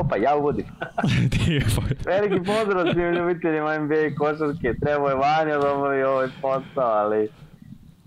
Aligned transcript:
Opa, 0.00 0.16
ja 0.16 0.36
uvodim. 0.36 0.64
Veliki 2.06 2.44
pozdrav 2.46 2.92
svim 2.92 3.14
ljubiteljima 3.14 3.78
NBA 3.78 4.16
košarke, 4.18 4.74
trebao 4.80 5.08
je 5.08 5.14
Vanja 5.14 5.58
da 5.58 5.74
obavi 5.74 6.02
ovaj 6.02 6.28
posao, 6.42 6.90
ali... 6.90 7.28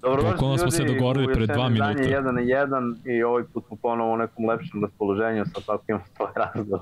Dobrodošli 0.02 0.48
ljudi, 0.48 0.58
smo 0.60 0.72
se 0.72 0.84
dogovorili 0.84 1.34
pred 1.34 1.50
dva 1.50 1.70
minuta. 1.70 2.02
jedan 2.02 2.36
na 2.36 2.42
jedan 2.42 2.98
i 3.06 3.24
ovaj 3.24 3.44
put 3.44 3.68
smo 3.68 3.78
ponovo 3.82 4.14
u 4.14 4.18
nekom 4.18 4.50
lepšem 4.50 4.84
raspoloženju, 4.84 5.46
sa 5.46 5.62
tako 5.68 5.84
imam 5.88 6.02
svoj 6.16 6.30
razlog. 6.36 6.82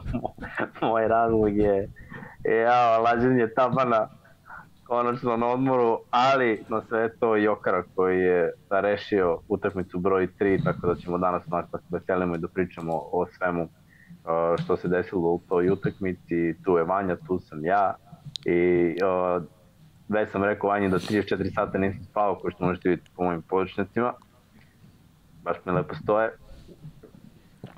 Moj 0.92 1.08
razlog 1.08 1.58
je, 1.58 1.90
ja, 2.64 2.98
lađenje 2.98 3.48
tabana, 3.56 4.08
konačno 4.88 5.38
na 5.38 5.48
odmoru, 5.48 6.00
ali 6.10 6.64
na 6.70 6.82
sve 6.90 7.10
to 7.20 7.36
Jokara 7.36 7.84
koji 7.96 8.20
je 8.20 8.52
rešio 8.70 9.40
utakmicu 9.48 10.00
broj 10.00 10.28
3, 10.40 10.64
tako 10.64 10.88
da 10.88 10.96
ćemo 10.96 11.18
danas 11.18 11.48
nastaviti 11.48 11.88
da 11.90 11.98
veselimo 11.98 12.36
i 12.36 12.40
da 12.40 12.48
pričamo 12.48 12.94
o 12.94 13.26
svemu 13.38 13.70
uh, 14.26 14.64
što 14.64 14.78
se 14.78 14.88
desilo 14.88 15.32
u 15.32 15.42
toj 15.50 15.70
utakmici. 15.70 16.56
Tu 16.64 16.78
je 16.78 16.84
Vanja, 16.84 17.18
tu 17.28 17.40
sam 17.40 17.66
ja 17.66 17.96
i 18.46 18.96
uh, 19.04 19.44
već 20.10 20.32
sam 20.32 20.44
rekao 20.44 20.70
Vanji 20.70 20.90
da 20.90 21.00
34 21.00 21.54
sata 21.54 21.78
nisam 21.78 22.04
spavao, 22.04 22.36
koji 22.36 22.52
što 22.52 22.66
možete 22.66 22.90
vidjeti 22.90 23.12
po 23.16 23.24
mojim 23.24 23.42
poručnicima. 23.42 24.14
Baš 25.44 25.58
mi 25.66 25.72
lepo 25.72 25.96
stoje. 25.96 26.30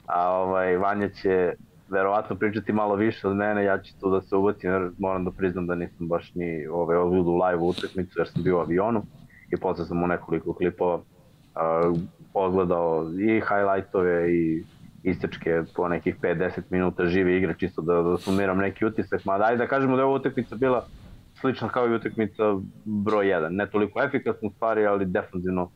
A 0.06 0.30
ovaj, 0.30 0.78
Vanja 0.78 1.10
će 1.10 1.54
verovatno 1.90 2.36
pričati 2.36 2.74
malo 2.74 2.96
više 2.96 3.28
od 3.28 3.36
mene, 3.36 3.64
ja 3.64 3.82
ću 3.82 3.94
tu 4.00 4.10
da 4.12 4.22
se 4.22 4.36
ubacim 4.36 4.72
jer 4.72 4.92
moram 4.98 5.26
da 5.26 5.32
priznam 5.32 5.68
da 5.68 5.76
nisam 5.76 6.08
baš 6.08 6.36
ni 6.36 6.68
ovaj, 6.68 6.98
odgledu 6.98 7.32
live 7.32 7.64
utakmicu 7.64 8.20
jer 8.20 8.28
sam 8.28 8.44
bio 8.44 8.58
u 8.58 8.62
avionu 8.62 9.04
i 9.52 9.58
posle 9.58 9.86
sam 9.86 10.04
u 10.04 10.08
nekoliko 10.08 10.54
klipova 10.54 10.96
uh, 10.96 11.98
odgledao 12.34 13.12
i 13.20 13.42
highlightove 13.42 14.34
i 14.34 14.64
istečke 15.04 15.64
po 15.76 15.88
nekih 15.88 16.16
5-10 16.22 16.62
minuta 16.70 17.06
žive 17.06 17.38
igre 17.38 17.56
čisto 17.58 17.82
da, 17.82 18.02
da 18.02 18.18
sumiram 18.18 18.58
neki 18.58 18.86
utisak, 18.86 19.26
mada 19.26 19.46
ajde 19.46 19.58
da 19.58 19.68
kažemo 19.68 19.96
da 19.96 20.02
je 20.02 20.06
ova 20.06 20.16
utakmica 20.16 20.56
bila 20.56 20.86
slična 21.34 21.70
kao 21.70 21.88
i 21.88 21.96
utakmica 21.96 22.44
broj 22.86 23.26
1, 23.26 23.50
ne 23.50 23.70
toliko 23.70 24.04
efikasno 24.04 24.50
stvari, 24.50 24.86
ali 24.86 25.06
defensivno 25.06 25.70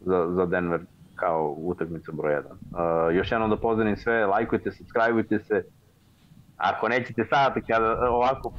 za, 0.00 0.26
za 0.30 0.46
Denver 0.46 0.80
kao 1.14 1.54
utakmica 1.58 2.12
broj 2.12 2.34
1. 2.34 2.44
Uh, 3.10 3.16
još 3.16 3.32
jednom 3.32 3.50
da 3.50 3.56
pozdravim 3.56 3.96
sve, 3.96 4.26
lajkujte, 4.26 4.72
subscribeujte 4.72 5.38
se. 5.38 5.64
Ako 6.56 6.88
nećete 6.88 7.24
sad, 7.24 7.54
kada 7.66 8.10
ovako 8.10 8.52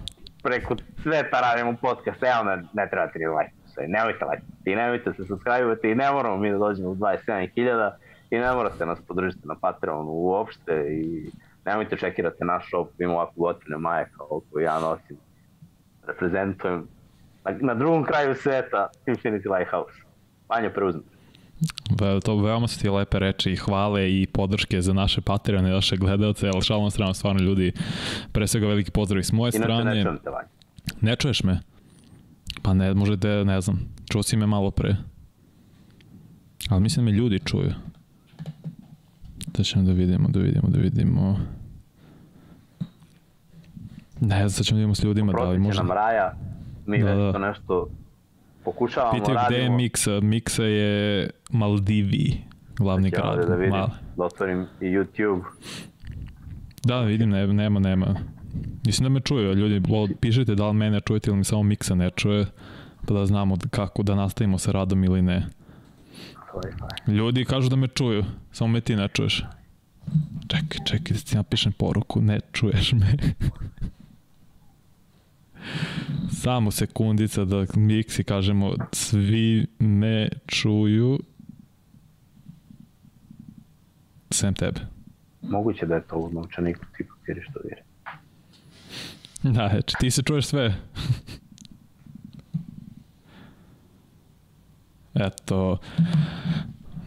preko 0.43 0.75
sveta 1.03 1.41
radimo 1.41 1.75
podcast, 1.81 2.23
evo 2.23 2.43
ne, 2.43 2.63
ne 2.73 2.89
trebate 2.89 3.19
ni 3.19 3.25
lajkati 3.25 3.57
sve, 3.73 3.88
nemojte 3.88 4.25
lajkati 4.25 4.75
nemojte 4.75 5.13
se 5.13 5.25
subscribeujte 5.25 5.91
i 5.91 5.95
ne 5.95 6.11
moramo 6.11 6.38
mi 6.38 6.51
da 6.51 6.57
dođemo 6.57 6.89
u 6.89 6.95
27.000 6.95 7.91
i 8.30 8.38
ne 8.38 8.53
morate 8.53 8.86
nas 8.86 9.00
podržiti 9.08 9.47
na 9.47 9.56
Patreonu 9.61 10.11
uopšte 10.11 10.86
i 10.89 11.31
nemojte 11.66 11.97
čekirate 11.97 12.45
naš 12.45 12.67
shop, 12.67 13.02
ima 13.02 13.14
ovako 13.14 13.34
gotine 13.36 13.78
maje 13.78 14.09
kao 14.17 14.42
koju 14.52 14.64
ja 14.64 14.80
nosim, 14.80 15.17
reprezentujem 16.08 16.88
na, 17.45 17.58
na 17.59 17.73
drugom 17.73 18.03
kraju 18.03 18.36
sveta 18.36 18.88
Infinity 19.06 19.58
Lighthouse. 19.58 20.02
Manje 20.50 20.69
preuzmite. 20.69 21.17
Ve, 22.00 22.19
to 22.19 22.36
veoma 22.38 22.67
su 22.67 22.80
ti 22.80 22.89
lepe 22.89 23.19
reči 23.19 23.52
i 23.52 23.56
hvale 23.56 24.11
i 24.11 24.28
podrške 24.28 24.81
za 24.81 24.94
naše 24.94 25.22
Patreone, 25.22 25.72
naše 25.72 25.97
gledalce, 25.97 26.47
ali 26.47 26.62
šalom 26.62 26.91
strano 26.91 27.14
stvarno 27.14 27.41
ljudi, 27.41 27.72
pre 28.31 28.47
svega 28.47 28.67
veliki 28.67 28.91
pozdrav 28.91 29.19
i 29.19 29.23
s 29.23 29.31
moje 29.31 29.52
Inače 29.56 29.73
strane. 29.73 30.03
ne 30.03 30.17
te 30.23 30.30
Ne 31.02 31.16
čuješ 31.16 31.44
me? 31.44 31.59
Pa 32.62 32.73
ne, 32.73 32.94
možda 32.94 33.16
da, 33.16 33.44
ne 33.44 33.62
znam, 33.62 33.80
čuo 34.12 34.23
si 34.23 34.38
me 34.38 34.47
malo 34.47 34.72
pre. 34.72 34.95
Ali 36.69 36.81
mislim 36.81 37.06
da 37.06 37.12
me 37.12 37.17
ljudi 37.17 37.39
čuju. 37.45 37.72
Da 39.53 39.64
ćemo 39.64 39.84
da 39.84 39.92
vidimo, 39.92 40.28
da 40.30 40.40
vidimo, 40.40 40.70
da 40.70 40.80
vidimo. 40.80 41.40
Ne 44.22 44.38
znam, 44.38 44.50
sad 44.50 44.66
ćemo 44.66 44.75
da 44.75 44.80
vidimo 44.80 44.96
s 44.96 45.03
ljudima, 45.03 45.34
da 45.34 45.50
li 45.50 45.59
možda... 45.59 45.84
nam 45.84 45.91
Raja, 45.91 46.34
mi 46.85 47.03
da, 47.03 47.13
već 47.13 47.34
da. 47.34 47.40
nešto 47.40 47.90
pokušavamo, 48.63 49.19
Pitaju 49.19 49.36
radimo. 49.36 49.57
gde 49.57 49.63
je 49.63 49.69
Miksa, 49.69 50.19
Miksa 50.19 50.63
je 50.63 51.30
Maldivi, 51.50 52.38
glavni 52.78 53.09
znači, 53.09 53.22
grad. 53.22 53.47
Da 53.47 53.56
vidim, 53.56 53.72
Mal. 53.78 53.90
da 54.18 54.24
otvorim 54.24 54.66
i 54.81 54.86
YouTube. 54.86 55.41
Da, 56.84 57.02
vidim, 57.02 57.30
ne, 57.30 57.47
nema, 57.47 57.80
nema. 57.80 58.16
Mislim 58.86 59.03
da 59.03 59.09
me 59.09 59.19
čuju, 59.19 59.53
ljudi, 59.53 59.81
pišite 60.19 60.56
da 60.56 60.68
li 60.68 60.74
mene 60.74 61.00
čujete 61.02 61.30
ili 61.30 61.38
mi 61.38 61.44
samo 61.44 61.63
Miksa 61.63 61.96
ne 61.96 62.09
čuje, 62.09 62.46
pa 63.07 63.13
da 63.13 63.25
znamo 63.25 63.57
kako 63.69 64.03
da 64.03 64.16
nastavimo 64.16 64.57
sa 64.57 64.72
radom 64.72 65.03
ili 65.03 65.22
ne. 65.22 65.47
Ljudi 67.08 67.46
kažu 67.46 67.69
da 67.69 67.75
me 67.75 67.88
čuju, 67.88 68.25
samo 68.52 68.68
me 68.68 68.81
ti 68.81 68.96
ne 68.96 69.08
čuješ. 69.08 69.44
Čekaj, 70.47 70.85
čekaj, 70.85 71.18
da 71.18 71.19
ti 71.19 71.35
napišem 71.35 71.72
poruku, 71.72 72.22
ne 72.22 72.40
čuješ 72.52 72.94
me. 72.94 73.18
Samo 76.41 76.72
sekundica 76.72 77.46
da 77.46 77.66
Miksi 77.75 78.24
kažemo 78.24 78.74
svi 78.91 79.68
me 79.80 80.30
čuju 80.47 81.19
sem 84.31 84.53
tebe. 84.53 84.80
Moguće 85.41 85.86
da 85.86 85.96
je 85.96 86.02
to 86.02 86.18
u 86.18 86.31
novčaniku 86.31 86.86
ti 86.97 87.03
papiri 87.03 87.41
što 87.41 87.59
vire. 87.63 87.84
Da, 89.44 89.69
znači 89.69 89.96
ti 90.00 90.12
se 90.12 90.22
čuješ 90.22 90.46
sve. 90.46 90.75
Eto, 95.19 95.78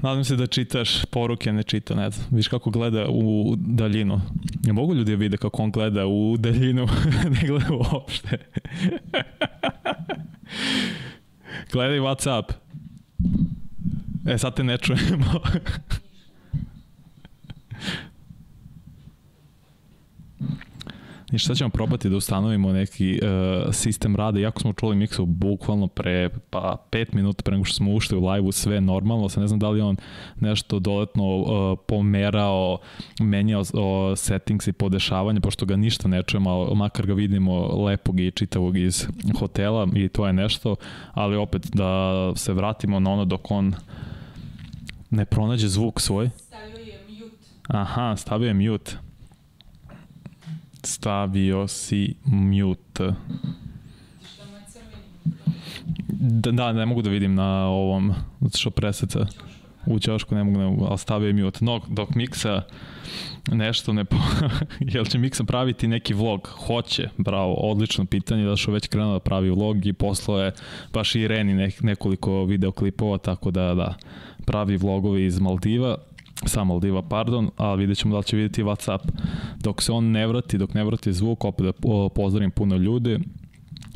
Nadam 0.02 0.24
se 0.24 0.36
da 0.36 0.46
čitaš 0.46 1.04
poruke, 1.04 1.52
ne 1.52 1.62
čita, 1.62 1.94
ne 1.94 2.10
znam. 2.10 2.26
Viš 2.30 2.48
kako 2.48 2.70
gleda 2.70 3.06
u 3.08 3.54
daljinu. 3.56 4.20
Ne 4.64 4.72
mogu 4.72 4.94
ljudi 4.94 5.10
da 5.10 5.16
vide 5.16 5.36
kako 5.36 5.62
on 5.62 5.70
gleda 5.70 6.06
u 6.06 6.36
daljinu, 6.38 6.88
ne 7.40 7.46
gleda 7.46 7.72
uopšte. 7.72 8.38
Gledaj 11.72 11.98
Whatsapp. 11.98 12.52
E, 14.26 14.38
sad 14.38 14.56
te 14.56 14.64
ne 14.64 14.78
čujemo. 14.78 15.40
Ništa, 21.32 21.46
sad 21.46 21.56
ćemo 21.56 21.70
probati 21.70 22.08
da 22.08 22.16
ustanovimo 22.16 22.72
neki 22.72 23.20
uh, 23.22 23.74
sistem 23.74 24.16
rada, 24.16 24.40
iako 24.40 24.60
smo 24.60 24.72
čuli 24.72 24.96
miksu 24.96 25.26
bukvalno 25.26 25.86
pre 25.86 26.28
pa 26.50 26.76
5 26.90 27.14
minuta 27.14 27.42
pre 27.42 27.52
nego 27.52 27.64
što 27.64 27.74
smo 27.76 27.92
ušli 27.92 28.18
u 28.18 28.26
live-u, 28.26 28.52
sve 28.52 28.80
normalno, 28.80 29.28
sa 29.28 29.40
ne 29.40 29.46
znam 29.46 29.60
da 29.60 29.68
li 29.68 29.80
on 29.80 29.96
nešto 30.40 30.78
dodatno 30.78 31.36
uh, 31.36 31.78
pomerao, 31.86 32.78
menjao 33.20 33.60
uh, 33.60 33.66
settings 34.16 34.66
i 34.66 34.72
podešavanje, 34.72 35.40
pošto 35.40 35.66
ga 35.66 35.76
ništa 35.76 36.08
ne 36.08 36.22
čujemo, 36.22 36.74
makar 36.74 37.06
ga 37.06 37.14
vidimo 37.14 37.84
lepog 37.84 38.20
i 38.20 38.30
čitavog 38.30 38.76
iz 38.76 39.06
hotela 39.38 39.88
i 39.94 40.08
to 40.08 40.26
je 40.26 40.32
nešto, 40.32 40.76
ali 41.12 41.36
opet 41.36 41.66
da 41.74 42.12
se 42.36 42.52
vratimo 42.52 43.00
na 43.00 43.10
ono 43.10 43.24
dok 43.24 43.50
on 43.50 43.74
ne 45.10 45.24
pronađe 45.24 45.68
zvuk 45.68 46.00
svoj. 46.00 46.30
Stavio 46.36 46.76
je 46.76 46.98
mute. 47.08 47.36
Aha, 47.68 48.16
stavio 48.16 48.48
je 48.48 48.54
mute 48.54 49.09
stavio 50.86 51.68
si 51.68 52.14
mute. 52.24 53.14
Da, 56.08 56.50
da, 56.50 56.72
ne 56.72 56.86
mogu 56.86 57.02
da 57.02 57.10
vidim 57.10 57.34
na 57.34 57.66
ovom, 57.66 58.14
zato 58.40 58.58
što 58.58 58.70
preseca 58.70 59.26
u 59.86 59.98
ćošku 59.98 60.34
ne 60.34 60.44
mogu, 60.44 60.58
ne 60.58 60.64
mogu, 60.64 60.86
ali 60.88 60.98
stavio 60.98 61.44
mute. 61.44 61.64
No, 61.64 61.80
dok 61.88 62.14
Miksa 62.14 62.62
nešto 63.52 63.92
ne 63.92 64.04
po... 64.04 64.16
Jel 64.94 65.04
će 65.04 65.18
Miksa 65.18 65.44
praviti 65.44 65.88
neki 65.88 66.14
vlog? 66.14 66.48
Hoće, 66.66 67.08
bravo, 67.16 67.54
odlično 67.54 68.04
pitanje, 68.04 68.44
da 68.44 68.56
što 68.56 68.72
već 68.72 68.86
krenuo 68.86 69.12
da 69.12 69.18
pravi 69.18 69.50
vlog 69.50 69.86
i 69.86 69.92
poslo 69.92 70.40
je 70.40 70.52
baš 70.92 71.14
i 71.14 71.28
Reni 71.28 71.54
nek, 71.54 71.82
nekoliko 71.82 72.44
videoklipova, 72.44 73.18
tako 73.18 73.50
da, 73.50 73.74
da, 73.74 73.94
pravi 74.46 74.76
vlogovi 74.76 75.24
iz 75.24 75.40
Maldiva 75.40 75.96
sa 76.46 76.64
Maldiva, 76.64 77.02
pardon, 77.02 77.50
a 77.56 77.74
vidjet 77.74 77.98
ćemo 77.98 78.16
da 78.16 78.22
će 78.22 78.36
vidjeti 78.36 78.62
Whatsapp. 78.62 79.08
Dok 79.58 79.82
se 79.82 79.92
on 79.92 80.10
ne 80.10 80.26
vrati, 80.26 80.58
dok 80.58 80.74
ne 80.74 80.84
vrati 80.84 81.12
zvuk, 81.12 81.44
opet 81.44 81.66
da 81.66 81.72
pozdravim 82.14 82.50
puno 82.50 82.76
ljude, 82.76 83.18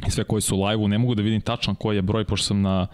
i 0.06 0.11
sve 0.11 0.25
koji 0.25 0.43
su 0.43 0.62
live-u, 0.62 0.88
ne 0.88 0.99
mogu 0.99 1.14
da 1.14 1.23
vidim 1.23 1.41
tačan 1.41 1.75
koji 1.75 1.96
je 1.96 2.02
broj, 2.02 2.25
pošto 2.25 2.46
sam 2.46 2.61
na 2.62 2.87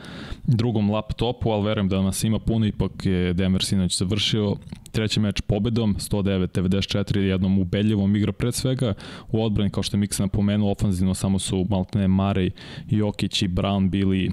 drugom 0.43 0.91
laptopu, 0.91 1.51
ali 1.51 1.65
verujem 1.65 1.89
da 1.89 2.03
nas 2.03 2.25
ima 2.25 2.39
puno, 2.39 2.67
ipak 2.67 3.07
je 3.07 3.33
Denver 3.33 3.65
sinoć 3.65 3.99
završio 3.99 4.57
treći 4.93 5.21
meč 5.21 5.41
pobedom, 5.41 5.95
109-94, 5.95 7.19
jednom 7.19 7.59
ubedljivom 7.59 8.17
igra 8.17 8.33
pred 8.33 8.55
svega, 8.55 8.95
u 9.31 9.45
odbrani, 9.45 9.71
kao 9.71 9.83
što 9.83 9.97
je 9.97 9.99
Miksa 9.99 10.23
napomenuo, 10.23 10.73
ofanzivno 10.73 11.15
samo 11.15 11.39
su 11.39 11.67
Maltene 11.71 12.09
Marej, 12.09 12.51
Jokić 12.89 13.43
i 13.43 13.49
Brown 13.49 13.91
bili 13.91 14.31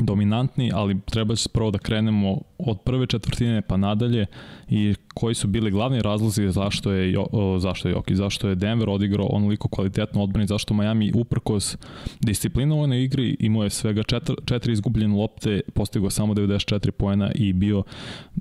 dominantni, 0.00 0.70
ali 0.74 1.00
treba 1.00 1.36
se 1.36 1.48
prvo 1.48 1.70
da 1.70 1.78
krenemo 1.78 2.40
od 2.58 2.80
prve 2.80 3.06
četvrtine 3.06 3.62
pa 3.62 3.76
nadalje 3.76 4.26
i 4.68 4.94
koji 5.14 5.34
su 5.34 5.48
bili 5.48 5.70
glavni 5.70 6.02
razlozi 6.02 6.50
zašto 6.50 6.92
je, 6.92 7.14
zašto 7.58 7.88
je 7.88 7.92
Jokić, 7.92 8.16
zašto 8.16 8.48
je 8.48 8.54
Denver 8.54 8.88
odigrao 8.88 9.26
onoliko 9.26 9.68
kvalitetno 9.68 10.22
odbrani, 10.22 10.46
zašto 10.46 10.74
Miami 10.74 11.12
uprkos 11.14 11.76
disciplinovanoj 12.20 13.04
igri 13.04 13.36
imao 13.40 13.64
je 13.64 13.70
svega 13.70 14.02
četiri, 14.02 14.36
četiri 14.44 14.72
izgubljene 14.72 15.14
lopte, 15.14 15.60
postigao 15.74 16.10
samo 16.10 16.34
94 16.34 16.90
poena 16.90 17.30
i 17.34 17.52
bio 17.52 17.82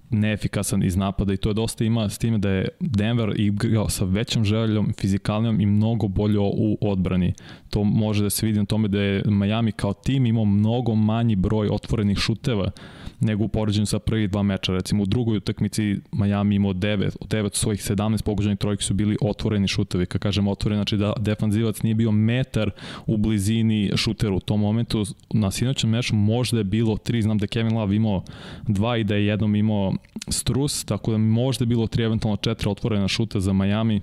neefikasan 0.10 0.84
iz 0.84 0.96
napada 0.96 1.34
i 1.34 1.38
to 1.38 1.50
je 1.50 1.54
dosta 1.54 1.84
ima 1.84 2.10
s 2.10 2.18
time 2.18 2.38
da 2.38 2.50
je 2.50 2.68
Denver 2.80 3.34
igrao 3.40 3.90
sa 3.90 4.06
većom 4.06 4.46
željom, 4.46 4.94
fizikalnijom 5.00 5.62
i 5.62 5.66
mnogo 5.66 6.08
bolje 6.08 6.40
u 6.40 6.78
odbrani. 6.82 7.34
To 7.70 7.84
može 7.84 8.24
da 8.24 8.30
se 8.30 8.46
vidi 8.46 8.60
na 8.60 8.66
tome 8.66 8.88
da 8.88 9.02
je 9.02 9.24
Miami 9.26 9.72
kao 9.72 9.94
tim 9.94 10.26
imao 10.26 10.46
mnogo 10.46 10.96
manji 10.96 11.36
broj 11.36 11.70
otvorenih 11.72 12.18
šuteva 12.18 12.72
nego 13.20 13.44
u 13.44 13.48
poređenju 13.48 13.86
sa 13.86 14.00
prvi 14.00 14.28
dva 14.28 14.44
meča. 14.44 14.74
Recimo 14.74 15.04
u 15.04 15.06
drugoj 15.06 15.38
utakmici 15.38 15.96
Miami 16.12 16.56
imao 16.56 16.74
9, 16.74 17.16
od 17.22 17.28
9 17.28 17.56
svojih 17.56 17.82
17 17.82 18.24
pogođenih 18.24 18.58
trojki 18.58 18.84
su 18.84 18.94
bili 18.94 19.18
otvoreni 19.22 19.68
šutevi. 19.68 20.06
Kad 20.06 20.22
kažem 20.22 20.48
otvoreni, 20.48 20.80
znači 20.80 20.98
da 20.98 21.14
defanzivac 21.20 21.82
nije 21.82 21.96
bio 21.96 22.12
metar 22.12 22.72
u 23.06 23.18
blizini 23.18 23.92
šutera 23.96 24.34
u 24.34 24.40
tom 24.40 24.60
momentu. 24.60 25.06
Na 25.34 25.52
sinoćem 25.52 25.90
meču 25.90 26.16
možda 26.16 26.58
je 26.58 26.64
bilo 26.64 26.96
3, 26.96 27.22
znam 27.22 27.38
da 27.38 27.48
Kevin 27.48 27.78
Love 27.78 27.96
imao 27.96 28.24
2 28.68 29.00
i 29.00 29.04
da 29.04 29.16
je 29.16 29.26
jednom 29.26 29.56
imao 29.56 29.94
Strus, 30.30 30.84
tako 30.86 31.12
da 31.12 31.18
možda 31.18 31.64
je 31.64 31.68
bilo 31.68 31.88
3, 31.88 32.06
eventualno 32.06 32.38
4 32.38 32.70
otvorena 32.70 33.08
šuta 33.08 33.40
za 33.40 33.54
Miami 33.54 34.02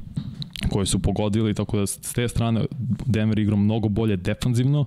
koje 0.70 0.86
su 0.86 0.98
pogodili, 0.98 1.54
tako 1.54 1.78
da 1.78 1.86
s 1.86 2.12
te 2.14 2.28
strane 2.28 2.66
Denver 3.06 3.38
igra 3.38 3.56
mnogo 3.56 3.88
bolje 3.88 4.16
defanzivno 4.16 4.86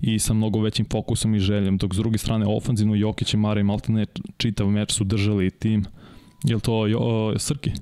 i 0.00 0.18
sa 0.18 0.34
mnogo 0.34 0.60
većim 0.60 0.86
fokusom 0.90 1.34
i 1.34 1.38
željom, 1.38 1.76
dok 1.76 1.94
s 1.94 1.96
druge 1.96 2.18
strane 2.18 2.46
ofanzivno 2.46 2.94
Jokić 2.94 3.34
i 3.34 3.36
Mare 3.36 3.60
i 3.60 3.64
Maltene 3.64 4.06
čitav 4.36 4.70
meč 4.70 4.92
su 4.92 5.04
držali 5.04 5.50
tim. 5.50 5.84
Je 6.44 6.54
li 6.54 6.60
to 6.60 6.86
jo, 6.86 7.34
Srki? 7.38 7.72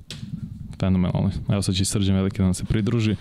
Fenomenalno. 0.79 1.31
Evo 1.49 1.61
sad 1.61 1.75
će 1.75 1.85
Srđan 1.85 2.15
Veliki 2.15 2.37
da 2.37 2.43
nam 2.43 2.53
se 2.53 2.65
pridruži. 2.65 3.15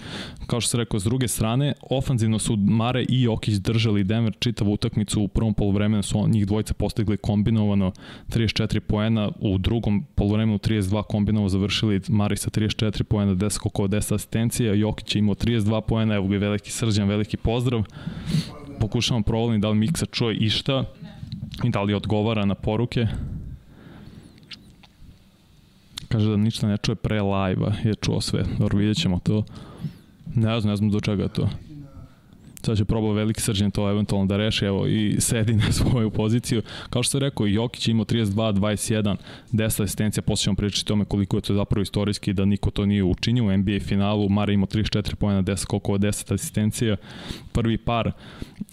Kao 0.47 0.61
što 0.61 0.71
se 0.71 0.77
rekao, 0.77 1.01
s 1.01 1.05
druge 1.05 1.29
strane, 1.29 1.73
ofanzivno 1.91 2.39
su 2.39 2.57
Mare 2.57 3.05
i 3.09 3.23
Jokić 3.23 3.55
držali 3.55 4.05
Denver 4.05 4.37
čitavu 4.39 4.73
utakmicu. 4.73 5.23
U 5.23 5.29
prvom 5.29 5.55
polovremenu 5.55 6.03
su 6.03 6.29
njih 6.29 6.47
dvojica 6.47 6.75
postigli 6.75 7.17
kombinovano 7.17 7.93
34 8.29 8.81
poena, 8.81 9.31
u 9.41 9.59
drugom 9.59 10.05
polovremenu 10.15 10.59
32 10.59 11.03
kombinovo 11.03 11.49
završili 11.49 12.01
Mare 12.09 12.37
sa 12.37 12.51
34 12.51 13.03
poena, 13.03 13.35
10 13.35 13.59
koliko 13.59 13.83
10 13.83 14.15
asistencija, 14.15 14.75
Jokić 14.75 15.15
je 15.15 15.19
imao 15.19 15.35
32 15.35 15.81
poena, 15.81 16.15
evo 16.15 16.29
ga 16.29 16.37
veliki 16.37 16.73
Srđan, 16.73 17.09
veliki 17.09 17.37
pozdrav. 17.37 17.83
Pokušavam 18.81 19.23
provolim 19.23 19.61
da 19.61 19.71
li 19.71 19.79
Miksa 19.79 20.07
čuje 20.07 20.37
išta 20.37 20.85
i 21.65 21.71
da 21.71 21.83
li 21.83 21.95
odgovara 21.95 22.45
na 22.45 22.55
poruke. 22.55 23.07
Kaže 26.09 26.31
da 26.31 26.37
ništa 26.37 26.67
ne 26.67 26.77
čuje 26.77 26.97
pre 26.97 27.23
live-a, 27.23 27.73
je 27.89 27.95
čuo 27.95 28.21
sve. 28.21 28.45
Dobro, 28.59 28.79
vidjet 28.79 28.97
ćemo 28.97 29.19
to. 29.19 29.45
Ne 30.35 30.61
znam, 30.61 30.71
ne 30.71 30.77
znam 30.77 30.91
do 30.91 31.01
čega 31.01 31.23
je 31.23 31.29
to. 31.29 31.49
Sad 32.67 32.77
će 32.77 32.85
probao 32.85 33.13
veliki 33.13 33.41
srđan 33.41 33.71
to 33.71 33.91
eventualno 33.91 34.27
da 34.27 34.37
reši, 34.37 34.65
evo 34.65 34.87
i 34.87 35.17
sedi 35.19 35.53
na 35.53 35.73
svoju 35.79 36.11
poziciju. 36.11 36.63
Kao 36.91 37.03
što 37.03 37.11
sam 37.11 37.21
rekao, 37.21 37.47
Jokić 37.47 37.89
ima 37.89 38.05
32, 38.05 38.53
21, 38.53 39.17
10 39.53 39.83
asistencija, 39.83 40.23
posle 40.23 40.45
ćemo 40.45 40.57
pričati 40.57 40.87
tome 40.87 41.05
koliko 41.05 41.37
je 41.37 41.41
to 41.41 41.55
zapravo 41.55 41.83
istorijski 41.83 42.33
da 42.33 42.45
niko 42.45 42.71
to 42.71 42.87
nije 42.87 43.05
učinio 43.05 43.45
u 43.45 43.57
NBA 43.57 43.79
finalu. 43.81 44.29
Mare 44.29 44.55
ima 44.55 44.67
34 44.67 45.15
pojena, 45.15 45.43
10 45.43 45.67
koliko 45.67 45.93
10 45.93 46.35
asistencija. 46.35 46.97
Prvi 47.53 47.79
par 47.79 48.13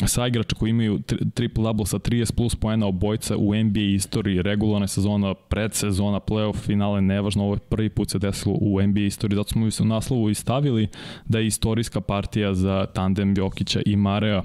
sa 0.05 0.27
igrača 0.27 0.55
koji 0.55 0.69
imaju 0.69 0.99
triple 1.33 1.63
double 1.63 1.85
sa 1.85 1.99
30 1.99 2.33
plus 2.35 2.55
poena 2.55 2.87
obojca 2.87 3.37
u 3.37 3.55
NBA 3.55 3.79
istoriji, 3.79 4.41
regularna 4.41 4.87
sezona, 4.87 5.33
predsezona, 5.33 6.19
playoff, 6.19 6.57
finale, 6.57 7.01
nevažno, 7.01 7.43
ovo 7.43 7.53
je 7.53 7.59
prvi 7.59 7.89
put 7.89 8.09
se 8.09 8.19
desilo 8.19 8.55
u 8.61 8.81
NBA 8.81 8.99
istoriji, 8.99 9.35
zato 9.35 9.49
smo 9.49 9.65
u 9.81 9.85
naslovu 9.85 10.29
i 10.29 10.33
stavili 10.33 10.87
da 11.25 11.39
je 11.39 11.47
istorijska 11.47 12.01
partija 12.01 12.53
za 12.53 12.85
tandem 12.85 13.33
Jokića 13.37 13.82
i 13.85 13.95
Marea 13.95 14.43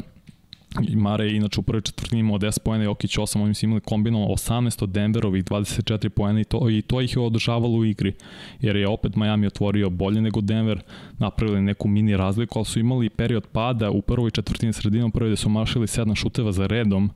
Mare 0.95 1.25
je 1.25 1.37
inače 1.37 1.61
u 1.61 1.63
prvoj 1.63 1.83
četvrtini 1.83 2.21
imao 2.21 2.39
10 2.39 2.59
pojena, 2.59 2.85
Jokić 2.85 3.17
8, 3.17 3.43
oni 3.43 3.55
su 3.55 3.67
imali 3.67 3.81
kombinovano 3.81 4.33
18 4.33 4.83
od 4.83 4.91
Denverovih, 4.91 5.45
24 5.45 6.09
pojena 6.09 6.41
i 6.41 6.45
to, 6.45 6.71
i 6.71 6.83
to 6.83 7.01
ih 7.01 7.17
je 7.17 7.23
održavalo 7.23 7.79
u 7.79 7.85
igri, 7.85 8.13
jer 8.61 8.77
je 8.77 8.89
opet 8.89 9.17
Miami 9.17 9.47
otvorio 9.47 9.91
bolje 9.91 10.21
nego 10.21 10.41
Denver, 10.41 10.81
napravili 11.19 11.61
neku 11.61 11.89
mini 11.89 12.17
razliku, 12.17 12.59
ali 12.59 12.67
su 12.67 12.81
imali 12.81 13.11
period 13.11 13.47
pada 13.53 13.91
u 13.91 14.03
prvoj 14.03 14.31
četvrtini 14.31 14.73
sredinom 14.73 15.11
prve 15.11 15.29
gde 15.29 15.37
su 15.37 15.49
mašili 15.49 15.87
7 15.87 16.15
šuteva 16.15 16.53
za 16.53 16.67
redom, 16.67 17.11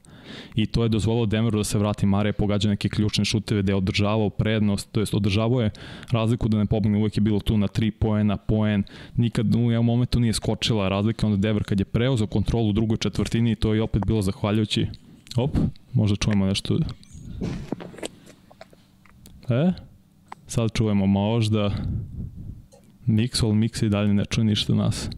i 0.55 0.67
to 0.67 0.83
je 0.83 0.89
dozvolilo 0.89 1.27
Denveru 1.27 1.59
da 1.59 1.65
se 1.65 1.79
vrati. 1.79 2.07
Mare 2.07 2.29
je 2.29 2.33
pogađa 2.33 2.69
neke 2.69 2.89
ključne 2.89 3.25
šuteve 3.25 3.63
gde 3.63 3.73
je 3.73 3.77
održavao 3.77 4.31
prednost, 4.31 4.93
to 4.93 5.01
jest 5.01 5.15
održavao 5.15 5.61
je 5.61 5.71
razliku 6.11 6.49
da 6.49 6.59
ne 6.59 6.67
pobegne, 6.67 6.99
uvek 6.99 7.17
je 7.17 7.21
bilo 7.21 7.41
tu 7.41 7.57
na 7.59 7.69
3 7.69 7.91
poena, 7.91 8.37
poen, 8.37 8.83
nikad 9.17 9.55
u 9.55 9.59
jednom 9.59 9.87
momentu 9.87 10.21
nije 10.21 10.33
skočila 10.33 10.89
razlika, 10.89 11.27
onda 11.27 11.37
Denver 11.37 11.65
kad 11.65 11.81
je 11.81 11.85
preuzeo 11.85 12.27
kontrolu 12.27 12.69
u 12.69 12.73
drugoj 12.73 12.97
četvrtini, 12.97 13.52
to 13.55 13.75
je 13.75 13.83
opet 13.83 14.07
bilo 14.07 14.23
zahvaljujući 14.23 14.87
op, 15.37 15.57
možda 15.93 16.17
čujemo 16.17 16.47
nešto 16.47 16.79
e, 19.49 19.73
sad 20.47 20.73
čujemo 20.73 21.07
možda 21.07 21.71
Mix, 23.07 23.45
ali 23.45 23.55
Mix 23.55 23.87
i 23.87 23.89
dalje 23.89 24.15
ne 24.15 24.25
čuje 24.25 24.45
ništa 24.45 24.75
nas. 24.75 25.09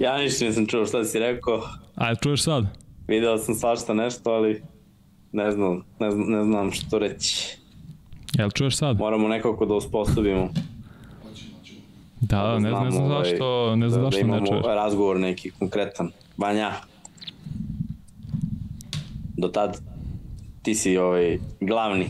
Ja 0.00 0.18
ništa 0.18 0.44
nisam 0.44 0.66
čuo 0.66 0.86
šta 0.86 1.04
si 1.04 1.18
rekao. 1.18 1.62
A 1.94 2.14
čuješ 2.14 2.42
sad? 2.42 2.64
Video 3.08 3.38
sam 3.38 3.54
svašta 3.54 3.94
nešto, 3.94 4.30
ali 4.30 4.62
ne 5.32 5.52
znam, 5.52 5.84
ne 6.00 6.10
znam, 6.10 6.30
ne 6.30 6.44
znam 6.44 6.72
što 6.72 6.98
reći. 6.98 7.58
Jel 8.38 8.50
čuješ 8.50 8.76
sad? 8.76 8.98
Moramo 8.98 9.28
nekako 9.28 9.66
da 9.66 9.74
uspostavimo. 9.74 10.48
Da, 12.28 12.42
da, 12.42 12.58
ne, 12.58 12.70
znam, 12.70 12.84
ne 12.84 12.90
znam 12.90 13.04
ovaj, 13.04 13.24
zašto, 13.24 13.76
ne 13.76 13.88
znam 13.88 14.02
da, 14.04 14.10
zašto 14.10 14.26
da 14.26 14.40
ne 14.40 14.46
čuješ. 14.46 14.64
razgovor 14.64 15.20
neki 15.20 15.50
konkretan. 15.50 16.10
Vanja, 16.36 16.72
do 19.36 19.48
tad 19.48 19.80
ti 20.62 20.74
si 20.74 20.98
ovaj 20.98 21.38
glavni. 21.60 22.08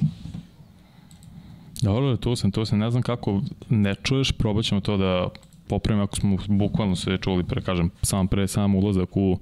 Dobro, 1.83 2.17
tu 2.17 2.37
sam, 2.37 2.51
tu 2.51 2.65
sam, 2.65 2.79
ne 2.79 2.91
znam 2.91 3.03
kako 3.03 3.41
ne 3.69 3.95
čuješ, 3.95 4.33
probat 4.33 4.65
ćemo 4.65 4.81
to 4.81 4.97
da 4.97 5.29
popravimo 5.69 6.05
ako 6.05 6.17
smo 6.17 6.37
bukvalno 6.49 6.97
sve 6.97 7.19
čuli 7.19 7.45
pre, 7.45 7.63
kažem, 7.63 7.91
sam 8.03 8.29
pre 8.29 8.49
sam 8.49 8.75
ulazak 8.75 9.17
u 9.17 9.39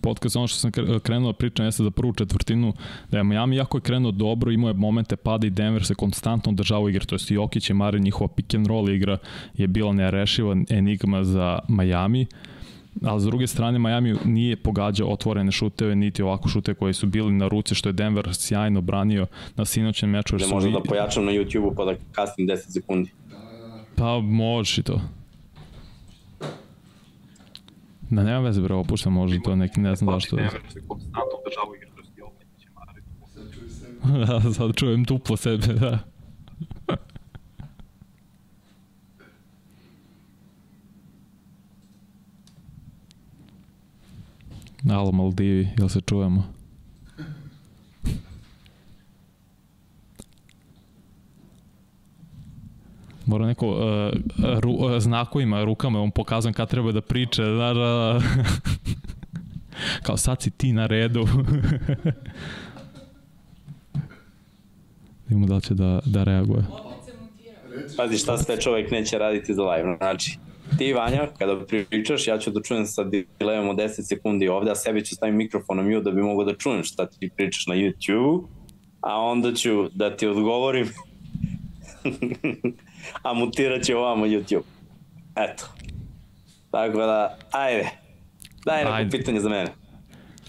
podcast, 0.00 0.36
ono 0.36 0.46
što 0.46 0.58
sam 0.58 0.70
krenuo 1.02 1.32
da 1.32 1.38
pričam 1.38 1.66
jeste 1.66 1.82
za 1.82 1.90
prvu 1.90 2.12
četvrtinu, 2.12 2.72
da 3.10 3.18
je 3.18 3.24
Miami 3.24 3.56
jako 3.56 3.76
je 3.76 3.82
krenuo 3.82 4.12
dobro, 4.12 4.50
imao 4.52 4.68
je 4.68 4.74
momente 4.74 5.16
pada 5.16 5.46
i 5.46 5.50
Denver 5.50 5.84
se 5.84 5.94
konstantno 5.94 6.52
održavao 6.52 6.88
igre, 6.88 7.04
to 7.04 7.14
je 7.14 7.20
Jokić 7.28 7.70
i 7.70 7.74
Mare, 7.74 7.98
njihova 7.98 8.28
pick 8.28 8.54
and 8.54 8.66
roll 8.66 8.90
igra 8.90 9.18
je 9.54 9.66
bila 9.66 9.92
nerešiva 9.92 10.56
enigma 10.70 11.24
za 11.24 11.58
Miami, 11.68 12.26
ali 13.02 13.20
s 13.20 13.24
druge 13.24 13.46
strane 13.46 13.78
Miami 13.78 14.14
nije 14.24 14.56
pogađao 14.56 15.08
otvorene 15.08 15.52
šuteve, 15.52 15.96
niti 15.96 16.22
ovako 16.22 16.48
šute 16.48 16.74
koji 16.74 16.94
su 16.94 17.06
bili 17.06 17.32
na 17.32 17.48
ruci, 17.48 17.74
što 17.74 17.88
je 17.88 17.92
Denver 17.92 18.34
sjajno 18.34 18.80
branio 18.80 19.26
na 19.56 19.64
sinoćem 19.64 20.10
meču. 20.10 20.36
Da 20.36 20.46
možda 20.46 20.70
da 20.70 20.80
pojačam 20.80 21.24
na 21.24 21.32
YouTube-u 21.32 21.74
pa 21.74 21.84
da 21.84 21.94
kasnim 22.12 22.48
10 22.48 22.56
sekundi. 22.56 23.10
Pa 23.96 24.20
možeš 24.20 24.78
i 24.78 24.82
to. 24.82 25.00
Da, 28.10 28.22
nema 28.22 28.38
veze, 28.38 28.60
bre, 28.62 28.74
opuštam 28.74 29.12
možda 29.12 29.38
to 29.44 29.56
neki, 29.56 29.80
ne 29.80 29.96
znam 29.96 30.14
zašto. 30.14 30.36
Ne, 30.36 30.50
se 30.68 30.80
konstantno. 30.88 31.22
Da, 34.26 34.52
sad 34.52 34.74
čujem 34.76 35.04
duplo 35.04 35.36
sebe, 35.36 35.66
da. 35.66 35.98
Alo, 44.94 45.12
Maldivi, 45.12 45.68
jel 45.78 45.88
se 45.88 46.00
čujemo? 46.00 46.55
Mora 53.26 53.46
neko 53.46 53.68
uh, 53.68 53.76
ru, 54.60 54.70
uh, 54.70 54.98
znakovima, 54.98 55.64
rukama, 55.64 56.02
on 56.02 56.10
pokazam 56.10 56.52
kad 56.52 56.70
treba 56.70 56.92
da 56.92 57.00
priče, 57.00 57.42
da, 57.42 57.74
da, 57.74 58.20
kao 60.06 60.16
sad 60.16 60.42
si 60.42 60.50
ti 60.50 60.72
na 60.72 60.86
redu. 60.86 61.26
Vidimo 65.28 65.46
da 65.46 65.60
će 65.60 65.74
da, 65.74 66.00
da 66.04 66.24
reaguje. 66.24 66.64
Pazi 67.96 68.18
šta 68.18 68.38
sve 68.38 68.60
čovek 68.60 68.90
neće 68.90 69.18
raditi 69.18 69.54
za 69.54 69.62
live. 69.62 69.96
Znači, 69.96 70.38
ti 70.78 70.92
Vanja, 70.92 71.28
kada 71.38 71.60
pričaš, 71.90 72.26
ja 72.26 72.38
ću 72.38 72.50
da 72.50 72.62
čujem 72.62 72.86
sa 72.86 73.04
delayom 73.04 73.70
od 73.70 73.76
10 73.76 74.02
sekundi 74.02 74.48
ovde, 74.48 74.70
a 74.70 74.74
sebi 74.74 75.04
ću 75.04 75.14
staviti 75.14 75.36
mikrofon 75.36 75.76
na 75.76 75.82
mute 75.82 76.00
da 76.00 76.10
bi 76.10 76.22
mogo 76.22 76.44
da 76.44 76.54
čujem 76.54 76.84
šta 76.84 77.06
ti 77.06 77.30
pričaš 77.36 77.66
na 77.66 77.74
YouTube, 77.74 78.44
a 79.00 79.20
onda 79.20 79.54
ću 79.54 79.88
da 79.94 80.16
ti 80.16 80.26
odgovorim 80.26 80.88
a 83.22 83.34
mutirat 83.34 83.82
će 83.82 83.96
ovamo 83.96 84.26
YouTube. 84.26 84.62
Eto. 85.36 85.64
Tako 86.70 86.98
da, 86.98 87.38
ajde. 87.50 87.88
Daj 88.64 88.84
neko 88.84 88.96
ajde. 88.96 89.18
pitanje 89.18 89.40
za 89.40 89.48
mene. 89.48 89.66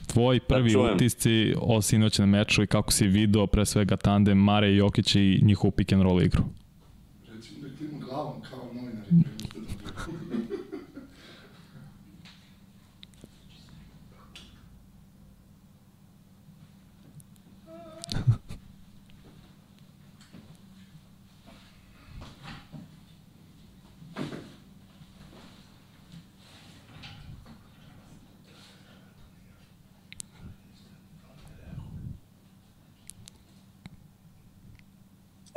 Tvoji 0.08 0.40
prvi 0.40 0.74
da 0.74 0.80
utisci 0.80 1.54
o 1.62 1.82
sinoćem 1.82 2.30
meču 2.30 2.64
i 2.64 2.68
kako 2.68 2.92
si 2.92 3.08
video 3.08 3.48
pre 3.48 3.66
svega 3.66 3.98
tandem 3.98 4.38
Mare 4.38 4.76
Jokić 4.76 5.16
i 5.16 5.40
njihovu 5.44 5.72
pick 5.72 5.94
and 5.94 6.04
roll 6.04 6.22
igru? 6.22 6.44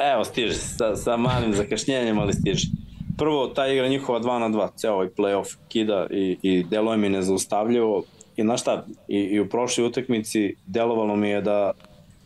Evo, 0.00 0.25
stiže, 0.25 0.54
sa, 0.54 0.97
sa 0.97 1.16
malim 1.16 1.52
zakašnjenjem, 1.54 2.19
ali 2.19 2.33
stiže. 2.33 2.69
Prvo, 3.19 3.47
ta 3.47 3.69
igra 3.69 3.88
njihova 3.88 4.21
2 4.21 4.38
na 4.38 4.49
2, 4.49 4.69
ceo 4.76 4.92
ovaj 4.92 5.09
playoff 5.16 5.57
kida 5.69 6.07
i, 6.11 6.37
i 6.42 6.64
deluje 6.64 6.97
mi 6.97 7.09
nezaustavljivo. 7.09 8.02
I 8.37 8.42
znaš 8.42 8.61
šta, 8.61 8.87
i, 9.09 9.19
i 9.19 9.40
u 9.40 9.49
prošloj 9.49 9.87
utakmici 9.87 10.54
delovalo 10.66 11.16
mi 11.16 11.28
je 11.28 11.40
da 11.40 11.73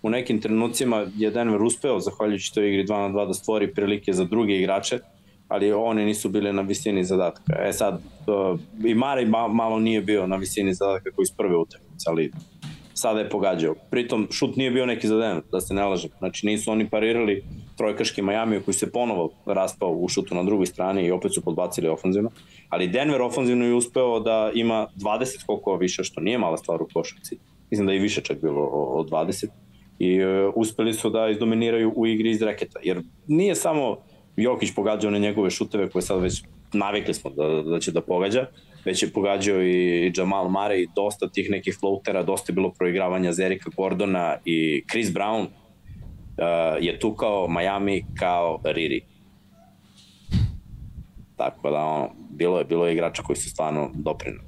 u 0.02 0.10
nekim 0.10 0.40
trenucima 0.40 1.06
je 1.16 1.30
Denver 1.30 1.62
uspeo, 1.62 2.00
zahvaljujući 2.00 2.54
toj 2.54 2.68
igri 2.68 2.86
2 2.86 3.08
na 3.08 3.08
2, 3.08 3.26
da 3.26 3.34
stvori 3.34 3.74
prilike 3.74 4.12
za 4.12 4.24
druge 4.24 4.56
igrače, 4.58 4.98
ali 5.48 5.72
oni 5.72 6.04
nisu 6.04 6.28
bili 6.28 6.52
na 6.52 6.62
visini 6.62 7.04
zadatka. 7.04 7.52
E 7.58 7.72
sad, 7.72 8.00
i 8.84 8.94
Mare 8.94 9.26
malo 9.50 9.78
nije 9.78 10.00
bio 10.00 10.26
na 10.26 10.36
visini 10.36 10.74
zadatka 10.74 11.10
koji 11.10 11.24
iz 11.24 11.36
prve 11.36 11.56
utakmice, 11.56 12.04
ali 12.06 12.32
sada 12.94 13.20
je 13.20 13.28
pogađao. 13.28 13.74
Pritom, 13.90 14.28
šut 14.30 14.56
nije 14.56 14.70
bio 14.70 14.86
neki 14.86 15.08
za 15.08 15.18
Denver, 15.18 15.42
da 15.52 15.60
se 15.60 15.74
ne 15.74 15.84
lažem. 15.84 16.10
Znači, 16.18 16.46
nisu 16.46 16.70
oni 16.70 16.88
parirali 16.88 17.44
trojkaški 17.76 18.22
Miami 18.22 18.60
koji 18.60 18.74
se 18.74 18.92
ponovo 18.92 19.30
raspao 19.46 19.90
u 19.90 20.08
šutu 20.08 20.34
na 20.34 20.42
drugoj 20.42 20.66
strani 20.66 21.06
i 21.06 21.10
opet 21.10 21.34
su 21.34 21.40
podbacili 21.40 21.88
ofanzivno. 21.88 22.30
Ali 22.68 22.88
Denver 22.88 23.22
ofanzivno 23.22 23.64
je 23.64 23.74
uspeo 23.74 24.20
da 24.20 24.50
ima 24.54 24.86
20 24.96 25.40
skokova 25.40 25.76
više, 25.76 26.04
što 26.04 26.20
nije 26.20 26.38
mala 26.38 26.56
stvar 26.56 26.82
u 26.82 26.88
košarci. 26.92 27.38
Mislim 27.70 27.86
da 27.86 27.92
je 27.92 27.98
više 27.98 28.20
čak 28.20 28.40
bilo 28.42 28.62
od 28.66 29.10
20. 29.10 29.46
I 29.98 30.24
uh, 30.24 30.52
uspeli 30.56 30.94
su 30.94 31.10
da 31.10 31.28
izdominiraju 31.28 31.92
u 31.96 32.06
igri 32.06 32.30
iz 32.30 32.42
reketa. 32.42 32.80
Jer 32.82 33.02
nije 33.26 33.54
samo 33.54 33.96
Jokić 34.36 34.74
pogađao 34.74 35.10
na 35.10 35.18
njegove 35.18 35.50
šuteve 35.50 35.90
koje 35.90 36.02
sad 36.02 36.22
već 36.22 36.42
navikli 36.72 37.14
smo 37.14 37.30
da, 37.30 37.62
da 37.62 37.80
će 37.80 37.92
da 37.92 38.00
pogađa, 38.00 38.46
već 38.84 39.02
je 39.02 39.12
pogađao 39.12 39.62
i 39.62 40.12
Jamal 40.16 40.48
Murray, 40.48 40.86
dosta 40.94 41.28
tih 41.28 41.50
nekih 41.50 41.76
floatera, 41.80 42.22
dosta 42.22 42.52
je 42.52 42.54
bilo 42.54 42.72
proigravanja 42.78 43.32
Zerika 43.32 43.70
Gordona 43.76 44.36
i 44.44 44.84
Chris 44.90 45.08
Brown 45.08 45.46
je 46.80 46.98
tu 46.98 47.14
kao 47.14 47.48
Miami 47.48 48.04
kao 48.18 48.60
Riri. 48.64 49.00
Tako 51.36 51.70
da 51.70 51.78
ono, 51.78 52.10
bilo 52.30 52.58
je 52.58 52.64
bilo 52.64 52.86
je 52.86 52.92
igrača 52.92 53.22
koji 53.22 53.36
su 53.36 53.50
stvarno 53.50 53.90
doprinuli. 53.94 54.44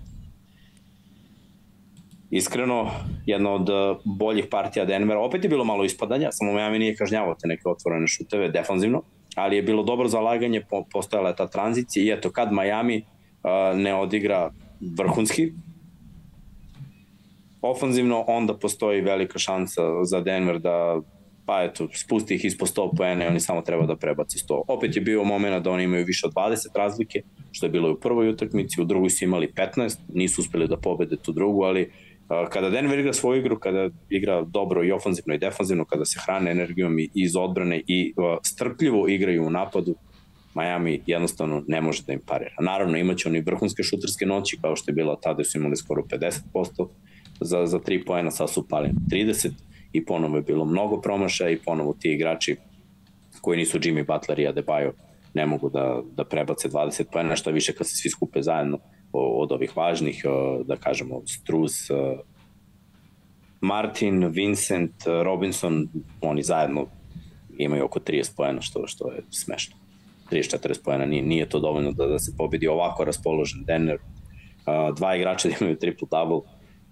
Iskreno, 2.31 2.90
jedna 3.26 3.50
od 3.50 3.69
boljih 4.05 4.47
partija 4.50 4.85
Denvera, 4.85 5.21
opet 5.21 5.45
je 5.45 5.50
bilo 5.50 5.64
malo 5.64 5.85
ispadanja, 5.85 6.28
samo 6.33 6.52
Miami 6.52 6.78
nije 6.78 6.97
kažnjavao 6.97 7.35
te 7.35 7.49
neke 7.49 7.69
otvorene 7.69 8.07
šuteve 8.07 8.49
defanzivno, 8.49 9.02
ali 9.35 9.57
je 9.57 9.62
bilo 9.62 9.83
dobro 9.83 10.09
zalaganje, 10.09 10.62
postojala 10.93 11.28
je 11.28 11.37
ta 11.37 11.47
tranzicija 11.47 12.05
i 12.05 12.19
eto 12.19 12.31
kad 12.31 12.52
Miami 12.52 12.97
uh, 12.99 13.78
ne 13.78 13.95
odigra 13.95 14.50
vrhunski, 14.99 15.52
ofanzivno, 17.62 18.25
onda 18.26 18.59
postoji 18.59 19.00
velika 19.00 19.38
šansa 19.38 19.83
za 20.05 20.21
Denver 20.21 20.59
da 20.59 21.00
pa 21.46 21.62
eto, 21.62 21.88
spusti 21.94 22.34
ih 22.34 22.44
ispod 22.44 22.68
100 22.68 22.96
poena 22.96 23.24
i 23.24 23.28
oni 23.28 23.40
samo 23.40 23.62
treba 23.62 23.86
da 23.86 23.96
prebaci 23.96 24.38
100. 24.38 24.62
Opet 24.68 24.96
je 24.96 25.02
bio 25.02 25.24
moment 25.24 25.64
da 25.64 25.70
oni 25.70 25.84
imaju 25.84 26.04
više 26.04 26.26
od 26.26 26.32
20 26.34 26.66
razlike, 26.74 27.22
što 27.52 27.66
je 27.66 27.70
bilo 27.70 27.88
i 27.88 27.92
u 27.92 28.00
prvoj 28.00 28.28
utakmici, 28.28 28.80
u 28.80 28.84
drugoj 28.84 29.10
su 29.10 29.24
imali 29.24 29.52
15, 29.76 29.98
nisu 30.14 30.40
uspeli 30.40 30.68
da 30.68 30.76
pobede 30.76 31.16
tu 31.16 31.32
drugu, 31.32 31.62
ali 31.62 31.92
kada 32.50 32.70
Denver 32.70 32.98
igra 32.98 33.12
svoju 33.12 33.40
igru, 33.40 33.58
kada 33.58 33.88
igra 34.10 34.42
dobro 34.42 34.84
i 34.84 34.92
ofanzivno 34.92 35.34
i 35.34 35.38
defanzivno, 35.38 35.84
kada 35.84 36.04
se 36.04 36.20
hrane 36.24 36.50
energijom 36.50 36.96
iz 37.14 37.36
odbrane 37.36 37.82
i 37.86 38.14
strpljivo 38.42 39.08
igraju 39.08 39.46
u 39.46 39.50
napadu, 39.50 39.94
Miami 40.54 41.00
jednostavno 41.06 41.62
ne 41.66 41.80
može 41.80 42.02
da 42.06 42.12
im 42.12 42.20
parira. 42.26 42.54
Naravno, 42.60 42.98
imaće 42.98 43.28
oni 43.28 43.40
vrhunske 43.40 43.82
šuterske 43.82 44.26
noći, 44.26 44.58
kao 44.62 44.76
što 44.76 44.90
je 44.90 44.94
bila 44.94 45.16
tada, 45.22 45.44
su 45.44 45.58
imali 45.58 45.76
skoro 45.76 46.02
50% 46.02 46.88
za, 47.40 47.66
za 47.66 47.78
3 47.78 48.06
poena, 48.06 48.30
sad 48.30 48.50
su 48.50 48.68
pali 48.68 48.90
30 49.10 49.50
i 49.96 50.04
ponovo 50.04 50.36
je 50.36 50.42
bilo 50.42 50.64
mnogo 50.64 51.00
promašaja 51.00 51.50
i 51.50 51.58
ponovo 51.64 51.94
ti 52.00 52.12
igrači 52.12 52.56
koji 53.40 53.58
nisu 53.58 53.78
Jimmy 53.78 54.06
Butler 54.06 54.38
i 54.38 54.46
Adebayo 54.46 54.92
ne 55.34 55.46
mogu 55.46 55.70
da, 55.70 56.02
da 56.16 56.24
prebace 56.24 56.68
20 56.68 57.04
poena, 57.12 57.36
što 57.36 57.50
više 57.50 57.72
kad 57.72 57.86
se 57.86 57.96
svi 57.96 58.10
skupe 58.10 58.42
zajedno 58.42 58.78
od 59.12 59.52
ovih 59.52 59.76
važnih, 59.76 60.24
da 60.64 60.76
kažemo, 60.76 61.20
Struz, 61.26 61.72
Martin, 63.60 64.26
Vincent, 64.26 64.92
Robinson, 65.22 65.88
oni 66.20 66.42
zajedno 66.42 66.86
imaju 67.58 67.84
oko 67.84 68.00
30 68.00 68.36
pojena, 68.36 68.60
što, 68.60 68.86
što 68.86 69.12
je 69.12 69.22
smešno. 69.30 69.76
30-40 70.30 70.84
pojena, 70.84 71.06
nije, 71.06 71.22
nije 71.22 71.48
to 71.48 71.60
dovoljno 71.60 71.92
da, 71.92 72.06
da 72.06 72.18
se 72.18 72.32
pobedi 72.38 72.68
ovako 72.68 73.04
raspoložen 73.04 73.64
Denver. 73.64 73.98
Dva 74.96 75.16
igrača 75.16 75.48
da 75.48 75.54
imaju 75.60 75.76
triple-double, 75.76 76.42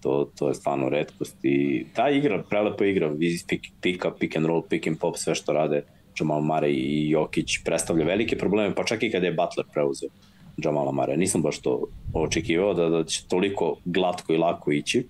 to, 0.04 0.30
to 0.38 0.48
je 0.48 0.54
stvarno 0.54 0.88
redkost 0.88 1.36
i 1.42 1.86
ta 1.94 2.10
igra, 2.10 2.42
prelepa 2.42 2.84
igra, 2.84 3.10
pick, 3.48 3.66
pick 3.80 4.04
up, 4.04 4.18
pick 4.18 4.36
and 4.36 4.46
roll, 4.46 4.62
pick 4.68 4.86
and 4.86 4.98
pop, 4.98 5.16
sve 5.16 5.34
što 5.34 5.52
rade 5.52 5.82
Jamal 6.20 6.40
Mare 6.40 6.70
i 6.70 7.10
Jokić 7.10 7.64
predstavlja 7.64 8.04
velike 8.04 8.36
probleme, 8.38 8.74
pa 8.74 8.84
čak 8.84 9.02
i 9.02 9.10
kada 9.10 9.26
je 9.26 9.32
Butler 9.32 9.66
preuzeo 9.72 10.08
Jamala 10.56 10.92
Mare. 10.92 11.16
Nisam 11.16 11.42
baš 11.42 11.58
to 11.58 11.86
očekivao 12.12 12.74
da, 12.74 12.88
da 12.88 13.04
će 13.04 13.24
toliko 13.28 13.76
glatko 13.84 14.32
i 14.32 14.36
lako 14.36 14.72
ići, 14.72 15.06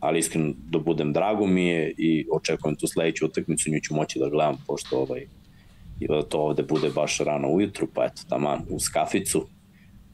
ali 0.00 0.18
iskreno 0.18 0.52
da 0.70 0.78
budem 0.78 1.12
drago 1.12 1.46
mi 1.46 1.66
je 1.66 1.94
i 1.98 2.26
očekujem 2.32 2.76
tu 2.76 2.86
sledeću 2.86 3.26
utakmicu, 3.26 3.70
nju 3.70 3.80
ću 3.80 3.94
moći 3.94 4.18
da 4.18 4.28
gledam, 4.28 4.58
pošto 4.66 4.98
ovaj, 4.98 5.26
to 6.28 6.38
ovde 6.38 6.62
bude 6.62 6.90
baš 6.90 7.18
rano 7.18 7.48
ujutru, 7.48 7.86
pa 7.94 8.04
eto, 8.04 8.22
tamo 8.28 8.58
uz 8.70 8.88
kaficu, 8.88 9.46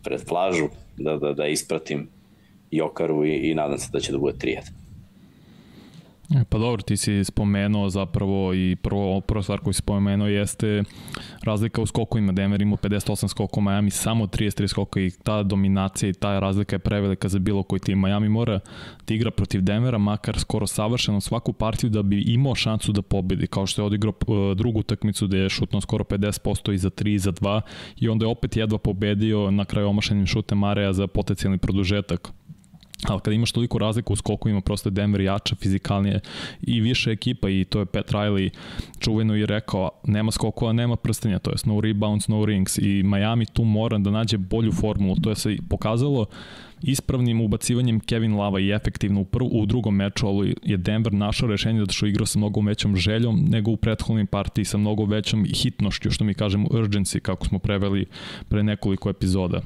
pred 0.05 0.25
plažu, 0.29 0.69
da, 0.97 1.17
da, 1.17 1.33
da 1.33 1.47
ispratim 1.47 2.09
Jokaru 2.71 3.25
i, 3.25 3.51
i 3.51 3.55
nadam 3.55 3.79
se 3.79 3.91
da 3.93 4.01
će 4.01 4.13
da 4.13 4.19
bude 4.19 4.37
3 4.39 4.59
E, 6.31 6.45
pa 6.45 6.59
dobro, 6.59 6.83
ti 6.83 6.97
si 6.97 7.25
spomenuo 7.25 7.91
zapravo 7.91 8.55
i 8.55 8.77
prvo, 8.83 9.21
prvo 9.21 9.43
stvar 9.43 9.61
koju 9.61 9.73
si 9.73 9.79
spomenuo 9.79 10.29
jeste 10.29 10.83
razlika 11.43 11.83
u 11.83 11.87
skokovima. 11.87 12.33
Denver 12.33 12.63
ima 12.63 12.77
58 12.77 13.29
skokova, 13.29 13.71
Miami 13.71 13.91
samo 13.91 14.27
33 14.27 14.67
skoka 14.67 15.01
i 15.01 15.11
ta 15.23 15.43
dominacija 15.43 16.11
i 16.11 16.13
ta 16.13 16.39
razlika 16.39 16.77
je 16.77 16.79
prevelika 16.79 17.29
za 17.29 17.39
bilo 17.39 17.63
koji 17.63 17.81
tim. 17.81 18.01
Miami 18.01 18.29
mora 18.29 18.61
da 19.07 19.15
igra 19.15 19.31
protiv 19.31 19.61
Denvera, 19.61 19.99
makar 19.99 20.39
skoro 20.39 20.67
savršeno 20.67 21.21
svaku 21.21 21.53
partiju 21.53 21.91
da 21.91 22.03
bi 22.03 22.23
imao 22.23 22.55
šansu 22.55 22.93
da 22.93 23.03
pobedi, 23.03 23.47
kao 23.47 23.67
što 23.67 23.83
je 23.83 23.87
odigrao 23.87 24.13
e, 24.13 24.55
drugu 24.55 24.81
utakmicu 24.81 25.27
gde 25.27 25.39
je 25.39 25.49
šutno 25.49 25.81
skoro 25.81 26.05
50% 26.05 26.73
i 26.73 26.79
za 26.79 26.91
3 26.91 27.15
i 27.15 27.19
za 27.19 27.33
2 27.33 27.61
i 27.97 28.09
onda 28.09 28.25
je 28.25 28.31
opet 28.31 28.57
jedva 28.57 28.79
pobedio 28.79 29.51
na 29.51 29.65
kraju 29.65 29.89
omašenim 29.89 30.27
šutem 30.27 30.59
Mareja 30.59 30.93
za 30.93 31.07
potencijalni 31.07 31.59
produžetak 31.59 32.33
ali 33.07 33.21
kada 33.21 33.35
imaš 33.35 33.53
toliko 33.53 33.79
razliku 33.79 34.13
u 34.13 34.17
skokovima, 34.17 34.61
prosto 34.61 34.91
Denver 34.91 35.21
jača, 35.21 35.57
fizikalnije 35.57 36.21
i 36.63 36.81
više 36.81 37.11
ekipa 37.11 37.49
i 37.49 37.65
to 37.65 37.79
je 37.79 37.87
Pat 37.87 38.13
Riley 38.13 38.51
čuveno 38.99 39.37
i 39.37 39.47
rekao, 39.47 39.91
nema 40.05 40.31
skokova, 40.31 40.73
nema 40.73 40.97
prstenja, 40.97 41.39
to 41.39 41.51
je 41.51 41.57
no 41.65 41.81
rebounds, 41.81 42.29
no 42.29 42.45
rings. 42.45 42.79
I 42.79 43.03
Miami 43.03 43.47
tu 43.47 43.65
mora 43.65 43.99
da 43.99 44.11
nađe 44.11 44.39
bolju 44.39 44.73
formulu, 44.73 45.17
to 45.17 45.31
je 45.31 45.37
se 45.37 45.57
pokazalo 45.69 46.27
ispravnim 46.83 47.41
ubacivanjem 47.41 48.01
Kevin 48.01 48.35
Lava 48.35 48.61
i 48.61 48.71
efektivno 48.71 49.21
u, 49.21 49.25
prv, 49.25 49.47
u 49.51 49.67
drugom 49.67 49.97
meču, 49.97 50.27
ali 50.27 50.55
je 50.63 50.77
Denver 50.77 51.13
našao 51.13 51.49
rešenje 51.49 51.81
da 51.81 51.93
što 51.93 52.07
igrao 52.07 52.27
sa 52.27 52.39
mnogo 52.39 52.61
većom 52.61 52.97
željom 52.97 53.45
nego 53.49 53.71
u 53.71 53.77
prethodnim 53.77 54.27
partiji 54.27 54.65
sa 54.65 54.79
mnogo 54.79 55.05
većom 55.05 55.45
hitnošću, 55.45 56.11
što 56.11 56.25
mi 56.25 56.35
kažemo 56.35 56.69
urgency, 56.69 57.21
kako 57.21 57.47
smo 57.47 57.59
preveli 57.59 58.07
pre 58.49 58.63
nekoliko 58.63 59.11
epizoda 59.11 59.61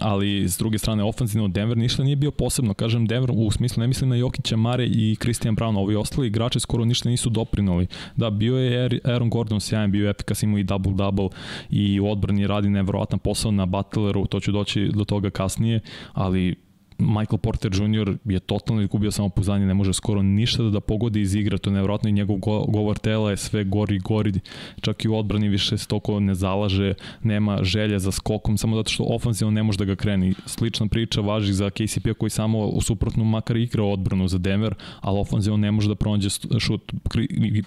ali 0.00 0.48
s 0.48 0.58
druge 0.58 0.78
strane 0.78 1.04
ofanzivno 1.04 1.48
Denver 1.48 1.76
ništa 1.76 2.02
nije 2.02 2.16
bio 2.16 2.30
posebno, 2.30 2.74
kažem 2.74 3.06
Denver 3.06 3.30
u 3.34 3.50
smislu 3.50 3.80
ne 3.80 3.86
mislim 3.86 4.10
na 4.10 4.16
Jokića, 4.16 4.56
Mare 4.56 4.86
i 4.86 5.16
Christian 5.20 5.56
Brown, 5.56 5.78
ovi 5.78 5.96
ostali 5.96 6.26
igrači 6.26 6.60
skoro 6.60 6.84
ništa 6.84 7.08
nisu 7.08 7.30
doprinuli. 7.30 7.86
Da, 8.16 8.30
bio 8.30 8.56
je 8.56 9.00
Aaron 9.04 9.30
Gordon 9.30 9.60
sjajan, 9.60 9.90
bio 9.90 10.04
je 10.04 10.10
efikas, 10.10 10.42
imao 10.42 10.58
i 10.58 10.64
double-double 10.64 11.28
i 11.70 12.00
u 12.00 12.10
odbrani 12.10 12.46
radi 12.46 12.68
nevjerovatan 12.68 13.18
posao 13.18 13.50
na 13.50 13.66
Butleru, 13.66 14.26
to 14.26 14.40
ću 14.40 14.52
doći 14.52 14.90
do 14.94 15.04
toga 15.04 15.30
kasnije, 15.30 15.80
ali 16.12 16.65
Michael 16.98 17.38
Porter 17.38 17.72
Jr. 17.74 18.16
je 18.24 18.40
totalno 18.40 18.82
izgubio 18.82 19.10
samopouzdanje, 19.10 19.66
ne 19.66 19.74
može 19.74 19.92
skoro 19.92 20.22
ništa 20.22 20.62
da, 20.62 20.70
da 20.70 20.80
pogodi 20.80 21.20
iz 21.20 21.34
igra, 21.34 21.58
to 21.58 21.70
je 21.70 21.74
nevjerojatno 21.74 22.08
i 22.08 22.12
njegov 22.12 22.36
go, 22.36 22.64
govor 22.64 22.98
tela 22.98 23.30
je 23.30 23.36
sve 23.36 23.64
gori 23.64 23.96
i 23.96 23.98
gori, 23.98 24.32
čak 24.80 25.04
i 25.04 25.08
u 25.08 25.16
odbrani 25.16 25.48
više 25.48 25.78
se 25.78 25.86
toko 25.86 26.20
ne 26.20 26.34
zalaže, 26.34 26.94
nema 27.22 27.58
želje 27.62 27.98
za 27.98 28.12
skokom, 28.12 28.58
samo 28.58 28.76
zato 28.76 28.90
što 28.90 29.04
ofanzivno 29.04 29.50
ne 29.50 29.62
može 29.62 29.78
da 29.78 29.84
ga 29.84 29.96
kreni. 29.96 30.34
Slična 30.46 30.86
priča 30.86 31.20
važi 31.20 31.52
za 31.52 31.70
KCP 31.70 32.08
koji 32.18 32.30
samo 32.30 32.66
u 32.66 32.80
suprotnom 32.80 33.30
makar 33.30 33.56
igra 33.56 33.84
odbranu 33.84 34.28
za 34.28 34.38
Denver, 34.38 34.74
ali 35.00 35.18
ofanzivno 35.18 35.56
ne 35.56 35.70
može 35.70 35.88
da 35.88 35.94
pronađe 35.94 36.28
šut. 36.58 36.92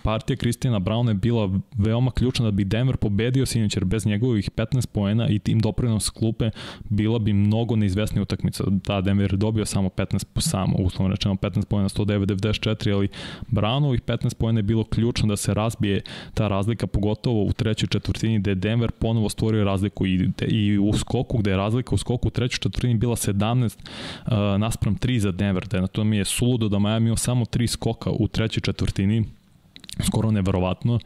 Partija 0.04 0.38
Kristina 0.38 0.80
Brown 0.80 1.08
je 1.08 1.14
bila 1.14 1.60
veoma 1.78 2.12
ključna 2.12 2.46
da 2.46 2.52
bi 2.52 2.64
Denver 2.64 2.98
pobedio 2.98 3.46
sinoć, 3.46 3.76
jer 3.76 3.86
bez 3.86 4.06
njegovih 4.06 4.50
15 4.56 4.88
poena 4.88 5.30
i 5.30 5.40
tim 5.40 5.60
doprinos 5.60 6.10
klupe 6.10 6.50
bila 6.90 7.20
bi 7.20 7.34
mnogo 7.34 7.76
neizvesnija 7.76 8.22
utakmica. 8.22 8.64
Da, 8.68 9.02
Denver 9.02 9.19
Denver 9.20 9.38
dobio 9.38 9.66
samo 9.66 9.90
15 9.90 10.26
po 10.34 10.42
samo, 10.42 10.78
uslovno 10.78 11.12
rečeno 11.12 11.36
15 11.36 11.66
pojena 11.66 11.90
109-94, 11.90 12.94
ali 12.94 13.08
Brownovih 13.52 14.02
15 14.02 14.34
pojena 14.34 14.60
je 14.60 14.64
bilo 14.64 14.84
ključno 14.84 15.28
da 15.28 15.36
se 15.36 15.54
razbije 15.54 16.02
ta 16.34 16.48
razlika, 16.48 16.88
pogotovo 16.88 17.44
u 17.44 17.54
trećoj 17.54 17.88
četvrtini 17.88 18.40
gde 18.40 18.52
je 18.52 18.56
Denver 18.56 18.92
ponovo 18.92 19.30
stvorio 19.30 19.64
razliku 19.64 20.06
i, 20.06 20.30
i 20.48 20.78
u 20.78 20.94
skoku, 20.94 21.38
gde 21.38 21.52
je 21.52 21.58
razlika 21.58 21.96
u 21.96 21.98
skoku 21.98 22.28
u 22.28 22.32
trećoj 22.32 22.60
četvrtini 22.60 22.94
bila 22.94 23.16
17 23.16 23.78
uh, 24.26 24.32
naspram 24.60 24.98
3 24.98 25.18
za 25.18 25.32
Denver, 25.32 25.68
da 25.68 25.78
je 25.78 25.82
na 25.82 25.88
to 25.88 26.04
mi 26.04 26.18
je 26.18 26.26
suludo 26.26 26.70
da 26.70 26.80
Miami 26.80 27.06
imao 27.06 27.18
samo 27.18 27.46
3 27.46 27.68
skoka 27.68 28.10
u 28.10 28.28
trećoj 28.28 28.62
četvrtini, 28.62 29.26
skoro 30.06 30.32
neverovatno, 30.32 31.00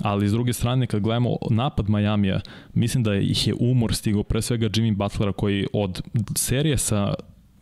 ali 0.00 0.28
s 0.28 0.32
druge 0.32 0.52
strane 0.52 0.86
kad 0.86 1.00
gledamo 1.00 1.36
napad 1.50 1.90
Majamija, 1.90 2.40
mislim 2.74 3.02
da 3.02 3.14
ih 3.14 3.46
je 3.46 3.54
umor 3.60 3.94
stigao 3.94 4.22
pre 4.22 4.42
svega 4.42 4.68
Jimmy 4.68 4.96
Butlera 4.96 5.32
koji 5.32 5.66
od 5.72 6.02
serije 6.36 6.78
sa 6.78 7.14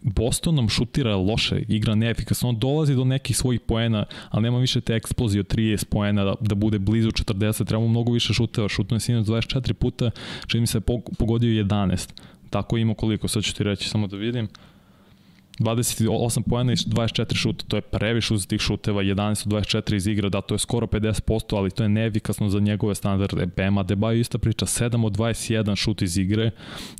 Bostonom 0.02 0.68
šutira 0.68 1.16
loše, 1.16 1.62
igra 1.68 1.94
neefikasno, 1.94 2.49
on 2.49 2.59
dolazi 2.59 2.94
do 2.94 3.04
nekih 3.04 3.37
svojih 3.37 3.61
poena, 3.61 4.04
ali 4.30 4.42
nema 4.42 4.59
više 4.59 4.80
te 4.80 4.94
eksplozije 4.94 5.40
od 5.40 5.54
30 5.54 5.85
poena 5.85 6.25
da, 6.25 6.35
da 6.40 6.54
bude 6.54 6.78
blizu 6.78 7.11
40, 7.11 7.66
treba 7.66 7.82
mu 7.82 7.88
mnogo 7.88 8.12
više 8.12 8.35
šuteva, 8.35 8.68
šutno 8.68 8.97
je 8.97 9.00
sinoć 9.00 9.26
24 9.26 9.73
puta, 9.73 10.11
čini 10.47 10.61
mi 10.61 10.66
se 10.66 10.80
pogodio 11.18 11.64
11, 11.64 12.09
tako 12.50 12.76
ima 12.76 12.94
koliko, 12.94 13.28
sad 13.28 13.42
ću 13.42 13.54
ti 13.54 13.64
reći, 13.64 13.88
samo 13.88 14.06
da 14.06 14.16
vidim. 14.16 14.49
28 15.59 16.42
poena 16.42 16.73
i 16.73 16.76
24 16.76 17.35
šuta, 17.35 17.64
to 17.68 17.76
je 17.76 17.80
previše 17.80 18.35
uz 18.35 18.47
tih 18.47 18.61
šuteva, 18.61 19.02
11 19.02 19.47
od 19.47 19.52
24 19.52 19.94
iz 19.97 20.06
igra, 20.06 20.28
da 20.28 20.40
to 20.40 20.54
je 20.54 20.59
skoro 20.59 20.87
50%, 20.87 21.56
ali 21.56 21.71
to 21.71 21.82
je 21.82 21.88
neefikasno 21.88 22.49
za 22.49 22.61
njegove 22.61 22.94
standarde. 22.94 23.47
Bema 23.56 23.82
Debajo 23.82 24.18
ista 24.18 24.38
priča, 24.38 24.66
7 24.66 25.06
od 25.06 25.16
21 25.16 25.76
šut 25.76 26.02
iz 26.02 26.18
igre, 26.18 26.50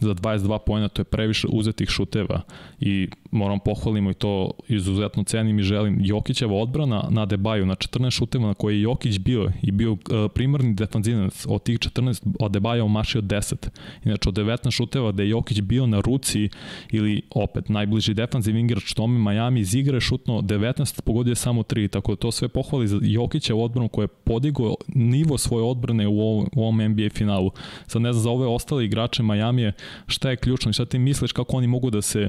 za 0.00 0.14
22 0.14 0.59
poena, 0.66 0.88
to 0.88 1.00
je 1.00 1.04
previše 1.04 1.49
uzetih 1.50 1.88
šuteva 1.88 2.40
i 2.80 3.09
moram 3.30 3.59
pohvalimo 3.61 4.11
i 4.11 4.14
to 4.14 4.50
izuzetno 4.68 5.25
cenim 5.25 5.59
i 5.59 5.62
želim. 5.62 5.99
Jokićeva 6.00 6.54
odbrana 6.54 7.09
na 7.11 7.26
Debaju 7.26 7.66
na 7.66 7.75
14 7.75 8.11
šuteva 8.11 8.47
na 8.47 8.54
koje 8.54 8.75
je 8.75 8.82
Jokić 8.82 9.18
bio 9.18 9.52
i 9.62 9.71
bio 9.71 9.92
uh, 9.92 9.99
primarni 10.35 10.75
defanzinac 10.75 11.47
od 11.49 11.62
tih 11.62 11.78
14, 11.78 12.26
a 12.40 12.49
Debaja 12.49 12.85
omašio 12.85 13.21
10. 13.21 13.68
Inače 14.04 14.28
od 14.28 14.35
19 14.35 14.71
šuteva 14.71 15.12
da 15.12 15.23
je 15.23 15.28
Jokić 15.28 15.61
bio 15.61 15.87
na 15.87 16.00
ruci 16.00 16.49
ili 16.90 17.23
opet 17.30 17.68
najbliži 17.68 18.14
defanziv 18.42 18.56
igrač 18.56 18.94
tome 18.94 19.18
Miami 19.18 19.61
iz 19.61 19.75
igre 19.75 20.00
šutno 20.00 20.40
19, 20.40 21.00
pogodio 21.02 21.34
samo 21.34 21.62
3, 21.62 21.88
tako 21.88 22.12
da 22.12 22.16
to 22.16 22.30
sve 22.32 22.49
pohvali 22.49 22.88
za 22.88 22.99
Jokića 23.02 23.54
u 23.54 23.62
odbranu 23.62 23.88
koje 23.88 24.04
je 24.04 24.08
podigao 24.08 24.76
nivo 24.88 25.38
svoje 25.38 25.64
odbrane 25.64 26.08
u 26.08 26.20
ovom, 26.20 26.49
u 26.56 26.62
ovom 26.62 26.82
NBA 26.82 27.08
finalu. 27.14 27.50
Sad 27.87 28.02
ne 28.02 28.12
znam 28.12 28.22
za 28.22 28.30
ove 28.30 28.46
ostale 28.46 28.84
igrače 28.84 29.22
Miami 29.22 29.72
šta 30.06 30.30
je 30.30 30.37
ključno 30.37 30.70
i 30.70 30.72
šta 30.72 30.84
ti 30.84 30.99
misliš 30.99 31.32
kako 31.32 31.56
oni 31.56 31.66
mogu 31.66 31.90
da 31.90 32.02
se 32.02 32.28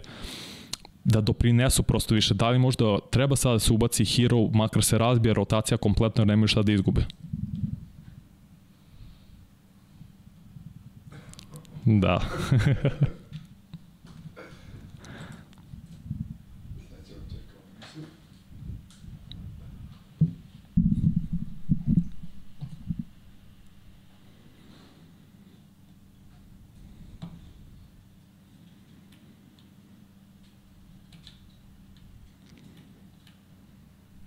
da 1.03 1.21
doprinesu 1.21 1.83
prosto 1.83 2.15
više. 2.15 2.33
Da 2.33 2.49
li 2.49 2.59
možda 2.59 2.99
treba 3.11 3.35
sada 3.35 3.53
da 3.53 3.59
se 3.59 3.73
ubaci 3.73 4.05
hero, 4.05 4.47
makar 4.53 4.83
se 4.83 4.97
razbije 4.97 5.33
rotacija 5.33 5.77
kompletno 5.77 6.21
jer 6.21 6.27
nemaju 6.27 6.47
šta 6.47 6.61
da 6.61 6.71
izgube? 6.71 7.05
Da. 11.85 12.21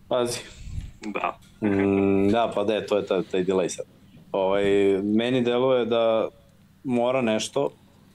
Pazi. 0.08 0.40
Da. 1.00 1.38
Mm, 1.68 2.28
da, 2.28 2.52
pa 2.54 2.64
da, 2.64 2.86
to 2.86 2.96
je 2.96 3.06
taj, 3.06 3.22
taj 3.22 3.44
delay 3.44 3.68
sad. 3.68 3.86
Ovaj, 4.32 4.64
meni 5.02 5.42
deluje 5.42 5.84
da 5.84 6.28
mora 6.84 7.22
nešto, 7.22 7.70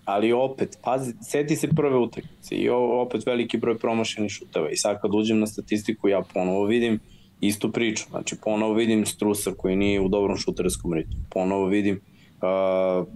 ali 0.06 0.34
opet, 0.34 0.78
pazi, 0.84 1.14
seti 1.22 1.56
se 1.56 1.68
prve 1.68 1.98
utakmice 1.98 2.56
i 2.56 2.70
opet 2.70 3.26
veliki 3.26 3.58
broj 3.58 3.78
promašenih 3.78 4.32
šuteva 4.32 4.70
i 4.70 4.78
sad 4.78 5.02
kad 5.02 5.12
uđem 5.14 5.40
na 5.40 5.48
statistiku 5.48 6.08
ja 6.08 6.22
ponovo 6.34 6.66
vidim 6.66 7.00
istu 7.42 7.72
priču, 7.72 8.06
znači 8.10 8.36
ponovo 8.44 8.74
vidim 8.74 9.06
Strusa 9.06 9.52
koji 9.58 9.76
nije 9.76 10.02
u 10.02 10.08
dobrom 10.08 10.38
šuterskom 10.38 10.94
ritmu, 10.94 11.20
ponovo 11.30 11.66
vidim 11.66 12.00
uh, 12.42 13.08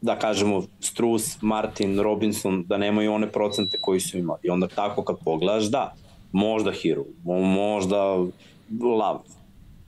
da 0.00 0.18
kažemo 0.18 0.62
Strus, 0.80 1.42
Martin, 1.42 2.00
Robinson 2.00 2.64
da 2.66 2.78
nemaju 2.78 3.12
one 3.12 3.26
procente 3.32 3.78
koji 3.80 4.00
su 4.00 4.18
imali 4.18 4.40
i 4.42 4.50
onda 4.50 4.68
tako 4.68 5.04
kad 5.04 5.16
pogledaš 5.24 5.64
da, 5.64 5.94
možda 6.32 6.72
Hero, 6.72 7.04
možda 7.44 8.16
Lav. 8.98 9.18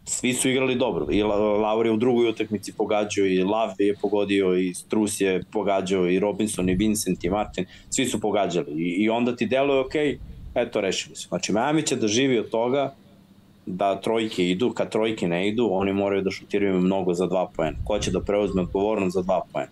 Svi 0.04 0.32
su 0.32 0.48
igrali 0.48 0.74
dobro. 0.74 1.06
I 1.10 1.22
Laur 1.22 1.86
je 1.86 1.92
u 1.92 1.96
drugoj 1.96 2.28
utakmici 2.28 2.72
pogađao 2.72 3.26
i 3.26 3.42
Lav 3.42 3.70
je 3.78 3.94
pogodio 4.02 4.56
i 4.56 4.74
Strus 4.74 5.20
je 5.20 5.42
pogađao 5.52 6.08
i 6.08 6.18
Robinson 6.18 6.68
i 6.68 6.74
Vincent 6.74 7.24
i 7.24 7.30
Martin. 7.30 7.66
Svi 7.90 8.06
su 8.06 8.20
pogađali. 8.20 8.72
I, 8.82 9.02
i 9.02 9.08
onda 9.08 9.36
ti 9.36 9.46
deluje, 9.46 9.80
ok, 9.80 9.94
eto, 10.54 10.80
rešili 10.80 11.16
su. 11.16 11.28
Znači, 11.28 11.52
Miami 11.52 11.82
će 11.82 11.96
da 11.96 12.08
živi 12.08 12.38
od 12.38 12.50
toga 12.50 12.94
da 13.66 14.00
trojke 14.00 14.50
idu, 14.50 14.70
kad 14.70 14.90
trojke 14.90 15.28
ne 15.28 15.48
idu, 15.48 15.68
oni 15.70 15.92
moraju 15.92 16.22
da 16.22 16.30
šutiraju 16.30 16.80
mnogo 16.80 17.14
za 17.14 17.26
dva 17.26 17.46
poena. 17.56 17.76
Ko 17.84 17.98
će 17.98 18.10
da 18.10 18.20
preuzme 18.20 18.62
odgovornost 18.62 19.14
za 19.14 19.22
dva 19.22 19.40
poena? 19.52 19.70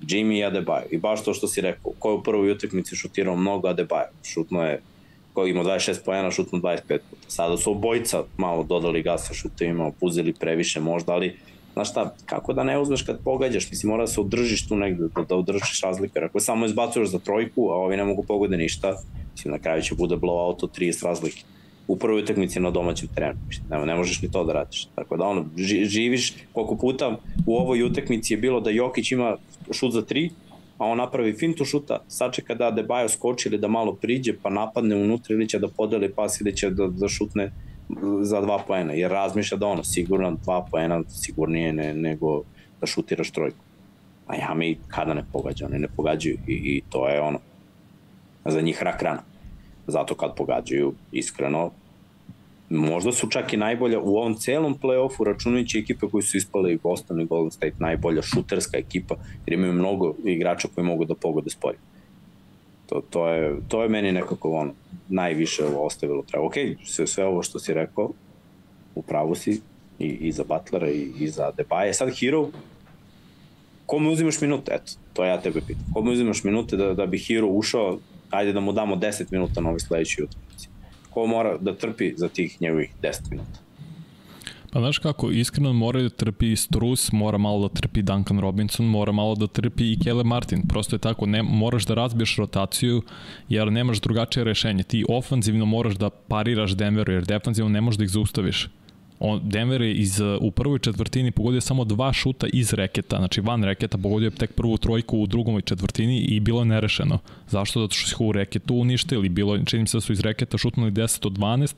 Jimmy 0.00 0.38
i 0.38 0.44
Adebayo. 0.44 0.86
I 0.90 0.98
baš 0.98 1.24
to 1.24 1.34
što 1.34 1.48
si 1.48 1.60
rekao, 1.60 1.92
ko 1.98 2.10
je 2.10 2.14
u 2.14 2.22
prvoj 2.22 2.50
utakmici 2.50 2.96
šutirao 2.96 3.36
mnogo 3.36 3.68
Adebayo. 3.68 4.12
Šutno 4.22 4.62
je 4.66 4.82
koji 5.32 5.50
ima 5.50 5.64
26 5.64 6.04
pojena, 6.04 6.30
šutno 6.30 6.58
25 6.58 6.78
puta. 6.86 7.22
Sada 7.28 7.56
su 7.56 7.70
obojica 7.70 8.22
malo 8.36 8.62
dodali 8.62 9.02
gasa 9.02 9.34
šutevima, 9.34 9.86
opuzili 9.86 10.32
previše 10.32 10.80
možda, 10.80 11.12
ali 11.12 11.36
znaš 11.72 11.90
šta, 11.90 12.14
kako 12.26 12.52
da 12.52 12.64
ne 12.64 12.78
uzmeš 12.78 13.02
kad 13.02 13.20
pogađaš, 13.24 13.70
mislim 13.70 13.90
mora 13.90 14.02
da 14.02 14.06
se 14.06 14.20
održiš 14.20 14.68
tu 14.68 14.76
negde, 14.76 15.08
da, 15.16 15.22
da 15.22 15.36
održiš 15.36 15.80
razlike, 15.80 16.18
ako 16.18 16.40
samo 16.40 16.66
izbacuješ 16.66 17.08
za 17.08 17.18
trojku, 17.18 17.70
a 17.70 17.74
ovi 17.74 17.96
ne 17.96 18.04
mogu 18.04 18.22
pogode 18.22 18.56
ništa, 18.56 18.96
mislim 19.32 19.52
na 19.52 19.58
kraju 19.58 19.82
će 19.82 19.94
bude 19.94 20.16
blowout 20.16 20.64
od 20.64 20.78
30 20.78 21.04
razlike 21.04 21.42
u 21.88 21.96
prvoj 21.96 22.22
utakmici 22.22 22.60
na 22.60 22.70
domaćem 22.70 23.08
terenu. 23.14 23.38
Ne, 23.70 23.86
ne 23.86 23.94
možeš 23.94 24.22
ni 24.22 24.30
to 24.30 24.44
da 24.44 24.52
radiš. 24.52 24.88
Tako 24.94 25.16
da 25.16 25.24
ono, 25.24 25.44
živiš 25.84 26.34
koliko 26.52 26.76
puta 26.76 27.16
u 27.46 27.56
ovoj 27.56 27.82
utakmici 27.82 28.34
je 28.34 28.38
bilo 28.38 28.60
da 28.60 28.70
Jokić 28.70 29.12
ima 29.12 29.36
šut 29.72 29.92
za 29.92 30.02
3, 30.02 30.30
a 30.80 30.86
on 30.86 30.98
napravi 30.98 31.32
fintu 31.36 31.64
šuta, 31.64 31.98
sačeka 32.08 32.54
da 32.54 32.70
Adebayo 32.72 33.08
skoči 33.08 33.48
ili 33.48 33.58
da 33.58 33.68
malo 33.68 33.92
priđe, 33.92 34.32
pa 34.42 34.50
napadne 34.50 34.96
unutra 34.96 35.34
ili 35.34 35.48
će 35.48 35.58
da 35.58 35.68
podeli 35.68 36.08
pas 36.08 36.40
ili 36.40 36.56
će 36.56 36.70
da, 36.70 36.86
da 36.86 37.08
šutne 37.08 37.50
za 38.22 38.40
dva 38.40 38.58
poena, 38.66 38.92
jer 38.92 39.10
razmišlja 39.10 39.58
da 39.58 39.66
ono, 39.66 39.84
sigurno 39.84 40.30
dva 40.44 40.66
poena 40.70 41.02
sigurnije 41.08 41.72
ne, 41.72 41.94
nego 41.94 42.42
da 42.80 42.86
šutiraš 42.86 43.30
trojku. 43.30 43.64
A 44.26 44.36
ja 44.36 44.54
mi 44.54 44.78
kada 44.88 45.14
ne 45.14 45.24
pogađa, 45.32 45.66
oni 45.66 45.78
ne 45.78 45.88
pogađaju 45.96 46.38
i, 46.46 46.54
i 46.54 46.82
to 46.90 47.08
je 47.08 47.20
ono, 47.20 47.38
za 48.44 48.60
njih 48.60 48.82
rak 48.82 49.02
rana. 49.02 49.22
Zato 49.86 50.14
kad 50.14 50.34
pogađaju, 50.36 50.94
iskreno, 51.12 51.70
možda 52.70 53.12
su 53.12 53.28
čak 53.28 53.52
i 53.52 53.56
najbolja 53.56 54.00
u 54.00 54.16
ovom 54.16 54.34
celom 54.34 54.78
play-offu, 54.82 55.24
računajući 55.24 55.78
ekipe 55.78 56.06
koji 56.12 56.22
su 56.22 56.36
ispale 56.36 56.72
i 56.72 56.78
Boston 56.82 57.20
i 57.20 57.24
Golden 57.24 57.50
State, 57.50 57.74
najbolja 57.78 58.22
šuterska 58.22 58.78
ekipa, 58.78 59.14
jer 59.46 59.58
imaju 59.58 59.72
mnogo 59.72 60.14
igrača 60.24 60.68
koji 60.74 60.86
mogu 60.86 61.04
da 61.04 61.14
pogode 61.14 61.50
spolje. 61.50 61.78
To, 62.86 63.02
to, 63.10 63.28
je, 63.28 63.56
to 63.68 63.82
je 63.82 63.88
meni 63.88 64.12
nekako 64.12 64.50
ono, 64.50 64.72
najviše 65.08 65.64
ostavilo 65.64 66.22
treba. 66.22 66.46
Ok, 66.46 66.54
sve, 66.84 67.06
sve 67.06 67.24
ovo 67.24 67.42
što 67.42 67.58
si 67.58 67.74
rekao, 67.74 68.10
u 68.94 69.02
pravu 69.02 69.34
si, 69.34 69.60
i, 69.98 70.06
i 70.06 70.32
za 70.32 70.44
Butlera 70.44 70.90
i, 70.90 71.12
i 71.18 71.28
za 71.28 71.50
Debaje. 71.56 71.94
Sad 71.94 72.10
Hero, 72.20 72.48
kome 73.86 74.08
uzimaš 74.08 74.40
minute? 74.40 74.72
Eto, 74.74 74.92
to 75.12 75.24
ja 75.24 75.40
tebe 75.40 75.60
pitam. 75.66 75.84
Kome 75.94 76.10
uzimaš 76.10 76.44
minute 76.44 76.76
da, 76.76 76.94
da 76.94 77.06
bi 77.06 77.18
Hero 77.18 77.46
ušao, 77.46 77.98
ajde 78.30 78.52
da 78.52 78.60
mu 78.60 78.72
damo 78.72 78.96
10 78.96 79.24
minuta 79.30 79.60
na 79.60 79.68
ovoj 79.68 79.80
sledećoj 79.80 80.24
utakmici 80.24 80.49
ko 81.10 81.26
mora 81.26 81.58
da 81.58 81.74
trpi 81.74 82.12
za 82.16 82.28
tih 82.28 82.62
njegovih 82.62 82.90
10 83.02 83.30
minuta. 83.30 83.60
Pa 84.72 84.80
znaš 84.80 84.98
kako, 84.98 85.30
iskreno 85.30 85.72
mora 85.72 86.02
da 86.02 86.08
trpi 86.08 86.56
Strus, 86.56 87.12
mora 87.12 87.38
malo 87.38 87.68
da 87.68 87.74
trpi 87.74 88.02
Duncan 88.02 88.40
Robinson, 88.40 88.86
mora 88.86 89.12
malo 89.12 89.34
da 89.34 89.46
trpi 89.46 89.92
i 89.92 89.98
Kele 90.04 90.24
Martin. 90.24 90.62
Prosto 90.68 90.96
je 90.96 91.00
tako, 91.00 91.26
ne, 91.26 91.42
moraš 91.42 91.86
da 91.86 91.94
razbiješ 91.94 92.36
rotaciju 92.36 93.02
jer 93.48 93.72
nemaš 93.72 94.00
drugačije 94.00 94.44
rešenje. 94.44 94.82
Ti 94.82 95.04
ofanzivno 95.08 95.64
moraš 95.64 95.94
da 95.94 96.10
pariraš 96.10 96.76
Denveru 96.76 97.12
jer 97.12 97.24
defanzivno 97.24 97.70
ne 97.70 97.80
možeš 97.80 97.98
da 97.98 98.04
ih 98.04 98.10
zaustaviš 98.10 98.68
on, 99.20 99.40
Denver 99.44 99.82
je 99.82 99.94
iz, 99.94 100.20
u 100.40 100.50
prvoj 100.50 100.78
četvrtini 100.78 101.30
pogodio 101.30 101.60
samo 101.60 101.84
dva 101.84 102.12
šuta 102.12 102.46
iz 102.52 102.72
reketa, 102.72 103.16
znači 103.16 103.40
van 103.40 103.64
reketa, 103.64 103.98
pogodio 103.98 104.26
je 104.26 104.30
tek 104.30 104.52
prvu 104.52 104.78
trojku 104.78 105.18
u 105.18 105.26
drugom 105.26 105.62
četvrtini 105.62 106.20
i 106.20 106.40
bilo 106.40 106.60
je 106.60 106.64
nerešeno. 106.64 107.18
Zašto? 107.48 107.80
Zato 107.80 107.94
što 107.94 108.08
su 108.16 108.26
u 108.26 108.32
reketu 108.32 108.74
uništili. 108.74 109.28
Bilo, 109.28 109.64
čini 109.64 109.86
se 109.86 109.96
da 109.96 110.00
su 110.00 110.12
iz 110.12 110.20
reketa 110.20 110.58
šutnuli 110.58 110.90
10 110.90 111.26
od 111.26 111.32
12 111.32 111.74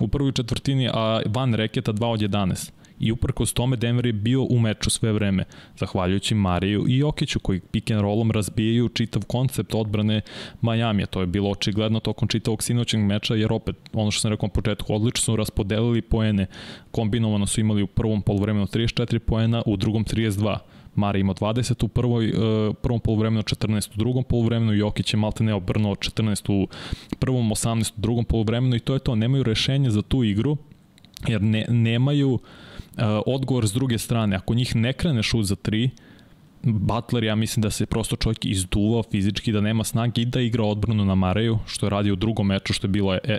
u 0.00 0.08
prvoj 0.08 0.32
četvrtini, 0.32 0.88
a 0.92 1.20
van 1.26 1.54
reketa 1.54 1.92
2 1.92 2.06
od 2.06 2.20
11 2.20 2.70
i 3.00 3.12
uprkos 3.12 3.52
tome 3.52 3.76
Denver 3.76 4.06
je 4.06 4.12
bio 4.12 4.42
u 4.42 4.58
meču 4.58 4.90
sve 4.90 5.12
vreme, 5.12 5.44
zahvaljujući 5.78 6.34
Mariju 6.34 6.84
i 6.88 6.98
Jokiću 6.98 7.40
koji 7.40 7.60
pick 7.60 7.90
and 7.90 8.00
rollom 8.00 8.30
razbijaju 8.30 8.88
čitav 8.88 9.24
koncept 9.24 9.74
odbrane 9.74 10.20
Majamija. 10.60 11.06
To 11.06 11.20
je 11.20 11.26
bilo 11.26 11.50
očigledno 11.50 12.00
tokom 12.00 12.28
čitavog 12.28 12.62
sinoćeg 12.62 13.00
meča, 13.00 13.34
jer 13.34 13.52
opet, 13.52 13.76
ono 13.92 14.10
što 14.10 14.20
sam 14.20 14.30
rekao 14.30 14.46
na 14.46 14.52
početku, 14.52 14.94
odlično 14.94 15.24
su 15.24 15.36
raspodelili 15.36 16.02
poene, 16.02 16.46
kombinovano 16.90 17.46
su 17.46 17.60
imali 17.60 17.82
u 17.82 17.86
prvom 17.86 18.22
polovremenu 18.22 18.66
34 18.66 19.18
poena, 19.18 19.62
u 19.66 19.76
drugom 19.76 20.04
32. 20.04 20.56
Mari 20.94 21.20
ima 21.20 21.34
20 21.34 21.84
u 21.84 21.88
prvoj, 21.88 22.28
uh, 22.28 22.74
prvom 22.82 23.00
polovremenu, 23.00 23.42
14 23.42 23.94
u 23.94 23.98
drugom 23.98 24.24
polovremenu, 24.24 24.72
Jokić 24.72 25.14
je 25.14 25.18
malte 25.18 25.44
ne 25.44 25.54
obrnuo 25.54 25.94
14 25.94 26.52
u 26.52 26.68
prvom, 27.18 27.50
18 27.50 27.92
u 27.98 28.00
drugom 28.00 28.24
polovremenu 28.24 28.76
i 28.76 28.80
to 28.80 28.94
je 28.94 28.98
to, 28.98 29.14
nemaju 29.14 29.42
rešenje 29.42 29.90
za 29.90 30.02
tu 30.02 30.24
igru, 30.24 30.56
jer 31.28 31.42
ne, 31.42 31.66
nemaju 31.68 32.32
Uh, 32.32 32.40
odgovor 33.26 33.66
s 33.66 33.72
druge 33.72 33.98
strane, 33.98 34.36
ako 34.36 34.54
njih 34.54 34.76
ne 34.76 34.92
krene 34.92 35.22
šut 35.22 35.44
za 35.44 35.56
3, 35.56 35.90
Butler, 36.66 37.24
ja 37.24 37.34
mislim 37.34 37.62
da 37.62 37.70
se 37.70 37.86
prosto 37.86 38.16
čovjek 38.16 38.44
izduvao 38.44 39.02
fizički, 39.02 39.52
da 39.52 39.60
nema 39.60 39.84
snage 39.84 40.22
i 40.22 40.24
da 40.24 40.40
igra 40.40 40.64
odbranu 40.64 41.04
na 41.04 41.14
Mareju, 41.14 41.58
što 41.66 41.86
je 41.86 41.90
radio 41.90 42.12
u 42.12 42.16
drugom 42.16 42.46
meču, 42.46 42.72
što 42.72 42.86
je 42.86 42.90
bilo 42.90 43.14
e, 43.14 43.18
e, 43.24 43.38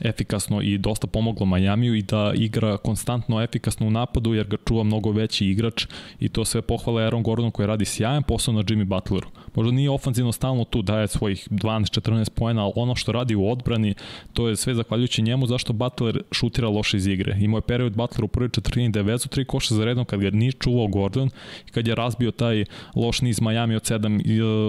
efikasno 0.00 0.62
i 0.62 0.78
dosta 0.78 1.06
pomoglo 1.06 1.46
Majamiju 1.46 1.94
i 1.94 2.02
da 2.02 2.32
igra 2.34 2.76
konstantno 2.76 3.42
efikasno 3.42 3.86
u 3.86 3.90
napadu 3.90 4.34
jer 4.34 4.46
ga 4.46 4.56
čuva 4.68 4.82
mnogo 4.82 5.10
veći 5.10 5.46
igrač 5.46 5.86
i 6.20 6.28
to 6.28 6.44
sve 6.44 6.62
pohvala 6.62 7.02
Aaron 7.02 7.22
Gordonu 7.22 7.50
koji 7.50 7.66
radi 7.66 7.84
sjajan 7.84 8.22
posao 8.22 8.54
na 8.54 8.62
Jimmy 8.62 8.84
Butleru. 8.84 9.28
Možda 9.54 9.72
nije 9.72 9.90
ofanzivno 9.90 10.32
stalno 10.32 10.64
tu, 10.64 10.82
daje 10.82 11.08
svojih 11.08 11.48
12-14 11.50 12.30
poena, 12.30 12.64
ali 12.64 12.72
ono 12.76 12.94
što 12.94 13.12
radi 13.12 13.34
u 13.34 13.50
odbrani, 13.50 13.94
to 14.32 14.48
je 14.48 14.56
sve 14.56 14.74
zahvaljujući 14.74 15.22
njemu 15.22 15.46
zašto 15.46 15.72
Butler 15.72 16.22
šutira 16.32 16.68
loše 16.68 16.96
iz 16.96 17.06
igre. 17.06 17.36
Imao 17.40 17.58
je 17.58 17.62
period 17.62 17.96
Butler 17.96 18.24
u 18.24 18.28
prvoj 18.28 18.48
četvrtini 18.48 18.88
da 18.88 18.98
je 18.98 19.04
vezu 19.04 19.28
tri 19.28 19.44
koša 19.44 19.74
za 19.74 19.84
redom 19.84 20.04
kad 20.04 20.20
ga 20.20 20.30
nije 20.30 20.52
čuvao 20.52 20.86
Gordon 20.86 21.30
i 21.68 21.70
kad 21.70 21.88
je 21.88 21.94
razbio 21.94 22.29
taj 22.30 22.64
loš 22.96 23.20
niz 23.20 23.40
Miami 23.40 23.76
od 23.76 23.86
sedam 23.86 24.16
e, 24.16 24.22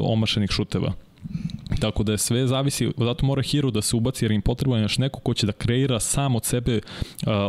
omašenih 0.03 0.49
šuteva. 0.49 0.93
Tako 1.79 2.03
da 2.03 2.11
je 2.11 2.17
sve 2.17 2.47
zavisi, 2.47 2.91
zato 2.97 3.25
mora 3.25 3.41
Hero 3.41 3.71
da 3.71 3.81
se 3.81 3.95
ubaci 3.95 4.25
jer 4.25 4.31
im 4.31 4.41
potrebno 4.41 4.75
je 4.75 4.81
još 4.81 4.97
neko 4.97 5.19
ko 5.19 5.33
će 5.33 5.45
da 5.45 5.51
kreira 5.51 5.99
sam 5.99 6.35
od 6.35 6.45
sebe, 6.45 6.75
e, 6.75 6.81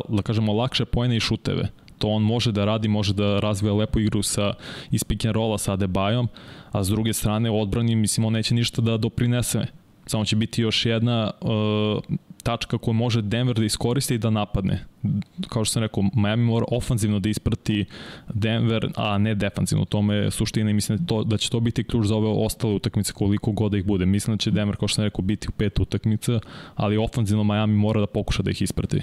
da 0.08 0.22
kažemo, 0.22 0.52
lakše 0.52 0.84
pojene 0.84 1.16
i 1.16 1.20
šuteve 1.20 1.68
to 2.02 2.08
on 2.08 2.22
može 2.22 2.52
da 2.52 2.64
radi, 2.64 2.88
može 2.88 3.14
da 3.14 3.40
razvija 3.40 3.74
lepu 3.74 4.00
igru 4.00 4.22
sa 4.22 4.54
iz 4.90 5.04
pick 5.04 5.24
and 5.24 5.34
rolla 5.34 5.58
sa 5.58 5.76
Adebayom, 5.76 6.28
a 6.72 6.84
s 6.84 6.88
druge 6.88 7.12
strane 7.12 7.50
odbrani 7.50 7.94
mislim 7.96 8.26
on 8.26 8.32
neće 8.32 8.54
ništa 8.54 8.82
da 8.82 8.96
doprinese. 8.96 9.66
Samo 10.06 10.24
će 10.24 10.36
biti 10.36 10.62
još 10.62 10.86
jedna 10.86 11.30
uh, 11.40 12.02
tačka 12.42 12.78
koju 12.78 12.94
može 12.94 13.22
Denver 13.22 13.56
da 13.56 13.64
iskoristi 13.64 14.14
i 14.14 14.18
da 14.18 14.30
napadne. 14.30 14.84
Kao 15.48 15.64
što 15.64 15.72
sam 15.72 15.82
rekao, 15.82 16.04
Miami 16.14 16.44
mora 16.44 16.66
ofanzivno 16.68 17.18
da 17.18 17.28
isprati 17.28 17.84
Denver, 18.34 18.90
a 18.96 19.18
ne 19.18 19.34
defanzivno. 19.34 19.82
U 19.82 19.86
tome 19.86 20.14
je 20.14 20.30
suština 20.30 20.70
i 20.70 20.74
mislim 20.74 20.98
da, 20.98 21.06
to, 21.06 21.24
da 21.24 21.36
će 21.36 21.50
to 21.50 21.60
biti 21.60 21.84
ključ 21.84 22.06
za 22.06 22.16
ove 22.16 22.28
ostale 22.28 22.74
utakmice 22.74 23.12
koliko 23.12 23.52
god 23.52 23.72
da 23.72 23.78
ih 23.78 23.84
bude. 23.84 24.06
Mislim 24.06 24.36
da 24.36 24.40
će 24.40 24.50
Denver, 24.50 24.76
kao 24.76 24.88
što 24.88 24.94
sam 24.94 25.04
rekao, 25.04 25.22
biti 25.22 25.48
u 25.48 25.52
pet 25.52 25.80
utakmica, 25.80 26.40
ali 26.74 26.96
ofanzivno 26.96 27.44
Miami 27.44 27.74
mora 27.74 28.00
da 28.00 28.06
pokuša 28.06 28.42
da 28.42 28.50
ih 28.50 28.62
isprati. 28.62 29.02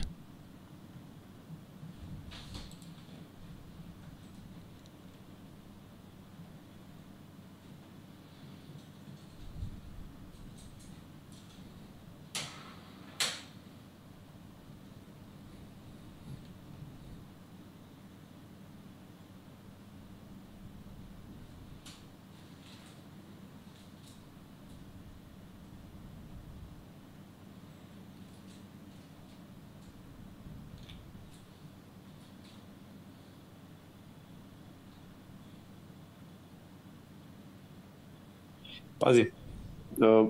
Pazi, 38.99 39.21
uh, 39.21 40.29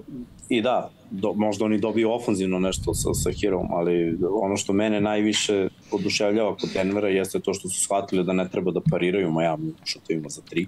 i 0.49 0.61
da, 0.61 0.89
do, 1.11 1.33
možda 1.33 1.65
oni 1.65 1.77
dobiju 1.77 2.11
ofanzivno 2.11 2.59
nešto 2.59 2.93
sa, 2.93 3.13
sa 3.13 3.31
Hirom, 3.31 3.67
ali 3.71 4.17
ono 4.41 4.57
što 4.57 4.73
mene 4.73 5.01
najviše 5.01 5.67
oduševljava 5.91 6.55
kod 6.55 6.69
Denvera 6.73 7.07
jeste 7.07 7.39
to 7.39 7.53
što 7.53 7.69
su 7.69 7.81
shvatili 7.81 8.23
da 8.23 8.33
ne 8.33 8.49
treba 8.49 8.71
da 8.71 8.81
pariraju 8.91 9.31
Miami 9.31 9.73
šutovima 9.85 10.29
za 10.29 10.41
tri. 10.41 10.67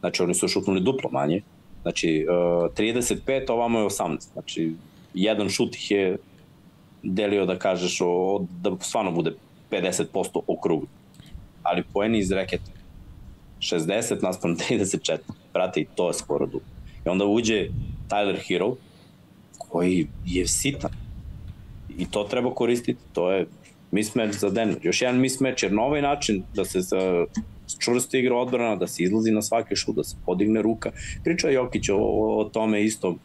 Znači 0.00 0.22
oni 0.22 0.34
su 0.34 0.48
šutnuli 0.48 0.80
duplo 0.80 1.10
manje. 1.10 1.42
Znači 1.82 2.26
uh, 2.28 2.70
35, 2.74 3.50
ovamo 3.52 3.78
je 3.78 3.86
18. 3.86 4.32
Znači 4.32 4.72
jedan 5.14 5.48
šut 5.48 5.74
ih 5.74 5.90
je 5.90 6.16
delio 7.02 7.46
da 7.46 7.58
kažeš 7.58 7.98
o, 8.00 8.44
da 8.62 8.76
stvarno 8.80 9.12
bude 9.12 9.34
50% 9.70 10.40
okruglo. 10.46 10.88
Ali 11.62 11.84
poeni 11.92 12.18
iz 12.18 12.32
reketa 12.32 12.70
60 13.58 14.22
naspram 14.22 14.56
34. 14.56 15.18
Brate, 15.52 15.80
i 15.80 15.86
to 15.94 16.08
je 16.08 16.14
skoro 16.14 16.46
duplo. 16.46 16.71
I 17.06 17.08
onda 17.08 17.24
uđe 17.24 17.68
Tyler 18.08 18.38
Hero, 18.48 18.76
koji 19.58 20.06
je 20.26 20.46
sitan. 20.46 20.90
I 21.98 22.06
to 22.10 22.24
treba 22.24 22.54
koristiti. 22.54 23.00
To 23.12 23.32
je 23.32 23.46
mismatch 23.90 24.38
za 24.38 24.50
Denver. 24.50 24.78
Još 24.82 25.02
jedan 25.02 25.20
mismatch, 25.20 25.62
jer 25.62 25.72
na 25.72 25.82
ovaj 25.82 26.02
način 26.02 26.42
da 26.54 26.64
se 26.64 26.80
za 26.80 27.26
igra 28.12 28.36
odbrana, 28.36 28.76
da 28.76 28.86
se 28.86 29.02
izlazi 29.02 29.30
na 29.30 29.42
svaki 29.42 29.76
šut, 29.76 29.96
da 29.96 30.04
se 30.04 30.16
podigne 30.26 30.62
ruka. 30.62 30.90
Priča 31.24 31.50
Jokić 31.50 31.88
o, 31.88 31.96
o 32.38 32.44
tome 32.52 32.84
isto 32.84 33.08
uh, 33.08 33.16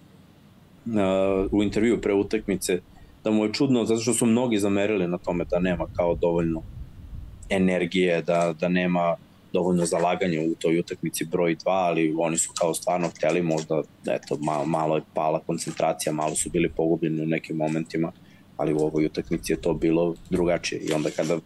u 1.52 1.64
intervju 1.64 2.02
pre 2.02 2.14
utakmice, 2.14 2.80
da 3.24 3.32
mu 3.32 3.46
je 3.46 3.54
čudno, 3.54 3.86
zato 3.86 4.02
što 4.02 4.14
su 4.14 4.26
mnogi 4.26 4.58
zamerili 4.58 5.08
na 5.08 5.18
tome 5.18 5.46
da 5.46 5.60
nema 5.60 5.86
kao 5.96 6.16
dovoljno 6.16 6.62
energije, 7.50 8.22
da, 8.22 8.54
da 8.60 8.70
nema 8.70 9.16
dovoljno 9.58 9.86
zalaganja 9.86 10.42
u 10.42 10.56
toj 10.56 10.80
utakmici 10.80 11.26
broj 11.26 11.56
2, 11.56 11.62
ali 11.66 12.16
oni 12.18 12.38
su 12.38 12.52
kao 12.60 12.74
stvarno 12.74 13.10
hteli 13.10 13.42
možda, 13.42 13.82
eto, 14.06 14.38
malo, 14.38 14.66
malo 14.66 14.96
je 14.96 15.02
pala 15.14 15.40
koncentracija, 15.40 16.14
malo 16.14 16.36
su 16.36 16.50
bili 16.50 16.70
pogubljeni 16.70 17.22
u 17.22 17.28
nekim 17.28 17.58
momentima, 17.58 18.12
ali 18.58 18.74
u 18.74 18.78
ovoj 18.78 19.06
utakmici 19.06 19.54
je 19.54 19.62
to 19.62 19.74
bilo 19.74 20.16
drugačije. 20.30 20.82
I 20.82 20.94
onda 20.94 21.10
kada 21.10 21.40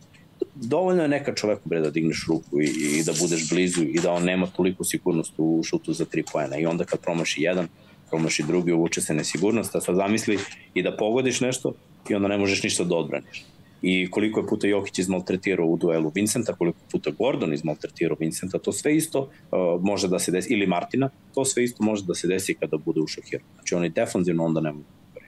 dovoljno 0.56 1.02
je 1.02 1.08
neka 1.08 1.36
čoveku 1.36 1.70
bre 1.70 1.80
da 1.80 1.90
digneš 1.90 2.26
ruku 2.28 2.62
i, 2.62 2.66
i 2.66 3.04
da 3.04 3.14
budeš 3.20 3.50
blizu 3.50 3.84
i 3.84 4.00
da 4.04 4.12
on 4.12 4.24
nema 4.24 4.48
toliko 4.48 4.84
sigurnost 4.84 5.34
u 5.38 5.64
šutu 5.64 5.94
za 5.94 6.06
tri 6.06 6.24
poena. 6.32 6.58
I 6.58 6.66
onda 6.66 6.84
kad 6.84 7.00
promaši 7.00 7.42
jedan, 7.42 7.68
promaši 8.10 8.44
drugi, 8.44 8.72
uvuče 8.72 9.02
se 9.02 9.14
nesigurnost, 9.14 9.76
a 9.76 9.82
sad 9.82 9.96
zamisli 9.96 10.40
i 10.74 10.84
da 10.84 10.98
pogodiš 10.98 11.42
nešto 11.42 11.74
i 12.10 12.16
onda 12.16 12.28
ne 12.28 12.38
možeš 12.38 12.64
ništa 12.64 12.84
da 12.84 12.96
odbraniš 12.96 13.46
i 13.82 14.12
koliko 14.12 14.40
je 14.40 14.48
puta 14.48 14.68
Jokić 14.68 15.00
izmaltretirao 15.00 15.68
u 15.68 15.78
duelu 15.78 16.12
Vincenta, 16.16 16.54
koliko 16.54 16.80
puta 16.92 17.12
Gordon 17.18 17.54
izmaltretirao 17.54 18.18
Vincenta, 18.20 18.60
to 18.60 18.72
sve 18.72 18.96
isto 18.96 19.20
uh, 19.22 19.82
može 19.82 20.08
da 20.08 20.20
se 20.20 20.32
desi, 20.32 20.54
ili 20.54 20.68
Martina, 20.68 21.10
to 21.34 21.46
sve 21.46 21.64
isto 21.64 21.84
može 21.84 22.06
da 22.06 22.16
se 22.16 22.28
desi 22.28 22.54
kada 22.54 22.78
bude 22.78 23.02
ušao 23.02 23.24
Hero. 23.32 23.44
Znači 23.56 23.76
oni 23.76 23.90
defanzivno 23.90 24.46
onda 24.46 24.62
ne 24.62 24.72
mogu 24.72 24.86
da 25.16 25.22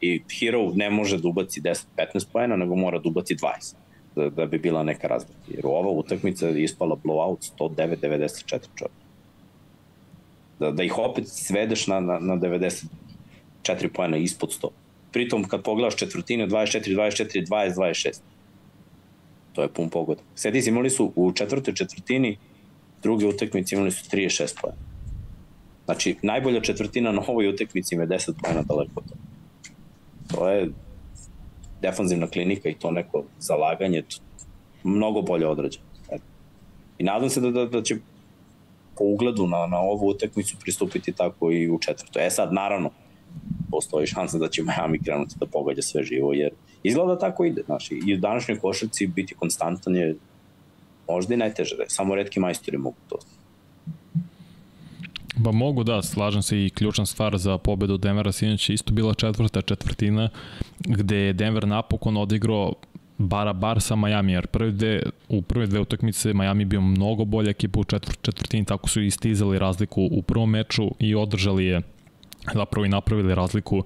I 0.00 0.22
Hero 0.40 0.72
ne 0.74 0.90
može 0.90 1.18
da 1.18 1.28
ubaci 1.28 1.60
10-15 1.60 2.26
pojena, 2.32 2.56
nego 2.56 2.74
mora 2.74 2.98
da 2.98 3.08
ubaci 3.08 3.34
20 3.34 3.74
da, 4.16 4.30
da 4.30 4.46
bi 4.46 4.58
bila 4.58 4.82
neka 4.82 5.08
razlika. 5.08 5.40
Jer 5.48 5.66
ova 5.66 5.90
utakmica 5.90 6.48
je 6.48 6.62
ispala 6.62 6.96
blowout 7.04 7.52
109-94 7.58 8.58
čovjek. 8.74 8.96
Da, 10.58 10.70
da 10.70 10.82
ih 10.82 10.98
opet 10.98 11.28
svedeš 11.28 11.86
na, 11.86 12.00
na, 12.00 12.18
na 12.18 12.36
94 12.36 12.86
pojena 13.94 14.16
ispod 14.16 14.50
100 14.62 14.68
pritom 15.16 15.44
kad 15.48 15.62
pogledaš 15.62 15.96
četvrtine 15.96 16.46
24, 16.46 16.94
24, 16.94 17.46
20, 17.46 17.74
26. 17.74 18.20
To 19.52 19.62
je 19.62 19.68
pun 19.68 19.88
pogod. 19.88 20.18
Sjeti 20.34 20.62
si, 20.62 20.70
imali 20.70 20.90
su 20.90 21.12
u 21.16 21.32
četvrtoj 21.32 21.74
četvrtini 21.74 22.36
druge 23.02 23.26
utakmice 23.26 23.74
imali 23.74 23.90
su 23.90 24.10
36 24.10 24.60
pojena. 24.60 24.78
Znači, 25.84 26.16
najbolja 26.22 26.60
četvrtina 26.60 27.12
na 27.12 27.22
ovoj 27.28 27.48
utakmici 27.48 27.94
ima 27.94 28.06
10 28.06 28.32
pojena 28.42 28.62
daleko 28.62 28.92
od. 28.94 29.04
To 30.34 30.48
je 30.48 30.68
defanzivna 31.82 32.26
klinika 32.26 32.68
i 32.68 32.74
to 32.74 32.90
neko 32.90 33.24
zalaganje, 33.38 34.02
mnogo 34.84 35.22
bolje 35.22 35.46
odrađen. 35.46 35.82
Eto. 36.10 36.24
I 36.98 37.04
nadam 37.04 37.30
se 37.30 37.40
da, 37.40 37.50
da, 37.50 37.66
da 37.66 37.82
će 37.82 37.96
po 38.98 39.04
ugledu 39.04 39.46
na, 39.46 39.66
na 39.66 39.78
ovu 39.78 40.08
utekmicu 40.08 40.56
pristupiti 40.60 41.12
tako 41.12 41.52
i 41.52 41.70
u 41.70 41.78
četvrtu. 41.78 42.18
E 42.18 42.30
sad, 42.30 42.52
naravno, 42.52 42.90
postoji 43.70 44.06
šansa 44.06 44.38
da 44.38 44.48
će 44.48 44.62
Miami 44.62 44.98
krenuti 45.02 45.34
da 45.40 45.46
pogađa 45.46 45.82
sve 45.82 46.04
živo, 46.04 46.32
jer 46.32 46.50
izgleda 46.82 47.18
tako 47.18 47.44
ide. 47.44 47.62
Znaš, 47.66 47.90
I 47.90 48.14
u 48.14 48.18
današnjoj 48.18 48.58
košarci 48.58 49.06
biti 49.06 49.34
konstantan 49.34 49.96
je 49.96 50.16
možda 51.08 51.34
i 51.34 51.36
najteže. 51.36 51.76
Samo 51.88 52.14
redki 52.14 52.40
majstori 52.40 52.78
mogu 52.78 52.96
to. 53.08 53.16
Ba 55.36 55.52
mogu 55.52 55.84
da, 55.84 56.02
slažem 56.02 56.42
se 56.42 56.64
i 56.64 56.70
ključna 56.70 57.06
stvar 57.06 57.38
za 57.38 57.58
pobedu 57.58 57.96
Denvera 57.96 58.32
sinoć 58.32 58.70
isto 58.70 58.92
bila 58.92 59.14
četvrta 59.14 59.62
četvrtina 59.62 60.28
gde 60.78 61.16
je 61.16 61.32
Denver 61.32 61.68
napokon 61.68 62.16
odigrao 62.16 62.72
bara 63.18 63.52
bar 63.52 63.80
sa 63.80 63.96
Miami, 63.96 64.32
jer 64.32 64.46
prvi 64.46 64.72
dve, 64.72 65.02
u 65.28 65.42
prve 65.42 65.66
dve 65.66 65.80
utakmice 65.80 66.34
Miami 66.34 66.64
bio 66.64 66.80
mnogo 66.80 67.24
bolja 67.24 67.50
ekipa 67.50 67.80
u 67.80 67.84
četvrt, 67.84 68.18
četvrtini, 68.22 68.64
tako 68.64 68.88
su 68.88 69.02
istizali 69.02 69.58
razliku 69.58 70.08
u 70.12 70.22
prvom 70.22 70.50
meču 70.50 70.90
i 70.98 71.14
održali 71.14 71.64
je 71.64 71.82
zapravo 72.54 72.84
i 72.86 72.88
napravili 72.88 73.34
razliku 73.34 73.84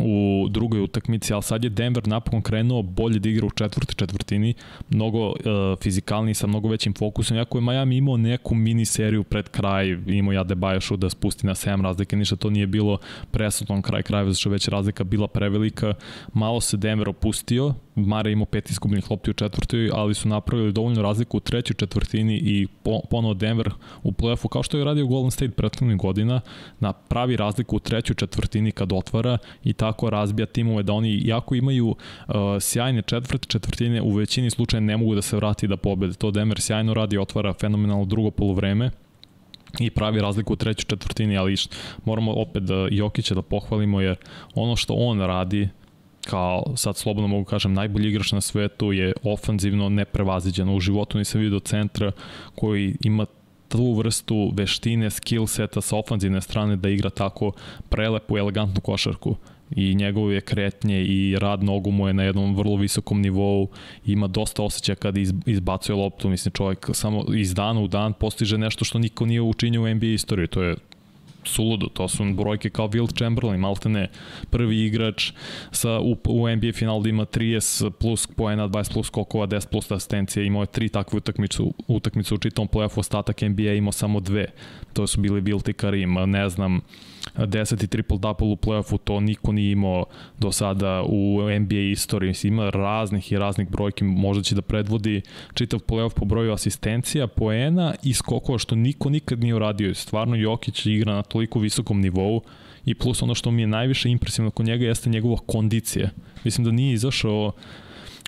u 0.00 0.46
drugoj 0.50 0.80
utakmici, 0.80 1.32
ali 1.32 1.42
sad 1.42 1.64
je 1.64 1.70
Denver 1.70 2.08
napokon 2.08 2.42
krenuo 2.42 2.82
bolje 2.82 3.18
da 3.18 3.28
igra 3.28 3.46
u 3.46 3.50
četvrti 3.50 3.94
četvrtini, 3.94 4.54
mnogo 4.88 5.28
uh, 5.28 5.34
fizikalniji 5.82 6.34
sa 6.34 6.46
mnogo 6.46 6.68
većim 6.68 6.94
fokusom, 6.94 7.36
jako 7.36 7.58
je 7.58 7.62
Miami 7.62 7.96
imao 7.96 8.16
neku 8.16 8.54
mini 8.54 8.84
seriju 8.84 9.24
pred 9.24 9.48
kraj, 9.48 9.98
imao 10.06 10.32
ja 10.32 10.44
Debajašu 10.44 10.96
da 10.96 11.10
spusti 11.10 11.46
na 11.46 11.54
7 11.54 11.82
razlike, 11.82 12.16
ništa 12.16 12.36
to 12.36 12.50
nije 12.50 12.66
bilo 12.66 12.98
presudno 13.30 13.82
kraj 13.82 14.02
krajeva, 14.02 14.30
zašto 14.30 14.50
već 14.50 14.68
razlika 14.68 15.04
bila 15.04 15.28
prevelika, 15.28 15.94
malo 16.32 16.60
se 16.60 16.76
Denver 16.76 17.08
opustio, 17.08 17.74
Mare 17.94 18.32
imao 18.32 18.46
pet 18.46 18.70
izgubljenih 18.70 19.10
lopti 19.10 19.30
u 19.30 19.34
četvrtoj, 19.34 19.90
ali 19.92 20.14
su 20.14 20.28
napravili 20.28 20.72
dovoljnu 20.72 21.02
razliku 21.02 21.36
u 21.36 21.40
trećoj 21.40 21.74
četvrtini 21.74 22.36
i 22.36 22.66
po, 22.82 23.00
ponovo 23.10 23.34
Denver 23.34 23.70
u 24.02 24.12
play-offu, 24.12 24.48
kao 24.48 24.62
što 24.62 24.78
je 24.78 24.84
radio 24.84 25.06
Golden 25.06 25.30
State 25.30 25.52
prethodnih 25.52 25.96
godina, 25.96 26.40
na 26.80 26.92
pravi 26.92 27.36
razliku 27.36 27.76
u 27.76 27.80
trećoj 27.84 28.16
četvrtini 28.16 28.72
kad 28.72 28.92
otvara 28.92 29.38
i 29.64 29.72
tako 29.72 30.10
razbija 30.10 30.46
timove 30.46 30.82
da 30.82 30.92
oni 30.92 31.20
jako 31.24 31.54
imaju 31.54 31.88
uh, 31.88 32.34
sjajne 32.60 33.02
četvrte 33.02 33.48
četvrtine, 33.48 34.02
u 34.02 34.10
većini 34.10 34.50
slučaja 34.50 34.80
ne 34.80 34.96
mogu 34.96 35.14
da 35.14 35.22
se 35.22 35.36
vrati 35.36 35.68
da 35.68 35.76
pobede. 35.76 36.14
To 36.14 36.30
Denver 36.30 36.60
sjajno 36.60 36.94
radi, 36.94 37.18
otvara 37.18 37.52
fenomenalno 37.52 38.04
drugo 38.04 38.30
polovreme 38.30 38.90
i 39.78 39.90
pravi 39.90 40.20
razliku 40.20 40.52
u 40.52 40.56
trećoj 40.56 40.84
četvrtini, 40.88 41.36
ali 41.36 41.56
moramo 42.04 42.32
opet 42.32 42.62
da 42.62 42.88
Jokića 42.90 43.34
da 43.34 43.42
pohvalimo 43.42 44.00
jer 44.00 44.16
ono 44.54 44.76
što 44.76 44.94
on 44.94 45.20
radi 45.20 45.68
kao 46.24 46.62
sad 46.76 46.96
slobodno 46.96 47.28
mogu 47.28 47.44
kažem 47.44 47.72
najbolji 47.72 48.08
igrač 48.08 48.32
na 48.32 48.40
svetu 48.40 48.92
je 48.92 49.12
ofanzivno 49.22 49.88
neprevaziđeno 49.88 50.74
u 50.74 50.80
životu 50.80 51.18
nisam 51.18 51.40
vidio 51.40 51.60
centra 51.60 52.12
koji 52.54 52.96
ima 53.04 53.26
tu 53.68 53.92
vrstu 53.92 54.52
veštine, 54.54 55.10
skill 55.10 55.46
seta 55.46 55.80
sa 55.80 55.96
ofanzivne 55.96 56.40
strane 56.40 56.76
da 56.76 56.88
igra 56.88 57.10
tako 57.10 57.52
prelepu, 57.88 58.38
elegantnu 58.38 58.80
košarku. 58.80 59.36
I 59.70 59.94
njegove 59.94 60.40
kretnje 60.40 61.02
i 61.02 61.36
rad 61.38 61.62
nogu 61.64 61.90
mu 61.90 62.08
je 62.08 62.14
na 62.14 62.22
jednom 62.22 62.56
vrlo 62.56 62.76
visokom 62.76 63.20
nivou, 63.20 63.68
ima 64.06 64.26
dosta 64.26 64.62
osjećaja 64.62 64.96
kada 64.96 65.20
izbacuje 65.46 65.96
loptu, 65.96 66.28
mislim 66.28 66.52
čovjek 66.52 66.90
samo 66.92 67.24
iz 67.34 67.54
dana 67.54 67.80
u 67.80 67.88
dan 67.88 68.12
postiže 68.12 68.58
nešto 68.58 68.84
što 68.84 68.98
niko 68.98 69.26
nije 69.26 69.40
učinio 69.40 69.82
u 69.82 69.94
NBA 69.94 70.06
istoriji, 70.06 70.48
to 70.48 70.62
je 70.62 70.76
suludo, 71.48 71.88
to 71.88 72.08
su 72.08 72.24
brojke 72.24 72.70
kao 72.70 72.88
Wilt 72.88 73.18
Chamberlain, 73.18 73.60
malte 73.60 73.88
ne, 73.88 74.08
prvi 74.50 74.84
igrač 74.86 75.32
sa, 75.70 76.00
u, 76.00 76.16
u 76.28 76.48
NBA 76.48 76.72
finalu 76.72 77.02
da 77.02 77.08
ima 77.08 77.24
30 77.24 77.90
plus 77.90 78.26
poena, 78.26 78.68
20 78.68 78.92
plus 78.92 79.10
kokova, 79.10 79.46
10 79.46 79.68
plus 79.70 79.90
asistencije, 79.90 80.46
imao 80.46 80.62
je 80.62 80.66
tri 80.66 80.88
takve 80.88 81.16
utakmice, 81.16 81.62
utakmice 81.88 82.34
u 82.34 82.38
čitom 82.38 82.68
playoffu, 82.68 82.98
ostatak 82.98 83.42
NBA 83.42 83.72
imao 83.72 83.92
samo 83.92 84.20
dve, 84.20 84.46
to 84.92 85.06
su 85.06 85.20
bili 85.20 85.42
i 85.68 85.72
Karim, 85.72 86.14
ne 86.14 86.48
znam, 86.48 86.80
10 87.36 87.84
i 87.84 87.86
triple 87.86 88.18
double 88.18 88.46
u 88.46 88.56
playoffu, 88.56 88.98
to 88.98 89.20
niko 89.20 89.52
nije 89.52 89.72
imao 89.72 90.04
do 90.38 90.52
sada 90.52 91.02
u 91.08 91.40
NBA 91.60 91.80
istoriji. 91.92 92.34
Ima 92.42 92.70
raznih 92.70 93.32
i 93.32 93.38
raznih 93.38 93.70
brojki, 93.70 94.04
možda 94.04 94.42
će 94.42 94.54
da 94.54 94.62
predvodi 94.62 95.22
čitav 95.54 95.80
playoff 95.80 96.14
po 96.14 96.24
broju 96.24 96.52
asistencija, 96.52 97.26
poena 97.26 97.94
i 98.02 98.14
skokova, 98.14 98.58
što 98.58 98.74
niko 98.74 99.10
nikad 99.10 99.40
nije 99.40 99.54
uradio. 99.54 99.94
Stvarno 99.94 100.36
Jokić 100.36 100.86
igra 100.86 101.14
na 101.14 101.22
toliko 101.22 101.58
visokom 101.58 102.00
nivou 102.00 102.42
i 102.84 102.94
plus 102.94 103.22
ono 103.22 103.34
što 103.34 103.50
mi 103.50 103.62
je 103.62 103.66
najviše 103.66 104.10
impresivno 104.10 104.50
kod 104.50 104.66
njega 104.66 104.84
jeste 104.84 105.10
njegova 105.10 105.36
kondicija. 105.46 106.10
Mislim 106.44 106.64
da 106.64 106.70
nije 106.70 106.94
izašao 106.94 107.52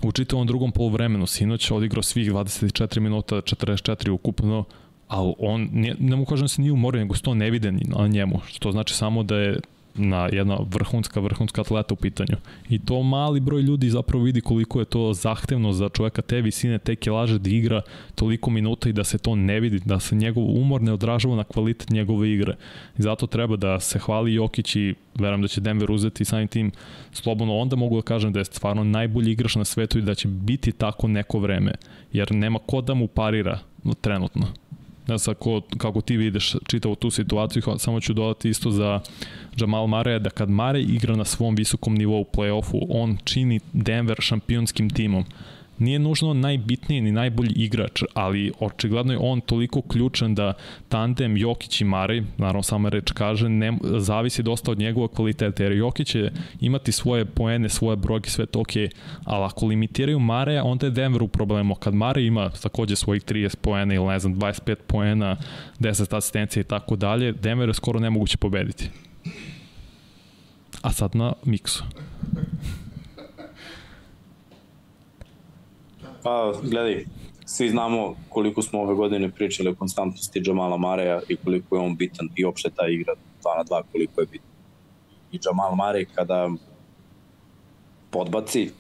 u 0.03 0.13
čitavom 0.13 0.47
drugom 0.47 0.73
polovremenu. 0.73 1.27
Sinoć 1.27 1.71
odigrao 1.71 2.03
svih 2.03 2.33
24 2.33 3.01
minuta, 3.01 3.37
44 3.37 4.11
ukupno, 4.11 4.65
ali 5.09 5.35
on, 5.39 5.69
nije, 5.73 5.97
ne 5.99 6.17
mogu 6.17 6.31
kažem 6.31 6.45
da 6.45 6.49
se 6.49 6.63
nije 6.63 6.73
umorio, 6.73 7.01
nego 7.01 7.15
sto 7.15 7.35
ne 7.35 7.51
vide 7.51 7.73
na 7.73 8.07
njemu, 8.07 8.41
što 8.47 8.73
znači 8.73 8.95
samo 8.95 9.23
da 9.23 9.37
je 9.37 9.61
na 9.99 10.29
jedna 10.33 10.59
vrhunska, 10.71 11.21
vrhunska 11.21 11.61
atleta 11.61 11.95
u 11.95 11.97
pitanju. 11.97 12.37
I 12.69 12.79
to 12.79 13.03
mali 13.03 13.41
broj 13.41 13.63
ljudi 13.63 13.91
zapravo 13.91 14.25
vidi 14.25 14.41
koliko 14.41 14.79
je 14.79 14.85
to 14.85 15.13
zahtevno 15.13 15.73
za 15.73 15.89
čoveka 15.89 16.23
te 16.23 16.41
visine, 16.41 16.79
te 16.79 16.97
kilaže 16.97 17.39
da 17.39 17.51
igra 17.51 17.83
toliko 18.15 18.51
minuta 18.51 18.89
i 18.89 18.93
da 18.93 19.05
se 19.05 19.19
to 19.19 19.35
ne 19.37 19.61
vidi, 19.61 19.81
da 19.85 20.01
se 20.01 20.15
njegov 20.15 20.45
umor 20.45 20.83
ne 20.83 20.93
odražava 20.93 21.37
na 21.37 21.45
kvalitet 21.45 21.91
njegove 21.91 22.33
igre. 22.33 22.57
I 22.99 23.03
zato 23.03 23.27
treba 23.27 23.57
da 23.57 23.81
se 23.81 23.99
hvali 23.99 24.35
Jokić 24.35 24.77
i 24.77 24.95
verujem 25.15 25.43
da 25.43 25.49
će 25.49 25.61
Denver 25.61 25.91
uzeti 25.91 26.25
samim 26.25 26.49
tim 26.49 26.73
slobodno. 27.13 27.57
Onda 27.57 27.77
mogu 27.77 27.97
da 27.97 28.03
kažem 28.03 28.33
da 28.33 28.39
je 28.39 28.45
stvarno 28.45 28.85
najbolji 28.85 29.33
igrač 29.33 29.55
na 29.55 29.65
svetu 29.65 29.99
i 29.99 30.03
da 30.03 30.15
će 30.15 30.29
biti 30.29 30.73
tako 30.73 31.09
neko 31.09 31.39
vreme, 31.39 31.73
jer 32.13 32.33
nema 32.33 32.59
ko 32.67 32.81
da 32.81 32.95
mu 32.95 33.07
parira 33.07 33.59
trenutno 34.01 34.47
ne 35.07 35.19
znam 35.19 35.35
kako, 35.35 35.61
kako 35.79 36.01
ti 36.01 36.17
vidiš 36.17 36.55
čitavu 36.67 36.95
tu 36.95 37.11
situaciju, 37.11 37.63
samo 37.79 38.01
ću 38.01 38.13
dodati 38.13 38.49
isto 38.49 38.71
za 38.71 39.01
Jamal 39.57 39.87
Mare, 39.87 40.19
da 40.19 40.31
kad 40.31 40.51
Mare 40.51 40.81
igra 40.83 41.17
na 41.17 41.25
svom 41.25 41.55
visokom 41.55 41.95
nivou 41.95 42.21
u 42.21 42.27
play-offu, 42.37 42.87
on 42.89 43.17
čini 43.25 43.61
Denver 43.73 44.17
šampionskim 44.21 44.91
timom 44.91 45.25
nije 45.79 45.99
nužno 45.99 46.35
najbitniji 46.35 47.01
ni 47.01 47.13
najbolji 47.13 47.53
igrač, 47.57 48.03
ali 48.15 48.53
očigledno 48.61 49.13
je 49.13 49.19
on 49.23 49.41
toliko 49.41 49.83
ključan 49.83 50.35
da 50.35 50.53
tandem 50.89 51.37
Jokić 51.37 51.81
i 51.81 51.85
Mari, 51.85 52.25
naravno 52.39 52.63
sama 52.63 52.89
reč 52.89 53.13
kaže, 53.13 53.49
ne, 53.49 53.79
zavisi 53.83 54.43
dosta 54.43 54.71
od 54.71 54.79
njegova 54.79 55.09
kvaliteta, 55.09 55.63
jer 55.63 55.73
Jokić 55.73 56.09
će 56.09 56.31
imati 56.61 56.93
svoje 56.93 57.25
poene, 57.25 57.69
svoje 57.69 57.97
brojke, 57.97 58.31
sve 58.31 58.47
to 58.47 58.61
ok, 58.61 58.73
ali 59.25 59.45
ako 59.45 59.67
limitiraju 59.67 60.19
Mare, 60.19 60.61
onda 60.63 60.87
je 60.87 60.91
Denver 60.91 61.23
u 61.23 61.29
problemu. 61.29 61.75
Kad 61.75 61.95
Mare 61.95 62.23
ima 62.23 62.51
takođe 62.51 62.97
svojih 62.97 63.25
30 63.25 63.57
poena 63.57 63.95
ili 63.95 64.07
ne 64.07 64.19
znam, 64.19 64.35
25 64.35 64.75
poena, 64.87 65.37
10 65.81 66.17
asistencija 66.17 66.61
i 66.61 66.65
tako 66.65 66.97
dalje, 66.97 67.33
Denver 67.33 67.69
je 67.69 67.75
skoro 67.75 68.01
nemoguće 68.01 68.37
pobediti. 68.37 68.91
A 70.83 70.93
sad 70.93 71.17
na 71.17 71.33
miksu. 71.45 71.85
Pa, 76.27 76.53
gledaj, 76.63 77.05
svi 77.45 77.69
znamo 77.71 78.15
koliko 78.29 78.63
smo 78.63 78.81
ove 78.81 78.95
godine 78.95 79.31
pričali 79.31 79.69
o 79.69 79.75
konstantnosti 79.75 80.43
Jamala 80.45 80.77
Mareja 80.77 81.21
i 81.29 81.37
koliko 81.37 81.77
je 81.77 81.83
on 81.83 81.97
bitan 81.97 82.29
i 82.37 82.45
opšte 82.45 82.71
ta 82.77 82.89
igra 82.89 83.15
2 83.45 83.57
na 83.57 83.65
2 83.65 83.83
koliko 83.93 84.21
je 84.21 84.27
bitan. 84.27 84.51
I 85.33 85.39
Jamal 85.45 85.75
Marej 85.75 86.05
kada 86.15 86.51
podbaci, 88.11 88.71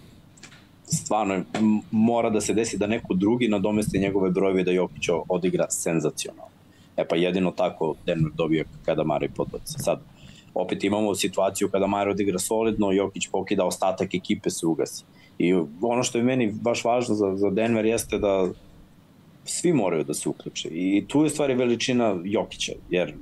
stvarno 0.84 1.44
mora 1.90 2.30
da 2.30 2.40
se 2.40 2.54
desi 2.54 2.78
da 2.78 2.86
neko 2.86 3.14
drugi 3.14 3.48
nadomesti 3.48 3.98
njegove 3.98 4.30
brojeve 4.30 4.64
da 4.64 4.70
Jokić 4.70 5.08
odigra 5.28 5.70
senzacionalno. 5.70 6.52
E 6.96 7.08
pa 7.08 7.16
jedino 7.16 7.50
tako 7.50 7.94
Denver 8.06 8.32
dobije 8.34 8.64
kada 8.84 9.04
Marej 9.04 9.28
podbaci. 9.28 9.74
Sad, 9.78 10.00
opet 10.54 10.84
imamo 10.84 11.14
situaciju 11.14 11.68
kada 11.68 11.86
Marej 11.86 12.10
odigra 12.10 12.38
solidno, 12.38 12.92
Jokić 12.92 13.28
pokida, 13.32 13.64
ostatak 13.64 14.14
ekipe 14.14 14.50
se 14.50 14.66
ugasi. 14.66 15.04
I 15.38 15.54
ono 15.80 16.02
što 16.02 16.18
je 16.18 16.24
meni 16.24 16.52
baš 16.62 16.84
važno 16.84 17.14
za, 17.14 17.36
za 17.36 17.50
Denver 17.50 17.86
jeste 17.86 18.18
da 18.18 18.48
svi 19.44 19.72
moraju 19.72 20.04
da 20.04 20.14
se 20.14 20.28
uključe. 20.28 20.68
I 20.68 21.04
tu 21.08 21.24
je 21.24 21.30
stvari 21.30 21.54
veličina 21.54 22.16
Jokića, 22.24 22.72
jer 22.90 23.14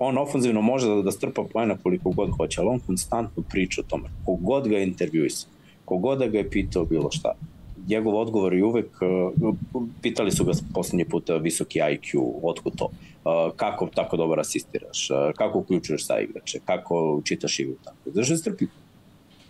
on 0.00 0.18
ofanzivno 0.18 0.62
može 0.62 0.88
da, 0.88 1.02
da 1.02 1.10
strpa 1.10 1.44
pojena 1.52 1.76
koliko 1.82 2.10
god 2.10 2.30
hoće, 2.36 2.60
ali 2.60 2.68
on 2.68 2.80
konstantno 2.86 3.42
priča 3.50 3.80
o 3.80 3.88
tome. 3.88 4.08
Kogod 4.24 4.68
ga 4.68 4.78
intervjuisa, 4.78 5.46
kogod 5.84 6.18
da 6.18 6.26
ga 6.26 6.38
je 6.38 6.50
pitao 6.50 6.84
bilo 6.84 7.10
šta, 7.10 7.34
njegov 7.88 8.16
odgovor 8.16 8.54
je 8.54 8.64
uvek, 8.64 8.86
uh, 9.40 9.54
pitali 10.02 10.30
su 10.30 10.44
ga 10.44 10.52
poslednji 10.74 11.04
put 11.04 11.30
visoki 11.40 11.78
IQ, 11.78 12.32
otkud 12.42 12.72
to, 12.76 12.84
uh, 12.84 13.56
kako 13.56 13.86
tako 13.86 14.16
dobro 14.16 14.40
asistiraš, 14.40 15.10
uh, 15.10 15.16
kako 15.36 15.58
uključuješ 15.58 16.06
sa 16.06 16.20
igrače, 16.20 16.60
kako 16.64 17.20
čitaš 17.24 17.58
igru 17.60 17.74
tako. 17.84 18.10
Znači, 18.12 18.36
strpi 18.36 18.66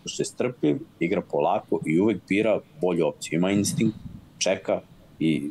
što 0.05 0.23
je 0.23 0.27
strpljiv, 0.27 0.79
igra 1.01 1.21
polako 1.21 1.81
i 1.87 2.01
uvek 2.01 2.19
bira 2.29 2.61
bolju 2.81 3.07
opciju. 3.07 3.37
Ima 3.37 3.51
instinkt, 3.51 3.97
čeka 4.39 4.81
i 5.19 5.51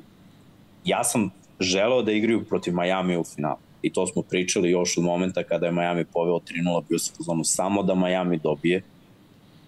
ja 0.86 1.04
sam 1.04 1.30
želeo 1.60 2.02
da 2.02 2.12
igraju 2.12 2.46
protiv 2.46 2.74
Miami 2.76 3.18
u 3.18 3.24
finalu. 3.24 3.58
I 3.82 3.94
to 3.94 4.08
smo 4.08 4.22
pričali 4.22 4.70
još 4.70 4.98
od 4.98 5.04
momenta 5.04 5.44
kada 5.44 5.66
je 5.66 5.72
Miami 5.72 6.06
poveo 6.06 6.40
3-0, 6.40 6.84
bio 6.90 7.00
se 7.00 7.14
zonu 7.20 7.44
samo 7.44 7.84
da 7.84 7.96
Miami 7.96 8.38
dobije 8.38 8.84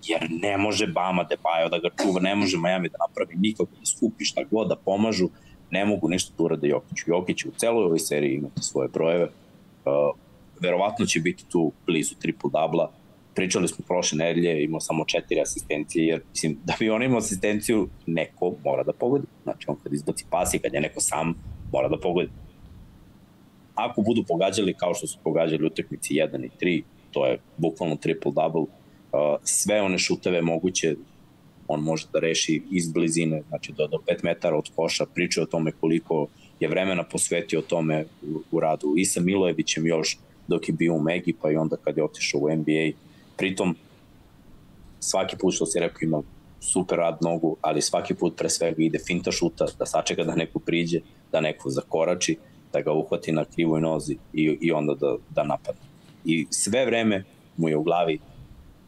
jer 0.04 0.28
ne 0.30 0.58
može 0.58 0.88
Bama 0.88 1.24
Debajo 1.24 1.70
da 1.70 1.78
ga 1.78 1.90
čuva, 2.02 2.20
ne 2.20 2.36
može 2.36 2.58
Miami 2.58 2.90
da 2.90 2.98
napravi 3.08 3.36
nikako 3.36 3.72
da 3.80 3.86
skupi 3.86 4.26
šta 4.26 4.44
god 4.52 4.68
da 4.68 4.76
pomažu, 4.76 5.30
ne 5.72 5.86
mogu 5.86 6.10
ništa 6.10 6.34
da 6.38 6.44
urade 6.44 6.68
Jokiću. 6.68 7.04
Jokić 7.08 7.46
u 7.46 7.52
celoj 7.58 7.84
ovoj 7.84 8.00
seriji 8.00 8.36
imati 8.36 8.62
svoje 8.62 8.88
brojeve, 8.88 9.24
uh, 9.24 10.16
verovatno 10.60 11.06
će 11.06 11.20
biti 11.20 11.44
tu 11.50 11.72
blizu 11.86 12.16
triple-dubla, 12.24 12.88
pričali 13.36 13.68
smo 13.68 13.86
prošle 13.88 14.18
nedelje, 14.18 14.64
imao 14.64 14.80
samo 14.80 15.06
četiri 15.06 15.42
asistencije, 15.42 16.06
jer 16.06 16.22
mislim, 16.30 16.58
da 16.64 16.76
bi 16.80 16.90
on 16.90 17.04
imao 17.04 17.18
asistenciju, 17.18 17.90
neko 18.06 18.54
mora 18.64 18.84
da 18.84 18.94
pogodi. 18.94 19.28
Znači, 19.44 19.66
on 19.68 19.76
kad 19.84 19.94
izbaci 19.94 20.26
pas 20.30 20.54
i 20.54 20.60
kad 20.60 20.74
je 20.74 20.82
neko 20.82 21.02
sam, 21.02 21.34
mora 21.74 21.88
da 21.88 22.00
pogodi. 22.00 22.30
Ako 23.76 24.02
budu 24.02 24.24
pogađali 24.28 24.74
kao 24.74 24.94
što 24.94 25.08
su 25.08 25.20
pogađali 25.24 25.66
utakmici 25.66 26.14
1 26.14 26.46
i 26.46 26.50
3, 26.62 26.84
to 27.12 27.26
je 27.26 27.40
bukvalno 27.58 27.96
triple-double, 27.96 28.62
uh, 28.62 28.68
sve 29.44 29.82
one 29.82 29.98
šuteve 29.98 30.42
moguće 30.42 30.96
on 31.68 31.80
može 31.80 32.08
da 32.14 32.20
reši 32.20 32.62
iz 32.72 32.92
blizine, 32.92 33.44
znači 33.50 33.72
do, 33.72 33.88
do 33.88 33.98
5 33.98 34.24
metara 34.24 34.58
od 34.58 34.70
koša, 34.76 35.06
priča 35.06 35.42
o 35.42 35.46
tome 35.46 35.72
koliko 35.72 36.28
je 36.60 36.68
vremena 36.68 37.04
posvetio 37.04 37.62
tome 37.62 38.06
u, 38.22 38.42
u 38.52 38.60
radu 38.60 38.94
i 38.98 39.06
sa 39.06 39.22
Milojevićem 39.22 39.88
još 39.88 40.18
dok 40.48 40.70
je 40.70 40.74
bio 40.74 40.94
u 40.94 41.02
Megi, 41.02 41.34
pa 41.42 41.52
i 41.52 41.56
onda 41.56 41.76
kad 41.84 41.98
je 41.98 42.04
otišao 42.04 42.42
u 42.42 42.50
NBA. 42.56 42.92
Pritom, 43.42 43.76
svaki 45.00 45.38
put 45.38 45.54
što 45.54 45.66
si 45.66 45.80
rekao 45.80 46.00
ima 46.02 46.22
super 46.60 46.98
rad 46.98 47.18
nogu, 47.22 47.56
ali 47.62 47.82
svaki 47.82 48.14
put 48.14 48.36
pre 48.38 48.50
svega 48.50 48.76
ide 48.84 49.00
finta 49.00 49.32
šuta, 49.32 49.66
da 49.80 49.86
sačeka 49.86 50.24
da 50.24 50.36
neko 50.36 50.60
priđe, 50.60 51.00
da 51.32 51.42
neko 51.42 51.70
zakorači, 51.70 52.38
da 52.74 52.82
ga 52.82 52.94
uhvati 52.94 53.32
na 53.32 53.46
krivoj 53.46 53.82
nozi 53.82 54.18
i, 54.34 54.58
i 54.62 54.72
onda 54.72 54.94
da, 54.94 55.16
da 55.30 55.44
napadne. 55.44 55.82
I 56.26 56.46
sve 56.50 56.86
vreme 56.86 57.24
mu 57.58 57.70
je 57.70 57.78
u 57.78 57.84
glavi 57.84 58.20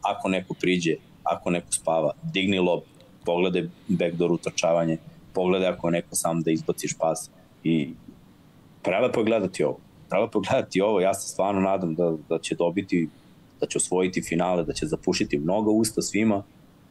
ako 0.02 0.28
neko 0.28 0.54
priđe, 0.54 0.94
ako 1.22 1.50
neko 1.50 1.72
spava, 1.72 2.12
digni 2.22 2.58
lob, 2.58 2.82
pogledaj 3.24 3.68
backdoor 3.88 4.32
utrčavanje, 4.32 4.98
pogledaj 5.32 5.68
ako 5.68 5.90
neko 5.90 6.14
sam 6.14 6.42
da 6.42 6.50
izbaciš 6.50 6.94
pas 6.98 7.30
i 7.64 7.90
prelepo 8.82 9.20
je 9.20 9.24
gledati 9.24 9.64
ovo. 9.64 9.78
Prelepo 10.10 10.38
je 10.38 10.42
gledati 10.48 10.80
ovo, 10.80 11.00
ja 11.00 11.14
se 11.14 11.28
stvarno 11.28 11.60
nadam 11.60 11.94
da, 11.94 12.14
da 12.28 12.38
će 12.38 12.54
dobiti, 12.54 13.08
da 13.60 13.66
će 13.66 13.78
osvojiti 13.78 14.22
finale, 14.22 14.64
da 14.64 14.72
će 14.72 14.86
zapušiti 14.86 15.38
mnogo 15.38 15.70
usta 15.70 16.02
svima 16.02 16.42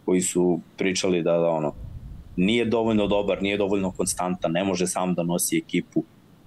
koji 0.05 0.21
su 0.21 0.59
pričali 0.77 1.23
da, 1.23 1.31
da 1.31 1.49
ono, 1.49 1.73
nije 2.35 2.65
dovoljno 2.65 3.07
dobar, 3.07 3.41
nije 3.41 3.57
dovoljno 3.57 3.91
konstantan, 3.91 4.51
ne 4.51 4.63
može 4.63 4.87
sam 4.87 5.13
da 5.13 5.23
nosi 5.23 5.57
ekipu. 5.57 6.03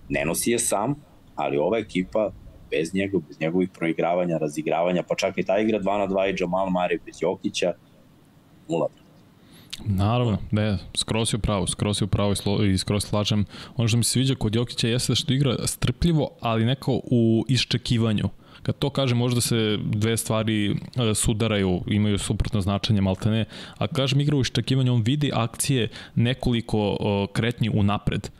Ne 0.09 0.25
nosi 0.25 0.51
je 0.51 0.59
sam, 0.59 0.95
ali 1.35 1.57
ova 1.57 1.79
ekipa 1.79 2.31
bez 2.71 2.95
njega, 2.95 3.19
bez 3.29 3.41
njegovih 3.41 3.69
proigravanja, 3.79 4.39
razigravanja, 4.39 5.03
pa 5.09 5.15
čak 5.15 5.39
i 5.39 5.43
ta 5.43 5.59
igra 5.59 5.81
2 5.81 5.99
na 5.99 6.07
2 6.07 6.31
i 6.31 6.37
Jamal 6.41 6.71
Mari 6.71 6.99
bez 7.07 7.23
Jokića, 7.23 7.73
nula. 8.69 8.89
Naravno, 9.85 10.39
ne, 10.51 10.79
skroz 10.95 11.35
je 11.35 11.37
upravo, 11.37 11.67
skroz 11.67 12.03
je 12.03 12.05
upravo 12.05 12.35
i, 12.65 12.71
i 12.73 12.79
skroz 12.79 13.05
slažem. 13.05 13.45
Ono 13.77 13.89
što 13.89 13.97
mi 13.97 14.05
se 14.05 14.11
sviđa 14.11 14.35
kod 14.35 14.55
Jokića 14.55 14.89
jeste 14.89 15.15
što 15.15 15.33
igra 15.33 15.67
strpljivo, 15.67 16.31
ali 16.41 16.65
neko 16.65 17.01
u 17.05 17.45
iščekivanju. 17.49 18.29
Kad 18.67 18.79
to 18.79 18.91
kaže, 18.91 19.15
možda 19.15 19.41
se 19.41 19.79
dve 19.79 20.17
stvari 20.17 20.71
e, 20.71 21.15
sudaraju, 21.15 21.81
imaju 21.87 22.19
suprotno 22.19 22.61
značenje, 22.61 23.01
maltene, 23.01 23.45
a 23.79 23.87
kažem 23.87 24.21
igra 24.21 24.37
u 24.37 24.41
iščekivanju, 24.43 24.95
on 24.95 25.03
vidi 25.07 25.31
akcije 25.35 25.89
nekoliko 26.15 26.97
kretnji 27.33 27.71
u 27.71 27.83
napred 27.83 28.31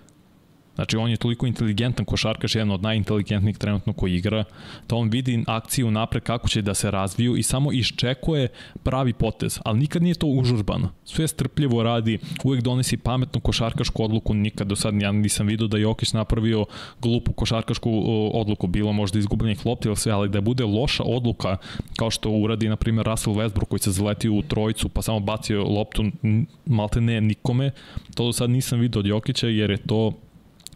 Znači, 0.77 0.97
on 0.97 1.11
je 1.11 1.17
toliko 1.17 1.47
inteligentan 1.47 2.05
košarkaš, 2.05 2.55
jedan 2.55 2.71
od 2.71 2.83
najinteligentnijih 2.83 3.59
trenutno 3.59 3.93
koji 3.93 4.15
igra, 4.15 4.45
da 4.89 4.97
on 4.97 5.09
vidi 5.09 5.45
akciju 5.47 5.91
napred 5.91 6.23
kako 6.23 6.49
će 6.49 6.63
da 6.63 6.75
se 6.75 6.91
razviju 6.91 7.37
i 7.37 7.43
samo 7.43 7.73
iščekuje 7.73 8.49
pravi 8.83 9.13
potez, 9.13 9.59
ali 9.65 9.79
nikad 9.79 10.03
nije 10.03 10.15
to 10.15 10.27
užurbano. 10.27 10.93
Sve 11.05 11.29
strpljivo 11.29 11.83
radi, 11.83 12.19
uvek 12.45 12.63
donesi 12.63 12.97
pametnu 12.97 13.41
košarkašku 13.41 14.05
odluku, 14.05 14.35
nikad 14.35 14.67
do 14.67 14.77
sad 14.77 15.03
ja 15.03 15.13
nisam 15.13 15.47
vidio 15.47 15.67
da 15.67 15.79
Jokić 15.79 16.13
napravio 16.13 16.67
glupu 17.03 17.33
košarkašku 17.33 17.91
odluku, 18.35 18.67
bilo 18.67 18.93
možda 18.93 19.19
izgubljenih 19.19 19.67
lopti 19.67 19.89
ili 19.89 19.97
sve, 19.97 20.13
ali 20.13 20.29
da 20.29 20.41
bude 20.41 20.65
loša 20.65 21.03
odluka, 21.07 21.57
kao 21.97 22.11
što 22.11 22.31
uradi, 22.31 22.69
na 22.69 22.77
primjer, 22.77 23.07
Russell 23.07 23.37
Westbrook 23.37 23.65
koji 23.69 23.81
se 23.81 23.91
zaletio 23.91 24.33
u 24.33 24.43
trojicu, 24.43 24.89
pa 24.89 25.03
samo 25.03 25.21
bacio 25.21 25.65
loptu 25.65 26.05
malte 26.67 27.01
ne 27.01 27.21
nikome, 27.21 27.71
to 28.15 28.25
do 28.25 28.33
sad 28.33 28.51
nisam 28.51 28.81
vidio 28.81 28.99
od 28.99 29.07
Jokića, 29.07 29.49
jer 29.49 29.71
je 29.71 29.77
to 29.77 30.13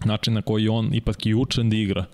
način 0.04 0.34
na 0.34 0.42
koji 0.42 0.68
on 0.68 0.94
ipak 0.94 1.26
i 1.26 1.34
učen 1.34 1.70
da 1.70 1.76
igra 1.76 2.04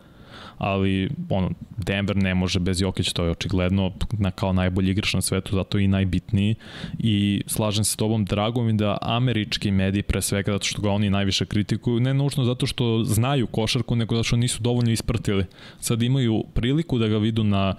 ali 0.58 1.08
ono, 1.28 1.50
Denver 1.76 2.16
ne 2.16 2.34
može 2.34 2.60
bez 2.60 2.80
Jokića, 2.80 3.12
to 3.12 3.24
je 3.24 3.30
očigledno 3.30 3.92
na, 4.18 4.30
kao 4.30 4.52
najbolji 4.52 4.90
igrač 4.90 5.14
na 5.14 5.20
svetu, 5.20 5.54
zato 5.54 5.78
i 5.78 5.88
najbitniji 5.88 6.54
i 6.98 7.42
slažem 7.46 7.84
se 7.84 7.92
s 7.92 7.96
tobom, 7.96 8.24
drago 8.24 8.62
mi 8.62 8.72
da 8.72 8.98
američki 9.02 9.70
mediji 9.70 10.02
pre 10.02 10.22
svega, 10.22 10.52
zato 10.52 10.64
što 10.64 10.82
ga 10.82 10.90
oni 10.90 11.10
najviše 11.10 11.46
kritikuju, 11.46 12.00
ne 12.00 12.14
nužno 12.14 12.44
zato 12.44 12.66
što 12.66 13.04
znaju 13.04 13.46
košarku, 13.46 13.96
nego 13.96 14.14
zato 14.14 14.24
što 14.24 14.36
nisu 14.36 14.62
dovoljno 14.62 14.90
ispratili. 14.90 15.44
Sad 15.80 16.02
imaju 16.02 16.44
priliku 16.54 16.98
da 16.98 17.08
ga 17.08 17.18
vidu 17.18 17.44
na 17.44 17.74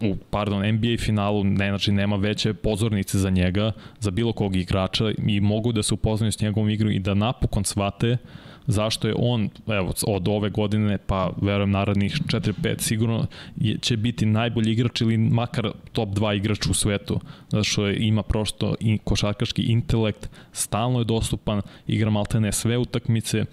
u, 0.00 0.16
pardon, 0.30 0.74
NBA 0.74 0.96
finalu, 0.98 1.44
ne, 1.44 1.68
znači 1.68 1.92
nema 1.92 2.16
veće 2.16 2.54
pozornice 2.54 3.18
za 3.18 3.30
njega, 3.30 3.72
za 4.00 4.10
bilo 4.10 4.32
kog 4.32 4.56
igrača 4.56 5.04
i 5.26 5.40
mogu 5.40 5.72
da 5.72 5.82
se 5.82 5.94
upoznaju 5.94 6.32
s 6.32 6.40
njegovom 6.40 6.70
igrom 6.70 6.92
i 6.92 6.98
da 6.98 7.14
napokon 7.14 7.64
shvate 7.64 8.12
uh, 8.12 8.18
zašto 8.66 9.08
je 9.08 9.14
on, 9.18 9.48
evo, 9.66 9.92
od 10.06 10.28
ove 10.28 10.50
godine, 10.50 10.98
pa 11.06 11.30
verujem 11.42 11.70
narednih 11.70 12.14
4-5 12.26 12.80
sigurno 12.80 13.26
je, 13.56 13.78
će 13.78 13.96
biti 13.96 14.26
najbolji 14.26 14.72
igrač 14.72 15.00
ili 15.00 15.18
makar 15.18 15.70
top 15.92 16.08
2 16.08 16.36
igrač 16.36 16.66
u 16.66 16.74
svetu, 16.74 17.20
zato 17.48 17.64
što 17.64 17.86
je, 17.86 17.96
ima 18.06 18.22
prosto 18.22 18.74
i 18.80 18.98
košarkaški 18.98 19.62
intelekt, 19.62 20.30
stalno 20.52 20.98
je 20.98 21.04
dostupan, 21.04 21.62
igra 21.86 22.10
maltene 22.10 22.52
sve 22.52 22.78
utakmice, 22.78 23.38
e, 23.38 23.46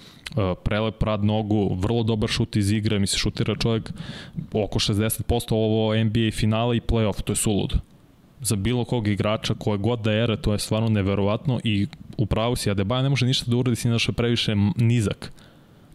prelep 0.63 1.04
rad 1.04 1.23
nogu, 1.23 1.76
vrlo 1.80 2.04
dobar 2.04 2.30
šut 2.30 2.56
iz 2.56 2.71
igre, 2.71 2.99
mi 2.99 3.08
se 3.08 3.17
šutira 3.17 3.56
čovjek 3.56 3.91
oko 4.54 4.80
60% 4.80 5.54
ovo 5.54 6.04
NBA 6.04 6.32
finala 6.32 6.76
i 6.76 6.82
playoff, 6.82 7.21
to 7.21 7.32
je 7.32 7.38
suludo 7.38 7.92
za 8.43 8.56
bilo 8.56 8.86
kog 8.86 9.08
igrača 9.08 9.53
koje 9.53 9.77
god 9.77 9.99
da 9.99 10.12
ere, 10.12 10.38
to 10.38 10.53
je 10.53 10.60
stvarno 10.60 10.89
neverovatno 10.89 11.60
i 11.63 11.88
upravo 12.17 12.56
si, 12.56 12.69
Adebayo 12.69 13.01
ne 13.01 13.10
može 13.10 13.25
ništa 13.25 13.51
da 13.51 13.58
uradi, 13.58 13.75
si 13.75 13.89
našo 13.89 14.12
previše 14.12 14.56
nizak. 14.75 15.32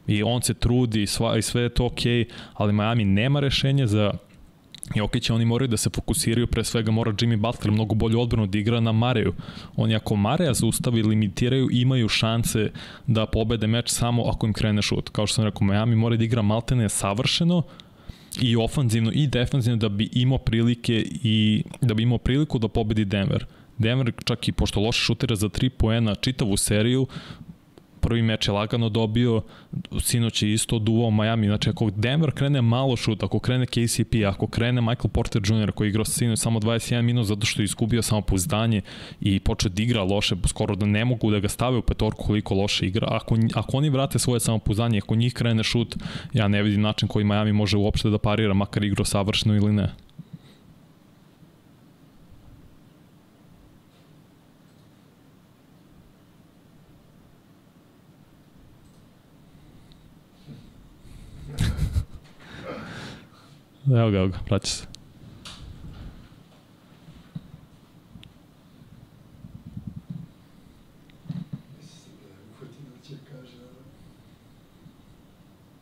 I 0.06 0.22
on 0.22 0.42
se 0.42 0.54
trudi 0.54 1.06
sva, 1.06 1.36
i 1.36 1.42
sve 1.42 1.62
je 1.62 1.68
to 1.68 1.86
okej, 1.86 2.24
okay, 2.24 2.30
ali 2.54 2.72
Miami 2.72 3.04
nema 3.04 3.40
rešenja 3.40 3.86
za 3.86 4.12
Jokića, 4.94 5.34
oni 5.34 5.44
moraju 5.44 5.68
da 5.68 5.76
se 5.76 5.90
fokusiraju, 5.90 6.46
pre 6.46 6.64
svega 6.64 6.90
mora 6.90 7.12
Jimmy 7.12 7.36
Butler 7.36 7.72
mnogo 7.72 7.94
bolju 7.94 8.20
odbranu 8.20 8.46
da 8.46 8.58
igra 8.58 8.80
na 8.80 8.92
Mareju. 8.92 9.34
Oni 9.76 9.94
ako 9.94 10.16
Mareja 10.16 10.54
zaustavi, 10.54 11.02
limitiraju, 11.02 11.68
imaju 11.72 12.08
šanse 12.08 12.70
da 13.06 13.26
pobede 13.26 13.66
meč 13.66 13.90
samo 13.90 14.24
ako 14.28 14.46
im 14.46 14.52
krene 14.52 14.82
šut. 14.82 15.08
Kao 15.08 15.26
što 15.26 15.34
sam 15.34 15.44
rekao, 15.44 15.66
Miami 15.66 15.96
mora 15.96 16.16
da 16.16 16.24
igra 16.24 16.42
maltene 16.42 16.88
savršeno, 16.88 17.62
i 18.40 18.56
ofanzivno 18.56 19.12
i 19.12 19.26
defanzivno 19.26 19.76
da 19.76 19.88
bi 19.88 20.08
imao 20.12 20.38
prilike 20.38 21.04
i 21.22 21.62
da 21.80 21.94
bi 21.94 22.02
imao 22.02 22.18
priliku 22.18 22.58
da 22.58 22.68
pobedi 22.68 23.04
Denver. 23.04 23.46
Denver 23.78 24.12
čak 24.24 24.48
i 24.48 24.52
pošto 24.52 24.80
loše 24.80 25.00
šutira 25.00 25.36
za 25.36 25.48
3 25.48 25.68
poena 25.68 26.14
čitavu 26.14 26.56
seriju, 26.56 27.06
prvi 28.08 28.22
meč 28.22 28.48
je 28.48 28.52
lagano 28.52 28.88
dobio, 28.88 29.42
sinoć 30.00 30.42
je 30.42 30.52
isto 30.52 30.78
duvao 30.78 31.10
Miami, 31.10 31.46
znači 31.46 31.70
ako 31.70 31.90
Denver 31.90 32.30
krene 32.30 32.62
malo 32.62 32.96
šut, 32.96 33.22
ako 33.22 33.38
krene 33.38 33.66
KCP, 33.66 34.14
ako 34.26 34.46
krene 34.46 34.80
Michael 34.80 35.10
Porter 35.12 35.42
Jr. 35.44 35.72
koji 35.72 35.88
igrao 35.88 36.04
sinoć 36.04 36.38
samo 36.38 36.60
21 36.60 37.02
minut 37.02 37.26
zato 37.26 37.46
što 37.46 37.62
je 37.62 37.64
iskubio 37.64 38.02
samo 38.02 38.20
pouzdanje 38.20 38.80
i 39.20 39.40
počeo 39.40 39.70
da 39.70 39.82
igra 39.82 40.02
loše, 40.02 40.36
skoro 40.46 40.76
da 40.76 40.86
ne 40.86 41.04
mogu 41.04 41.30
da 41.30 41.40
ga 41.40 41.48
stave 41.48 41.76
u 41.76 41.82
petorku 41.82 42.24
koliko 42.26 42.54
loše 42.54 42.86
igra, 42.86 43.08
ako, 43.10 43.36
ako 43.54 43.76
oni 43.76 43.90
vrate 43.90 44.18
svoje 44.18 44.40
samopouzdanje, 44.40 44.98
ako 44.98 45.14
njih 45.14 45.34
krene 45.34 45.64
šut, 45.64 45.96
ja 46.32 46.48
ne 46.48 46.62
vidim 46.62 46.80
način 46.80 47.08
koji 47.08 47.24
Miami 47.24 47.52
može 47.52 47.76
uopšte 47.76 48.10
da 48.10 48.18
parira, 48.18 48.54
makar 48.54 48.84
igrao 48.84 49.04
savršeno 49.04 49.56
ili 49.56 49.72
ne. 49.72 50.07
Evo 63.96 64.10
ga, 64.10 64.18
evo 64.18 64.28
ga, 64.28 64.38
vraća 64.48 64.66
se. 64.66 64.86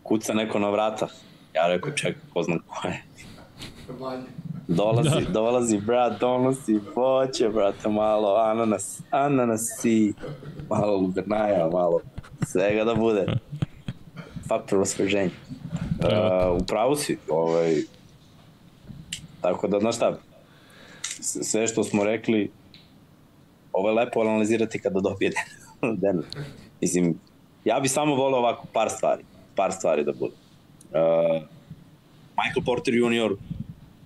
Kuca 0.02 0.34
neko 0.34 0.58
na 0.58 0.70
vrata. 0.70 1.08
Ja 1.54 1.66
rekao, 1.66 1.92
čekaj, 1.92 2.22
ko 2.34 2.42
znam 2.42 2.58
ko 2.66 2.88
je. 2.88 3.02
Dolazi, 4.68 5.24
da. 5.24 5.30
dolazi, 5.30 5.78
brat, 5.78 6.20
donosi 6.20 6.80
voće, 6.96 7.48
brate, 7.48 7.88
malo 7.88 8.36
ananas, 8.36 9.02
ananasi, 9.10 10.14
malo 10.70 10.96
lubernaja, 10.96 11.68
malo 11.72 12.00
svega 12.46 12.84
da 12.84 12.94
bude. 12.94 13.26
Faktor 14.48 14.80
osveženja. 14.80 15.30
Uh, 15.98 16.62
upravo 16.62 16.96
si, 16.96 17.18
ovaj, 17.28 17.95
Tako 19.46 19.68
da, 19.68 19.80
znaš 19.80 19.96
šta, 19.96 20.18
sve 21.20 21.66
što 21.66 21.84
smo 21.84 22.04
rekli 22.04 22.50
ovo 23.72 23.88
je 23.88 23.94
lepo 23.94 24.20
analizirati 24.20 24.78
kada 24.78 25.00
dobije 25.00 25.32
Denver. 25.96 26.26
Mislim, 26.82 27.18
ja 27.64 27.80
bi 27.80 27.88
samo 27.88 28.14
volio 28.14 28.38
ovako 28.38 28.66
par 28.72 28.90
stvari, 28.90 29.22
par 29.56 29.72
stvari 29.72 30.04
da 30.04 30.12
bude. 30.12 30.34
Uh, 30.34 31.42
Michael 32.36 32.64
Porter 32.64 32.94
Jr. 32.94 33.36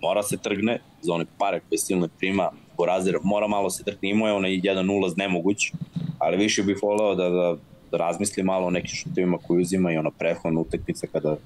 mora 0.03 0.22
se 0.22 0.36
trgne 0.36 0.80
za 1.03 1.12
one 1.12 1.24
pare 1.38 1.61
koje 1.68 1.78
silne 1.78 2.09
prima, 2.18 2.51
Borazer 2.76 3.18
mora 3.22 3.47
malo 3.47 3.70
se 3.70 3.84
trgne, 3.84 4.11
imao 4.11 4.28
je 4.28 4.34
onaj 4.34 4.61
jedan 4.62 4.91
ulaz 4.91 5.16
nemoguć, 5.16 5.72
ali 6.18 6.36
više 6.36 6.62
bih 6.62 6.78
voleo 6.82 7.14
da, 7.14 7.28
da, 7.28 7.57
da 7.91 7.97
razmisli 7.97 8.43
malo 8.43 8.66
o 8.66 8.70
nekim 8.70 8.95
šutovima 8.95 9.38
koji 9.38 9.62
uzima 9.62 9.93
i 9.93 9.97
ona 9.97 10.11
prethodna 10.11 10.61
utakmica 10.61 11.07
kada 11.12 11.36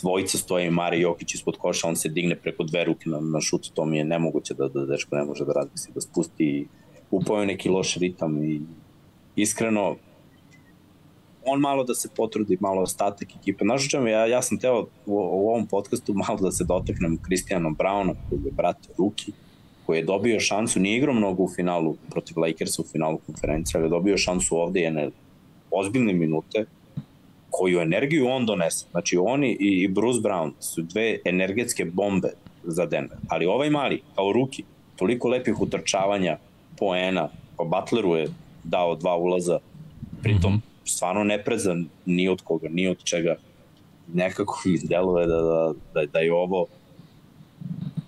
dvojica 0.00 0.38
stoje 0.38 0.70
Mari 0.70 1.00
Jokić 1.00 1.34
ispod 1.34 1.56
koša, 1.56 1.88
on 1.88 1.96
se 1.96 2.08
digne 2.08 2.36
preko 2.36 2.64
dve 2.64 2.84
ruke 2.84 3.10
na, 3.10 3.20
na 3.20 3.40
šut, 3.40 3.70
to 3.74 3.84
mi 3.84 3.98
je 3.98 4.04
nemoguće 4.04 4.54
da, 4.54 4.68
da 4.68 4.86
dečko 4.86 5.16
ne 5.16 5.24
može 5.24 5.44
da 5.44 5.52
razmisli, 5.52 5.92
da 5.94 6.00
spusti 6.00 6.68
upao 7.10 7.44
neki 7.44 7.68
loš 7.68 7.96
ritam 7.96 8.44
i 8.44 8.60
iskreno 9.36 9.96
on 11.46 11.60
malo 11.60 11.84
da 11.84 11.94
se 11.94 12.08
potrudi, 12.16 12.56
malo 12.60 12.82
ostatak 12.82 13.28
ekipe. 13.40 13.64
Znaš 13.64 13.90
čemu, 13.90 14.06
ja, 14.06 14.26
ja 14.26 14.42
sam 14.42 14.58
teo 14.58 14.80
u, 14.80 14.86
u 15.14 15.48
ovom 15.48 15.66
podcastu 15.66 16.14
malo 16.14 16.38
da 16.38 16.52
se 16.52 16.64
dotaknem 16.64 17.18
Kristijanom 17.22 17.76
Browna, 17.76 18.14
koji 18.28 18.40
je 18.44 18.52
brat 18.52 18.76
Ruki, 18.98 19.32
koji 19.86 19.98
je 19.98 20.04
dobio 20.04 20.40
šansu, 20.40 20.80
nije 20.80 20.96
igrao 20.98 21.14
mnogo 21.14 21.42
u 21.42 21.48
finalu 21.48 21.96
protiv 22.10 22.38
Lakersa 22.38 22.82
u 22.82 22.84
finalu 22.84 23.18
konferencije, 23.26 23.78
ali 23.78 23.86
je 23.86 23.90
dobio 23.90 24.18
šansu 24.18 24.56
ovde 24.56 24.80
jedne 24.80 25.10
ozbiljne 25.70 26.12
minute, 26.12 26.64
koju 27.56 27.80
energiju 27.80 28.28
on 28.28 28.46
donese. 28.46 28.86
Znači 28.90 29.16
oni 29.16 29.56
i 29.60 29.88
Bruce 29.88 30.20
Brown 30.20 30.52
su 30.60 30.82
dve 30.82 31.18
energetske 31.24 31.84
bombe 31.84 32.28
za 32.64 32.86
Denver. 32.86 33.18
Ali 33.28 33.46
ovaj 33.46 33.70
mali, 33.70 34.02
kao 34.14 34.32
ruki, 34.32 34.64
toliko 34.96 35.28
lepih 35.28 35.60
utrčavanja, 35.60 36.38
poena, 36.78 37.28
pa 37.56 37.64
Butleru 37.64 38.16
je 38.16 38.28
dao 38.64 38.94
dva 38.94 39.16
ulaza, 39.16 39.58
pritom 40.22 40.52
mm 40.52 40.56
-hmm. 40.56 40.90
stvarno 40.90 41.24
ne 41.24 41.44
prezan 41.44 41.88
ni 42.06 42.28
od 42.28 42.42
koga, 42.42 42.68
ni 42.68 42.88
od 42.88 43.04
čega. 43.04 43.36
Nekako 44.14 44.62
mi 44.64 44.78
deluje 44.78 45.26
da, 45.26 45.40
da, 45.40 45.72
da, 45.94 46.06
da 46.06 46.18
je 46.18 46.32
ovo 46.32 46.66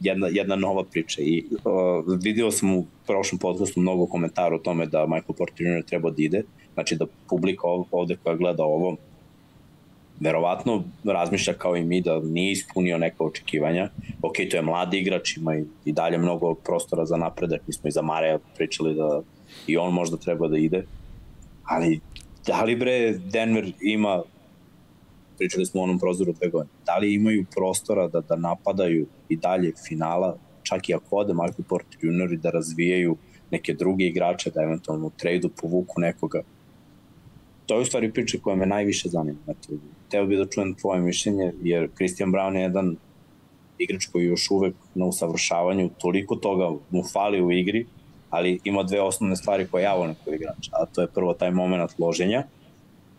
jedna, 0.00 0.28
jedna 0.30 0.56
nova 0.56 0.84
priča 0.84 1.22
i 1.22 1.44
uh, 1.50 2.18
vidio 2.22 2.50
sam 2.50 2.76
u 2.76 2.86
prošlom 3.06 3.38
podcastu 3.38 3.80
mnogo 3.80 4.06
komentara 4.06 4.54
o 4.54 4.58
tome 4.58 4.86
da 4.86 5.06
Michael 5.06 5.34
Porter 5.38 5.66
Jr. 5.66 5.82
treba 5.82 6.10
da 6.10 6.22
ide, 6.22 6.42
znači 6.74 6.96
da 6.96 7.06
publika 7.28 7.62
ovde 7.90 8.16
koja 8.22 8.36
gleda 8.36 8.64
ovo 8.64 8.96
verovatno 10.20 10.82
razmišlja 11.04 11.54
kao 11.54 11.76
i 11.76 11.84
mi 11.84 12.00
da 12.00 12.20
nije 12.20 12.52
ispunio 12.52 12.98
neka 12.98 13.24
očekivanja. 13.24 13.90
Ok, 14.22 14.34
to 14.50 14.56
je 14.56 14.62
mladi 14.62 14.98
igrač, 14.98 15.36
ima 15.36 15.56
i, 15.56 15.64
i 15.84 15.92
dalje 15.92 16.18
mnogo 16.18 16.54
prostora 16.54 17.06
za 17.06 17.16
napredak, 17.16 17.60
mi 17.66 17.72
smo 17.72 17.88
i 17.88 17.92
za 17.92 18.02
Mareja 18.02 18.38
pričali 18.56 18.94
da 18.94 19.22
i 19.66 19.76
on 19.76 19.92
možda 19.92 20.16
treba 20.16 20.48
da 20.48 20.58
ide, 20.58 20.84
ali 21.64 22.00
da 22.46 22.64
li 22.64 22.76
bre 22.76 23.12
Denver 23.12 23.72
ima 23.80 24.22
pričali 25.38 25.66
smo 25.66 25.80
o 25.80 25.84
onom 25.84 25.98
prozoru 25.98 26.32
dve 26.32 26.48
godine, 26.48 26.74
da 26.86 26.98
li 26.98 27.14
imaju 27.14 27.44
prostora 27.54 28.08
da, 28.08 28.20
da 28.20 28.36
napadaju 28.36 29.06
i 29.28 29.36
dalje 29.36 29.72
finala, 29.88 30.36
čak 30.62 30.88
i 30.88 30.94
ako 30.94 31.16
ode 31.16 31.32
Michael 31.32 31.64
Porter 31.68 31.98
Jr. 32.02 32.32
i 32.32 32.36
da 32.36 32.50
razvijaju 32.50 33.16
neke 33.50 33.74
druge 33.74 34.04
igrače, 34.04 34.50
da 34.50 34.62
eventualno 34.62 35.10
tradu 35.16 35.48
povuku 35.60 36.00
nekoga. 36.00 36.42
To 37.68 37.74
je 37.74 37.80
u 37.80 37.84
stvari 37.84 38.12
priča 38.12 38.38
koja 38.42 38.56
me 38.56 38.66
najviše 38.66 39.08
zanima. 39.08 39.38
Eto, 39.48 39.68
teo 40.08 40.26
bih 40.26 40.38
da 40.38 40.46
čujem 40.46 40.74
tvoje 40.74 41.00
mišljenje, 41.00 41.52
jer 41.62 41.88
Christian 41.96 42.32
Brown 42.32 42.56
je 42.56 42.62
jedan 42.62 42.96
igrač 43.78 44.06
koji 44.06 44.22
je 44.24 44.28
još 44.28 44.50
uvek 44.50 44.74
na 44.94 45.06
usavršavanju, 45.06 45.90
toliko 45.98 46.36
toga 46.36 46.70
mu 46.90 47.02
fali 47.12 47.42
u 47.42 47.52
igri, 47.52 47.86
ali 48.30 48.60
ima 48.64 48.82
dve 48.82 49.00
osnovne 49.00 49.36
stvari 49.36 49.66
koje 49.70 49.82
ja 49.82 49.94
volim 49.94 50.14
kao 50.24 50.34
igrač, 50.34 50.68
a 50.72 50.86
to 50.86 51.00
je 51.00 51.06
prvo 51.06 51.34
taj 51.34 51.50
moment 51.50 51.90
loženja 51.98 52.44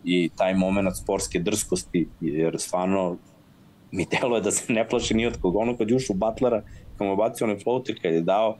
i 0.04 0.30
taj 0.36 0.54
moment 0.54 0.96
sportske 0.96 1.38
drskosti, 1.38 2.08
jer 2.20 2.58
stvarno 2.58 3.16
mi 3.92 4.06
delo 4.20 4.36
je 4.36 4.42
da 4.42 4.50
se 4.50 4.72
ne 4.72 4.88
plaši 4.88 5.14
ni 5.14 5.26
od 5.26 5.40
koga. 5.40 5.58
Ono 5.58 5.76
kad 5.76 5.92
u 5.92 6.14
Butlera, 6.14 6.62
kad 6.98 7.06
mu 7.06 7.16
bacio 7.16 7.44
onaj 7.44 7.58
floater 7.58 8.02
kad 8.02 8.12
je 8.14 8.20
dao, 8.20 8.56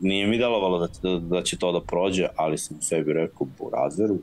nije 0.00 0.26
mi 0.26 0.38
delovalo 0.38 0.78
da, 0.78 0.88
da, 1.02 1.18
da 1.18 1.42
će 1.42 1.58
to 1.58 1.72
da 1.72 1.80
prođe, 1.80 2.26
ali 2.36 2.58
sam 2.58 2.80
sebi 2.80 3.12
rekao, 3.12 3.46
Burazeru, 3.58 4.18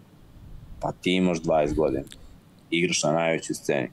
pa 0.82 0.92
ti 0.92 1.12
imaš 1.12 1.42
20 1.42 1.76
godina 1.76 2.04
igraš 2.72 3.04
na 3.04 3.12
najvećoj 3.12 3.56
sceni. 3.56 3.88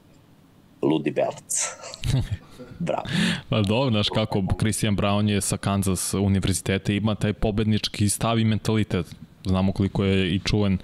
Ludi 0.82 1.10
Belac. 1.10 1.76
Bravo. 2.78 3.02
Pa 3.48 3.62
dobro, 3.62 3.90
znaš 3.90 4.08
kako 4.08 4.42
Christian 4.58 4.96
Brown 4.96 5.28
je 5.28 5.40
sa 5.40 5.56
Kansas 5.56 6.14
univerziteta 6.14 6.92
ima 6.92 7.14
taj 7.14 7.32
pobednički 7.32 8.08
stav 8.08 8.38
i 8.38 8.44
mentalitet. 8.44 9.06
Znamo 9.44 9.72
koliko 9.72 10.04
je 10.04 10.34
i 10.34 10.40
čuven 10.44 10.78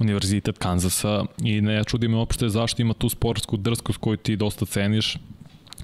univerzitet 0.00 0.58
Kansasa 0.58 1.24
i 1.44 1.60
ne 1.60 1.84
čudi 1.84 2.08
me 2.08 2.16
uopšte 2.16 2.48
zašto 2.48 2.82
ima 2.82 2.94
tu 2.94 3.08
sportsku 3.08 3.56
drskost 3.56 3.98
koju 3.98 4.16
ti 4.16 4.36
dosta 4.36 4.66
ceniš 4.66 5.16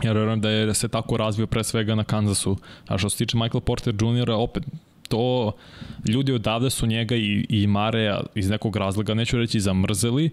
jer 0.03 0.17
verujem 0.17 0.41
da 0.41 0.51
je 0.51 0.75
se 0.75 0.89
tako 0.89 1.17
razvio 1.17 1.47
pre 1.47 1.65
svega 1.65 1.95
na 1.95 2.05
Kansasu. 2.05 2.57
A 2.87 2.99
što 2.99 3.11
se 3.11 3.17
tiče 3.17 3.37
Michael 3.37 3.61
Porter 3.61 3.95
Jr. 3.95 4.31
opet 4.31 4.65
to 5.09 5.53
ljudi 6.09 6.33
odavde 6.33 6.71
su 6.71 6.87
njega 6.87 7.17
i, 7.17 7.47
i 7.49 7.67
Mareja 7.67 8.21
iz 8.35 8.51
nekog 8.51 8.77
razloga, 8.77 9.15
neću 9.15 9.39
reći 9.39 9.61
zamrzeli, 9.61 10.31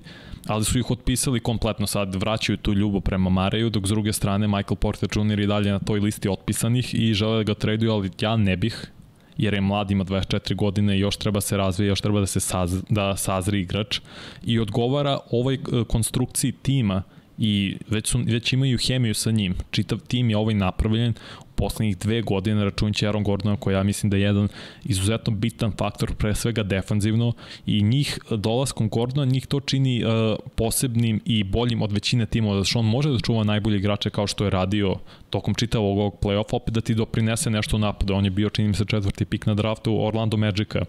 ali 0.47 0.65
su 0.65 0.79
ih 0.79 0.91
otpisali 0.91 1.39
kompletno 1.39 1.87
sad, 1.87 2.15
vraćaju 2.15 2.57
tu 2.57 2.73
ljubav 2.73 3.01
prema 3.01 3.29
Mareju, 3.29 3.69
dok 3.69 3.85
s 3.85 3.89
druge 3.89 4.13
strane 4.13 4.47
Michael 4.47 4.75
Porter 4.75 5.09
Jr. 5.15 5.39
i 5.39 5.47
dalje 5.47 5.71
na 5.71 5.79
toj 5.79 5.99
listi 5.99 6.29
otpisanih 6.29 6.93
i 6.93 7.13
žele 7.13 7.37
da 7.37 7.43
ga 7.43 7.53
traduju, 7.53 7.91
ali 7.91 8.11
ja 8.21 8.37
ne 8.37 8.57
bih, 8.57 8.91
jer 9.37 9.53
je 9.53 9.61
mlad, 9.61 9.91
ima 9.91 10.03
24 10.03 10.55
godine 10.55 10.97
i 10.97 10.99
još 10.99 11.17
treba 11.17 11.41
se 11.41 11.57
razvije, 11.57 11.87
još 11.87 12.01
treba 12.01 12.19
da 12.19 12.25
se 12.25 12.39
saz, 12.39 12.83
da 12.89 13.17
sazri 13.17 13.61
igrač 13.61 13.99
i 14.45 14.59
odgovara 14.59 15.19
ovoj 15.31 15.55
e, 15.55 15.59
konstrukciji 15.87 16.51
tima 16.51 17.03
i 17.37 17.77
već, 17.89 18.07
su, 18.07 18.19
već 18.25 18.53
imaju 18.53 18.77
hemiju 18.77 19.13
sa 19.13 19.31
njim. 19.31 19.55
Čitav 19.71 19.99
tim 19.99 20.29
je 20.29 20.37
ovaj 20.37 20.53
napravljen 20.53 21.13
poslednjih 21.55 21.97
dve 21.97 22.21
godine 22.21 22.63
računjući 22.63 23.07
Aaron 23.07 23.23
Gordona 23.23 23.55
koji 23.55 23.73
ja 23.73 23.83
mislim 23.83 24.09
da 24.09 24.17
je 24.17 24.23
jedan 24.23 24.47
izuzetno 24.83 25.33
bitan 25.33 25.71
faktor 25.77 26.15
pre 26.15 26.35
svega 26.35 26.63
defanzivno 26.63 27.33
i 27.65 27.83
njih 27.83 28.19
dolaskom 28.29 28.89
Gordona 28.89 29.31
njih 29.31 29.47
to 29.47 29.59
čini 29.59 30.03
uh, 30.03 30.11
posebnim 30.55 31.21
i 31.25 31.43
boljim 31.43 31.81
od 31.81 31.91
većine 31.91 32.25
timova 32.25 32.55
zato 32.55 32.65
što 32.65 32.79
on 32.79 32.85
može 32.85 33.09
da 33.09 33.19
čuva 33.19 33.43
najbolje 33.43 33.77
igrače 33.77 34.09
kao 34.09 34.27
što 34.27 34.43
je 34.43 34.49
radio 34.49 34.95
tokom 35.29 35.53
čitavog 35.53 35.97
ovog 35.97 36.15
play-offa 36.21 36.55
opet 36.55 36.73
da 36.73 36.81
ti 36.81 36.95
doprinese 36.95 37.49
nešto 37.49 37.75
u 37.75 37.79
napadu 37.79 38.13
on 38.13 38.25
je 38.25 38.31
bio 38.31 38.49
čini 38.49 38.67
mi 38.67 38.73
se 38.73 38.85
četvrti 38.85 39.25
pik 39.25 39.45
na 39.45 39.53
draftu 39.53 40.05
Orlando 40.05 40.37
Magica 40.37 40.85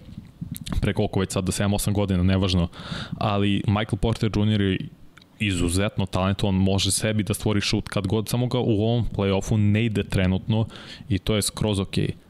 pre 0.80 0.92
koliko 0.92 1.20
već 1.20 1.32
sad 1.32 1.44
da 1.44 1.52
7-8 1.52 1.92
godina, 1.92 2.22
nevažno, 2.22 2.68
ali 3.18 3.62
Michael 3.66 3.96
Porter 4.00 4.30
Jr. 4.36 4.86
izuzetno 5.38 6.06
talentovan, 6.06 6.54
može 6.54 6.90
sebi 6.90 7.22
da 7.22 7.34
stvori 7.34 7.60
šut 7.60 7.88
kad 7.88 8.06
god, 8.06 8.28
samo 8.28 8.46
ga 8.46 8.58
u 8.58 8.82
ovom 8.82 9.06
play-offu 9.16 9.56
ne 9.56 9.84
ide 9.84 10.02
trenutno 10.02 10.66
i 11.08 11.18
to 11.18 11.36
je 11.36 11.42
skroz 11.42 11.80
okej. 11.80 12.06
Okay 12.06 12.26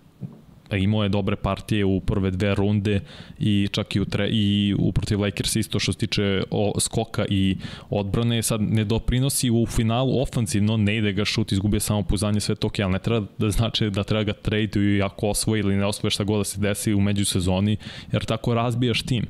imao 0.73 1.03
je 1.03 1.09
dobre 1.09 1.37
partije 1.37 1.85
u 1.85 2.01
prve 2.01 2.31
dve 2.31 2.55
runde 2.55 3.01
i 3.39 3.69
čak 3.73 3.97
i 3.97 4.01
u, 4.01 4.05
tre, 4.05 4.29
i 4.31 4.75
u 4.79 4.93
protiv 4.93 5.21
Lakers 5.21 5.57
isto 5.57 5.79
što 5.79 5.93
se 5.93 5.99
tiče 5.99 6.43
o, 6.51 6.81
skoka 6.81 7.25
i 7.31 7.57
odbrane 7.91 8.43
sad 8.43 8.61
ne 8.61 8.85
doprinosi 8.85 9.51
u 9.51 9.67
finalu 9.67 10.23
ofanzivno 10.23 10.77
ne 10.77 10.97
ide 10.97 11.13
ga 11.13 11.25
šut, 11.25 11.53
izgubio 11.53 11.81
samo 11.81 12.03
puzanje 12.03 12.41
sve 12.41 12.55
to 12.55 12.67
ok, 12.67 12.79
ali 12.79 12.93
ne 12.93 12.99
treba 12.99 13.27
da 13.39 13.51
znači 13.51 13.91
da 13.91 14.05
treba 14.05 14.23
ga 14.23 14.33
traduju 14.33 15.05
ako 15.05 15.29
osvoji 15.29 15.61
ili 15.61 15.77
ne 15.77 15.87
osvoje 15.87 16.11
šta 16.11 16.25
god 16.25 16.41
da 16.41 16.45
se 16.45 16.61
desi 16.61 16.95
u 16.95 17.01
međusezoni 17.01 17.77
jer 18.13 18.25
tako 18.25 18.55
razbijaš 18.55 19.03
tim 19.03 19.27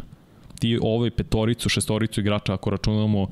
ti 0.59 0.79
ovaj 0.83 1.11
petoricu, 1.11 1.69
šestoricu 1.69 2.21
igrača 2.21 2.55
ako 2.55 2.71
računamo 2.71 3.29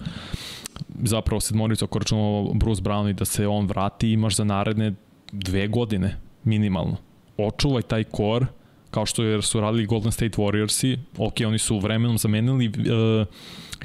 zapravo 1.02 1.40
sedmoricu 1.40 1.84
ako 1.84 1.98
računamo 1.98 2.52
Bruce 2.54 2.82
Brown 2.82 3.10
i 3.10 3.12
da 3.12 3.24
se 3.24 3.46
on 3.46 3.66
vrati 3.66 4.12
imaš 4.12 4.36
za 4.36 4.44
naredne 4.44 4.92
dve 5.32 5.68
godine 5.68 6.16
minimalno. 6.44 6.96
Očuvaj 7.38 7.82
taj 7.82 8.04
kor 8.04 8.46
kao 8.94 9.06
što 9.06 9.42
su 9.42 9.60
radili 9.60 9.86
Golden 9.86 10.12
State 10.12 10.36
Warriorsi, 10.36 10.98
ok, 11.18 11.34
oni 11.46 11.58
su 11.58 11.78
vremenom 11.78 12.18
zamenili 12.18 12.68
uh, 12.68 13.26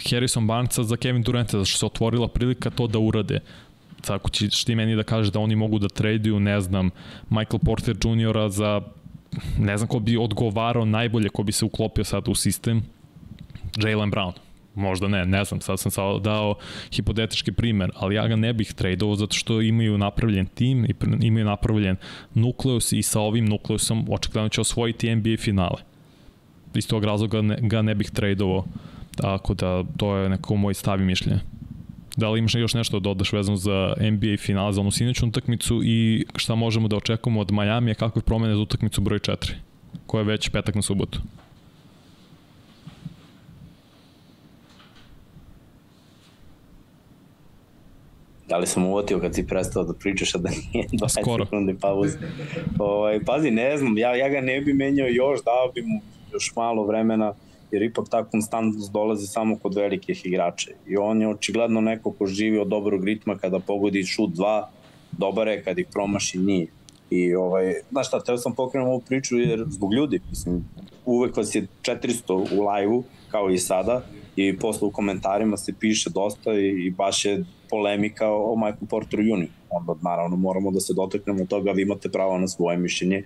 Harrison 0.10 0.48
Barnesa 0.48 0.84
za 0.84 0.98
Kevin 0.98 1.24
Duranta, 1.24 1.58
zato 1.58 1.66
što 1.66 1.78
se 1.78 1.86
otvorila 1.86 2.28
prilika 2.28 2.70
to 2.70 2.88
da 2.88 3.00
urade. 3.00 3.40
Tako 4.02 4.30
ćeš 4.30 4.64
ti 4.64 4.76
meni 4.76 4.96
da 4.96 5.04
kažeš 5.04 5.32
da 5.32 5.40
oni 5.40 5.56
mogu 5.56 5.80
da 5.80 5.88
traduju, 5.88 6.40
ne 6.40 6.62
znam, 6.62 6.90
Michael 7.30 7.60
Porter 7.66 7.96
Jr. 8.04 8.50
za 8.50 8.82
ne 9.60 9.78
znam 9.78 9.88
ko 9.88 10.00
bi 10.00 10.18
odgovarao 10.18 10.86
najbolje, 10.86 11.30
ko 11.30 11.44
bi 11.44 11.52
se 11.52 11.66
uklopio 11.66 12.04
sad 12.04 12.28
u 12.28 12.36
sistem, 12.36 12.84
Jalen 13.84 14.12
Brown. 14.12 14.32
Možda 14.76 15.08
ne, 15.08 15.26
ne 15.26 15.44
znam, 15.46 15.62
sad 15.62 15.80
sam 15.80 15.92
sad 15.92 16.22
dao 16.22 16.56
hipotetički 16.92 17.52
primer, 17.52 17.92
ali 17.96 18.16
ja 18.16 18.28
ga 18.28 18.36
ne 18.36 18.54
bih 18.54 18.74
tradovao 18.74 19.16
zato 19.16 19.36
što 19.36 19.62
imaju 19.62 19.98
napravljen 19.98 20.46
tim 20.46 20.86
imaju 21.22 21.46
napravljen 21.46 21.96
nukleus 22.34 22.92
i 22.92 23.02
sa 23.02 23.20
ovim 23.20 23.46
nukleusom 23.46 24.08
očekljeno 24.10 24.50
će 24.50 24.62
osvojiti 24.62 25.16
NBA 25.16 25.38
finale. 25.40 25.82
Iz 26.74 26.88
tog 26.88 27.04
razloga 27.04 27.42
ne, 27.42 27.58
ga 27.62 27.82
ne 27.82 27.96
bih 27.96 28.10
tradovao, 28.12 28.66
tako 29.16 29.54
da 29.54 29.84
to 29.98 30.16
je 30.16 30.30
neko 30.30 30.56
moj 30.56 30.74
stav 30.74 31.02
i 31.02 31.06
mišljenje. 31.06 31.40
Da 32.18 32.30
li 32.30 32.40
imaš 32.40 32.56
još 32.56 32.74
nešto 32.74 33.00
da 33.00 33.04
dodaš 33.04 33.34
vezano 33.34 33.58
za 33.58 33.94
NBA 34.00 34.38
finale, 34.38 34.74
za 34.74 34.82
onu 34.82 34.92
sinoću 34.92 35.28
utakmicu 35.28 35.82
i 35.84 36.26
šta 36.36 36.56
možemo 36.56 36.88
da 36.88 36.96
očekujemo 36.96 37.40
od 37.40 37.52
Majamija, 37.52 37.96
kakve 37.96 38.22
promene 38.22 38.56
za 38.56 38.62
utakmicu 38.62 39.02
broj 39.02 39.20
4, 39.20 39.54
koja 40.06 40.22
je 40.22 40.26
već 40.26 40.50
petak 40.50 40.76
na 40.76 40.82
subotu? 40.82 41.22
Da 48.50 48.58
li 48.58 48.68
sam 48.68 48.86
uvatio 48.86 49.20
kad 49.20 49.36
si 49.36 49.47
prestao 49.47 49.84
da 49.84 49.93
pričaš, 49.93 50.36
a 50.36 50.38
da 50.38 50.50
nije 50.50 50.88
20 50.88 51.22
Skoro. 51.22 51.45
sekundi 51.45 51.76
pauze? 51.82 52.18
Ovaj, 52.80 53.20
pazi, 53.26 53.52
ne 53.52 53.78
znam, 53.78 53.97
ja, 53.97 54.16
ja 54.16 54.30
ga 54.30 54.41
ne 54.41 54.62
bi 54.62 54.74
menjao 54.74 55.08
još, 55.08 55.43
dao 55.43 55.72
bi 55.76 55.82
mu 55.82 56.02
još 56.34 56.56
malo 56.56 56.84
vremena, 56.84 57.34
jer 57.72 57.84
ipak 57.84 58.10
ta 58.10 58.24
konstantnost 58.24 58.91
dolazi 58.91 59.28
samo 59.28 59.58
kod 59.58 59.76
velikih 59.76 60.26
igrača. 60.26 60.72
I 60.88 60.97
on 60.97 61.22
je 61.22 61.28
očigledno 61.28 61.82
neko 61.82 62.12
ko 62.12 62.26
živi 62.26 62.60
od 62.60 62.68
dobrog 62.68 63.06
ritma 63.06 63.38
kada 63.38 63.60
pogodi 63.60 64.04
šut 64.04 64.30
2, 64.30 64.64
dobar 65.12 65.47
je 65.47 65.64
kad 65.64 65.80
ih 65.80 65.88
promaši 65.93 66.39
nije. 66.39 66.68
I 67.10 67.36
ovaj, 67.36 67.74
znaš 67.91 68.08
šta, 68.08 68.24
teo 68.24 68.38
sam 68.38 68.56
pokrenuti 68.56 68.89
ovu 68.89 69.02
priču 69.02 69.38
jer 69.38 69.66
zbog 69.68 69.93
ljudi, 69.93 70.20
mislim, 70.30 70.66
uvek 71.06 71.38
vas 71.38 71.56
je 71.56 71.68
400 71.82 72.34
u 72.34 72.68
live-u, 72.70 73.04
kao 73.32 73.50
i 73.50 73.58
sada, 73.58 74.02
i 74.42 74.58
posle 74.58 74.88
u 74.88 74.92
komentarima 74.92 75.58
se 75.58 75.74
piše 75.80 76.10
dosta 76.10 76.54
i, 76.54 76.86
i 76.86 76.92
baš 76.92 77.26
je 77.26 77.44
polemika 77.70 78.32
o 78.32 78.56
Michael 78.56 78.88
Porter 78.90 79.20
Jr. 79.20 79.48
Onda 79.70 79.96
naravno 80.02 80.36
moramo 80.36 80.72
da 80.72 80.80
se 80.80 80.94
dotaknemo 80.94 81.46
toga, 81.46 81.72
vi 81.72 81.82
imate 81.82 82.10
pravo 82.10 82.38
na 82.38 82.48
svoje 82.48 82.78
mišljenje. 82.78 83.24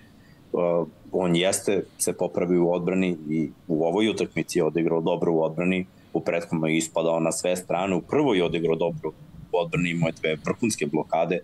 Uh, 0.52 0.88
on 1.12 1.36
jeste 1.36 1.84
se 1.98 2.12
popravi 2.12 2.58
u 2.58 2.72
odbrani 2.72 3.16
i 3.30 3.50
u 3.68 3.84
ovoj 3.84 4.08
utakmici 4.08 4.58
je 4.58 4.64
odigrao 4.64 5.00
dobro 5.00 5.32
u 5.32 5.42
odbrani, 5.42 5.86
u 6.12 6.20
prethodnom 6.20 6.70
je 6.70 6.76
ispadao 6.76 7.20
na 7.20 7.32
sve 7.32 7.56
strane, 7.56 7.96
u 7.96 8.00
prvoj 8.00 8.38
je 8.38 8.44
odigrao 8.44 8.76
dobro 8.76 9.10
u 9.52 9.58
odbrani, 9.58 9.90
imao 9.90 10.08
je 10.08 10.12
dve 10.20 10.36
vrhunske 10.44 10.86
blokade. 10.86 11.38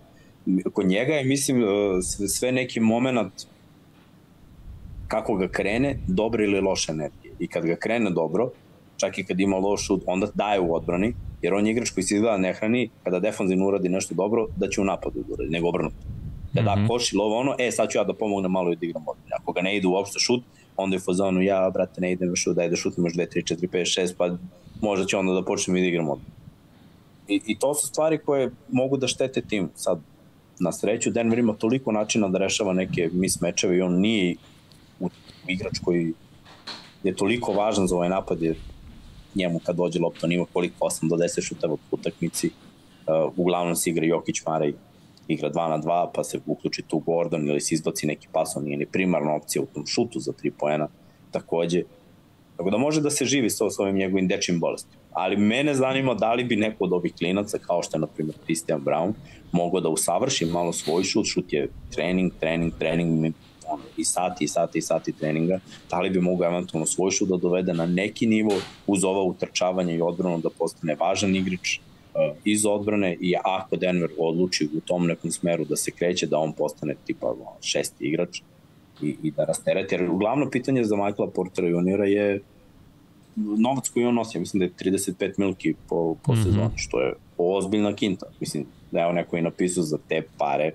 Kod 0.73 0.85
njega 0.85 1.13
je, 1.13 1.25
mislim, 1.25 1.63
uh, 1.63 1.69
sve- 2.27 2.51
neki 2.51 2.79
moment 2.79 3.33
kako 5.07 5.35
ga 5.35 5.47
krene, 5.47 5.99
dobra 6.07 6.43
ili 6.43 6.61
loša 6.61 6.91
energija. 6.91 7.33
I 7.39 7.47
kad 7.47 7.65
ga 7.65 7.75
krene 7.75 8.09
dobro, 8.09 8.51
čak 9.01 9.17
i 9.17 9.23
kad 9.23 9.39
ima 9.39 9.57
loš 9.57 9.85
šut, 9.87 10.03
onda 10.05 10.27
daje 10.33 10.59
u 10.59 10.73
odbrani, 10.75 11.13
jer 11.41 11.53
on 11.53 11.67
je 11.67 11.71
igrač 11.71 11.89
koji 11.89 12.03
se 12.03 12.15
izgleda 12.15 12.37
ne 12.37 12.53
hrani, 12.53 12.89
kada 13.03 13.19
defanzivno 13.19 13.67
uradi 13.67 13.89
nešto 13.89 14.15
dobro, 14.15 14.47
da 14.55 14.69
će 14.69 14.81
u 14.81 14.85
napadu 14.85 15.23
da 15.27 15.33
uradi, 15.33 15.49
nego 15.49 15.69
obrnuto. 15.69 15.95
Kada 16.55 16.75
mm. 16.75 16.79
-hmm. 16.79 16.87
koš 16.87 17.13
ili 17.13 17.21
ovo 17.21 17.37
ono, 17.39 17.55
e 17.59 17.71
sad 17.71 17.89
ću 17.89 17.97
ja 17.97 18.03
da 18.03 18.13
pomognem 18.13 18.51
malo 18.51 18.71
i 18.71 18.75
da 18.75 18.85
igram 18.85 19.07
odbrani. 19.07 19.31
Ako 19.39 19.53
ga 19.53 19.61
ne 19.61 19.77
ide 19.77 19.87
uopšte 19.87 20.19
šut, 20.19 20.43
onda 20.77 20.95
je 20.95 20.99
fazonu, 20.99 21.41
ja 21.41 21.69
brate 21.73 22.01
ne 22.01 22.11
idem 22.11 22.31
u 22.31 22.35
šut, 22.35 22.55
daj 22.55 22.69
da 22.69 22.75
šutim 22.75 23.05
još 23.05 23.13
2, 23.13 23.27
3, 23.35 23.53
4, 23.55 23.67
5, 23.67 24.01
6, 24.01 24.13
pa 24.17 24.29
možda 24.81 25.05
će 25.05 25.17
onda 25.17 25.33
da 25.33 25.45
počnem 25.45 25.77
i 25.77 25.81
da 25.81 25.87
igram 25.87 26.09
odbrani. 26.09 26.35
I, 27.27 27.41
I 27.45 27.59
to 27.59 27.73
su 27.73 27.87
stvari 27.87 28.17
koje 28.17 28.51
mogu 28.71 28.97
da 28.97 29.07
štete 29.07 29.41
timu. 29.41 29.69
Sad, 29.75 29.99
na 30.59 30.71
sreću, 30.71 31.11
Denver 31.11 31.39
ima 31.39 31.53
toliko 31.53 31.91
načina 31.91 32.27
da 32.27 32.37
rešava 32.37 32.73
neke 32.73 33.09
mis 33.13 33.41
mečeve 33.41 33.77
i 33.77 33.81
on 33.81 33.99
nije 33.99 34.35
igrač 35.47 35.79
koji 35.83 36.13
je 37.03 37.15
toliko 37.15 37.51
važan 37.51 37.87
za 37.87 37.95
ovaj 37.95 38.09
napad 38.09 38.41
jer 38.41 38.55
njemu 39.35 39.59
kad 39.59 39.75
dođe 39.75 39.99
lopta 39.99 40.19
on 40.23 40.31
ima 40.31 40.45
koliko 40.53 40.85
8 40.85 41.09
do 41.09 41.15
10 41.15 41.41
šuteva 41.41 41.75
po 41.75 41.95
utakmici 41.95 42.47
uh, 42.47 43.33
uglavnom 43.37 43.75
se 43.75 43.89
igra 43.89 44.05
Jokić 44.05 44.45
Marej 44.45 44.73
igra 45.27 45.49
2 45.49 45.69
na 45.69 45.79
2 45.79 46.07
pa 46.13 46.23
se 46.23 46.39
uključi 46.45 46.81
tu 46.81 46.99
Gordon 46.99 47.47
ili 47.47 47.61
se 47.61 47.75
izbaci 47.75 48.07
neki 48.07 48.27
pas 48.31 48.55
on 48.55 48.63
nije 48.63 48.77
ni 48.77 48.85
primarna 48.85 49.35
opcija 49.35 49.61
u 49.61 49.65
tom 49.65 49.85
šutu 49.85 50.19
za 50.19 50.31
3 50.31 50.51
poena 50.59 50.87
takođe. 51.31 51.83
Tako 52.57 52.69
da 52.69 52.77
može 52.77 53.01
da 53.01 53.09
se 53.09 53.25
živi 53.25 53.49
sa 53.49 53.65
ovim 53.79 53.95
njegovim 53.95 54.27
dečim 54.27 54.59
bolestima. 54.59 55.01
Ali 55.11 55.37
mene 55.37 55.73
zanima 55.73 56.13
da 56.13 56.33
li 56.33 56.43
bi 56.43 56.55
neko 56.55 56.83
od 56.83 56.93
ovih 56.93 57.13
klinaca 57.17 57.57
kao 57.57 57.83
što 57.83 57.97
je 57.97 58.01
na 58.01 58.07
primjer 58.07 58.35
Christian 58.43 58.81
Brown 58.81 59.13
mogao 59.51 59.81
da 59.81 59.89
usavrši 59.89 60.45
malo 60.45 60.73
svoj 60.73 61.03
šut. 61.03 61.25
Šut 61.25 61.53
je 61.53 61.69
trening, 61.91 62.31
trening, 62.39 62.73
trening 62.79 63.33
ono, 63.71 63.83
i 63.97 64.05
sati 64.05 64.43
i 64.43 64.47
sati 64.47 64.79
i 64.79 64.81
sati 64.81 65.11
treninga, 65.11 65.59
da 65.89 65.99
li 65.99 66.09
bi 66.09 66.21
mogao 66.21 66.47
eventualno 66.47 66.85
svoj 66.85 67.11
šut 67.11 67.29
da 67.29 67.37
dovede 67.37 67.73
na 67.73 67.85
neki 67.85 68.27
nivo 68.27 68.51
uz 68.87 69.03
ova 69.03 69.23
utrčavanja 69.23 69.93
i 69.93 70.01
odbranu 70.01 70.37
da 70.37 70.49
postane 70.49 70.95
važan 70.95 71.35
igrač 71.35 71.77
uh, 71.77 72.37
iz 72.45 72.65
odbrane 72.65 73.17
i 73.19 73.35
ako 73.43 73.75
Denver 73.75 74.09
odluči 74.17 74.69
u 74.77 74.79
tom 74.79 75.07
nekom 75.07 75.31
smeru 75.31 75.65
da 75.65 75.75
se 75.75 75.91
kreće, 75.91 76.27
da 76.27 76.37
on 76.37 76.53
postane 76.53 76.95
tipa 77.05 77.35
šesti 77.61 78.05
igrač 78.05 78.41
i, 79.01 79.15
i 79.23 79.31
da 79.31 79.43
rastereti. 79.43 79.95
Jer 79.95 80.07
glavno 80.07 80.49
pitanje 80.49 80.83
za 80.83 80.95
Michaela 80.95 81.31
Portera 81.31 81.67
juniora 81.67 82.05
je 82.05 82.41
novac 83.35 83.89
koji 83.89 84.05
on 84.05 84.15
nosi, 84.15 84.39
mislim 84.39 84.59
da 84.59 84.65
je 84.65 84.91
35 84.91 85.33
milki 85.37 85.73
po, 85.89 86.15
po 86.23 86.33
mm. 86.33 86.35
-hmm. 86.35 86.43
sezoni, 86.43 86.71
što 86.75 87.01
je 87.01 87.13
ozbiljna 87.37 87.95
kinta. 87.95 88.25
Mislim, 88.39 88.65
da 88.91 88.99
je 88.99 89.13
neko 89.13 89.37
i 89.37 89.41
napisao 89.41 89.83
za 89.83 89.97
te 90.07 90.21
pare 90.37 90.71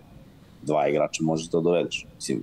dva 0.63 0.89
igrača 0.89 1.23
možeš 1.23 1.49
da 1.49 1.61
dovedeš. 1.61 2.07
Mislim, 2.15 2.43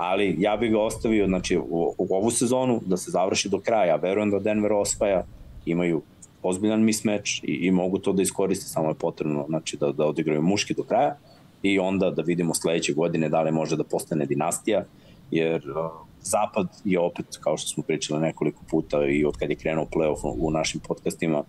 ali 0.00 0.36
ja 0.38 0.56
bih 0.56 0.70
ga 0.70 0.80
ostavio 0.80 1.26
znači, 1.26 1.58
u, 1.58 1.94
u 1.98 2.14
ovu 2.14 2.30
sezonu 2.30 2.80
da 2.86 2.96
se 2.96 3.10
završi 3.10 3.48
do 3.48 3.60
kraja. 3.60 3.96
Verujem 3.96 4.30
da 4.30 4.38
Denver 4.38 4.72
osvaja, 4.72 5.24
imaju 5.66 6.02
ozbiljan 6.42 6.84
mismeč 6.84 7.42
i, 7.42 7.52
i 7.52 7.70
mogu 7.70 7.98
to 7.98 8.12
da 8.12 8.22
iskoriste, 8.22 8.66
samo 8.66 8.88
je 8.88 8.94
potrebno 8.94 9.44
znači, 9.48 9.76
da, 9.76 9.92
da 9.92 10.06
odigraju 10.06 10.42
muški 10.42 10.74
do 10.74 10.82
kraja 10.82 11.16
i 11.62 11.78
onda 11.78 12.10
da 12.10 12.22
vidimo 12.22 12.54
sledeće 12.54 12.92
godine 12.92 13.28
da 13.28 13.42
li 13.42 13.52
može 13.52 13.76
da 13.76 13.84
postane 13.84 14.26
dinastija, 14.26 14.84
jer 15.30 15.70
uh, 15.70 16.10
Zapad 16.22 16.68
je 16.84 16.98
opet, 16.98 17.26
kao 17.40 17.56
što 17.56 17.68
smo 17.68 17.82
pričali 17.82 18.20
nekoliko 18.20 18.62
puta 18.70 19.06
i 19.06 19.24
od 19.24 19.36
kad 19.36 19.50
je 19.50 19.56
krenuo 19.56 19.86
playoff 19.94 20.34
u 20.38 20.50
našim 20.50 20.80
podcastima, 20.88 21.42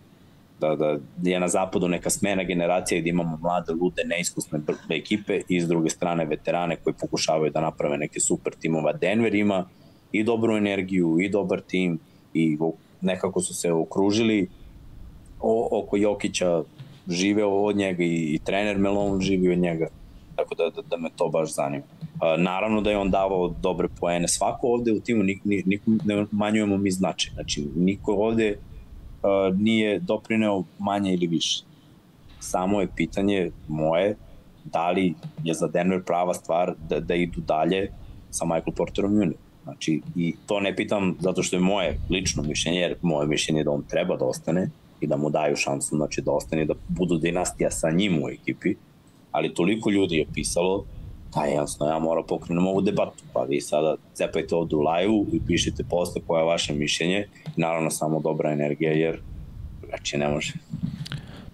da, 0.61 0.97
da 1.17 1.29
je 1.29 1.39
na 1.39 1.47
zapadu 1.47 1.87
neka 1.87 2.09
smena 2.09 2.43
generacija 2.43 3.01
da 3.01 3.09
imamo 3.09 3.37
mlade, 3.41 3.73
lude, 3.73 4.03
neiskusne 4.05 4.59
ekipe 4.89 5.41
i 5.47 5.61
s 5.61 5.67
druge 5.67 5.89
strane 5.89 6.25
veterane 6.25 6.75
koji 6.75 6.93
pokušavaju 6.93 7.51
da 7.51 7.61
naprave 7.61 7.97
neke 7.97 8.19
super 8.19 8.53
timova. 8.53 8.93
Denver 8.93 9.35
ima 9.35 9.65
i 10.11 10.23
dobru 10.23 10.57
energiju 10.57 11.17
i 11.19 11.29
dobar 11.29 11.61
tim 11.61 11.99
i 12.33 12.57
nekako 13.01 13.41
su 13.41 13.53
se 13.53 13.71
okružili 13.71 14.49
o, 15.39 15.67
oko 15.71 15.97
Jokića, 15.97 16.63
žive 17.07 17.45
od 17.45 17.75
njega 17.75 18.03
i, 18.03 18.35
i 18.35 18.39
trener 18.43 18.77
Melon 18.77 19.21
živi 19.21 19.51
od 19.51 19.57
njega 19.57 19.87
tako 20.41 20.55
da, 20.55 20.69
da, 20.69 20.81
da 20.89 20.97
me 20.97 21.09
to 21.15 21.29
baš 21.29 21.53
zanima. 21.55 21.83
Uh, 22.01 22.43
naravno 22.43 22.81
da 22.81 22.89
je 22.89 22.97
on 22.97 23.09
davao 23.11 23.53
dobre 23.61 23.87
poene, 23.99 24.27
svako 24.27 24.67
ovde 24.67 24.91
u 24.91 24.99
timu, 24.99 25.23
nik, 25.23 25.45
nik, 25.45 25.65
nik, 25.65 25.81
ne 26.05 26.25
manjujemo 26.31 26.77
mi 26.77 26.91
značaj, 26.91 27.33
znači 27.33 27.67
niko 27.75 28.13
ovde 28.13 28.57
nije 29.57 29.99
doprineo 29.99 30.63
manje 30.79 31.13
ili 31.13 31.27
više. 31.27 31.63
Samo 32.39 32.81
je 32.81 32.87
pitanje 32.95 33.51
moje 33.67 34.15
da 34.63 34.91
li 34.91 35.13
je 35.43 35.53
za 35.53 35.67
Denver 35.67 36.03
prava 36.03 36.33
stvar 36.33 36.73
da, 36.89 36.99
da 36.99 37.15
idu 37.15 37.41
dalje 37.41 37.91
sa 38.29 38.45
Michael 38.45 38.73
Porterom 38.75 39.21
Jr. 39.21 39.33
Znači, 39.63 40.01
i 40.15 40.35
to 40.45 40.59
ne 40.59 40.75
pitam 40.75 41.15
zato 41.19 41.43
što 41.43 41.55
je 41.55 41.59
moje 41.59 41.99
lično 42.09 42.43
mišljenje, 42.43 42.79
jer 42.79 42.95
moje 43.01 43.27
mišljenje 43.27 43.59
je 43.59 43.63
da 43.63 43.71
on 43.71 43.83
treba 43.83 44.17
da 44.17 44.25
ostane 44.25 44.69
i 45.01 45.07
da 45.07 45.17
mu 45.17 45.29
daju 45.29 45.55
šansu 45.55 45.95
znači, 45.95 46.21
da 46.21 46.31
ostane 46.31 46.65
da 46.65 46.73
budu 46.87 47.17
dinastija 47.17 47.71
sa 47.71 47.91
njim 47.91 48.23
u 48.23 48.29
ekipi, 48.29 48.75
ali 49.31 49.53
toliko 49.53 49.89
ljudi 49.89 50.15
je 50.15 50.25
pisalo 50.33 50.85
da 51.35 51.45
jasno 51.45 51.87
ja 51.87 51.99
moram 51.99 52.23
pokrenuti 52.27 52.67
ovu 52.67 52.81
debatu, 52.81 53.23
pa 53.33 53.43
vi 53.43 53.61
sada 53.61 53.95
cepajte 54.13 54.55
ovde 54.55 54.75
u 54.75 54.79
live-u 54.79 55.25
i 55.33 55.39
pišite 55.47 55.83
posle 55.89 56.21
koje 56.27 56.41
je 56.41 56.45
vaše 56.45 56.73
mišljenje 56.73 57.27
naravno 57.55 57.89
samo 57.89 58.19
dobra 58.19 58.51
energija 58.51 58.91
jer 58.91 59.19
znači 59.89 60.17
ne 60.17 60.27
može. 60.27 60.53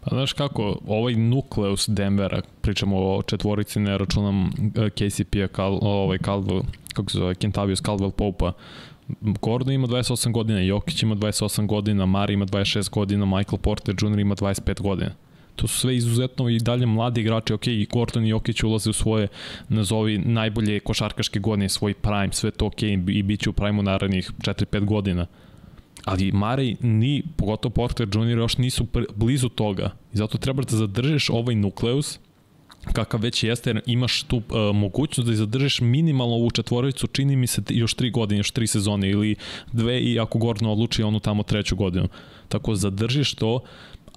Pa 0.01 0.15
znaš 0.15 0.33
kako, 0.33 0.77
ovaj 0.87 1.15
nukleus 1.15 1.89
Denvera, 1.89 2.41
pričamo 2.61 2.97
o 2.97 3.21
četvorici, 3.21 3.79
ne 3.79 3.97
računam 3.97 4.45
eh, 4.45 4.89
KCP-a, 4.89 5.47
Cal, 5.55 5.79
ovaj 5.81 6.17
Caldwell, 6.17 6.63
kako 6.93 7.11
se 7.11 7.17
zove, 7.17 7.35
Kentavius 7.35 7.81
Caldwell 7.83 8.11
Popa, 8.11 8.53
Gordon 9.21 9.73
ima 9.73 9.87
28 9.87 10.31
godina, 10.31 10.59
Jokić 10.59 11.03
ima 11.03 11.15
28 11.15 11.65
godina, 11.65 12.05
Mari 12.05 12.33
ima 12.33 12.45
26 12.45 12.89
godina, 12.89 13.25
Michael 13.25 13.57
Porter 13.57 13.95
Jr. 14.01 14.19
ima 14.19 14.35
25 14.35 14.81
godina. 14.81 15.11
To 15.57 15.67
su 15.67 15.79
sve 15.79 15.95
izuzetno 15.95 16.49
i 16.49 16.59
dalje 16.59 16.85
mladi 16.85 17.21
igrači, 17.21 17.53
ok, 17.53 17.67
i 17.67 17.87
Gordon 17.91 18.25
i 18.25 18.29
Jokić 18.29 18.63
ulaze 18.63 18.89
u 18.89 18.93
svoje, 18.93 19.27
nazovi, 19.69 20.17
najbolje 20.17 20.79
košarkaške 20.79 21.39
godine, 21.39 21.69
svoj 21.69 21.93
prime, 21.93 22.33
sve 22.33 22.51
to 22.51 22.65
ok, 22.65 22.83
i 22.83 23.23
bit 23.23 23.41
će 23.41 23.49
u 23.49 23.53
prime 23.53 23.79
u 23.79 23.83
narednih 23.83 24.31
4-5 24.37 24.85
godina 24.85 25.27
ali 26.07 26.31
Marej 26.31 26.75
ni, 26.81 27.23
pogotovo 27.35 27.73
Porter 27.73 28.07
Jr. 28.07 28.37
još 28.37 28.57
nisu 28.57 28.87
blizu 29.15 29.49
toga 29.49 29.91
i 30.13 30.17
zato 30.17 30.37
treba 30.37 30.63
da 30.63 30.77
zadržiš 30.77 31.29
ovaj 31.29 31.55
nukleus 31.55 32.19
kakav 32.93 33.21
već 33.21 33.43
jeste, 33.43 33.69
jer 33.69 33.81
imaš 33.85 34.23
tu 34.23 34.37
uh, 34.37 34.43
mogućnost 34.75 35.29
da 35.29 35.35
zadržiš 35.35 35.81
minimalno 35.81 36.35
ovu 36.35 36.51
četvoricu, 36.51 37.07
čini 37.07 37.35
mi 37.35 37.47
se 37.47 37.61
još 37.69 37.93
tri 37.93 38.11
godine, 38.11 38.39
još 38.39 38.51
tri 38.51 38.67
sezone 38.67 39.09
ili 39.09 39.35
dve 39.73 40.01
i 40.01 40.19
ako 40.19 40.37
Gordon 40.39 40.69
odluči 40.69 41.03
onu 41.03 41.19
tamo 41.19 41.43
treću 41.43 41.75
godinu. 41.75 42.07
Tako 42.47 42.75
zadržiš 42.75 43.33
to, 43.33 43.59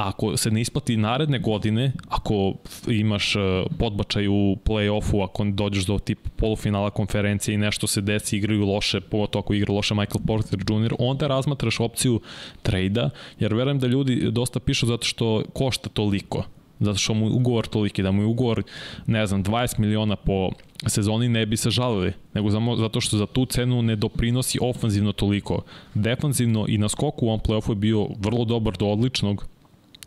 ako 0.01 0.37
se 0.37 0.51
ne 0.51 0.61
isplati 0.61 0.97
naredne 0.97 1.39
godine, 1.39 1.93
ako 2.09 2.55
imaš 2.89 3.35
podbačaj 3.79 4.29
u 4.29 4.57
play-offu, 4.65 5.25
ako 5.25 5.45
dođeš 5.45 5.87
do 5.87 5.99
tipa 5.99 6.31
polufinala 6.37 6.91
konferencije 6.91 7.55
i 7.55 7.59
nešto 7.59 7.87
se 7.87 8.01
desi, 8.01 8.37
igraju 8.37 8.67
loše, 8.67 9.01
pogotovo 9.01 9.41
ako 9.41 9.55
igra 9.55 9.75
loše 9.75 9.95
Michael 9.95 10.27
Porter 10.27 10.59
Jr., 10.59 10.95
onda 10.99 11.27
razmatraš 11.27 11.81
opciju 11.81 12.21
trejda, 12.63 13.11
jer 13.39 13.55
verujem 13.55 13.79
da 13.79 13.87
ljudi 13.87 14.31
dosta 14.31 14.61
pišu 14.61 14.87
zato 14.87 15.05
što 15.05 15.43
košta 15.53 15.89
toliko 15.89 16.45
zato 16.81 16.99
što 16.99 17.15
mu 17.15 17.27
ugovor 17.27 17.67
toliki, 17.67 18.03
da 18.03 18.11
mu 18.11 18.23
je 18.23 18.27
ugovor, 18.27 18.63
ne 19.07 19.27
znam, 19.27 19.45
20 19.45 19.79
miliona 19.79 20.17
po 20.17 20.51
sezoni 20.87 21.29
ne 21.29 21.47
bi 21.47 21.57
se 21.57 21.71
žalili, 21.71 22.13
nego 22.35 22.51
zato 22.77 23.01
što 23.01 23.17
za 23.17 23.27
tu 23.27 23.47
cenu 23.47 23.83
ne 23.83 23.97
doprinosi 23.97 24.59
ofanzivno 24.63 25.13
toliko. 25.13 25.63
Defanzivno 25.95 26.65
i 26.69 26.79
na 26.79 26.89
skoku 26.89 27.27
u 27.27 27.29
ovom 27.29 27.41
playoffu 27.41 27.71
je 27.71 27.75
bio 27.75 28.09
vrlo 28.19 28.45
dobar 28.45 28.77
do 28.77 28.87
odličnog, 28.87 29.47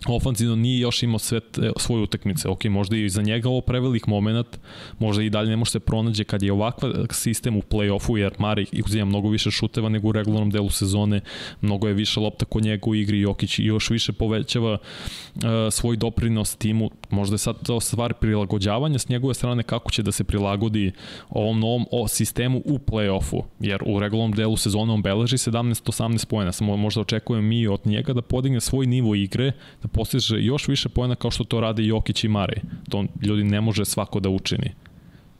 ofanzivno 0.08 0.56
nije 0.56 0.80
još 0.80 1.04
imao 1.04 1.20
sve 1.20 1.39
te, 1.39 1.72
svoje 1.78 2.04
utakmice. 2.04 2.49
Ok, 2.49 2.66
možda 2.66 2.97
i 2.97 3.10
za 3.10 3.22
njega 3.22 3.49
ovo 3.49 3.62
prevelik 3.62 4.08
moment, 4.08 4.60
možda 4.99 5.24
i 5.24 5.30
dalje 5.30 5.49
ne 5.49 5.58
može 5.58 5.72
se 5.72 5.80
pronađe 5.80 6.24
kad 6.24 6.43
je 6.43 6.51
ovakva 6.51 6.89
sistem 7.12 7.58
u 7.58 7.62
play-offu, 7.62 8.18
jer 8.18 8.34
Mari 8.39 8.66
uzima 8.86 9.06
mnogo 9.06 9.30
više 9.30 9.51
šuteva 9.51 9.89
nego 9.89 10.08
u 10.08 10.12
regularnom 10.12 10.49
delu 10.49 10.70
sezone, 10.70 11.22
mnogo 11.62 11.88
je 11.88 11.93
više 11.93 12.20
lopta 12.20 12.45
kod 12.45 12.64
njega 12.64 12.89
u 12.89 12.95
igri, 12.95 13.20
Jokić 13.20 13.60
još 13.60 13.89
više 13.89 14.14
povećava 14.14 14.74
uh, 14.74 15.41
svoj 15.72 15.97
doprinos 15.97 16.56
timu, 16.56 16.89
možda 17.10 17.34
je 17.34 17.38
sad 17.38 17.66
to 17.66 17.80
stvar 17.80 18.14
prilagođavanja 18.14 18.99
s 18.99 19.10
njegove 19.10 19.34
strane 19.34 19.64
kako 19.64 19.91
će 19.91 20.04
da 20.04 20.12
se 20.12 20.24
prilagodi 20.24 20.91
ovom 21.30 21.60
novom 21.60 21.86
o 21.91 22.08
sistemu 22.08 22.62
u 22.66 22.78
play-offu, 22.78 23.41
jer 23.60 23.84
u 23.86 23.99
regularnom 23.99 24.36
delu 24.36 24.58
sezone 24.58 24.93
on 24.93 25.01
beleži 25.01 25.38
17-18 25.38 26.26
pojena, 26.26 26.51
samo 26.51 26.78
možda 26.78 27.01
očekujem 27.01 27.45
mi 27.45 27.68
od 27.68 27.82
njega 27.86 28.14
da 28.14 28.22
podigne 28.22 28.62
svoj 28.62 28.86
nivo 28.86 29.16
igre, 29.16 29.51
da 29.82 29.88
postiže 29.94 30.44
još 30.44 30.68
više 30.68 30.89
pojena 30.89 31.16
kao 31.16 31.32
što 31.32 31.44
to 31.44 31.60
rade 31.60 31.86
Jokić 31.86 32.24
i 32.24 32.28
Mare. 32.28 32.62
To 32.89 33.06
ljudi 33.22 33.44
ne 33.44 33.62
može 33.62 33.86
svako 33.86 34.20
da 34.20 34.30
učini. 34.30 34.72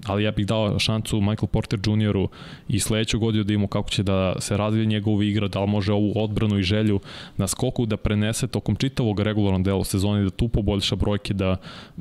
Ali 0.06 0.24
ja 0.24 0.32
bih 0.32 0.46
dao 0.46 0.80
šancu 0.80 1.22
Michael 1.22 1.48
Porter 1.48 1.80
Jr. 1.86 2.28
i 2.68 2.80
sledeću 2.80 3.20
godinu 3.20 3.44
da 3.44 3.54
imamo 3.54 3.68
kako 3.68 3.90
će 3.90 4.04
da 4.04 4.36
se 4.40 4.58
razvije 4.58 4.86
njegova 4.86 5.24
igra, 5.24 5.48
da 5.48 5.60
li 5.60 5.68
može 5.68 5.94
ovu 5.94 6.14
odbranu 6.16 6.60
i 6.60 6.64
želju 6.64 7.00
na 7.38 7.48
skoku 7.48 7.86
da 7.86 7.98
prenese 7.98 8.48
tokom 8.48 8.76
čitavog 8.76 9.20
regularnog 9.20 9.64
dela 9.64 9.84
sezone, 9.84 10.24
da 10.24 10.30
tu 10.30 10.48
poboljša 10.48 10.96
brojke, 10.96 11.34
da 11.34 11.58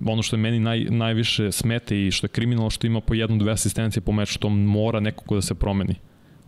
ono 0.06 0.22
što 0.22 0.36
je 0.36 0.40
meni 0.40 0.60
naj, 0.60 0.86
najviše 0.90 1.52
smete 1.52 2.06
i 2.06 2.10
što 2.10 2.24
je 2.24 2.28
kriminalno 2.28 2.70
što 2.70 2.86
ima 2.86 3.00
po 3.00 3.14
jednu, 3.14 3.36
dve 3.36 3.52
asistencije 3.52 4.00
po 4.00 4.12
meču, 4.12 4.38
to 4.38 4.48
mora 4.48 5.00
nekako 5.00 5.34
da 5.34 5.42
se 5.42 5.54
promeni 5.54 5.94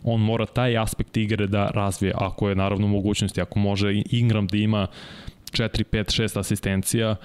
on 0.05 0.21
mora 0.21 0.45
taj 0.45 0.77
aspekt 0.77 1.17
igre 1.17 1.47
da 1.47 1.67
razvije, 1.67 2.13
ako 2.15 2.49
je 2.49 2.55
naravno 2.55 2.87
mogućnosti, 2.87 3.41
ako 3.41 3.59
može 3.59 4.03
Ingram 4.11 4.47
da 4.47 4.57
ima 4.57 4.87
4, 5.55 5.83
5, 5.91 6.21
6 6.21 6.39
asistencija, 6.39 7.15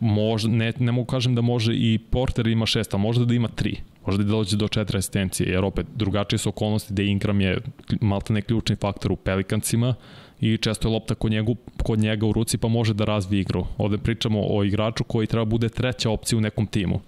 može, 0.00 0.48
ne, 0.48 0.72
ne 0.78 0.92
mogu 0.92 1.06
kažem 1.06 1.34
da 1.34 1.40
može 1.40 1.74
i 1.74 1.98
Porter 2.10 2.46
ima 2.46 2.66
6, 2.66 2.94
a 2.94 2.98
možda 2.98 3.24
da 3.24 3.34
ima 3.34 3.48
3 3.48 3.76
možda 4.06 4.24
da 4.24 4.30
dođe 4.30 4.56
do 4.56 4.68
četiri 4.68 4.98
asistencije, 4.98 5.50
jer 5.50 5.64
opet 5.64 5.86
drugačije 5.96 6.38
su 6.38 6.48
okolnosti 6.48 6.94
da 6.94 7.02
Ingram 7.02 7.40
je 7.40 7.58
maltene 8.00 8.42
ključni 8.42 8.76
faktor 8.76 9.12
u 9.12 9.16
Pelikancima 9.16 9.94
i 10.40 10.56
često 10.56 10.88
je 10.88 10.92
lopta 10.92 11.14
kod, 11.14 11.30
njegu, 11.30 11.56
kod 11.82 11.98
njega 11.98 12.26
u 12.26 12.32
ruci 12.32 12.58
pa 12.58 12.68
može 12.68 12.94
da 12.94 13.04
razvije 13.04 13.40
igru. 13.40 13.66
Ovde 13.78 13.98
pričamo 13.98 14.40
o 14.48 14.64
igraču 14.64 15.04
koji 15.04 15.26
treba 15.26 15.44
bude 15.44 15.68
treća 15.68 16.10
opcija 16.10 16.38
u 16.38 16.40
nekom 16.40 16.66
timu. 16.66 17.00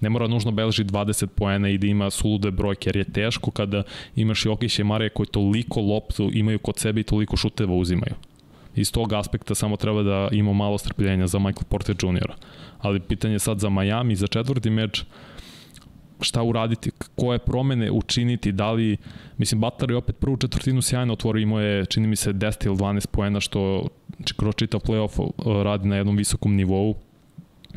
Ne 0.00 0.08
mora 0.08 0.28
nužno 0.28 0.50
beleži 0.50 0.84
20 0.84 1.26
poena 1.26 1.68
i 1.68 1.78
da 1.78 1.86
ima 1.86 2.10
sulude 2.10 2.50
brojke, 2.50 2.88
jer 2.88 2.96
je 2.96 3.12
teško 3.12 3.50
kada 3.50 3.82
imaš 4.16 4.46
Jokića 4.46 4.82
i 4.82 4.84
Marije 4.84 5.08
koji 5.08 5.26
toliko 5.26 5.80
loptu 5.80 6.30
imaju 6.32 6.58
kod 6.58 6.78
sebe 6.78 7.00
i 7.00 7.04
toliko 7.04 7.36
šuteva 7.36 7.74
uzimaju 7.74 8.14
iz 8.74 8.92
tog 8.92 9.12
aspekta 9.12 9.54
samo 9.54 9.76
treba 9.76 10.02
da 10.02 10.28
ima 10.32 10.52
malo 10.52 10.78
strpljenja 10.78 11.26
za 11.26 11.38
Michael 11.38 11.64
Porter 11.68 11.96
Jr. 12.02 12.32
Ali 12.78 13.00
pitanje 13.00 13.38
sad 13.38 13.58
za 13.58 13.68
Miami, 13.68 14.16
za 14.16 14.26
četvrti 14.26 14.70
meč, 14.70 15.04
šta 16.20 16.42
uraditi, 16.42 16.90
koje 17.16 17.38
promene 17.38 17.90
učiniti, 17.90 18.52
da 18.52 18.72
li, 18.72 18.96
mislim, 19.38 19.60
Butler 19.60 19.90
je 19.90 19.96
opet 19.96 20.16
prvu 20.18 20.36
četvrtinu 20.36 20.82
sjajno 20.82 21.12
otvorio, 21.12 21.42
imao 21.42 21.60
je, 21.60 21.86
čini 21.86 22.06
mi 22.06 22.16
se, 22.16 22.32
10 22.32 22.66
ili 22.66 22.76
12 22.76 23.06
poena, 23.06 23.40
što 23.40 23.88
kroz 24.36 24.54
čitav 24.54 24.80
playoff 24.80 25.20
uh, 25.20 25.62
radi 25.62 25.88
na 25.88 25.96
jednom 25.96 26.16
visokom 26.16 26.54
nivou, 26.54 26.94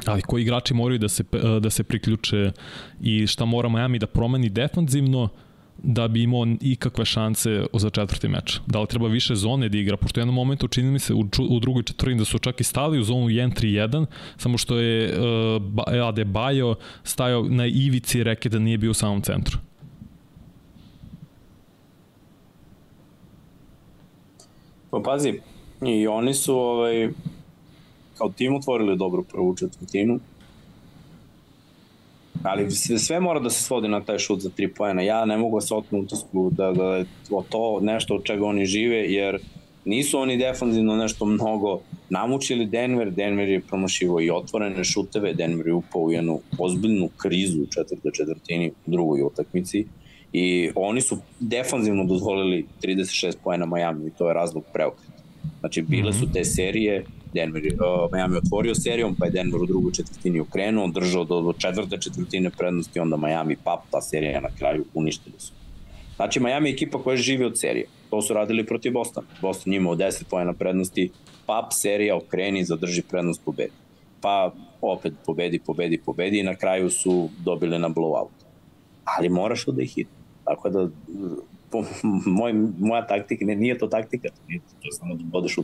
ali 0.05 0.21
koji 0.21 0.41
igrači 0.41 0.73
moraju 0.73 0.99
da 0.99 1.09
se, 1.09 1.23
uh, 1.31 1.61
da 1.61 1.69
se 1.69 1.83
priključe 1.83 2.51
i 3.01 3.27
šta 3.27 3.45
mora 3.45 3.69
Miami 3.69 3.99
da 3.99 4.07
promeni 4.07 4.49
defanzivno, 4.49 5.29
da 5.77 6.07
bi 6.07 6.23
imao 6.23 6.47
ikakve 6.61 7.05
šanse 7.05 7.65
za 7.73 7.89
četvrti 7.89 8.27
meč. 8.27 8.59
Da 8.67 8.81
li 8.81 8.87
treba 8.87 9.07
više 9.07 9.35
zone 9.35 9.69
da 9.69 9.77
igra, 9.77 9.97
pošto 9.97 10.19
u 10.19 10.21
jednom 10.21 10.35
momentu 10.35 10.67
čini 10.67 10.91
mi 10.91 10.99
se 10.99 11.13
u, 11.13 11.19
u 11.49 11.59
drugoj 11.59 11.83
četvrtini 11.83 12.19
da 12.19 12.25
su 12.25 12.39
čak 12.39 12.61
i 12.61 12.63
stali 12.63 12.99
u 12.99 13.03
zonu 13.03 13.27
1-3-1, 13.27 14.05
samo 14.37 14.57
što 14.57 14.77
je 14.77 15.17
uh, 15.17 15.23
Adebayo 15.87 16.75
stajao 17.03 17.43
na 17.43 17.65
ivici 17.65 18.23
reke 18.23 18.49
da 18.49 18.59
nije 18.59 18.77
bio 18.77 18.91
u 18.91 18.93
samom 18.93 19.21
centru. 19.21 19.57
Pa 24.89 24.99
pazi, 25.05 25.39
i 25.81 26.07
oni 26.07 26.33
su 26.33 26.55
ovaj, 26.55 27.09
kao 28.17 28.29
tim 28.29 28.55
otvorili 28.55 28.97
dobru 28.97 29.23
prvu 29.23 29.55
četvrtinu, 29.55 30.19
ali 32.43 32.71
sve, 32.71 32.99
sve 32.99 33.19
mora 33.19 33.39
da 33.39 33.49
se 33.49 33.63
svodi 33.63 33.87
na 33.87 34.01
taj 34.01 34.19
šut 34.19 34.39
za 34.39 34.49
tri 34.49 34.67
poena. 34.67 35.01
Ja 35.01 35.25
ne 35.25 35.37
mogu 35.37 35.57
da 35.57 35.61
se 35.61 35.75
otmu 35.75 35.99
utisku 35.99 36.49
da, 36.51 36.71
da 36.71 36.95
je 36.95 37.05
to 37.49 37.79
nešto 37.81 38.15
od 38.15 38.23
čega 38.23 38.45
oni 38.45 38.65
žive, 38.65 38.97
jer 38.97 39.39
nisu 39.85 40.19
oni 40.19 40.37
defanzivno 40.37 40.95
nešto 40.95 41.25
mnogo 41.25 41.81
namučili 42.09 42.65
Denver, 42.65 43.11
Denver 43.11 43.49
je 43.49 43.61
promašivo 43.61 44.21
i 44.21 44.29
otvorene 44.29 44.83
šuteve, 44.83 45.33
Denver 45.33 45.67
je 45.67 45.73
upao 45.73 46.01
u 46.01 46.11
jednu 46.11 46.39
ozbiljnu 46.57 47.09
krizu 47.17 47.61
u 47.61 47.67
četvrtoj 47.67 48.11
četvrtini 48.11 48.71
u 48.85 48.91
drugoj 48.91 49.21
utakmici 49.21 49.85
i 50.33 50.69
oni 50.75 51.01
su 51.01 51.17
defanzivno 51.39 52.03
dozvolili 52.03 52.65
36 52.83 53.35
poena 53.43 53.65
Miami 53.65 54.07
i 54.07 54.11
to 54.11 54.27
je 54.27 54.33
razlog 54.33 54.63
preokreta. 54.73 55.13
Znači 55.59 55.81
bile 55.81 56.13
su 56.13 56.31
te 56.33 56.43
serije 56.43 57.05
Denver, 57.33 57.63
uh, 57.63 58.11
Miami 58.11 58.37
otvorio 58.37 58.75
serijom, 58.75 59.15
pa 59.15 59.25
je 59.25 59.31
Denver 59.31 59.61
u 59.61 59.65
drugoj 59.65 59.91
četvrtini 59.91 60.39
okrenuo, 60.39 60.87
držao 60.87 61.23
do, 61.23 61.41
do 61.41 61.53
četvrte 61.53 61.97
četvrtine 61.97 62.49
prednosti, 62.49 62.99
onda 62.99 63.17
Miami 63.17 63.55
pap, 63.63 63.79
ta 63.91 64.01
serija 64.01 64.41
na 64.41 64.49
kraju 64.59 64.85
uništili 64.93 65.35
su. 65.39 65.53
Znači, 66.15 66.39
Miami 66.39 66.69
je 66.69 66.73
ekipa 66.73 67.03
koja 67.03 67.17
živi 67.17 67.45
od 67.45 67.59
serije. 67.59 67.85
To 68.09 68.21
su 68.21 68.33
radili 68.33 68.65
protiv 68.65 68.93
Bostona. 68.93 69.27
Boston 69.41 69.73
imao 69.73 69.95
10 69.95 70.23
pojena 70.29 70.53
prednosti, 70.53 71.11
pap, 71.45 71.65
serija, 71.71 72.17
okreni, 72.17 72.65
zadrži 72.65 73.01
prednost, 73.01 73.41
pobedi. 73.45 73.73
Pa 74.21 74.53
opet 74.81 75.13
pobedi, 75.25 75.59
pobedi, 75.59 75.97
pobedi 75.97 76.39
i 76.39 76.43
na 76.43 76.55
kraju 76.55 76.89
su 76.89 77.29
dobili 77.45 77.79
na 77.79 77.89
blowout. 77.89 78.43
Ali 79.03 79.29
moraš 79.29 79.65
da 79.65 79.81
ih 79.81 79.93
hit. 79.95 80.07
Tako 80.45 80.69
da, 80.69 80.89
po, 81.71 81.83
moj, 82.25 82.53
moja 82.79 83.07
taktika, 83.07 83.45
ne, 83.45 83.55
nije 83.55 83.77
to 83.77 83.87
taktika, 83.87 84.29
nije 84.47 84.59
to, 84.59 84.75
to 84.81 84.87
je 84.87 84.91
samo 84.91 85.15
da 85.15 85.23
bodeš 85.23 85.57
u 85.57 85.63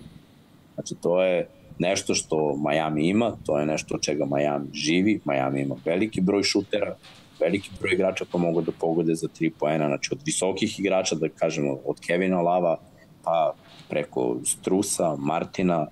Znači, 0.79 0.95
to 0.95 1.23
je 1.23 1.47
nešto 1.79 2.15
što 2.15 2.55
Miami 2.69 3.07
ima, 3.07 3.37
to 3.45 3.59
je 3.59 3.65
nešto 3.65 3.95
od 3.95 4.01
čega 4.01 4.25
Miami 4.25 4.67
živi, 4.73 5.19
Miami 5.25 5.61
ima 5.61 5.75
veliki 5.85 6.21
broj 6.21 6.43
šutera, 6.43 6.95
veliki 7.39 7.69
broj 7.79 7.93
igrača 7.93 8.25
koji 8.31 8.41
mogu 8.41 8.61
da 8.61 8.71
pogode 8.71 9.15
za 9.15 9.27
3 9.27 9.51
poena, 9.59 9.87
znači 9.87 10.09
od 10.11 10.19
visokih 10.25 10.79
igrača, 10.79 11.15
da 11.15 11.29
kažemo 11.29 11.77
od 11.85 11.99
Kevina 11.99 12.41
Lava, 12.41 12.77
pa 13.23 13.53
preko 13.89 14.37
Strusa, 14.45 15.15
Martina, 15.15 15.87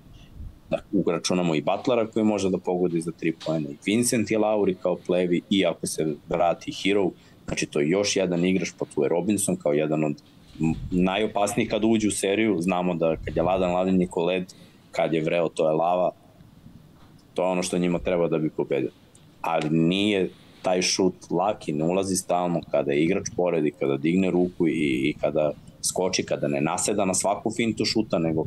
da 0.70 0.78
uračunamo 0.92 1.54
i 1.54 1.62
Butlera 1.62 2.06
koji 2.06 2.24
može 2.24 2.50
da 2.50 2.58
pogodi 2.58 3.00
za 3.00 3.12
3 3.22 3.32
poena, 3.46 3.68
i 3.70 3.76
Vincent 3.86 4.30
i 4.30 4.36
Lauri 4.36 4.74
kao 4.74 4.96
plevi, 5.06 5.40
i 5.50 5.66
ako 5.66 5.86
se 5.86 6.14
vrati 6.28 6.72
Hero, 6.72 7.10
znači 7.46 7.66
to 7.66 7.80
je 7.80 7.88
još 7.88 8.16
jedan 8.16 8.44
igrač, 8.44 8.68
pa 8.78 8.84
tu 8.94 9.02
je 9.02 9.08
Robinson 9.08 9.56
kao 9.56 9.72
jedan 9.72 10.04
od 10.04 10.22
najopasnijih 10.90 11.70
kad 11.70 11.84
uđe 11.84 12.08
u 12.08 12.10
seriju, 12.10 12.60
znamo 12.60 12.94
da 12.94 13.16
kad 13.16 13.36
je 13.36 13.42
ladan, 13.42 13.72
ladan 13.72 13.96
niko 13.96 14.24
led, 14.24 14.54
kad 14.98 15.14
je 15.14 15.22
vreo 15.22 15.48
to 15.48 15.68
je 15.68 15.74
lava, 15.74 16.10
to 17.34 17.42
je 17.42 17.48
ono 17.48 17.62
što 17.62 17.78
njima 17.78 17.98
treba 17.98 18.28
da 18.28 18.38
bi 18.38 18.50
pobedio. 18.50 18.90
Ali 19.40 19.70
nije 19.70 20.30
taj 20.62 20.82
šut 20.82 21.30
laki, 21.30 21.72
ne 21.72 21.84
ulazi 21.84 22.16
stalno 22.16 22.60
kada 22.70 22.92
je 22.92 23.04
igrač 23.04 23.28
poredi, 23.36 23.70
kada 23.70 23.96
digne 23.96 24.30
ruku 24.30 24.66
i, 24.68 24.72
i 25.10 25.14
kada 25.20 25.52
skoči, 25.88 26.24
kada 26.26 26.48
ne 26.48 26.60
naseda 26.60 27.04
na 27.04 27.14
svaku 27.14 27.50
fintu 27.56 27.84
šuta, 27.84 28.18
nego 28.18 28.46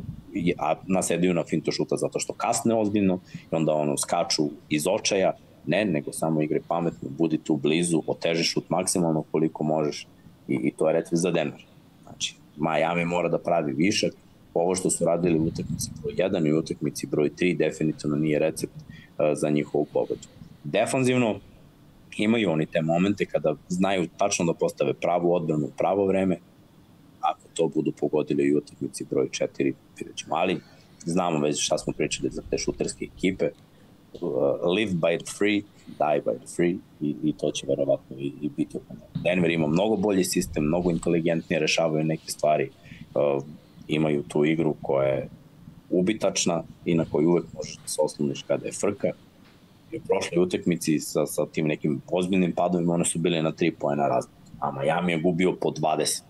a 0.58 0.74
nasedaju 0.86 1.34
na 1.34 1.44
fintu 1.44 1.72
šuta 1.72 1.96
zato 1.96 2.20
što 2.20 2.32
kasne 2.32 2.74
ozbiljno 2.74 3.18
i 3.52 3.54
onda 3.54 3.72
ono 3.72 3.96
skaču 3.96 4.50
iz 4.68 4.86
očaja, 4.86 5.32
ne, 5.66 5.84
nego 5.84 6.12
samo 6.12 6.42
igre 6.42 6.60
pametno, 6.68 7.08
budi 7.18 7.38
tu 7.38 7.56
blizu, 7.56 8.02
oteži 8.06 8.44
šut 8.44 8.70
maksimalno 8.70 9.24
koliko 9.32 9.64
možeš 9.64 10.06
i, 10.48 10.54
i 10.54 10.72
to 10.76 10.88
je 10.88 10.92
recept 10.92 11.22
za 11.22 11.30
Denver. 11.30 11.64
Znači, 12.02 12.36
Miami 12.56 13.04
mora 13.04 13.28
da 13.28 13.38
pravi 13.38 13.72
višak, 13.72 14.12
ovo 14.54 14.74
što 14.74 14.90
su 14.90 15.04
radili 15.04 15.38
u 15.38 15.44
utakmici 15.44 15.90
broj 16.02 16.14
1 16.14 16.48
i 16.48 16.52
u 16.52 16.58
utakmici 16.58 17.06
broj 17.06 17.30
3 17.30 17.56
definitivno 17.56 18.16
nije 18.16 18.38
recept 18.38 18.74
uh, 18.76 18.84
za 19.34 19.50
njihovu 19.50 19.86
pobedu. 19.92 20.28
Defanzivno 20.64 21.40
imaju 22.16 22.50
oni 22.50 22.66
te 22.66 22.82
momente 22.82 23.26
kada 23.26 23.54
znaju 23.68 24.08
tačno 24.18 24.44
da 24.44 24.54
postave 24.54 24.94
pravu 24.94 25.34
odbranu 25.34 25.66
u 25.66 25.70
pravo 25.78 26.06
vreme, 26.06 26.38
ako 27.20 27.40
to 27.54 27.68
budu 27.68 27.92
pogodili 27.92 28.44
i 28.44 28.54
u 28.54 28.58
utakmici 28.58 29.04
broj 29.10 29.28
4, 29.28 29.48
vidjet 29.98 30.16
ćemo, 30.16 30.34
ali 30.34 30.60
znamo 31.04 31.40
već 31.40 31.64
šta 31.64 31.78
smo 31.78 31.92
pričali 31.92 32.30
za 32.30 32.42
te 32.50 32.58
šuterske 32.58 33.04
ekipe, 33.16 33.48
uh, 34.14 34.30
live 34.76 34.92
by 34.92 35.18
the 35.18 35.32
free, 35.38 35.62
die 35.86 36.22
by 36.24 36.38
the 36.38 36.46
free 36.56 36.76
i, 37.00 37.16
i 37.22 37.32
to 37.32 37.50
će 37.50 37.66
verovatno 37.66 38.16
i, 38.18 38.32
i 38.40 38.48
biti 38.56 38.78
Denver 39.14 39.50
ima 39.50 39.66
mnogo 39.66 39.96
bolji 39.96 40.24
sistem, 40.24 40.64
mnogo 40.64 40.90
inteligentnije 40.90 41.60
rešavaju 41.60 42.04
neke 42.04 42.30
stvari, 42.30 42.70
uh, 43.14 43.44
imaju 43.88 44.22
tu 44.22 44.44
igru 44.44 44.74
koja 44.82 45.08
je 45.08 45.28
ubitačna 45.90 46.62
i 46.84 46.94
na 46.94 47.04
koju 47.10 47.28
uvek 47.28 47.44
možeš 47.54 47.76
da 47.76 47.88
se 47.88 48.00
osloniš 48.02 48.42
kada 48.42 48.66
je 48.66 48.72
frka. 48.72 49.08
I 49.92 49.96
u 49.96 50.00
prošloj 50.00 50.42
utekmici 50.42 50.98
sa, 51.00 51.26
sa 51.26 51.46
tim 51.46 51.66
nekim 51.66 52.00
ozbiljnim 52.10 52.52
padovima 52.52 52.94
one 52.94 53.04
su 53.04 53.18
bile 53.18 53.42
na 53.42 53.52
3 53.52 53.72
poena 53.80 54.08
razlika, 54.08 54.36
a 54.60 54.72
Miami 54.72 55.12
je 55.12 55.20
gubio 55.20 55.52
po 55.60 55.70
20 55.70 56.22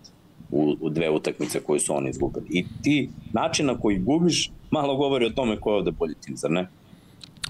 u, 0.51 0.75
u 0.81 0.89
dve 0.89 1.09
utakmice 1.09 1.59
koje 1.59 1.79
su 1.79 1.95
oni 1.95 2.09
izgubili. 2.09 2.45
I 2.49 2.65
ti 2.81 3.09
način 3.33 3.65
na 3.65 3.79
koji 3.79 3.99
gubiš 3.99 4.51
malo 4.71 4.95
govori 4.95 5.25
o 5.25 5.29
tome 5.29 5.59
ko 5.59 5.71
je 5.71 5.77
ovde 5.77 5.91
bolji 5.91 6.15
tim, 6.21 6.37
zar 6.37 6.51
ne? 6.51 6.67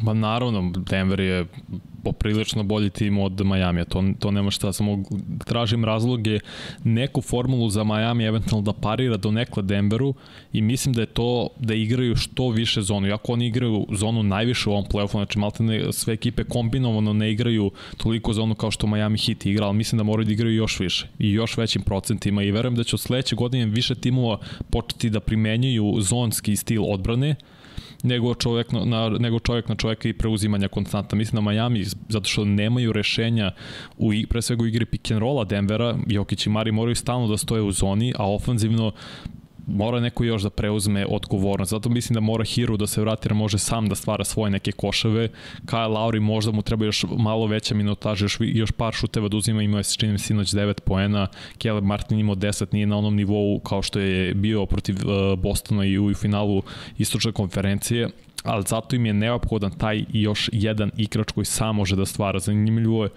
Ma 0.02 0.14
naravno, 0.14 0.72
Denver 0.76 1.20
je 1.20 1.46
poprilično 2.04 2.64
bolji 2.64 2.90
tim 2.90 3.18
od 3.18 3.46
Miami, 3.46 3.86
to, 3.86 4.04
to 4.20 4.32
nema 4.32 4.52
šta, 4.52 4.74
samo 4.74 5.04
tražim 5.46 5.86
razloge, 5.86 6.40
neku 6.84 7.22
formulu 7.22 7.70
za 7.70 7.84
Miami 7.84 8.24
eventualno 8.24 8.72
da 8.72 8.74
parira 8.74 9.18
do 9.18 9.32
nekla 9.32 9.64
Denveru 9.64 10.14
i 10.54 10.62
mislim 10.62 10.94
da 10.94 11.02
je 11.02 11.06
to 11.06 11.50
da 11.60 11.74
igraju 11.74 12.16
što 12.16 12.50
više 12.50 12.82
zonu, 12.82 13.08
iako 13.08 13.34
oni 13.34 13.48
igraju 13.48 13.88
zonu 13.92 14.24
najviše 14.24 14.70
u 14.70 14.74
ovom 14.74 14.86
playoffu, 14.86 15.12
znači 15.12 15.40
malte 15.40 15.64
sve 15.92 16.14
ekipe 16.14 16.44
kombinovano 16.44 17.14
ne 17.14 17.32
igraju 17.32 17.72
toliko 17.98 18.34
zonu 18.34 18.56
kao 18.56 18.72
što 18.72 18.88
Miami 18.88 19.18
Heat 19.18 19.46
igra, 19.46 19.66
ali 19.66 19.78
mislim 19.78 19.98
da 19.98 20.04
moraju 20.04 20.26
da 20.26 20.32
igraju 20.32 20.56
još 20.56 20.80
više 20.80 21.08
i 21.20 21.32
još 21.32 21.58
većim 21.58 21.82
procentima 21.82 22.44
i 22.44 22.52
verujem 22.52 22.76
da 22.76 22.84
će 22.84 22.96
od 22.96 23.00
sledeće 23.00 23.36
godine 23.36 23.66
više 23.66 23.96
timova 23.96 24.38
početi 24.70 25.10
da 25.10 25.20
primenjuju 25.20 25.96
zonski 26.02 26.56
stil 26.56 26.84
odbrane, 26.86 27.36
nego 28.04 28.36
čovjek 28.36 28.72
na, 28.72 28.86
na, 28.86 29.10
nego 29.10 29.40
čovjek 29.40 29.70
na 29.70 29.76
čovjeka 29.76 30.10
i 30.10 30.14
preuzimanja 30.14 30.68
konstanta. 30.68 31.16
Mislim 31.16 31.44
da 31.44 31.52
Miami, 31.52 31.86
zato 32.10 32.30
što 32.30 32.46
nemaju 32.46 32.94
rešenja 32.94 33.52
u, 33.98 34.12
pre 34.30 34.42
svega 34.42 34.64
u 34.64 34.68
igri 34.68 34.86
pick 34.86 35.12
and 35.12 35.22
rolla 35.22 35.44
Denvera, 35.44 35.98
Jokić 36.08 36.46
i 36.46 36.50
Mari 36.50 36.72
moraju 36.72 36.96
stalno 36.96 37.28
da 37.28 37.38
stoje 37.38 37.62
u 37.62 37.72
zoni, 37.72 38.14
a 38.18 38.34
ofanzivno 38.34 38.92
mora 39.68 40.00
neko 40.00 40.24
još 40.24 40.42
da 40.42 40.50
preuzme 40.50 41.06
odgovornost. 41.06 41.70
Zato 41.70 41.90
mislim 41.90 42.14
da 42.14 42.20
mora 42.20 42.44
Hiro 42.44 42.78
da 42.78 42.88
se 42.88 43.02
vrati, 43.02 43.28
jer 43.28 43.34
može 43.34 43.58
sam 43.58 43.90
da 43.90 43.96
stvara 43.96 44.24
svoje 44.24 44.52
neke 44.52 44.72
koševe. 44.72 45.30
Kyle 45.66 45.94
Lauri 45.94 46.20
možda 46.20 46.52
mu 46.52 46.62
treba 46.62 46.86
još 46.86 47.06
malo 47.18 47.48
veća 47.48 47.76
minutaža, 47.76 48.26
još, 48.26 48.38
još 48.40 48.72
par 48.72 48.94
šuteva 48.94 49.28
da 49.28 49.38
uzima, 49.38 49.62
imao 49.64 49.78
je 49.78 49.84
se 49.84 49.96
činim 49.98 50.18
sinoć 50.20 50.48
9 50.48 50.80
poena, 50.80 51.28
Caleb 51.62 51.84
Martin 51.84 52.20
imao 52.20 52.36
10, 52.36 52.74
nije 52.74 52.88
na 52.88 52.98
onom 52.98 53.16
nivou 53.16 53.60
kao 53.60 53.82
što 53.82 54.00
je 54.00 54.34
bio 54.34 54.66
protiv 54.66 54.96
uh, 54.96 55.40
Bostona 55.40 55.86
i 55.86 55.98
u 55.98 56.14
finalu 56.14 56.64
istočne 56.98 57.32
konferencije, 57.32 58.10
ali 58.44 58.64
zato 58.68 58.96
im 58.96 59.06
je 59.06 59.14
neophodan 59.14 59.72
taj 59.72 60.06
još 60.14 60.50
jedan 60.54 60.92
igrač 60.98 61.32
koji 61.32 61.46
sam 61.46 61.76
može 61.76 61.96
da 61.96 62.06
stvara. 62.06 62.40
Zanimljivo 62.40 63.04
je, 63.04 63.10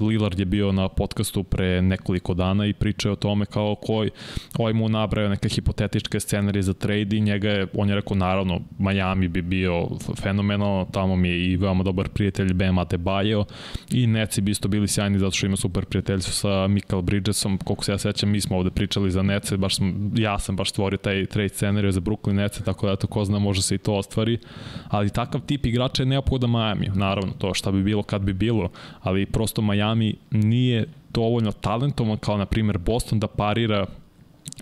Lillard 0.00 0.38
je 0.38 0.44
bio 0.44 0.72
na 0.72 0.88
podcastu 0.88 1.42
pre 1.42 1.82
nekoliko 1.82 2.34
dana 2.34 2.66
i 2.66 2.72
pričao 2.72 3.12
o 3.12 3.16
tome 3.16 3.46
kao 3.46 3.74
koji, 3.74 4.10
ovaj 4.58 4.72
mu 4.72 4.88
nabrao 4.88 5.28
neke 5.28 5.48
hipotetičke 5.48 6.20
scenarije 6.20 6.62
za 6.62 6.74
trade 6.74 7.16
i 7.16 7.20
njega 7.20 7.50
je, 7.50 7.66
on 7.74 7.88
je 7.88 7.94
rekao 7.94 8.16
naravno 8.16 8.60
Miami 8.78 9.28
bi 9.28 9.42
bio 9.42 9.88
fenomenalno, 10.22 10.86
tamo 10.92 11.16
mi 11.16 11.28
je 11.28 11.52
i 11.52 11.56
veoma 11.56 11.82
dobar 11.82 12.08
prijatelj 12.08 12.52
Bam 12.52 12.76
Adebayo 12.76 13.44
i 13.90 14.06
Neci 14.06 14.40
bi 14.40 14.50
isto 14.50 14.68
bili 14.68 14.88
sjajni 14.88 15.18
zato 15.18 15.30
što 15.30 15.46
ima 15.46 15.56
super 15.56 15.84
prijateljstvo 15.84 16.32
sa 16.32 16.68
Michael 16.68 17.02
Bridgesom, 17.02 17.58
koliko 17.58 17.84
se 17.84 17.92
ja 17.92 17.98
sećam, 17.98 18.30
mi 18.30 18.40
smo 18.40 18.56
ovde 18.56 18.70
pričali 18.70 19.10
za 19.10 19.22
Nece, 19.22 19.56
baš 19.56 19.76
sam, 19.76 20.12
ja 20.16 20.38
sam 20.38 20.56
baš 20.56 20.70
stvorio 20.70 20.96
taj 20.96 21.26
trade 21.26 21.48
scenariju 21.48 21.92
za 21.92 22.00
Brooklyn 22.00 22.32
Nece, 22.32 22.62
tako 22.64 22.86
da 22.86 22.92
eto 22.92 23.06
ko 23.06 23.24
zna 23.24 23.38
može 23.38 23.62
se 23.62 23.74
i 23.74 23.78
to 23.78 23.94
ostvari 23.94 24.38
ali 24.88 25.10
takav 25.10 25.40
tip 25.40 25.66
igrača 25.66 26.02
je 26.02 26.06
neophodan 26.06 26.50
Miami. 26.50 26.90
Naravno, 26.94 27.32
to 27.38 27.54
šta 27.54 27.72
bi 27.72 27.82
bilo 27.82 28.02
kad 28.02 28.22
bi 28.22 28.32
bilo, 28.32 28.70
ali 29.00 29.26
prosto 29.26 29.62
Miami 29.62 30.14
nije 30.30 30.86
dovoljno 31.10 31.52
talentovan 31.52 32.18
kao 32.18 32.36
na 32.36 32.46
primjer 32.46 32.78
Boston 32.78 33.20
da 33.20 33.26
parira 33.26 33.86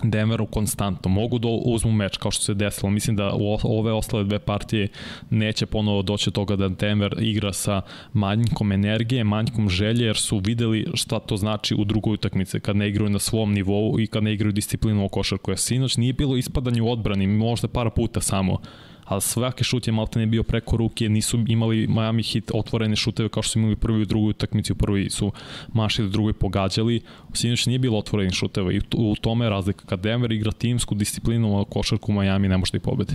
Denveru 0.03 0.47
konstantno. 0.47 1.11
Mogu 1.11 1.39
da 1.39 1.49
uzmu 1.49 1.93
meč 1.93 2.17
kao 2.17 2.31
što 2.31 2.45
se 2.45 2.55
desilo. 2.55 2.91
Mislim 2.91 3.17
da 3.17 3.35
u 3.35 3.59
ove 3.63 3.93
ostale 3.93 4.25
dve 4.25 4.39
partije 4.39 4.89
neće 5.31 5.67
ponovo 5.67 6.03
doći 6.03 6.31
do 6.31 6.35
toga 6.35 6.57
da 6.57 6.69
Denver 6.69 7.15
igra 7.21 7.53
sa 7.53 7.83
manjkom 8.13 8.73
energije, 8.73 9.25
manjkom 9.25 9.69
želje, 9.69 10.05
jer 10.05 10.17
su 10.17 10.39
videli 10.39 10.87
šta 10.95 11.19
to 11.19 11.37
znači 11.37 11.75
u 11.75 11.85
drugoj 11.85 12.15
utakmici, 12.15 12.61
kad 12.61 12.77
ne 12.77 12.89
igraju 12.89 13.11
na 13.11 13.19
svom 13.19 13.53
nivou 13.53 14.01
i 14.01 14.07
kad 14.07 14.23
ne 14.23 14.33
igraju 14.33 14.53
disciplinu 14.53 15.05
o 15.05 15.09
košarku. 15.09 15.57
Sinoć 15.57 15.97
nije 15.97 16.13
bilo 16.13 16.37
ispadanje 16.37 16.83
u 16.83 16.91
odbrani, 16.91 17.27
možda 17.27 17.69
par 17.69 17.91
puta 17.91 18.21
samo 18.21 18.59
ali 19.05 19.21
svaki 19.21 19.65
šut 19.65 19.87
je 19.87 19.93
malte 19.93 20.19
ne 20.19 20.27
bio 20.27 20.43
preko 20.43 20.77
ruke, 20.77 21.09
nisu 21.09 21.45
imali 21.49 21.87
Miami 21.87 22.23
Heat 22.23 22.51
otvorene 22.55 22.97
šuteve 22.97 23.29
kao 23.29 23.43
što 23.43 23.53
su 23.53 23.59
imali 23.59 23.77
prvi 23.77 24.03
u 24.03 24.05
drugoj 24.05 24.31
utakmici, 24.31 24.73
u 24.73 24.77
prvi 24.77 25.11
su 25.11 25.33
mašili, 25.73 26.09
u 26.09 26.11
drugoj 26.11 26.33
pogađali, 26.33 27.01
sinoć 27.33 27.67
nije 27.67 27.79
bilo 27.79 27.99
otvorenih 27.99 28.35
šuteva 28.35 28.73
i 28.73 28.81
u 28.97 29.15
tome 29.17 29.45
je 29.45 29.51
razlika. 29.51 29.85
Kad 29.87 30.01
Denver 30.01 30.33
igra 30.33 30.53
timsku 30.53 30.95
disciplinu 30.95 31.65
košarku 31.65 32.13
u 32.13 32.15
Miami, 32.15 32.49
ne 32.49 32.57
može 32.57 32.73
da 32.73 32.77
ih 32.77 32.83
pobedi. 32.83 33.15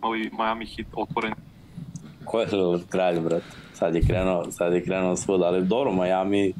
ali 0.00 0.30
Miami 0.32 0.66
Heat 0.66 0.88
otvoren 0.94 1.34
ko 2.30 2.40
je 2.40 2.46
Lillard 2.52 2.82
kralj, 2.88 3.20
brat? 3.20 3.42
Sad 3.74 3.94
je 3.94 4.02
krenuo, 4.02 4.50
sad 4.50 4.72
je 4.72 4.84
krenuo 4.84 5.16
svuda, 5.16 5.44
ali 5.44 5.66
dobro, 5.66 5.92
Miami, 5.92 6.52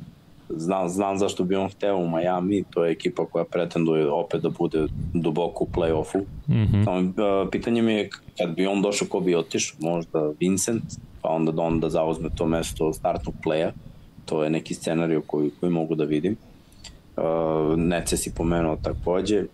znam, 0.48 0.88
znam 0.88 1.18
zašto 1.18 1.44
bi 1.44 1.56
on 1.56 1.68
hteo 1.68 1.96
u 1.96 2.08
Miami, 2.08 2.64
to 2.70 2.84
je 2.84 2.92
ekipa 2.92 3.26
koja 3.26 3.44
pretenduje 3.44 4.10
opet 4.10 4.42
da 4.42 4.50
bude 4.50 4.86
duboko 5.14 5.64
u 5.64 5.68
play-offu. 5.74 6.18
Mm 6.48 6.54
-hmm. 6.54 6.84
Samo, 6.84 7.50
pitanje 7.50 7.82
mi 7.82 7.92
je 7.92 8.10
kad 8.38 8.54
bi 8.56 8.66
on 8.66 8.82
došao, 8.82 9.08
ko 9.08 9.20
bi 9.20 9.34
otišao, 9.34 9.76
možda 9.80 10.32
Vincent, 10.40 10.82
pa 11.22 11.28
onda 11.28 11.52
da 11.52 11.62
on 11.62 11.80
da 11.80 11.90
zauzme 11.90 12.28
to 12.36 12.46
mesto 12.46 12.92
startnog 12.92 13.34
playa, 13.44 13.70
to 14.26 14.44
je 14.44 14.50
neki 14.50 14.74
scenariju 14.74 15.22
koji, 15.26 15.50
koji 15.60 15.72
mogu 15.72 15.94
da 15.94 16.04
vidim. 16.04 16.36
Uh, 17.16 17.78
Nece 17.78 18.16
si 18.16 18.34
pomenuo 18.34 18.76
takođe, 18.82 19.44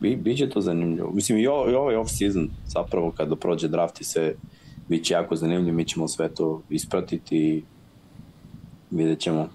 Bi, 0.00 0.16
biće 0.16 0.50
to 0.50 0.60
zanimljivo. 0.60 1.10
Mislim, 1.12 1.38
i, 1.38 1.46
o, 1.46 1.70
i 1.70 1.74
ovaj 1.74 1.96
off-season, 1.96 2.48
zapravo 2.66 3.10
kada 3.10 3.36
prođe 3.36 3.68
draft 3.68 4.00
i 4.00 4.04
sve, 4.04 4.34
Biće 4.88 5.14
jako 5.14 5.36
zanimljivo, 5.36 5.76
mi 5.76 5.84
ćemo 5.84 6.08
sve 6.08 6.28
to 6.34 6.62
ispratiti 6.70 7.36
i 7.36 7.62
vidjet 8.90 9.20
ćemo 9.20 9.48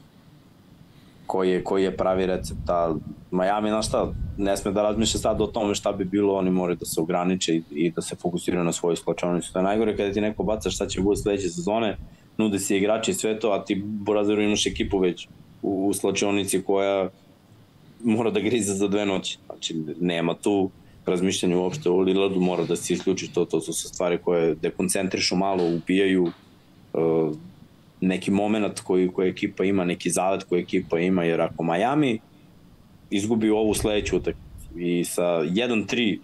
koji 1.31 1.49
je, 1.49 1.63
koji 1.63 1.83
je 1.83 1.97
pravi 1.97 2.25
recept. 2.25 2.69
A 2.69 2.95
Miami, 3.31 3.69
znaš 3.69 3.87
šta, 3.87 4.13
ne 4.37 4.57
sme 4.57 4.71
da 4.71 4.83
razmišlja 4.83 5.19
sad 5.19 5.41
o 5.41 5.47
tome 5.47 5.75
šta 5.75 5.91
bi 5.91 6.05
bilo, 6.05 6.35
oni 6.35 6.51
moraju 6.51 6.77
da 6.77 6.85
se 6.85 7.01
ograniče 7.01 7.55
i, 7.55 7.63
i 7.71 7.91
da 7.91 8.01
se 8.01 8.15
fokusiraju 8.15 8.63
na 8.63 8.71
svoju 8.71 8.95
slačonicu. 8.95 9.53
To 9.53 9.59
je 9.59 9.63
najgore 9.63 9.97
kada 9.97 10.13
ti 10.13 10.21
neko 10.21 10.43
baca 10.43 10.69
šta 10.69 10.87
će 10.87 11.01
bude 11.01 11.17
sledeće 11.17 11.49
sezone, 11.49 11.97
nude 12.37 12.59
se 12.59 12.77
igrači 12.77 13.11
i 13.11 13.13
sve 13.13 13.39
to, 13.39 13.51
a 13.51 13.65
ti 13.65 13.81
Borazeru 13.85 14.41
imaš 14.41 14.65
ekipu 14.65 14.99
već 14.99 15.27
u, 15.61 15.91
u 15.91 16.63
koja 16.65 17.09
mora 18.03 18.31
da 18.31 18.39
grize 18.39 18.73
za 18.73 18.87
dve 18.87 19.05
noći. 19.05 19.37
Znači, 19.45 19.75
nema 19.99 20.33
tu 20.33 20.69
razmišljanje 21.05 21.55
uopšte 21.55 21.89
o 21.89 21.99
Lillardu 21.99 22.39
mora 22.39 22.63
da 22.63 22.75
se 22.75 22.93
isključi 22.93 23.33
to, 23.33 23.45
to 23.45 23.61
su 23.61 23.73
stvari 23.73 24.17
koje 24.17 24.55
dekoncentrišu 24.55 25.35
malo, 25.35 25.75
upijaju 25.75 26.23
uh, 26.23 27.35
neki 28.01 28.31
moment 28.31 28.79
koji, 28.79 29.07
koji 29.07 29.29
ekipa 29.29 29.63
ima, 29.63 29.85
neki 29.85 30.09
zalet 30.09 30.43
koji 30.43 30.61
ekipa 30.61 30.99
ima, 30.99 31.23
jer 31.23 31.41
ako 31.41 31.63
Miami 31.63 32.19
izgubi 33.09 33.49
ovu 33.49 33.73
sledeću 33.73 34.17
utakmicu 34.17 34.79
i 34.79 35.03
sa 35.03 35.23
1-3 35.23 36.19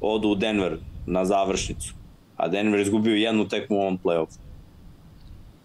odu 0.00 0.28
u 0.28 0.34
Denver 0.34 0.78
na 1.06 1.24
završnicu, 1.24 1.94
a 2.36 2.48
Denver 2.48 2.80
izgubio 2.80 3.14
jednu 3.14 3.48
tekmu 3.48 3.76
u 3.76 3.80
ovom 3.80 3.98
play-offu, 4.04 4.38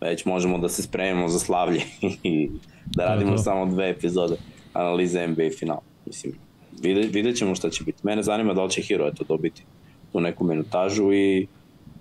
već 0.02 0.26
možemo 0.26 0.58
da 0.58 0.70
se 0.70 0.84
spremimo 0.84 1.28
za 1.28 1.40
slavlje 1.40 1.82
i 2.24 2.50
da 2.86 3.06
radimo 3.06 3.38
samo 3.38 3.66
dve 3.66 3.90
epizode 3.90 4.36
analize 4.74 5.28
NBA 5.28 5.50
finala. 5.60 5.82
Mislim, 6.06 6.34
vidjet, 6.82 7.14
vidjet 7.14 7.38
ćemo 7.38 7.56
šta 7.56 7.70
će 7.70 7.84
biti. 7.84 8.00
Mene 8.04 8.24
zanima 8.24 8.54
da 8.54 8.64
li 8.64 8.72
će 8.72 8.82
Hero 8.82 9.08
eto 9.08 9.24
dobiti 9.28 9.64
tu 10.12 10.20
neku 10.20 10.44
minutažu 10.44 11.14
i 11.14 11.48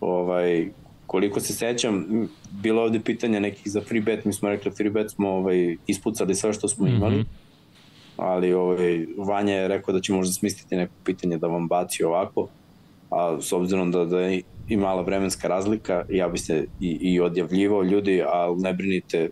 ovaj, 0.00 0.68
koliko 1.06 1.40
se 1.40 1.52
sećam, 1.52 2.06
bilo 2.50 2.82
ovde 2.82 3.00
pitanja 3.00 3.40
nekih 3.40 3.72
za 3.72 3.80
free 3.80 4.00
bet, 4.00 4.24
mi 4.24 4.32
smo 4.32 4.48
rekli 4.48 4.70
free 4.70 4.90
bet 4.90 5.10
smo 5.10 5.28
ovaj, 5.28 5.76
ispucali 5.86 6.34
sve 6.34 6.52
što 6.52 6.68
smo 6.68 6.86
imali, 6.86 7.16
mm 7.16 7.20
-hmm. 7.20 7.26
ali 8.16 8.52
ovaj, 8.52 9.06
Vanja 9.16 9.54
je 9.54 9.68
rekao 9.68 9.94
da 9.94 10.00
će 10.00 10.12
možda 10.12 10.32
smisliti 10.32 10.76
neko 10.76 10.92
pitanje 11.04 11.38
da 11.38 11.46
vam 11.46 11.68
baci 11.68 12.04
ovako, 12.04 12.48
a 13.10 13.38
s 13.40 13.52
obzirom 13.52 13.90
da, 13.90 14.04
da 14.04 14.20
je 14.20 14.42
i 14.68 14.76
mala 14.76 15.02
vremenska 15.02 15.48
razlika, 15.48 16.04
ja 16.10 16.28
bi 16.28 16.38
se 16.38 16.66
i, 16.80 16.98
i 17.00 17.20
odjavljivao 17.20 17.82
ljudi, 17.82 18.22
ali 18.32 18.62
ne 18.62 18.72
brinite, 18.72 19.30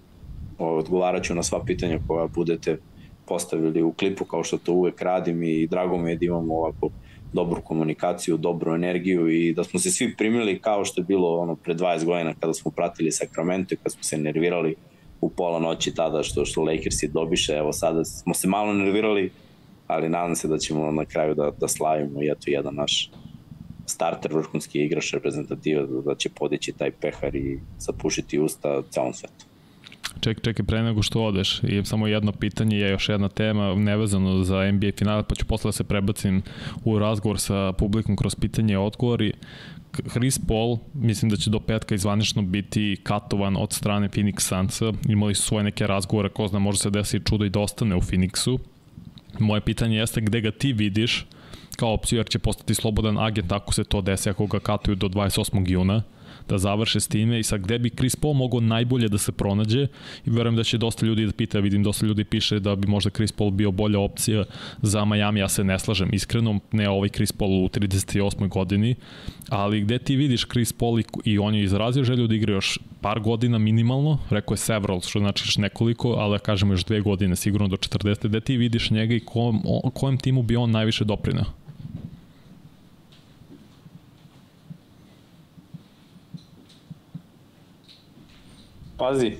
odgovarat 0.59 1.24
ću 1.24 1.34
na 1.34 1.42
sva 1.42 1.64
pitanja 1.64 1.99
koja 2.09 2.26
budete 2.26 2.78
postavili 3.27 3.83
u 3.83 3.93
klipu 3.93 4.25
kao 4.25 4.45
što 4.45 4.59
to 4.59 4.72
uvek 4.72 5.03
radim 5.03 5.43
i 5.43 5.66
drago 5.66 5.99
mi 5.99 6.11
je 6.11 6.16
da 6.16 6.25
imamo 6.25 6.55
ovako 6.55 6.91
dobru 7.33 7.62
komunikaciju, 7.62 8.37
dobru 8.37 8.75
energiju 8.75 9.29
i 9.29 9.53
da 9.53 9.64
smo 9.64 9.81
se 9.81 9.91
svi 9.91 10.14
primili 10.16 10.59
kao 10.59 10.85
što 10.85 11.01
je 11.01 11.05
bilo 11.05 11.39
ono 11.39 11.57
pre 11.57 11.75
20 11.75 12.05
godina 12.05 12.35
kada 12.41 12.55
smo 12.55 12.70
pratili 12.70 13.12
Sacramento 13.12 13.75
i 13.75 13.77
kada 13.77 13.91
smo 13.91 14.03
se 14.03 14.18
nervirali 14.18 14.75
u 15.20 15.31
pola 15.31 15.59
noći 15.59 15.95
tada 15.95 16.22
što 16.22 16.45
što 16.45 16.62
Lakersi 16.62 17.09
dobiše, 17.09 17.53
evo 17.53 17.72
sada 17.72 18.05
smo 18.05 18.35
se 18.35 18.49
malo 18.49 18.72
nervirali, 18.72 19.31
ali 19.87 20.09
nadam 20.09 20.37
se 20.37 20.49
da 20.49 20.59
ćemo 20.59 20.91
na 20.91 21.05
kraju 21.05 21.35
da, 21.35 21.51
da 21.61 21.68
slavimo 21.68 22.22
i 22.22 22.27
eto 22.27 22.45
jedan 22.47 22.75
naš 22.75 23.11
starter, 23.87 24.35
vrhunski 24.35 24.85
igrač 24.85 25.12
reprezentativa 25.12 25.87
da, 25.87 26.01
da 26.01 26.14
će 26.14 26.29
podići 26.29 26.72
taj 26.72 26.91
pehar 26.91 27.37
i 27.37 27.61
zapušiti 27.79 28.39
usta 28.39 28.83
celom 28.91 29.14
svetu. 29.14 29.53
Ček, 30.20 30.40
čekaj, 30.40 30.66
pre 30.66 30.82
nego 30.82 31.02
što 31.02 31.24
odeš, 31.24 31.60
i 31.62 31.84
samo 31.84 32.06
jedno 32.06 32.32
pitanje 32.32 32.78
je 32.78 32.90
još 32.90 33.08
jedna 33.08 33.28
tema 33.28 33.74
nevezano 33.74 34.44
za 34.44 34.72
NBA 34.72 34.90
finale, 34.98 35.22
pa 35.28 35.34
ću 35.34 35.46
posle 35.46 35.68
da 35.68 35.72
se 35.72 35.84
prebacim 35.84 36.42
u 36.84 36.98
razgovor 36.98 37.38
sa 37.38 37.72
publikom 37.72 38.16
kroz 38.16 38.34
pitanje 38.34 38.74
i 38.74 38.76
odgovori. 38.76 39.32
Chris 40.10 40.38
Paul, 40.48 40.78
mislim 40.94 41.30
da 41.30 41.36
će 41.36 41.50
do 41.50 41.60
petka 41.60 41.94
izvanično 41.94 42.42
biti 42.42 42.96
katovan 43.02 43.56
od 43.56 43.72
strane 43.72 44.08
Phoenix 44.08 44.40
Sunsa. 44.40 44.92
Imali 45.08 45.34
su 45.34 45.42
svoje 45.42 45.64
neke 45.64 45.86
razgovore, 45.86 46.28
ko 46.28 46.48
zna, 46.48 46.58
može 46.58 46.78
se 46.78 46.90
desi 46.90 47.20
čudo 47.24 47.44
i 47.44 47.50
da 47.50 47.60
ostane 47.60 47.96
u 47.96 48.00
Phoenixu. 48.00 48.58
Moje 49.38 49.60
pitanje 49.60 49.96
jeste 49.96 50.20
gde 50.20 50.40
ga 50.40 50.50
ti 50.50 50.72
vidiš 50.72 51.26
kao 51.76 51.92
opciju, 51.92 52.18
jer 52.18 52.28
će 52.28 52.38
postati 52.38 52.74
slobodan 52.74 53.18
agent 53.18 53.52
ako 53.52 53.74
se 53.74 53.84
to 53.84 54.00
desi, 54.00 54.30
ako 54.30 54.46
ga 54.46 54.60
katuju 54.60 54.94
do 54.94 55.08
28. 55.08 55.70
juna 55.70 56.02
da 56.49 56.59
završe 56.59 57.01
s 57.01 57.09
time 57.09 57.40
i 57.40 57.42
sad 57.42 57.61
gde 57.61 57.78
bi 57.78 57.90
Chris 57.90 58.16
Paul 58.16 58.34
mogao 58.34 58.61
najbolje 58.61 59.09
da 59.09 59.18
se 59.18 59.32
pronađe 59.32 59.86
i 60.26 60.30
verujem 60.30 60.57
da 60.57 60.64
će 60.64 60.78
dosta 60.78 61.07
ljudi 61.07 61.26
da 61.26 61.32
pita, 61.32 61.61
vidim 61.61 61.82
dosta 61.82 62.07
ljudi 62.07 62.24
piše 62.24 62.61
da 62.61 62.76
bi 62.76 62.88
možda 62.88 63.11
Chris 63.11 63.32
Paul 63.32 63.51
bio 63.51 63.70
bolja 63.70 63.99
opcija 63.99 64.45
za 64.82 65.05
Miami, 65.05 65.40
ja 65.40 65.49
se 65.49 65.64
ne 65.64 65.78
slažem 65.78 66.09
iskreno, 66.12 66.61
ne 66.72 66.88
ovaj 66.88 67.09
Chris 67.09 67.32
Paul 67.32 67.64
u 67.64 67.68
38. 67.68 68.49
godini, 68.49 68.95
ali 69.49 69.80
gde 69.80 69.99
ti 69.99 70.16
vidiš 70.16 70.47
Chris 70.49 70.72
Paul 70.72 71.01
i, 71.01 71.05
i 71.24 71.38
on 71.38 71.55
je 71.55 71.64
izrazio 71.64 72.05
želju 72.05 72.26
da 72.26 72.34
igra 72.34 72.53
još 72.53 72.78
par 73.01 73.20
godina 73.20 73.59
minimalno, 73.59 74.18
rekao 74.30 74.53
je 74.55 74.59
several, 74.59 75.01
što 75.01 75.18
znači 75.18 75.42
još 75.47 75.57
nekoliko, 75.57 76.09
ali 76.09 76.34
da 76.34 76.38
kažemo 76.38 76.72
još 76.72 76.84
dve 76.84 77.01
godine, 77.01 77.36
sigurno 77.36 77.68
do 77.68 77.76
40. 77.76 78.28
Gde 78.28 78.40
ti 78.40 78.57
vidiš 78.57 78.90
njega 78.90 79.14
i 79.14 79.20
kom, 79.20 79.62
kojem 79.95 80.18
timu 80.18 80.42
bi 80.42 80.57
on 80.57 80.70
najviše 80.70 81.05
doprinao? 81.05 81.63
Pazi, 88.97 89.32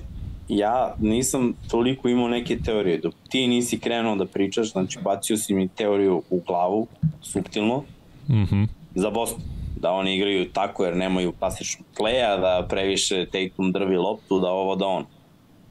ja 0.49 0.95
nisam 0.99 1.53
toliko 1.67 2.09
imao 2.09 2.27
neke 2.27 2.57
teorije. 2.57 2.97
Dok 2.97 3.13
ti 3.29 3.47
nisi 3.47 3.79
krenuo 3.79 4.15
da 4.15 4.25
pričaš, 4.25 4.71
znači 4.71 4.99
bacio 5.03 5.37
si 5.37 5.53
mi 5.53 5.67
teoriju 5.67 6.23
u 6.29 6.41
glavu, 6.47 6.87
subtilno, 7.21 7.83
mm 8.29 8.43
-hmm. 8.43 8.67
za 8.95 9.09
Boston. 9.09 9.41
Da 9.79 9.91
oni 9.91 10.15
igraju 10.15 10.49
tako 10.53 10.85
jer 10.85 10.97
nemaju 10.97 11.31
klasičnog 11.31 11.87
pleja, 11.97 12.37
da 12.37 12.65
previše 12.69 13.25
Tatum 13.25 13.71
drvi 13.71 13.97
loptu, 13.97 14.39
da 14.39 14.47
ovo 14.47 14.75
da 14.75 14.85
on. 14.85 15.05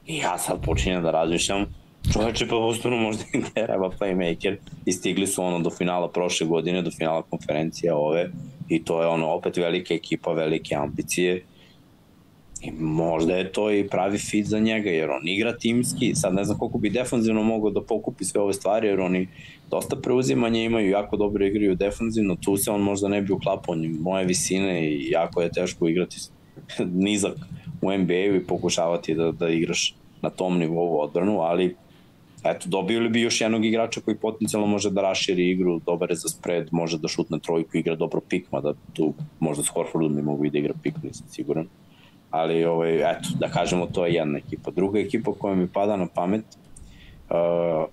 I 0.07 0.17
ja 0.17 0.37
sad 0.37 0.65
počinjem 0.65 1.03
da 1.03 1.11
razmišljam, 1.11 1.65
čoveče 2.13 2.47
pa 2.47 2.55
Bostonu 2.55 2.97
možda 2.97 3.23
i 3.33 3.37
ne 3.37 3.65
treba 3.65 3.89
playmaker 3.99 4.55
i 4.85 4.91
stigli 4.91 5.27
su 5.27 5.43
ono 5.43 5.59
do 5.59 5.69
finala 5.69 6.09
prošle 6.09 6.47
godine, 6.47 6.81
do 6.81 6.91
finala 6.91 7.21
konferencije 7.21 7.93
ove 7.93 8.29
i 8.69 8.83
to 8.83 9.01
je 9.01 9.07
ono 9.07 9.27
opet 9.27 9.57
velika 9.57 9.93
ekipa, 9.93 10.31
velike 10.31 10.75
ambicije 10.75 11.45
I 12.61 12.71
možda 12.71 13.35
je 13.35 13.51
to 13.51 13.71
i 13.71 13.87
pravi 13.87 14.17
fit 14.17 14.47
za 14.47 14.59
njega, 14.59 14.89
jer 14.89 15.11
on 15.11 15.27
igra 15.27 15.57
timski, 15.57 16.15
sad 16.15 16.33
ne 16.33 16.43
znam 16.43 16.57
koliko 16.57 16.77
bi 16.77 16.89
defanzivno 16.89 17.43
mogao 17.43 17.69
da 17.69 17.81
pokupi 17.81 18.25
sve 18.25 18.41
ove 18.41 18.53
stvari, 18.53 18.87
jer 18.87 18.99
oni 18.99 19.27
dosta 19.69 19.95
preuzimanja 19.95 20.63
imaju, 20.63 20.89
jako 20.89 21.17
dobro 21.17 21.45
igraju 21.45 21.75
defanzivno, 21.75 22.35
tu 22.35 22.57
se 22.57 22.71
on 22.71 22.81
možda 22.81 23.07
ne 23.07 23.21
bi 23.21 23.33
uklapao 23.33 23.75
moje 23.99 24.25
visine 24.25 24.89
i 24.89 25.09
jako 25.09 25.41
je 25.41 25.51
teško 25.51 25.87
igrati 25.87 26.17
nizak 27.07 27.35
u 27.81 27.97
NBA-u 27.97 28.35
i 28.35 28.45
pokušavati 28.47 29.15
da, 29.15 29.31
da 29.31 29.49
igraš 29.49 29.95
na 30.21 30.29
tom 30.29 30.57
nivou 30.57 30.99
odbranu, 30.99 31.39
ali 31.39 31.75
eto, 32.43 32.69
dobili 32.69 33.09
bi 33.09 33.21
još 33.21 33.41
jednog 33.41 33.65
igrača 33.65 34.01
koji 34.01 34.17
potencijalno 34.17 34.67
može 34.67 34.89
da 34.89 35.01
raširi 35.01 35.49
igru, 35.49 35.79
dobar 35.85 36.09
je 36.09 36.15
za 36.15 36.29
spread, 36.29 36.67
može 36.71 36.97
da 36.97 37.07
šutne 37.07 37.39
trojku, 37.39 37.77
igra 37.77 37.95
dobro 37.95 38.21
pikma, 38.29 38.61
da 38.61 38.73
tu 38.93 39.13
možda 39.39 39.63
s 39.63 39.67
Horfordom 39.67 40.15
ne 40.15 40.21
mogu 40.21 40.45
i 40.45 40.49
da 40.49 40.57
igra 40.57 40.73
pikma, 40.83 41.01
nisam 41.03 41.27
siguran 41.29 41.67
ali 42.35 42.65
ovaj, 42.65 42.95
eto, 42.95 43.29
da 43.39 43.47
kažemo 43.47 43.85
to 43.85 44.05
je 44.05 44.13
jedna 44.13 44.37
ekipa. 44.37 44.71
Druga 44.71 44.99
ekipa 44.99 45.33
koja 45.33 45.55
mi 45.55 45.67
pada 45.67 45.95
na 45.95 46.07
pamet, 46.07 46.45
uh, 47.29 47.85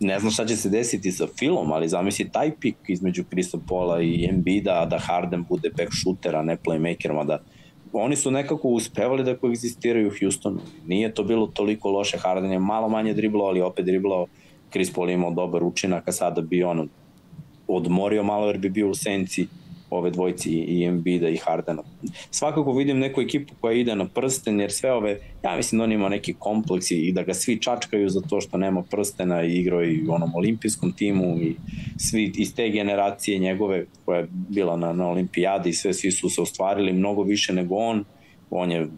ne 0.00 0.18
znam 0.18 0.32
šta 0.32 0.46
će 0.46 0.56
se 0.56 0.68
desiti 0.68 1.12
sa 1.12 1.26
Filom, 1.38 1.72
ali 1.72 1.88
zamisli 1.88 2.28
taj 2.28 2.52
pik 2.60 2.76
između 2.88 3.24
Krista 3.30 3.58
Pola 3.68 4.02
i 4.02 4.26
Embida, 4.30 4.86
da 4.90 4.98
Harden 4.98 5.44
bude 5.48 5.70
back 5.76 5.90
shooter, 6.02 6.36
a 6.36 6.42
ne 6.42 6.56
playmaker, 6.56 7.26
da 7.26 7.38
oni 7.92 8.16
su 8.16 8.30
nekako 8.30 8.68
uspevali 8.68 9.24
da 9.24 9.36
koegzistiraju 9.36 10.08
u 10.08 10.12
Houstonu. 10.20 10.60
Nije 10.86 11.14
to 11.14 11.24
bilo 11.24 11.46
toliko 11.46 11.90
loše, 11.90 12.18
Harden 12.18 12.52
je 12.52 12.58
malo 12.58 12.88
manje 12.88 13.14
driblao, 13.14 13.46
ali 13.46 13.60
opet 13.60 13.84
driblao, 13.84 14.26
Chris 14.70 14.92
Paul 14.92 15.10
imao 15.10 15.30
dobar 15.30 15.64
učinak, 15.64 16.08
a 16.08 16.12
sada 16.12 16.40
bi 16.40 16.62
on 16.62 16.88
odmorio 17.68 18.22
malo 18.22 18.46
jer 18.46 18.58
bi 18.58 18.70
bio 18.70 18.90
u 18.90 18.94
senci 18.94 19.46
ove 19.90 20.10
dvojci 20.10 20.50
i 20.50 20.84
Embiida 20.84 21.28
i 21.28 21.36
Hardena. 21.36 21.82
Svakako 22.30 22.72
vidim 22.72 22.98
neku 22.98 23.20
ekipu 23.20 23.54
koja 23.60 23.72
ide 23.72 23.96
na 23.96 24.08
prsten, 24.08 24.60
jer 24.60 24.72
sve 24.72 24.92
ove, 24.92 25.18
ja 25.44 25.56
mislim 25.56 25.78
da 25.78 25.84
on 25.84 25.92
ima 25.92 26.08
neki 26.08 26.34
kompleksi 26.38 26.96
i 26.96 27.12
da 27.12 27.22
ga 27.22 27.34
svi 27.34 27.62
čačkaju 27.62 28.08
za 28.08 28.20
to 28.20 28.40
što 28.40 28.58
nema 28.58 28.82
prstena 28.82 29.42
i 29.42 29.58
igrao 29.58 29.84
i 29.84 30.06
u 30.08 30.12
onom 30.12 30.34
olimpijskom 30.34 30.92
timu 30.92 31.40
i 31.40 31.56
svi 31.98 32.32
iz 32.36 32.54
te 32.54 32.68
generacije 32.68 33.38
njegove 33.38 33.84
koja 34.04 34.18
je 34.18 34.28
bila 34.30 34.76
na, 34.76 34.92
na 34.92 35.08
olimpijadi 35.08 35.70
i 35.70 35.72
sve, 35.72 35.94
svi 35.94 36.10
su 36.10 36.28
se 36.28 36.42
ostvarili 36.42 36.92
mnogo 36.92 37.22
više 37.22 37.52
nego 37.52 37.74
on. 37.74 38.04
On 38.50 38.70
je 38.70 38.88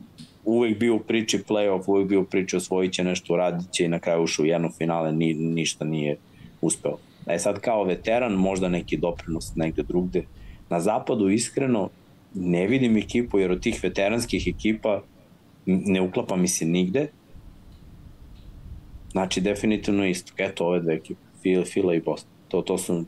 uvek 0.44 0.78
bio 0.78 0.94
u 0.94 1.00
priči 1.00 1.38
playoff, 1.48 1.82
uvek 1.86 2.08
bio 2.08 2.20
u 2.20 2.24
priči 2.24 2.56
osvojit 2.56 2.92
će 2.92 3.04
nešto, 3.04 3.34
uradit 3.34 3.72
će 3.72 3.84
i 3.84 3.88
na 3.88 3.98
kraju 3.98 4.22
ušao 4.22 4.42
u 4.42 4.46
jedno 4.46 4.70
finale, 4.78 5.12
ni, 5.12 5.34
ništa 5.34 5.84
nije 5.84 6.16
uspeo. 6.60 6.98
E 7.26 7.38
sad 7.38 7.60
kao 7.60 7.84
veteran, 7.84 8.32
možda 8.32 8.68
neki 8.68 8.96
doprinos 8.96 9.54
negde 9.56 9.82
drugde, 9.82 10.24
Na 10.72 10.80
zapadu 10.80 11.28
iskreno 11.28 11.88
ne 12.34 12.66
vidim 12.66 12.96
ekipu, 12.96 13.38
jer 13.38 13.52
od 13.52 13.60
tih 13.60 13.80
veteranskih 13.82 14.46
ekipa 14.48 15.02
ne 15.66 16.00
uklapa 16.00 16.36
mi 16.36 16.48
se 16.48 16.64
nigde. 16.64 17.10
Znači, 19.10 19.40
definitivno 19.40 20.06
isto. 20.06 20.32
Eto, 20.38 20.66
ove 20.66 20.80
dve 20.80 20.94
ekipe, 20.94 21.20
Fila, 21.42 21.64
Fila 21.64 21.94
i 21.94 22.00
Boston. 22.00 22.32
To, 22.48 22.62
to, 22.62 22.78
su, 22.78 23.04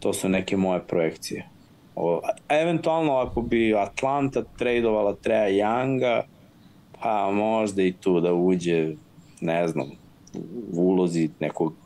to 0.00 0.12
su 0.12 0.28
neke 0.28 0.56
moje 0.56 0.82
projekcije. 0.86 1.48
O, 1.94 2.20
eventualno, 2.48 3.16
ako 3.16 3.42
bi 3.42 3.74
Atlanta 3.74 4.44
tradovala 4.58 5.14
Treja 5.14 5.48
Younga, 5.48 6.22
pa 7.00 7.30
možda 7.32 7.82
i 7.82 7.92
tu 7.92 8.20
da 8.20 8.34
uđe, 8.34 8.94
ne 9.40 9.68
znam, 9.68 9.90
u 10.72 10.82
ulozi 10.82 11.30
nekog 11.40 11.85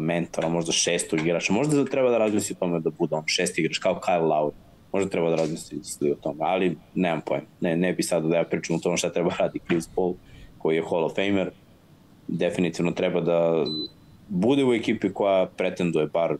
mentora, 0.00 0.48
možda 0.48 0.72
šestog 0.72 1.20
igrača, 1.20 1.52
možda 1.52 1.76
da 1.76 1.84
treba 1.84 2.10
da 2.10 2.18
razmisli 2.18 2.56
o 2.56 2.60
tome 2.60 2.80
da 2.80 2.90
bude 2.90 3.14
on 3.14 3.24
šesti 3.26 3.60
igrač, 3.60 3.78
kao 3.78 4.00
Kyle 4.06 4.26
Lowry. 4.26 4.52
Možda 4.92 5.10
treba 5.10 5.30
da 5.30 5.36
razmisli 5.36 6.10
o 6.10 6.14
tome, 6.14 6.38
ali 6.40 6.76
nemam 6.94 7.20
pojem. 7.26 7.44
Ne, 7.60 7.76
ne 7.76 7.92
bi 7.92 8.02
sad 8.02 8.24
da 8.24 8.36
ja 8.36 8.44
pričam 8.44 8.76
o 8.76 8.78
tome 8.78 8.96
šta 8.96 9.12
treba 9.12 9.30
radi 9.38 9.58
Chris 9.66 9.88
Paul, 9.94 10.14
koji 10.58 10.76
je 10.76 10.82
Hall 10.90 11.04
of 11.04 11.14
Famer. 11.14 11.50
Definitivno 12.28 12.92
treba 12.92 13.20
da 13.20 13.64
bude 14.28 14.64
u 14.64 14.74
ekipi 14.74 15.12
koja 15.12 15.46
pretenduje 15.46 16.06
bar 16.06 16.36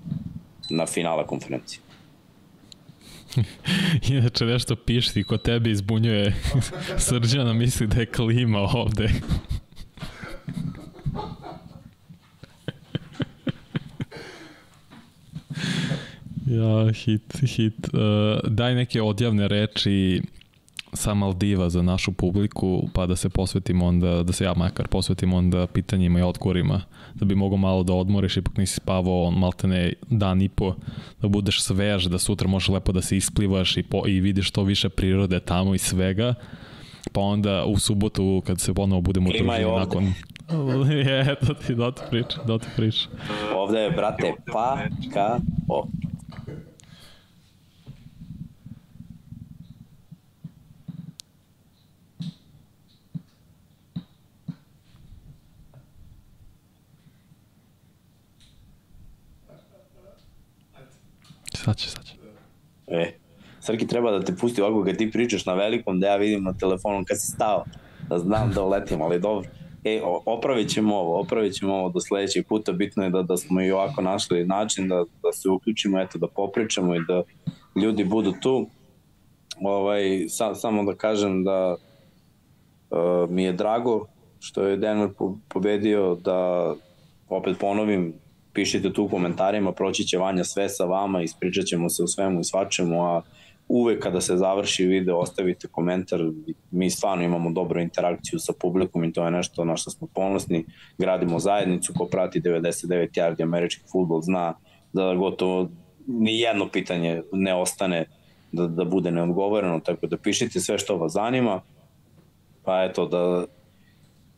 na 0.71 0.87
finala 0.87 1.27
konferencije. 1.27 1.81
Inače 4.11 4.45
nešto 4.45 4.77
pišti 4.77 5.25
ko 5.25 5.37
tebe 5.37 5.71
izbunjuje 5.71 6.35
Srđana 7.09 7.53
misli 7.53 7.87
da 7.87 8.01
je 8.01 8.07
klima 8.07 8.59
ovde. 8.59 9.11
Ja, 16.47 16.93
hit, 16.93 17.41
hit. 17.43 17.89
Uh, 17.93 18.51
daj 18.51 18.75
neke 18.75 19.03
odjavne 19.03 19.49
reči 19.49 20.23
sa 20.93 21.15
Maldiva 21.15 21.71
za 21.71 21.83
našu 21.83 22.13
publiku, 22.13 22.89
pa 22.95 23.07
da 23.07 23.17
se 23.17 23.29
posvetimo 23.29 23.87
onda, 23.87 24.23
da 24.23 24.33
se 24.33 24.45
ja 24.45 24.55
makar 24.55 24.89
posvetim 24.89 25.33
onda 25.33 25.67
pitanjima 25.67 26.19
i 26.19 26.23
odgovorima, 26.23 26.83
da 27.15 27.25
bi 27.25 27.35
mogo 27.35 27.57
malo 27.57 27.83
da 27.83 27.93
odmoriš, 27.93 28.37
ipak 28.37 28.57
nisi 28.57 28.75
spavao 28.75 29.31
maltene 29.31 29.93
dan 30.11 30.43
i 30.43 30.49
po, 30.49 30.75
da 31.23 31.29
budeš 31.29 31.63
svež, 31.63 32.05
da 32.05 32.19
sutra 32.19 32.49
možeš 32.49 32.69
lepo 32.69 32.93
da 32.93 33.03
se 33.03 33.17
isplivaš 33.17 33.77
i, 33.77 33.83
po, 33.83 34.03
i 34.07 34.21
vidiš 34.21 34.49
što 34.49 34.63
više 34.63 34.89
prirode 34.89 35.41
tamo 35.41 35.75
i 35.75 35.79
svega, 35.79 36.35
pa 37.13 37.21
onda 37.21 37.65
u 37.65 37.79
subotu 37.79 38.43
kad 38.47 38.61
se 38.61 38.75
ponovo 38.75 39.01
budemo 39.01 39.31
družili 39.31 39.79
nakon 39.79 40.13
je, 40.91 41.37
to 41.47 41.55
ti, 41.55 41.75
da 41.75 41.91
ti 41.91 42.03
priča, 42.11 42.43
da 42.47 42.59
ti 42.59 42.67
priča. 42.77 43.09
Ovde 43.55 43.79
je, 43.79 43.91
brate, 43.91 44.35
pa, 44.53 44.79
ka, 45.13 45.39
o. 45.69 45.87
Sad 61.55 61.77
će, 61.77 61.91
sad 61.91 62.05
će. 62.05 62.15
E, 62.87 63.20
Srki 63.71 63.87
treba 63.87 64.11
da 64.11 64.21
te 64.25 64.37
pusti 64.37 64.63
ovako 64.63 64.85
kad 64.85 64.97
ti 64.97 65.11
pričaš 65.11 65.47
na 65.47 65.55
velikom 65.55 66.01
da 66.01 66.07
ja 66.07 66.17
vidim 66.17 66.45
na 66.45 66.53
telefonu 66.53 67.05
kad 67.09 67.21
si 67.21 67.27
stao, 67.27 67.65
da 68.09 68.19
znam 68.19 68.53
da 68.55 68.63
uletim, 68.63 69.03
ali 69.03 69.21
dobro. 69.21 69.49
E, 69.85 70.01
opravit 70.27 70.69
ćemo 70.69 70.97
ovo, 70.97 71.21
opravit 71.21 71.55
ćemo 71.55 71.75
ovo 71.75 71.89
do 71.89 72.01
sledećeg 72.01 72.47
puta, 72.47 72.73
bitno 72.73 73.05
je 73.05 73.11
da, 73.11 73.23
da 73.23 73.37
smo 73.37 73.63
i 73.63 73.71
ovako 73.71 74.03
našli 74.03 74.47
način 74.47 74.89
da, 74.89 75.05
da 75.23 75.33
se 75.33 75.49
uključimo, 75.49 76.01
eto, 76.01 76.19
da 76.19 76.27
popričamo 76.27 76.95
i 76.95 77.01
da 77.09 77.23
ljudi 77.83 78.05
budu 78.05 78.33
tu. 78.43 78.67
Ovaj, 79.61 80.29
sa, 80.29 80.55
samo 80.55 80.85
da 80.85 80.95
kažem 80.95 81.45
da 81.45 81.77
Uh, 82.91 83.31
mi 83.31 83.45
je 83.45 83.53
drago 83.53 84.07
što 84.41 84.63
je 84.63 84.77
Denver 84.77 85.09
po 85.19 85.37
pobedio 85.49 86.15
da 86.15 86.75
opet 87.29 87.59
ponovim 87.59 88.15
pišite 88.53 88.93
tu 88.93 89.05
u 89.05 89.09
komentarima, 89.09 89.73
proći 89.73 90.05
će 90.05 90.19
Vanja 90.19 90.45
sve 90.45 90.69
sa 90.69 90.85
vama, 90.85 91.23
ispričat 91.23 91.65
ćemo 91.65 91.89
se 91.89 92.03
o 92.03 92.07
svemu 92.07 92.41
i 92.41 92.45
svačemu, 92.45 93.05
a 93.05 93.23
uvek 93.71 94.03
kada 94.03 94.21
se 94.21 94.37
završi 94.37 94.87
video 94.87 95.19
ostavite 95.19 95.69
komentar, 95.69 96.21
mi 96.71 96.91
stvarno 96.91 97.25
imamo 97.25 97.51
dobru 97.51 97.81
interakciju 97.81 98.39
sa 98.39 98.53
publikom 98.61 99.05
i 99.05 99.13
to 99.13 99.25
je 99.25 99.31
nešto 99.31 99.65
na 99.65 99.77
što 99.77 99.91
smo 99.91 100.09
ponosni, 100.15 100.65
gradimo 100.99 101.39
zajednicu, 101.39 101.93
ko 101.99 102.07
prati 102.07 102.41
99 102.41 103.09
yardi 103.13 103.43
američki 103.43 103.85
futbol 103.93 104.21
zna 104.21 104.55
da 104.93 105.15
gotovo 105.15 105.69
ni 106.07 106.39
jedno 106.41 106.69
pitanje 106.69 107.23
ne 107.33 107.55
ostane 107.55 108.07
da, 108.53 108.67
da 108.67 108.85
bude 108.85 109.11
neodgovoreno, 109.11 109.81
tako 109.81 110.07
da 110.07 110.17
pišite 110.17 110.61
sve 110.61 110.79
što 110.79 110.97
vas 110.97 111.13
zanima, 111.13 111.61
pa 112.65 112.85
eto 112.85 113.07
da 113.07 113.45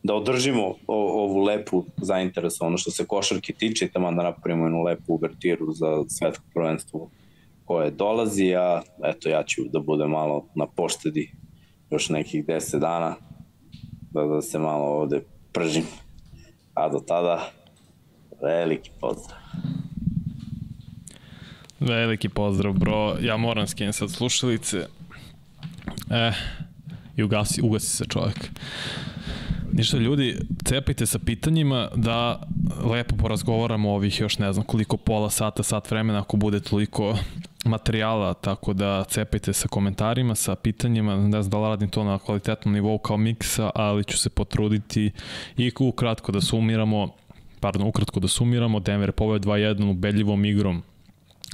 da 0.03 0.15
održimo 0.15 0.67
o, 0.87 1.23
ovu 1.23 1.39
lepu 1.39 1.85
zainteresovanost. 1.97 2.81
Što 2.81 2.91
se 2.91 3.05
košarke 3.05 3.53
tiče, 3.53 3.87
tamo 3.87 4.11
da 4.11 4.23
napravimo 4.23 4.65
jednu 4.65 4.83
lepu 4.83 5.13
uvertiru 5.13 5.71
za 5.71 6.03
svetsko 6.07 6.43
prvenstvo 6.53 7.09
koje 7.73 7.91
dolazi, 7.91 8.55
a 8.55 8.81
eto 9.03 9.29
ja 9.29 9.43
ću 9.43 9.61
da 9.73 9.79
budem 9.79 10.09
malo 10.09 10.47
na 10.55 10.67
poštedi 10.67 11.31
još 11.91 12.09
nekih 12.09 12.45
10 12.45 12.79
dana 12.79 13.15
da, 14.11 14.21
da 14.21 14.41
se 14.41 14.59
malo 14.59 14.85
ovde 14.85 15.23
pržim. 15.53 15.83
A 16.73 16.89
do 16.89 16.99
tada 16.99 17.51
veliki 18.41 18.91
pozdrav. 19.01 19.39
Veliki 21.79 22.29
pozdrav, 22.29 22.73
bro. 22.73 23.15
Ja 23.21 23.37
moram 23.37 23.67
skinuti 23.67 23.97
sad 23.97 24.11
slušalice. 24.11 24.77
E, 26.11 26.31
i 27.17 27.23
ugasi, 27.23 27.61
ugasi 27.61 27.87
se 27.87 28.05
čovjek. 28.05 28.49
Ništa 29.71 29.97
ljudi, 29.97 30.37
cepajte 30.65 31.05
sa 31.05 31.19
pitanjima 31.19 31.89
da 31.95 32.47
lepo 32.91 33.15
porazgovaramo 33.15 33.91
ovih 33.91 34.19
još 34.19 34.37
ne 34.37 34.53
znam 34.53 34.65
koliko 34.65 34.97
pola 34.97 35.29
sata, 35.29 35.63
sat 35.63 35.91
vremena 35.91 36.19
ako 36.19 36.37
bude 36.37 36.59
toliko 36.59 37.17
materijala, 37.63 38.33
tako 38.33 38.73
da 38.73 39.03
cepajte 39.03 39.53
sa 39.53 39.67
komentarima, 39.67 40.35
sa 40.35 40.55
pitanjima, 40.55 41.15
ne 41.15 41.41
znam 41.43 41.49
da 41.49 41.57
li 41.57 41.69
radim 41.69 41.89
to 41.89 42.03
na 42.03 42.19
kvalitetnom 42.19 42.73
nivou 42.73 42.97
kao 42.97 43.17
miksa, 43.17 43.71
ali 43.75 44.03
ću 44.03 44.17
se 44.17 44.29
potruditi 44.29 45.11
i 45.57 45.71
ukratko 45.79 46.31
da 46.31 46.41
sumiramo, 46.41 47.09
pardon, 47.59 47.87
ukratko 47.87 48.19
da 48.19 48.27
sumiramo, 48.27 48.79
Denver 48.79 49.09
je 49.09 49.13
poveo 49.13 49.39
2-1 49.39 49.91
ubedljivom 49.91 50.45
igrom 50.45 50.83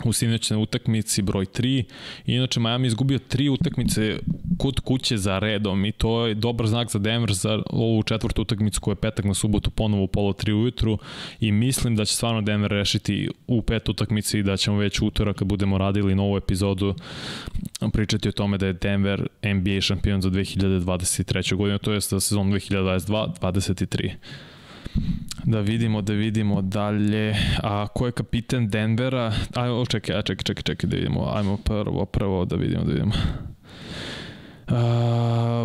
u 0.06 0.14
sinoćnoj 0.14 0.64
utakmici 0.64 1.22
broj 1.22 1.46
3. 1.46 1.84
Inače, 2.26 2.60
Miami 2.60 2.88
izgubio 2.88 3.20
tri 3.20 3.50
utakmice 3.50 4.18
kod 4.58 4.80
kuće 4.80 5.18
za 5.18 5.40
redom 5.40 5.86
i 5.86 5.92
to 5.92 6.28
je 6.28 6.36
dobar 6.36 6.68
znak 6.68 6.92
za 6.92 7.00
Denver 7.00 7.34
za 7.34 7.62
ovu 7.70 8.04
četvrtu 8.04 8.42
utakmicu 8.42 8.82
koja 8.82 8.92
je 8.92 8.96
petak 8.96 9.26
na 9.26 9.34
subotu 9.34 9.70
ponovo 9.70 10.04
u 10.04 10.08
polo 10.08 10.34
3 10.34 10.54
ujutru 10.54 10.98
i 11.40 11.52
mislim 11.52 11.96
da 11.96 12.06
će 12.06 12.16
stvarno 12.16 12.42
Denver 12.42 12.72
rešiti 12.72 13.30
u 13.48 13.62
pet 13.62 13.90
utakmici 13.90 14.40
i 14.40 14.44
da 14.44 14.58
ćemo 14.58 14.78
već 14.78 15.02
utorak 15.02 15.36
kad 15.36 15.48
budemo 15.48 15.78
radili 15.78 16.16
novu 16.16 16.38
epizodu 16.38 16.96
pričati 17.94 18.30
o 18.30 18.32
tome 18.32 18.58
da 18.58 18.68
je 18.68 18.74
Denver 18.74 19.28
NBA 19.44 19.82
šampion 19.82 20.22
za 20.22 20.30
2023. 20.30 21.56
godinu, 21.56 21.78
to 21.78 21.92
je 21.92 22.00
za 22.00 22.20
sezon 22.20 22.52
2022-23. 22.52 24.12
Da 25.44 25.60
vidimo, 25.60 26.02
da 26.02 26.14
vidimo 26.14 26.62
dalje. 26.62 27.36
A 27.64 27.88
ko 27.88 28.06
je 28.06 28.12
kapiten 28.12 28.70
Denvera? 28.70 29.34
Ajmo, 29.56 29.86
čekaj, 29.86 30.16
a 30.16 30.22
čekaj, 30.22 30.44
čekaj, 30.44 30.64
čekaj 30.64 30.90
da 30.90 30.96
vidimo. 30.96 31.32
Ajmo 31.36 31.58
prvo, 31.58 32.06
prvo 32.06 32.46
da 32.46 32.56
vidimo, 32.56 32.84
da 32.84 32.92
vidimo. 32.92 33.12
Uh, 34.70 34.76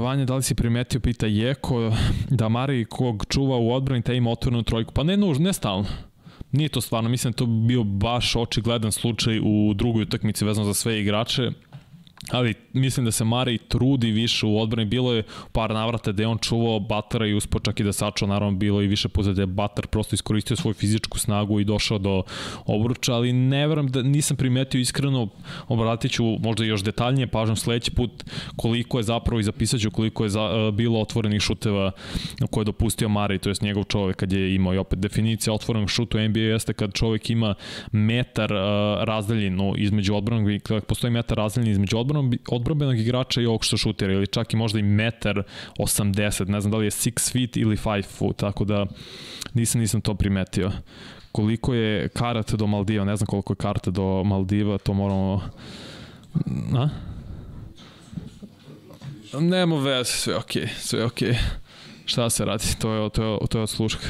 Vanja, 0.05 0.25
da 0.25 0.37
li 0.37 0.43
si 0.43 0.55
primetio, 0.55 1.01
pita 1.01 1.27
Jeko, 1.27 1.93
da 2.31 2.49
Mari 2.49 2.85
kog 2.85 3.27
čuva 3.29 3.57
u 3.57 3.73
odbrani, 3.73 4.03
te 4.03 4.17
ima 4.17 4.31
otvorenu 4.31 4.63
trojku. 4.63 4.93
Pa 4.93 5.03
ne 5.03 5.17
nužno, 5.17 5.45
ne 5.45 5.53
stalno. 5.53 5.85
Nije 6.53 6.69
to 6.69 6.81
stvarno, 6.81 7.09
mislim 7.09 7.33
da 7.33 7.37
to 7.37 7.47
bio 7.47 7.85
baš 7.85 8.37
očigledan 8.37 8.93
slučaj 8.93 9.41
u 9.43 9.75
drugoj 9.75 10.03
utakmici 10.03 10.45
vezano 10.45 10.67
za 10.67 10.75
sve 10.75 11.01
igrače 11.01 11.51
ali 12.31 12.55
mislim 12.73 13.05
da 13.05 13.13
se 13.13 13.25
Mari 13.25 13.59
trudi 13.59 14.11
više 14.11 14.47
u 14.47 14.61
odbrani. 14.61 14.89
Bilo 14.89 15.13
je 15.13 15.23
par 15.53 15.71
navrata 15.71 16.13
je 16.19 16.27
on 16.27 16.39
čuvao 16.39 16.81
Batara 16.81 17.27
i 17.27 17.35
uspo 17.35 17.59
čak 17.59 17.81
i 17.81 17.85
da 17.85 17.93
sačao, 17.93 18.29
naravno 18.29 18.59
bilo 18.59 18.83
i 18.83 18.87
više 18.87 19.09
puta 19.09 19.33
da 19.33 19.43
je 19.43 19.47
Batar 19.47 19.87
prosto 19.87 20.15
iskoristio 20.15 20.57
svoju 20.57 20.75
fizičku 20.75 21.19
snagu 21.19 21.61
i 21.61 21.65
došao 21.65 21.99
do 21.99 22.23
obruča, 22.67 23.15
ali 23.15 23.33
ne 23.33 23.67
veram 23.67 23.89
da 23.89 24.03
nisam 24.03 24.37
primetio 24.37 24.81
iskreno, 24.81 25.29
obratit 25.69 26.13
ću 26.13 26.25
možda 26.25 26.65
još 26.65 26.83
detaljnije 26.83 27.27
pažnjom 27.27 27.57
sledeći 27.57 27.91
put 27.91 28.25
koliko 28.57 28.99
je 28.99 29.03
zapravo 29.03 29.41
i 29.41 29.45
zapisat 29.45 29.81
ću 29.81 29.91
koliko 29.91 30.25
je 30.25 30.31
za, 30.31 30.41
e, 30.41 30.73
bilo 30.73 31.01
otvorenih 31.01 31.41
šuteva 31.43 31.91
koje 32.51 32.63
je 32.63 32.65
dopustio 32.65 33.09
Mari, 33.09 33.39
to 33.39 33.49
je 33.49 33.55
njegov 33.63 33.85
čovek 33.85 34.17
kad 34.17 34.33
je 34.33 34.55
imao 34.55 34.75
i 34.75 34.79
opet 34.79 34.99
definicija 34.99 35.55
otvorenog 35.55 35.91
šuta 35.91 36.19
u 36.19 36.29
NBA 36.29 36.41
jeste 36.41 36.73
kad 36.73 36.93
čovek 36.93 37.31
ima 37.31 37.55
metar 37.93 38.53
uh, 38.53 38.59
razdaljinu 39.05 39.75
između 39.77 40.15
odbranog 40.15 40.51
i 40.51 40.61
postoji 40.89 41.11
metar 41.11 41.37
razdaljinu 41.37 41.73
između 41.73 41.99
odbranog 41.99 42.14
odbrobenog 42.49 42.99
igrača 42.99 43.41
i 43.41 43.47
ovog 43.47 43.65
što 43.65 43.77
šutira 43.77 44.13
ili 44.13 44.27
čak 44.27 44.53
i 44.53 44.57
možda 44.57 44.79
i 44.79 44.83
metar 44.83 45.43
80, 45.79 46.49
ne 46.49 46.61
znam 46.61 46.71
da 46.71 46.79
li 46.79 46.87
je 46.87 46.91
6 46.91 47.33
feet 47.33 47.57
ili 47.57 47.77
5 47.77 48.05
foot, 48.05 48.37
tako 48.37 48.65
da 48.65 48.87
nisam, 49.55 49.81
nisam 49.81 50.01
to 50.01 50.15
primetio. 50.15 50.71
Koliko 51.33 51.75
je 51.75 52.09
karata 52.09 52.57
do 52.57 52.67
Maldiva, 52.67 53.05
ne 53.05 53.17
znam 53.17 53.27
koliko 53.27 53.53
je 53.53 53.57
karata 53.57 53.91
do 53.91 54.25
Maldiva, 54.25 54.79
to 54.79 54.95
moramo... 54.95 55.43
Na? 56.47 56.91
Nemo 59.41 59.81
veze, 59.81 60.11
sve 60.11 60.37
okej, 60.37 60.63
okay, 60.63 60.69
sve 60.79 61.05
okej. 61.05 61.29
Okay. 61.29 61.39
Šta 62.07 62.31
se 62.31 62.45
radi, 62.45 62.65
to 62.79 62.93
je, 62.93 63.11
to 63.11 63.23
je, 63.25 63.39
to 63.49 63.59
je 63.59 63.63
od 63.63 63.71
sluška. 63.71 64.07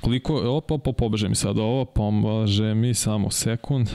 Koliko, 0.00 0.34
opa, 0.34 0.74
opa, 0.74 0.92
pobeže 0.92 1.28
mi 1.28 1.34
sad 1.34 1.58
ovo, 1.58 1.84
pomaže 1.84 2.74
mi 2.74 2.94
samo 2.94 3.30
sekund. 3.30 3.88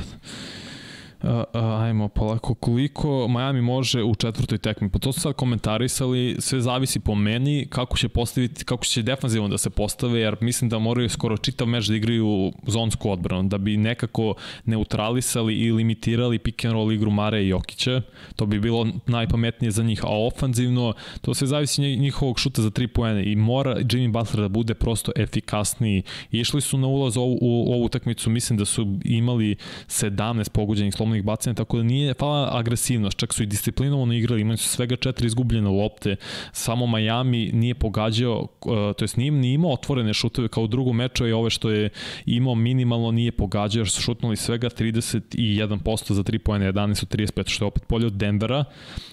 Uh, 1.23 1.29
uh, 1.29 1.43
ajmo 1.81 2.07
polako, 2.07 2.53
koliko 2.53 3.27
Miami 3.27 3.61
može 3.61 4.03
u 4.03 4.15
četvrtoj 4.15 4.57
tekmi. 4.57 4.89
Pa 4.89 4.99
to 4.99 5.11
su 5.11 5.19
sad 5.19 5.33
komentarisali, 5.33 6.35
sve 6.39 6.61
zavisi 6.61 6.99
po 6.99 7.15
meni 7.15 7.67
kako 7.69 7.97
će 7.97 8.09
postaviti, 8.09 8.65
kako 8.65 8.85
će 8.85 9.01
defanzivno 9.01 9.47
da 9.47 9.57
se 9.57 9.69
postave, 9.69 10.19
jer 10.19 10.35
mislim 10.41 10.69
da 10.69 10.79
moraju 10.79 11.09
skoro 11.09 11.37
čitav 11.37 11.67
meč 11.67 11.85
da 11.85 11.95
igraju 11.95 12.51
zonsku 12.67 13.11
odbranu, 13.11 13.49
da 13.49 13.57
bi 13.57 13.77
nekako 13.77 14.33
neutralisali 14.65 15.55
i 15.55 15.71
limitirali 15.71 16.39
pick 16.39 16.65
and 16.65 16.73
roll 16.73 16.91
igru 16.91 17.11
Mare 17.11 17.43
i 17.43 17.47
Jokića. 17.47 18.01
To 18.35 18.45
bi 18.45 18.59
bilo 18.59 18.87
najpametnije 19.05 19.71
za 19.71 19.83
njih, 19.83 20.03
a 20.03 20.25
ofanzivno 20.27 20.93
to 21.21 21.33
sve 21.33 21.47
zavisi 21.47 21.81
njihovog 21.81 22.39
šuta 22.39 22.61
za 22.61 22.69
tri 22.69 22.87
poene 22.87 23.31
i 23.31 23.35
mora 23.35 23.75
Jimmy 23.75 24.11
Butler 24.11 24.41
da 24.41 24.49
bude 24.49 24.73
prosto 24.73 25.11
efikasniji. 25.15 26.03
Išli 26.31 26.61
su 26.61 26.77
na 26.77 26.87
ulaz 26.87 27.17
u, 27.17 27.37
u 27.41 27.73
ovu 27.73 27.83
utakmicu, 27.83 28.29
mislim 28.29 28.59
da 28.59 28.65
su 28.65 28.97
imali 29.03 29.55
17 29.87 30.49
pogođenih 30.49 30.93
slobodnih 30.93 31.10
slobodnih 31.11 31.23
bacanja, 31.23 31.53
tako 31.53 31.77
da 31.77 31.83
nije 31.83 32.13
fala 32.13 32.49
agresivnost, 32.51 33.17
čak 33.17 33.33
su 33.33 33.43
i 33.43 33.45
disciplinovano 33.45 34.13
igrali, 34.13 34.41
imali 34.41 34.57
su 34.57 34.69
svega 34.69 34.95
četiri 34.95 35.27
izgubljene 35.27 35.69
lopte, 35.69 36.15
samo 36.51 36.87
Miami 36.87 37.51
nije 37.53 37.75
pogađao, 37.75 38.41
uh, 38.41 38.95
to 38.97 39.03
jest 39.03 39.17
nije, 39.17 39.31
nije 39.31 39.53
imao 39.53 39.71
otvorene 39.73 40.13
šuteve 40.13 40.47
kao 40.47 40.63
u 40.63 40.67
drugom 40.67 40.95
meču 40.95 41.27
i 41.27 41.31
ove 41.31 41.49
što 41.49 41.69
je 41.69 41.89
imao 42.25 42.55
minimalno 42.55 43.11
nije 43.11 43.31
pogađao, 43.31 43.85
su 43.85 44.01
šutnuli 44.01 44.35
svega 44.35 44.69
31% 44.69 46.13
za 46.13 46.23
3 46.23 46.37
pojene, 46.37 46.71
11 46.71 47.03
od 47.03 47.09
35, 47.09 47.49
što 47.49 47.65
je 47.65 47.67
opet 47.67 47.83
polje 47.87 48.07
od 48.07 48.13
Denvera, 48.13 48.63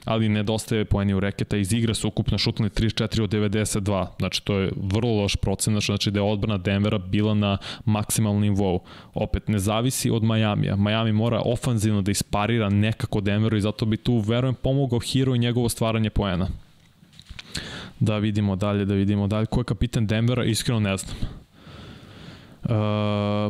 ali 0.04 0.28
nedostaje 0.28 0.84
pojeni 0.84 1.14
u 1.14 1.20
reketa, 1.20 1.56
iz 1.56 1.72
igre 1.72 1.94
su 1.94 2.08
ukupno 2.08 2.38
šutnuli 2.38 2.70
34 2.70 3.22
od 3.22 3.30
92, 3.30 4.06
znači 4.18 4.44
to 4.44 4.58
je 4.58 4.72
vrlo 4.76 5.22
loš 5.22 5.36
procen, 5.36 5.80
znači 5.80 6.10
da 6.10 6.20
je 6.20 6.24
odbrana 6.24 6.58
Denvera 6.58 6.98
bila 6.98 7.34
na 7.34 7.58
maksimalnom 7.84 8.42
nivou. 8.42 8.80
Opet, 9.14 9.48
ne 9.48 9.58
zavisi 9.58 10.10
od 10.10 10.22
Majamija. 10.22 10.76
Miami 10.76 11.12
mora 11.12 11.42
ofanzivno 11.44 11.87
ofenzivno 11.88 12.02
da 12.02 12.10
isparira 12.10 12.68
nekako 12.68 13.20
Denveru 13.20 13.56
i 13.56 13.60
zato 13.60 13.86
bi 13.86 13.96
tu, 13.96 14.18
verujem, 14.18 14.54
pomogao 14.54 15.00
Hero 15.00 15.34
i 15.34 15.38
njegovo 15.38 15.68
stvaranje 15.68 16.10
poena. 16.10 16.48
Da 18.00 18.18
vidimo 18.18 18.56
dalje, 18.56 18.84
da 18.84 18.94
vidimo 18.94 19.26
dalje. 19.26 19.46
Ko 19.46 19.60
je 19.60 19.64
kapitan 19.64 20.06
Denvera? 20.06 20.44
Iskreno 20.44 20.80
ne 20.80 20.96
znam. 20.96 21.16
Uh, 22.62 22.70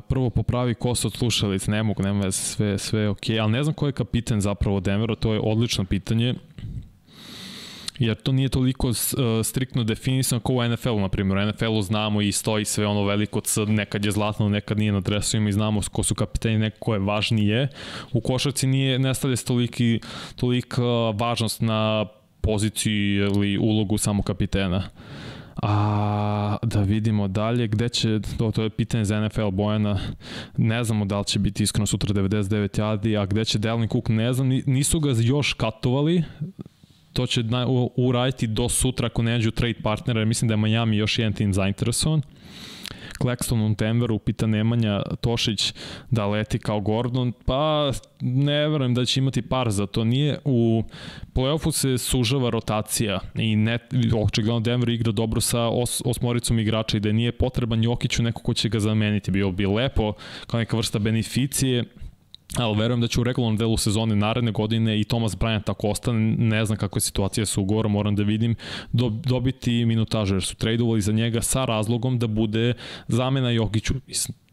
prvo 0.08 0.30
popravi 0.30 0.74
kosu 0.74 1.08
od 1.08 1.14
slušalic, 1.14 1.66
ne 1.66 1.82
mogu, 1.82 2.02
nema 2.02 2.30
sve, 2.30 2.78
sve 2.78 3.08
ok, 3.08 3.30
ali 3.40 3.52
ne 3.52 3.62
znam 3.62 3.74
ko 3.74 3.86
je 3.86 3.92
kapitan 3.92 4.40
zapravo 4.40 4.80
Denvera, 4.80 5.14
to 5.14 5.32
je 5.32 5.40
odlično 5.40 5.84
pitanje 5.84 6.34
jer 7.98 8.16
to 8.16 8.32
nije 8.32 8.48
toliko 8.48 8.88
uh, 8.88 8.94
striktno 9.44 9.84
definisano 9.84 10.40
kao 10.40 10.56
u 10.56 10.68
NFL-u, 10.68 11.00
na 11.00 11.08
primjer. 11.08 11.38
U 11.38 11.46
NFL-u 11.46 11.82
znamo 11.82 12.20
i 12.20 12.32
stoji 12.32 12.64
sve 12.64 12.86
ono 12.86 13.04
veliko 13.04 13.40
C, 13.40 13.60
nekad 13.66 14.04
je 14.04 14.10
zlatno, 14.10 14.48
nekad 14.48 14.78
nije 14.78 14.92
na 14.92 15.00
dresovima 15.00 15.48
i 15.48 15.52
znamo 15.52 15.80
ko 15.92 16.02
su 16.02 16.14
kapitani, 16.14 16.58
neko 16.58 16.76
ko 16.80 16.94
je 16.94 17.00
važnije. 17.00 17.68
U 18.12 18.20
košarci 18.20 18.66
nije, 18.66 18.98
ne 18.98 19.14
stavlja 19.14 19.36
se 19.36 19.44
toliki, 19.44 20.00
tolika 20.36 20.82
važnost 21.14 21.60
na 21.60 22.06
poziciju 22.40 23.26
ili 23.26 23.58
ulogu 23.58 23.98
samo 23.98 24.22
kapitena. 24.22 24.88
A 25.62 26.56
da 26.62 26.82
vidimo 26.82 27.28
dalje 27.28 27.68
gde 27.68 27.88
će, 27.88 28.20
to, 28.38 28.50
to 28.50 28.62
je 28.62 28.70
pitanje 28.70 29.04
za 29.04 29.20
NFL 29.20 29.50
Bojana, 29.50 29.98
ne 30.56 30.84
znamo 30.84 31.04
da 31.04 31.18
li 31.18 31.24
će 31.24 31.38
biti 31.38 31.62
iskreno 31.62 31.86
sutra 31.86 32.14
99 32.14 32.80
yardi, 32.80 33.20
a 33.20 33.26
gde 33.26 33.44
će 33.44 33.58
Delvin 33.58 33.88
Cook, 33.88 34.08
ne 34.08 34.32
znam, 34.32 34.48
nisu 34.48 35.00
ga 35.00 35.10
još 35.20 35.52
katovali, 35.52 36.22
to 37.12 37.26
će 37.26 37.42
na, 37.42 37.66
u, 37.66 37.90
uraditi 37.96 38.46
do 38.46 38.68
sutra 38.68 39.06
ako 39.06 39.22
ne 39.22 39.32
nađu 39.32 39.50
trade 39.50 39.80
partnera, 39.82 40.24
mislim 40.24 40.48
da 40.48 40.52
je 40.52 40.56
Miami 40.56 40.96
još 40.96 41.18
jedan 41.18 41.32
tim 41.32 41.54
zainteresovan. 41.54 42.22
Claxton 43.18 43.72
u 43.72 43.74
Denveru, 43.74 44.18
pita 44.18 44.46
Nemanja 44.46 45.02
Tošić 45.20 45.74
da 46.10 46.26
leti 46.26 46.58
kao 46.58 46.80
Gordon, 46.80 47.32
pa 47.46 47.92
ne 48.20 48.68
verujem 48.68 48.94
da 48.94 49.04
će 49.04 49.20
imati 49.20 49.42
par 49.42 49.70
za 49.70 49.86
to. 49.86 50.04
Nije 50.04 50.38
u 50.44 50.82
playoffu 51.34 51.72
se 51.72 51.98
sužava 51.98 52.50
rotacija 52.50 53.20
i 53.34 53.56
ne, 53.56 53.78
očigledno 54.24 54.60
Denver 54.60 54.88
igra 54.88 55.12
dobro 55.12 55.40
sa 55.40 55.68
os, 55.68 56.02
osmoricom 56.04 56.58
igrača 56.58 56.96
i 56.96 57.00
da 57.00 57.12
nije 57.12 57.32
potreban 57.32 57.84
Jokiću 57.84 58.22
neko 58.22 58.42
ko 58.42 58.54
će 58.54 58.68
ga 58.68 58.80
zameniti. 58.80 59.30
Bio 59.30 59.50
bi 59.50 59.66
lepo 59.66 60.12
kao 60.46 60.60
neka 60.60 60.76
vrsta 60.76 60.98
beneficije 60.98 61.84
ali 62.56 62.78
verujem 62.78 63.00
da 63.00 63.08
će 63.08 63.20
u 63.20 63.24
regularnom 63.24 63.56
delu 63.56 63.76
sezone 63.76 64.16
naredne 64.16 64.52
godine 64.52 65.00
i 65.00 65.04
Thomas 65.04 65.36
Bryant 65.36 65.64
tako 65.64 65.88
ostane, 65.88 66.20
ne 66.38 66.64
znam 66.64 66.78
kakva 66.78 66.96
je 66.96 67.00
situacija 67.00 67.46
sa 67.46 67.60
ugovorom, 67.60 67.92
moram 67.92 68.16
da 68.16 68.22
vidim, 68.22 68.54
do, 68.92 69.08
dobiti 69.08 69.84
minutaže, 69.84 70.34
jer 70.34 70.42
su 70.42 70.56
tradovali 70.56 71.00
za 71.00 71.12
njega 71.12 71.42
sa 71.42 71.64
razlogom 71.64 72.18
da 72.18 72.26
bude 72.26 72.74
zamena 73.08 73.50
Jokiću. 73.50 73.94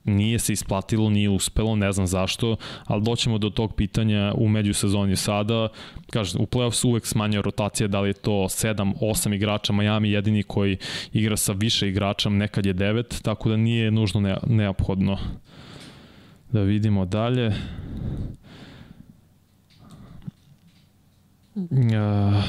Nije 0.03 0.39
se 0.39 0.53
isplatilo, 0.53 1.09
nije 1.09 1.29
uspelo, 1.29 1.75
ne 1.75 1.91
znam 1.91 2.07
zašto, 2.07 2.55
ali 2.85 3.03
doćemo 3.03 3.37
do 3.37 3.49
tog 3.49 3.75
pitanja 3.75 4.33
u 4.37 4.47
međusezoni 4.47 5.15
sada. 5.15 5.67
Kažem, 6.11 6.41
u 6.41 6.45
playoff 6.45 6.71
su 6.71 6.89
uvek 6.89 7.05
smanja 7.05 7.41
rotacija, 7.41 7.87
da 7.87 8.01
li 8.01 8.09
je 8.09 8.13
to 8.13 8.31
7, 8.31 8.93
8 9.01 9.35
igrača, 9.35 9.73
Miami 9.73 10.11
jedini 10.11 10.43
koji 10.43 10.77
igra 11.13 11.37
sa 11.37 11.53
više 11.53 11.89
igrača, 11.89 12.29
nekad 12.29 12.65
je 12.65 12.73
9, 12.73 13.21
tako 13.21 13.49
da 13.49 13.57
nije 13.57 13.91
nužno 13.91 14.21
ne, 14.21 14.37
neophodno. 14.47 15.17
Da 16.51 16.61
vidimo 16.61 17.05
dalje. 17.05 17.51
Uh, 21.55 22.43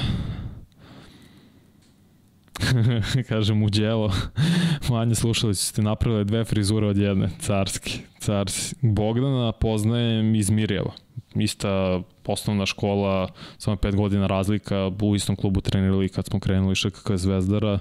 kažem 3.29 3.63
u 3.63 3.71
djelo. 3.71 4.13
Manje 4.91 5.15
slušali 5.15 5.55
su 5.55 5.67
ste 5.67 5.83
napravili 5.83 6.25
dve 6.25 6.45
frizure 6.45 6.87
od 6.87 6.97
jedne 6.97 7.31
carski, 7.41 8.01
carski. 8.19 8.75
Bogdana 8.83 9.53
poznajem 9.53 10.35
iz 10.35 10.51
Mirjeva. 10.51 10.93
Ista 11.35 12.01
osnovna 12.27 12.67
škola 12.67 13.29
samo 13.59 13.77
pet 13.77 13.97
godina 13.97 14.27
razlika 14.27 14.91
u 15.03 15.15
istom 15.17 15.37
klubu 15.37 15.61
trenirali 15.61 16.09
kad 16.09 16.27
smo 16.27 16.41
krenuli 16.41 16.75
ŠKK 16.75 17.11
Zvezdara. 17.15 17.79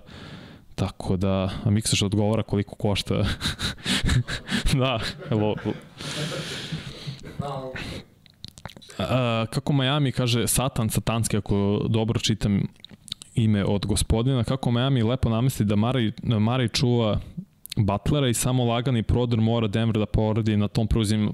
Tako 0.76 1.18
da 1.18 1.50
a 1.64 1.70
Miksaš 1.70 2.02
odgovara 2.02 2.44
koliko 2.44 2.76
košta? 2.76 3.26
Da, 4.74 5.00
evo 5.32 5.56
A, 9.00 9.46
kako 9.50 9.74
Miami 9.74 10.12
kaže 10.12 10.48
Satan 10.48 10.90
Satanski, 10.90 11.38
ako 11.38 11.86
dobro 11.90 12.20
čitam 12.20 12.62
ime 13.36 13.66
od 13.66 13.86
gospodina, 13.86 14.44
kako 14.44 14.72
Miami 14.72 15.04
lepo 15.04 15.30
namesti 15.30 15.64
da 15.64 15.76
Mari, 15.76 16.12
Mari 16.24 16.70
čuva 16.70 17.20
Butlera 17.78 18.28
i 18.28 18.34
samo 18.34 18.66
lagani 18.66 19.04
prodor 19.04 19.42
mora 19.42 19.68
Denver 19.68 20.00
da 20.00 20.06
poradi 20.06 20.58
na 20.58 20.68
tom 20.68 20.88
preuzim 20.88 21.32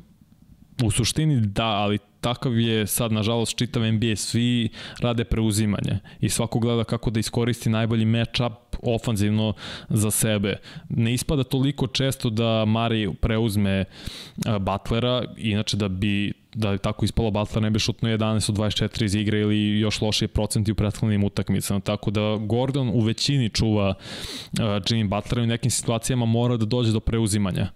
u 0.83 0.91
suštini 0.91 1.41
da, 1.41 1.65
ali 1.65 1.99
takav 2.21 2.59
je 2.59 2.87
sad 2.87 3.11
nažalost 3.11 3.57
čitav 3.57 3.91
NBA, 3.91 4.15
svi 4.15 4.69
rade 4.99 5.23
preuzimanje 5.23 5.99
i 6.19 6.29
svako 6.29 6.59
gleda 6.59 6.83
kako 6.83 7.09
da 7.09 7.19
iskoristi 7.19 7.69
najbolji 7.69 8.05
match-up 8.05 8.53
ofanzivno 8.83 9.53
za 9.89 10.11
sebe. 10.11 10.57
Ne 10.89 11.13
ispada 11.13 11.43
toliko 11.43 11.87
često 11.87 12.29
da 12.29 12.65
Mari 12.65 13.09
preuzme 13.21 13.85
Butlera, 14.59 15.23
inače 15.37 15.77
da 15.77 15.87
bi 15.87 16.33
da 16.53 16.71
je 16.71 16.77
tako 16.77 17.05
ispalo 17.05 17.31
Butler 17.31 17.63
ne 17.63 17.69
bi 17.69 17.79
šutno 17.79 18.09
11 18.09 18.49
od 18.51 18.57
24 18.57 19.03
iz 19.03 19.15
igre 19.15 19.39
ili 19.39 19.79
još 19.79 20.01
lošije 20.01 20.27
procenti 20.27 20.71
u 20.71 20.75
prethodnim 20.75 21.23
utakmicama. 21.23 21.79
Tako 21.79 22.11
da 22.11 22.37
Gordon 22.41 22.89
u 22.93 22.99
većini 22.99 23.49
čuva 23.49 23.89
uh, 23.89 24.59
Jimmy 24.59 25.07
Butler 25.07 25.39
i 25.39 25.43
u 25.43 25.47
nekim 25.47 25.71
situacijama 25.71 26.25
mora 26.25 26.57
da 26.57 26.65
dođe 26.65 26.91
do 26.91 26.99
preuzimanja 26.99 27.67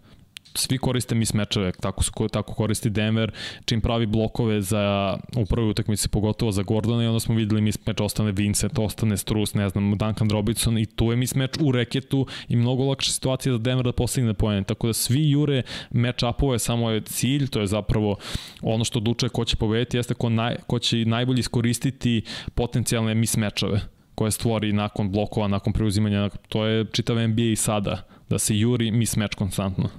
svi 0.58 0.78
koriste 0.78 1.16
mismečeve, 1.16 1.72
tako, 1.72 2.04
su, 2.04 2.12
tako 2.32 2.54
koristi 2.54 2.90
Denver, 2.90 3.32
čim 3.66 3.82
pravi 3.82 4.06
blokove 4.06 4.62
za, 4.62 5.18
u 5.38 5.46
prvoj 5.46 5.70
utakmici, 5.70 6.10
pogotovo 6.10 6.52
za 6.52 6.64
Gordona 6.64 7.04
i 7.04 7.08
onda 7.08 7.20
smo 7.20 7.36
videli 7.36 7.62
mismeč, 7.62 8.02
ostane 8.02 8.32
Vincent, 8.32 8.80
ostane 8.80 9.18
Strus, 9.18 9.54
ne 9.54 9.70
znam, 9.70 9.98
Duncan 9.98 10.30
Robinson 10.30 10.78
i 10.78 10.86
tu 10.86 11.12
je 11.12 11.16
mismeč 11.16 11.52
u 11.60 11.72
reketu 11.72 12.28
i 12.48 12.56
mnogo 12.56 12.84
lakša 12.84 13.12
situacija 13.12 13.54
za 13.54 13.60
Denver 13.60 13.86
da 13.86 13.92
postigne 13.92 14.34
pojene. 14.34 14.64
Tako 14.64 14.88
da 14.88 14.94
svi 14.94 15.30
jure 15.30 15.64
match-upove, 15.92 16.58
samo 16.58 16.90
je 16.90 17.02
cilj, 17.02 17.48
to 17.48 17.60
je 17.60 17.68
zapravo 17.68 18.16
ono 18.62 18.84
što 18.84 19.00
odlučuje 19.00 19.30
ko 19.30 19.46
će 19.46 19.56
pobediti, 19.56 19.98
jeste 19.98 20.14
ko, 20.14 20.30
naj, 20.30 20.56
ko 20.68 20.80
će 20.80 21.06
najbolje 21.06 21.40
iskoristiti 21.40 22.22
potencijalne 22.56 23.16
mismečove 23.16 23.82
koje 24.16 24.32
stvori 24.32 24.74
nakon 24.74 25.12
blokova, 25.12 25.48
nakon 25.48 25.74
preuzimanja, 25.74 26.30
to 26.50 26.66
je 26.66 26.86
čitav 26.92 27.28
NBA 27.28 27.42
i 27.42 27.56
sada, 27.56 28.08
da 28.30 28.40
se 28.40 28.58
juri 28.58 28.92
mismatch 28.92 29.38
konstantno. 29.38 29.90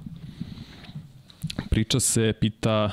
Priča 1.70 2.00
se, 2.00 2.32
pita 2.40 2.90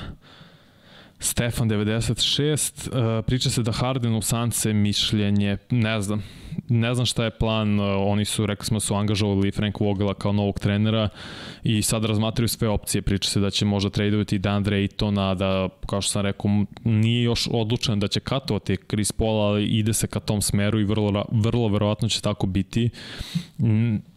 Stefan 1.23 1.69
96, 1.69 2.87
uh, 2.87 3.25
priča 3.25 3.49
se 3.49 3.63
da 3.63 3.71
Harden 3.71 4.15
u 4.15 4.21
Sance 4.21 4.73
mišljenje, 4.73 5.57
ne 5.69 6.01
znam, 6.01 6.23
ne 6.69 6.93
znam 6.93 7.05
šta 7.05 7.23
je 7.23 7.29
plan, 7.29 7.79
uh, 7.79 7.85
oni 7.99 8.25
su, 8.25 8.45
rekli 8.45 8.65
smo, 8.65 8.79
su 8.79 8.95
angažovali 8.95 9.51
Frank 9.51 9.79
Vogela 9.79 10.13
kao 10.13 10.31
novog 10.31 10.59
trenera 10.59 11.09
i 11.63 11.81
sad 11.81 12.05
razmatraju 12.05 12.47
sve 12.47 12.67
opcije, 12.69 13.01
priča 13.01 13.29
se 13.29 13.39
da 13.39 13.49
će 13.49 13.65
možda 13.65 13.89
tradovati 13.89 14.39
Dandre 14.39 14.77
Aytona, 14.77 15.35
da, 15.35 15.69
kao 15.89 16.01
što 16.01 16.11
sam 16.11 16.21
rekao, 16.21 16.65
nije 16.83 17.23
još 17.23 17.47
odlučen 17.51 17.99
da 17.99 18.07
će 18.07 18.19
katovati 18.19 18.77
Chris 18.89 19.11
Paul, 19.11 19.41
ali 19.41 19.65
ide 19.65 19.93
se 19.93 20.07
ka 20.07 20.19
tom 20.19 20.41
smeru 20.41 20.79
i 20.79 20.85
vrlo, 20.85 21.25
vrlo 21.31 21.67
verovatno 21.67 22.09
će 22.09 22.21
tako 22.21 22.47
biti 22.47 22.89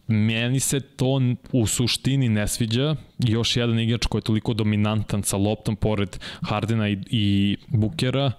Meni 0.07 0.59
se 0.59 0.79
to 0.79 1.21
u 1.51 1.67
suštini 1.67 2.29
ne 2.29 2.47
sviđa. 2.47 2.95
Još 3.19 3.57
jedan 3.57 3.79
igrač 3.79 4.05
koji 4.05 4.19
je 4.19 4.23
toliko 4.23 4.53
dominantan 4.53 5.23
sa 5.23 5.37
loptom 5.37 5.75
pored 5.75 6.17
Hardena 6.41 6.89
i, 6.89 6.97
i 7.09 7.57
Bukera, 7.67 8.31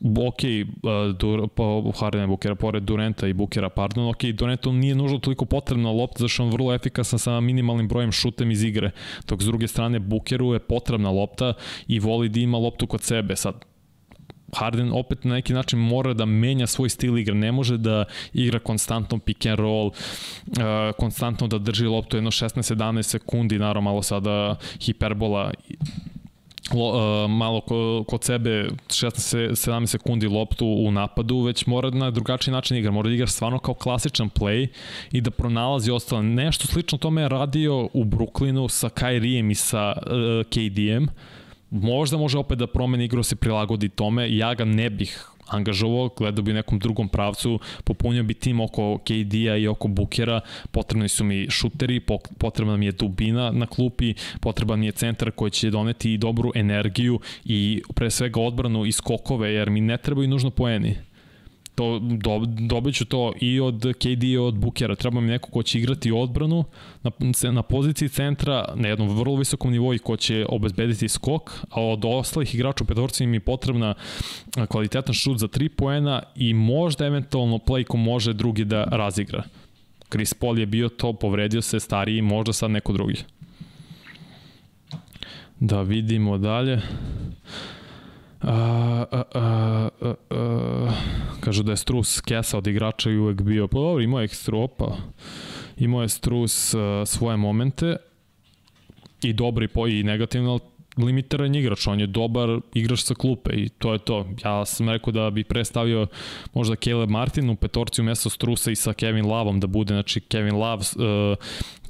ok, 0.00 0.40
uh, 0.82 1.16
Dur, 1.16 1.48
po, 1.48 1.92
Hardena 2.00 2.26
Bukera, 2.26 2.54
pored 2.54 2.82
Durenta 2.82 3.26
i 3.26 3.32
Bukera, 3.32 3.68
pardon, 3.68 4.08
ok, 4.08 4.24
Durentu 4.34 4.72
nije 4.72 4.94
nužno 4.94 5.18
toliko 5.18 5.44
potrebna 5.44 5.90
lopta, 5.90 6.18
zašto 6.18 6.42
on 6.44 6.50
vrlo 6.50 6.74
efikasan 6.74 7.18
sa 7.18 7.40
minimalnim 7.40 7.88
brojem 7.88 8.12
šutem 8.12 8.50
iz 8.50 8.64
igre, 8.64 8.90
dok 9.28 9.42
s 9.42 9.46
druge 9.46 9.68
strane 9.68 9.98
Bukeru 9.98 10.52
je 10.52 10.58
potrebna 10.58 11.10
lopta 11.10 11.54
i 11.88 12.00
voli 12.00 12.28
da 12.28 12.40
ima 12.40 12.58
loptu 12.58 12.86
kod 12.86 13.02
sebe. 13.02 13.36
Sad, 13.36 13.64
Harden 14.52 14.92
opet 14.92 15.24
na 15.24 15.34
neki 15.34 15.52
način 15.52 15.78
mora 15.78 16.14
da 16.14 16.24
menja 16.24 16.66
svoj 16.66 16.88
stil 16.88 17.18
igre, 17.18 17.34
ne 17.34 17.52
može 17.52 17.76
da 17.76 18.04
igra 18.32 18.58
konstantno 18.58 19.18
pick 19.18 19.46
and 19.46 19.58
roll, 19.58 19.86
uh, 19.86 19.92
konstantno 20.98 21.46
da 21.46 21.58
drži 21.58 21.86
loptu 21.86 22.16
jedno 22.16 22.30
16-17 22.30 23.02
sekundi, 23.02 23.58
naravno 23.58 23.80
malo 23.90 24.02
sada 24.02 24.56
hiperbola 24.80 25.52
lo, 26.74 26.86
uh, 26.88 27.30
malo 27.30 27.60
ko, 27.60 28.04
kod 28.08 28.24
sebe 28.24 28.68
16-17 28.88 29.86
sekundi 29.86 30.26
loptu 30.28 30.66
u 30.66 30.90
napadu, 30.90 31.40
već 31.40 31.66
mora 31.66 31.90
na 31.90 32.10
drugačiji 32.10 32.52
način 32.52 32.76
igra, 32.76 32.90
mora 32.90 33.08
da 33.08 33.14
igra 33.14 33.26
stvarno 33.26 33.58
kao 33.58 33.74
klasičan 33.74 34.30
play 34.30 34.66
i 35.12 35.20
da 35.20 35.30
pronalazi 35.30 35.90
ostalo. 35.90 36.22
Nešto 36.22 36.66
slično 36.66 36.98
tome 36.98 37.22
je 37.22 37.28
radio 37.28 37.88
u 37.92 38.04
Brooklynu 38.04 38.68
sa 38.68 38.88
Kyrie 38.88 39.50
i 39.50 39.54
sa 39.54 39.92
uh, 39.96 40.46
KD-em, 40.50 41.04
uh, 41.04 41.10
možda 41.70 42.16
može 42.16 42.38
opet 42.38 42.58
da 42.58 42.66
promeni 42.66 43.04
igru, 43.04 43.18
da 43.18 43.24
se 43.24 43.36
prilagodi 43.36 43.88
tome, 43.88 44.36
ja 44.36 44.54
ga 44.54 44.64
ne 44.64 44.90
bih 44.90 45.28
angažovao, 45.46 46.08
gledao 46.18 46.42
bi 46.42 46.50
u 46.50 46.54
nekom 46.54 46.78
drugom 46.78 47.08
pravcu, 47.08 47.58
popunio 47.84 48.22
bi 48.22 48.34
tim 48.34 48.60
oko 48.60 48.98
KD-a 48.98 49.56
i 49.56 49.68
oko 49.68 49.88
Bukera, 49.88 50.40
potrebni 50.70 51.08
su 51.08 51.24
mi 51.24 51.50
šuteri, 51.50 52.00
potrebna 52.38 52.76
mi 52.76 52.86
je 52.86 52.92
dubina 52.92 53.50
na 53.50 53.66
klupi, 53.66 54.14
potreban 54.40 54.80
mi 54.80 54.86
je 54.86 54.92
centar 54.92 55.30
koji 55.30 55.50
će 55.50 55.70
doneti 55.70 56.12
i 56.12 56.18
dobru 56.18 56.52
energiju 56.54 57.20
i 57.44 57.82
pre 57.94 58.10
svega 58.10 58.40
odbranu 58.40 58.86
i 58.86 58.92
skokove, 58.92 59.52
jer 59.52 59.70
mi 59.70 59.80
ne 59.80 59.98
trebaju 59.98 60.28
nužno 60.28 60.50
poeni 60.50 60.96
to, 61.76 61.98
do, 61.98 62.42
dobit 62.46 62.94
ću 62.94 63.04
to 63.04 63.32
i 63.40 63.60
od 63.60 63.94
KD 63.98 64.24
i 64.24 64.36
od 64.36 64.54
Bukera. 64.54 64.94
Treba 64.94 65.20
mi 65.20 65.26
neko 65.26 65.50
ko 65.50 65.62
će 65.62 65.78
igrati 65.78 66.12
odbranu 66.12 66.64
na, 67.02 67.10
na 67.52 67.62
poziciji 67.62 68.08
centra 68.08 68.64
na 68.74 68.88
jednom 68.88 69.18
vrlo 69.18 69.36
visokom 69.36 69.70
nivou 69.70 69.94
i 69.94 69.98
ko 69.98 70.16
će 70.16 70.46
obezbediti 70.48 71.08
skok, 71.08 71.50
a 71.70 71.80
od 71.80 72.04
ostalih 72.04 72.54
igrača 72.54 72.84
u 72.84 72.86
petorci 72.86 73.26
mi 73.26 73.36
je 73.36 73.40
potrebna 73.40 73.94
kvalitetan 74.68 75.14
šut 75.14 75.38
za 75.38 75.48
3 75.48 75.68
poena 75.68 76.22
i 76.36 76.54
možda 76.54 77.06
eventualno 77.06 77.58
play 77.58 77.84
ko 77.84 77.96
može 77.96 78.32
drugi 78.32 78.64
da 78.64 78.84
razigra. 78.84 79.42
Chris 80.10 80.34
Paul 80.34 80.58
je 80.58 80.66
bio 80.66 80.88
to, 80.88 81.12
povredio 81.12 81.62
se 81.62 81.80
stariji, 81.80 82.22
možda 82.22 82.52
sad 82.52 82.70
neko 82.70 82.92
drugi. 82.92 83.16
Da 85.60 85.82
vidimo 85.82 86.38
dalje. 86.38 86.80
A, 88.40 89.04
a, 89.10 89.22
a, 89.34 89.88
a, 90.30 90.92
kažu 91.40 91.62
da 91.62 91.72
je 91.72 91.76
Strus 91.76 92.20
kesa 92.20 92.58
od 92.58 92.66
igrača 92.66 93.10
i 93.10 93.16
uvek 93.16 93.42
bio, 93.42 93.68
pa 93.68 93.78
dobro, 93.78 94.02
imao 94.02 94.20
je 94.20 94.24
ekstropa, 94.24 94.96
imao 95.76 96.02
je 96.02 96.08
Strus 96.08 96.74
a, 96.74 97.02
svoje 97.06 97.36
momente 97.36 97.96
i 99.22 99.32
dobri 99.32 99.68
po, 99.68 99.86
i 99.86 100.02
negativno, 100.02 100.58
limitiran 100.96 101.54
igrač, 101.54 101.86
on 101.86 102.00
je 102.00 102.06
dobar 102.06 102.60
igrač 102.74 103.04
sa 103.04 103.14
klupe 103.14 103.52
i 103.52 103.68
to 103.68 103.92
je 103.92 103.98
to. 103.98 104.26
Ja 104.44 104.64
sam 104.64 104.88
rekao 104.88 105.12
da 105.12 105.30
bi 105.30 105.44
prestavio 105.44 106.06
možda 106.54 106.76
Caleb 106.76 107.10
Martin 107.10 107.50
u 107.50 107.56
petorci 107.56 108.00
umesto 108.00 108.30
Strusa 108.30 108.70
i 108.70 108.76
sa 108.76 108.92
Kevin 108.92 109.26
Loveom 109.26 109.60
da 109.60 109.66
bude, 109.66 109.94
znači 109.94 110.20
Kevin 110.20 110.54
Love, 110.54 110.82
uh, 110.96 111.36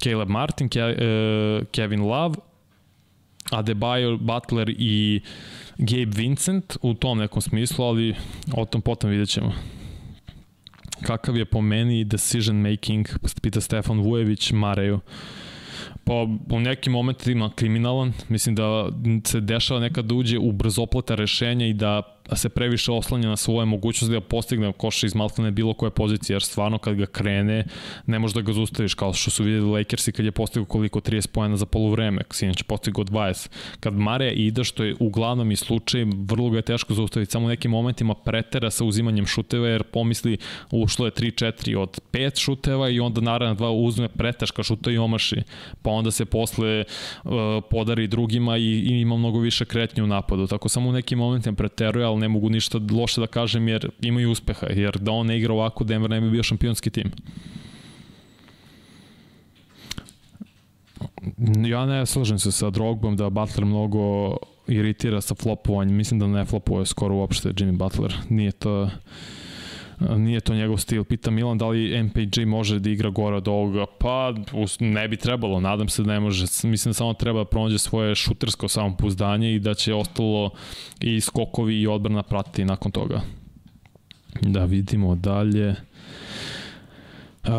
Caleb 0.03 0.29
Martin, 0.29 0.69
Ke, 0.69 0.81
uh, 0.81 1.67
Kevin 1.71 2.01
Love, 2.01 2.35
Adebayo, 3.51 4.17
Butler 4.17 4.69
i 4.69 5.21
Gabe 5.77 6.11
Vincent 6.15 6.77
u 6.81 6.93
tom 6.93 7.17
nekom 7.17 7.41
smislu, 7.41 7.85
ali 7.85 8.15
o 8.53 8.65
tom 8.65 8.81
potom 8.81 9.09
vidjet 9.09 9.29
ćemo. 9.29 9.53
Kakav 11.03 11.37
je 11.37 11.45
po 11.45 11.61
meni 11.61 12.03
decision 12.03 12.55
making, 12.71 13.07
pita 13.41 13.61
Stefan 13.61 13.99
Vujević, 13.99 14.51
Mareju. 14.51 14.99
Pa 16.03 16.13
u 16.55 16.59
nekim 16.59 16.93
momentima 16.93 17.51
kriminalan, 17.55 18.13
mislim 18.29 18.55
da 18.55 18.89
se 19.23 19.41
dešava 19.41 19.79
nekad 19.79 20.05
da 20.05 20.15
uđe 20.15 20.39
u 20.39 20.51
brzoplata 20.51 21.15
rešenja 21.15 21.67
i 21.67 21.73
da 21.73 22.01
se 22.35 22.49
previše 22.49 22.91
oslanja 22.91 23.29
na 23.29 23.37
svoje 23.37 23.65
mogućnosti 23.65 24.13
da 24.13 24.21
postigne 24.21 24.73
koša 24.73 25.07
iz 25.07 25.15
maltene 25.15 25.51
bilo 25.51 25.73
koje 25.73 25.91
pozicije, 25.91 26.35
jer 26.35 26.43
stvarno 26.43 26.77
kad 26.77 26.95
ga 26.95 27.05
krene, 27.05 27.65
ne 28.05 28.19
možeš 28.19 28.35
da 28.35 28.41
ga 28.41 28.53
zustaviš, 28.53 28.93
kao 28.93 29.13
što 29.13 29.31
su 29.31 29.43
videli 29.43 29.71
Lakersi 29.71 30.11
kad 30.11 30.25
je 30.25 30.31
postigao 30.31 30.65
koliko 30.65 30.99
30 30.99 31.27
pojena 31.27 31.57
za 31.57 31.65
polovreme, 31.65 32.21
sinoć 32.31 32.59
je 32.59 32.63
postigao 32.63 33.03
20. 33.03 33.49
Kad 33.79 33.93
Mareja 33.93 34.31
ide, 34.31 34.63
što 34.63 34.83
je 34.83 34.95
uglavnom 34.99 35.51
i 35.51 35.55
slučaj, 35.55 36.05
vrlo 36.27 36.49
ga 36.49 36.57
je 36.57 36.61
teško 36.61 36.93
zaustaviti, 36.93 37.31
samo 37.31 37.45
u 37.45 37.49
nekim 37.49 37.71
momentima 37.71 38.13
pretera 38.13 38.71
sa 38.71 38.85
uzimanjem 38.85 39.25
šuteva, 39.25 39.67
jer 39.67 39.83
pomisli 39.83 40.37
ušlo 40.71 41.05
je 41.05 41.11
3-4 41.11 41.77
od 41.77 41.99
5 42.11 42.39
šuteva 42.39 42.89
i 42.89 42.99
onda 42.99 43.21
naravno 43.21 43.55
dva 43.55 43.71
uzme 43.71 44.07
preteška 44.07 44.63
šuta 44.63 44.91
i 44.91 44.97
omaši, 44.97 45.41
pa 45.81 45.89
onda 45.89 46.11
se 46.11 46.25
posle 46.25 46.83
uh, 47.23 47.31
podari 47.69 48.07
drugima 48.07 48.57
i, 48.57 48.63
i 48.63 49.01
ima 49.01 49.17
mnogo 49.17 49.39
više 49.39 49.65
kretnje 49.65 50.03
u 50.03 50.07
napadu, 50.07 50.47
tako 50.47 50.69
samo 50.69 50.89
u 50.89 50.91
nekim 50.91 51.17
momentima 51.17 51.55
preteruje, 51.55 52.05
ne 52.17 52.27
mogu 52.27 52.49
ništa 52.49 52.79
loše 52.91 53.21
da 53.21 53.27
kažem 53.27 53.67
jer 53.67 53.89
imaju 54.01 54.31
uspeha, 54.31 54.67
jer 54.67 54.97
da 54.97 55.11
on 55.11 55.27
ne 55.27 55.37
igra 55.37 55.53
ovako, 55.53 55.83
Denver 55.83 56.09
ne 56.09 56.21
bi 56.21 56.31
bio 56.31 56.43
šampionski 56.43 56.89
tim. 56.89 57.11
Ja 61.65 61.85
ne 61.85 62.05
slažem 62.05 62.39
se 62.39 62.51
sa 62.51 62.69
Drogbom 62.69 63.17
da 63.17 63.29
Butler 63.29 63.65
mnogo 63.65 64.37
iritira 64.67 65.21
sa 65.21 65.35
flopovanjem. 65.35 65.95
Mislim 65.95 66.19
da 66.19 66.27
ne 66.27 66.45
flopuje 66.45 66.85
skoro 66.85 67.15
uopšte 67.15 67.49
Jimmy 67.49 67.77
Butler. 67.77 68.15
Nije 68.29 68.51
to 68.51 68.89
nije 69.99 70.39
to 70.39 70.55
njegov 70.55 70.77
stil. 70.77 71.03
Pita 71.03 71.31
Milan 71.31 71.57
da 71.57 71.67
li 71.67 72.03
MPG 72.03 72.47
može 72.47 72.79
da 72.79 72.89
igra 72.89 73.09
gore 73.09 73.35
od 73.35 73.47
ovoga. 73.47 73.85
Pa 73.99 74.33
ne 74.79 75.07
bi 75.07 75.17
trebalo, 75.17 75.59
nadam 75.59 75.89
se 75.89 76.03
da 76.03 76.13
ne 76.13 76.19
može. 76.19 76.45
Mislim 76.63 76.89
da 76.89 76.93
samo 76.93 77.13
treba 77.13 77.39
da 77.39 77.45
pronađe 77.45 77.77
svoje 77.77 78.15
šutersko 78.15 78.67
samopouzdanje 78.67 79.55
i 79.55 79.59
da 79.59 79.73
će 79.73 79.93
ostalo 79.93 80.49
i 81.01 81.21
skokovi 81.21 81.81
i 81.81 81.87
odbrana 81.87 82.23
pratiti 82.23 82.65
nakon 82.65 82.91
toga. 82.91 83.21
Da 84.41 84.65
vidimo 84.65 85.15
dalje. 85.15 85.75
Uh, 87.43 87.53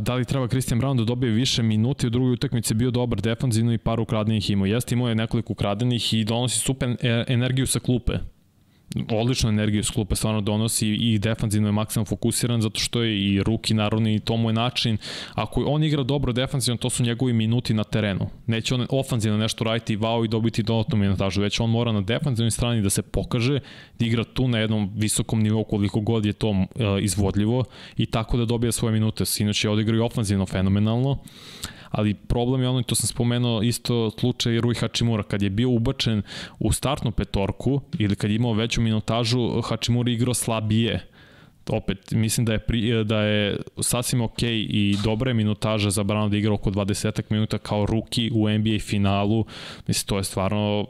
da 0.00 0.14
li 0.14 0.24
treba 0.24 0.48
Christian 0.48 0.80
Brown 0.80 0.96
da 0.96 1.04
dobije 1.04 1.32
više 1.32 1.62
minuti 1.62 2.06
u 2.06 2.10
drugoj 2.10 2.32
utakmici 2.32 2.74
bio 2.74 2.90
dobar 2.90 3.20
defanzivno 3.20 3.72
i 3.72 3.78
par 3.78 4.00
ukradenih 4.00 4.50
imao. 4.50 4.66
Jeste 4.66 4.94
imao 4.94 5.08
je 5.08 5.14
nekoliko 5.14 5.52
ukradenih 5.52 6.14
i 6.14 6.24
donosi 6.24 6.58
super 6.58 6.88
e, 6.88 7.24
energiju 7.28 7.66
sa 7.66 7.78
klupe 7.78 8.12
odličnu 9.10 9.48
energiju 9.48 9.84
s 9.84 9.90
klupe 9.90 10.16
stvarno 10.16 10.40
donosi 10.40 10.88
i 10.88 11.18
defanzivno 11.18 11.68
je 11.68 11.72
maksimalno 11.72 12.06
fokusiran 12.06 12.62
zato 12.62 12.80
što 12.80 13.02
je 13.02 13.18
i 13.18 13.42
ruki 13.42 13.74
naravno 13.74 14.10
i 14.10 14.18
to 14.18 14.36
mu 14.36 14.48
je 14.48 14.52
način. 14.52 14.96
Ako 15.34 15.64
on 15.66 15.84
igra 15.84 16.02
dobro 16.02 16.32
defanzivno 16.32 16.78
to 16.78 16.90
su 16.90 17.02
njegovi 17.02 17.32
minuti 17.32 17.74
na 17.74 17.84
terenu. 17.84 18.26
Neće 18.46 18.74
on 18.74 18.86
ofanzivno 18.90 19.38
nešto 19.38 19.64
raditi 19.64 19.96
vao 19.96 20.24
i 20.24 20.28
dobiti 20.28 20.62
dodatnu 20.62 20.96
minutažu 20.96 21.40
već 21.40 21.60
on 21.60 21.70
mora 21.70 21.92
na 21.92 22.00
defanzivnoj 22.00 22.50
strani 22.50 22.82
da 22.82 22.90
se 22.90 23.02
pokaže 23.02 23.60
da 23.98 24.06
igra 24.06 24.24
tu 24.24 24.48
na 24.48 24.58
jednom 24.58 24.90
visokom 24.96 25.42
nivou 25.42 25.64
koliko 25.64 26.00
god 26.00 26.26
je 26.26 26.32
to 26.32 26.48
uh, 26.48 26.66
izvodljivo 27.00 27.64
i 27.96 28.06
tako 28.06 28.36
da 28.36 28.44
dobija 28.44 28.72
svoje 28.72 28.92
minute. 28.92 29.24
Sinoć 29.24 29.64
je 29.64 29.70
odigrao 29.70 29.96
i 29.96 30.00
ofanzivno 30.00 30.46
fenomenalno 30.46 31.18
ali 31.90 32.14
problem 32.14 32.62
je 32.62 32.68
ono, 32.68 32.80
i 32.80 32.84
to 32.84 32.94
sam 32.94 33.06
spomenuo, 33.06 33.62
isto 33.62 34.10
slučaj 34.10 34.60
Rui 34.60 34.74
Hachimura, 34.74 35.22
kad 35.22 35.42
je 35.42 35.50
bio 35.50 35.70
ubačen 35.70 36.22
u 36.58 36.72
startnu 36.72 37.12
petorku 37.12 37.80
ili 37.98 38.16
kad 38.16 38.30
je 38.30 38.36
imao 38.36 38.52
veću 38.52 38.80
minutažu, 38.80 39.60
Hachimura 39.60 40.10
igrao 40.10 40.34
slabije. 40.34 41.06
Opet 41.68 42.10
mislim 42.10 42.44
da 42.44 42.52
je 42.52 42.58
pri, 42.58 43.04
da 43.04 43.22
je 43.22 43.56
sasvim 43.80 44.20
ok 44.20 44.42
i 44.42 44.96
dobra 45.04 45.30
je 45.30 45.34
minutaža 45.34 45.90
za 45.90 46.04
Brown 46.04 46.30
da 46.30 46.36
igra 46.36 46.54
oko 46.54 46.70
20 46.70 47.22
minuta 47.28 47.58
kao 47.58 47.86
ruki 47.86 48.30
u 48.34 48.48
NBA 48.48 48.78
finalu. 48.80 49.44
Mislim 49.86 50.06
to 50.06 50.16
je 50.18 50.24
stvarno 50.24 50.86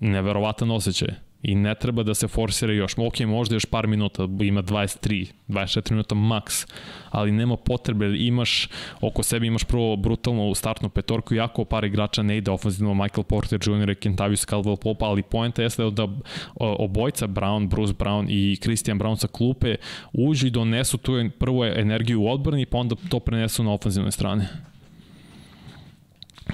neverovatan 0.00 0.70
osjećaj 0.70 1.29
i 1.42 1.54
ne 1.54 1.74
treba 1.74 2.02
da 2.02 2.14
se 2.14 2.28
forsira 2.28 2.72
još. 2.72 2.94
Ok, 2.98 3.20
možda 3.20 3.54
još 3.54 3.64
par 3.64 3.86
minuta, 3.86 4.28
ima 4.40 4.62
23, 4.62 5.32
24 5.48 5.90
minuta 5.90 6.14
maks, 6.14 6.66
ali 7.10 7.32
nema 7.32 7.56
potrebe, 7.56 8.06
imaš 8.18 8.68
oko 9.00 9.22
sebe 9.22 9.46
imaš 9.46 9.64
prvo 9.64 9.96
brutalnu 9.96 10.54
startnu 10.54 10.88
petorku, 10.88 11.34
jako 11.34 11.64
par 11.64 11.84
igrača 11.84 12.22
ne 12.22 12.36
ide 12.36 12.50
ofenzivno, 12.50 12.94
Michael 12.94 13.24
Porter 13.24 13.60
Jr. 13.66 13.94
Kentavius 13.94 14.46
Caldwell 14.46 14.76
Pope, 14.76 15.04
ali 15.04 15.22
poenta 15.22 15.62
jeste 15.62 15.90
da 15.90 16.08
obojca 16.54 17.26
Brown, 17.26 17.68
Bruce 17.68 17.94
Brown 17.98 18.26
i 18.28 18.56
Christian 18.62 18.98
Brown 18.98 19.16
sa 19.16 19.26
klupe 19.26 19.76
uđu 20.12 20.46
i 20.46 20.50
donesu 20.50 20.98
tu 20.98 21.12
prvo 21.38 21.66
energiju 21.66 22.22
u 22.22 22.28
odbrani, 22.28 22.66
pa 22.66 22.78
onda 22.78 22.96
to 23.08 23.20
prenesu 23.20 23.64
na 23.64 23.72
ofenzivnoj 23.72 24.12
strani. 24.12 24.44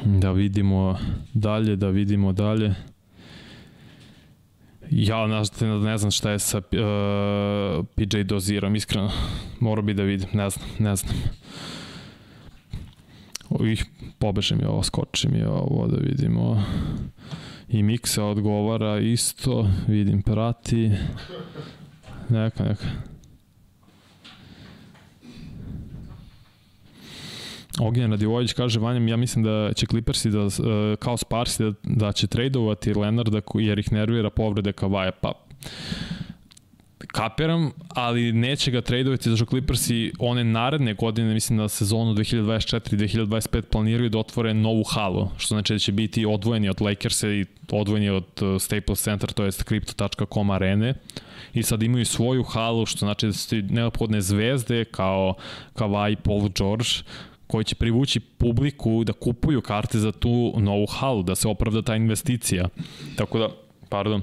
Da 0.04 0.32
vidimo 0.32 0.98
dalje, 1.34 1.76
da 1.76 1.88
vidimo 1.88 2.32
dalje. 2.32 2.74
Ja 4.90 5.26
ne, 5.26 5.42
ne 5.80 5.98
znam 5.98 6.10
šta 6.10 6.30
je 6.30 6.38
sa 6.38 6.58
uh, 6.58 7.86
PJ 7.94 8.22
Dozirom, 8.22 8.76
iskreno. 8.76 9.10
Moro 9.60 9.82
bi 9.82 9.94
da 9.94 10.02
vidim, 10.02 10.28
ne 10.32 10.50
znam, 10.50 10.68
ne 10.78 10.96
znam. 10.96 11.14
Ovih 13.48 13.84
pobeže 14.18 14.56
mi 14.56 14.64
ovo, 14.64 14.82
skoči 14.82 15.28
mi 15.28 15.44
ovo, 15.44 15.86
da 15.86 15.96
vidimo. 15.96 16.64
I 17.68 17.82
Miksa 17.82 18.24
odgovara 18.24 18.98
isto, 18.98 19.70
vidim, 19.88 20.22
prati. 20.22 20.90
Neka, 22.28 22.64
neka. 22.64 22.84
Ognjen 27.80 28.10
Radivojić 28.10 28.52
kaže 28.52 28.80
Vanja, 28.80 29.10
ja 29.10 29.16
mislim 29.16 29.44
da 29.44 29.72
će 29.74 29.86
Clippersi 29.86 30.30
da, 30.30 30.38
e, 30.38 30.96
kao 30.96 31.16
Sparsi 31.16 31.62
da, 31.62 31.72
da 31.82 32.12
će 32.12 32.26
tradovati 32.26 32.94
Leonarda 32.94 33.40
jer 33.54 33.78
ih 33.78 33.92
nervira 33.92 34.30
povrede 34.30 34.72
Kavaja. 34.72 35.10
Pa, 35.10 35.32
kapiram, 37.06 37.70
ali 37.88 38.32
neće 38.32 38.70
ga 38.70 38.80
tradovati 38.80 39.30
zato 39.30 39.44
Clippersi 39.44 40.12
one 40.18 40.44
naredne 40.44 40.94
godine, 40.94 41.34
mislim 41.34 41.58
da 41.58 41.68
sezonu 41.68 42.14
2024-2025 42.14 43.62
planiraju 43.62 44.10
da 44.10 44.18
otvore 44.18 44.54
novu 44.54 44.84
halu, 44.84 45.28
što 45.36 45.54
znači 45.54 45.72
da 45.72 45.78
će 45.78 45.92
biti 45.92 46.26
odvojeni 46.26 46.68
od 46.68 46.80
Lakersa 46.80 47.28
i 47.28 47.44
odvojeni 47.70 48.10
od 48.10 48.24
e, 48.42 48.58
Staples 48.58 49.02
Center, 49.02 49.32
to 49.32 49.44
je 49.44 49.50
crypto.com 49.50 50.50
arene 50.50 50.94
i 51.54 51.62
sad 51.62 51.82
imaju 51.82 52.04
svoju 52.04 52.42
halu, 52.42 52.86
što 52.86 52.98
znači 52.98 53.26
da 53.26 53.32
su 53.32 53.56
neophodne 53.56 54.20
zvezde 54.20 54.84
kao 54.84 55.34
Kawhi, 55.74 56.16
Paul 56.16 56.48
George, 56.58 56.88
koji 57.46 57.64
će 57.64 57.74
privući 57.74 58.20
publiku 58.20 59.04
da 59.04 59.12
kupuju 59.12 59.60
karte 59.60 59.98
za 59.98 60.12
tu 60.12 60.54
novu 60.56 60.86
halu, 60.86 61.22
da 61.22 61.34
se 61.34 61.48
opravda 61.48 61.82
ta 61.82 61.96
investicija. 61.96 62.68
Tako 63.16 63.38
da, 63.38 63.48
pardon, 63.88 64.22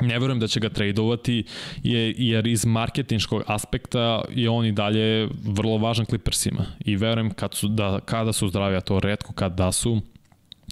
ne 0.00 0.18
verujem 0.18 0.40
da 0.40 0.48
će 0.48 0.60
ga 0.60 0.68
tradovati 0.68 1.44
jer 1.82 2.46
iz 2.46 2.66
marketinškog 2.66 3.42
aspekta 3.46 4.24
je 4.30 4.50
on 4.50 4.66
i 4.66 4.72
dalje 4.72 5.28
vrlo 5.44 5.78
važan 5.78 6.06
Clippersima 6.06 6.66
i 6.84 6.96
verujem 6.96 7.30
kad 7.30 7.54
su, 7.54 7.68
da, 7.68 8.00
kada 8.00 8.32
su 8.32 8.48
zdravi, 8.48 8.76
a 8.76 8.80
to 8.80 9.00
redko 9.00 9.32
kad 9.32 9.54
da 9.54 9.72
su, 9.72 10.00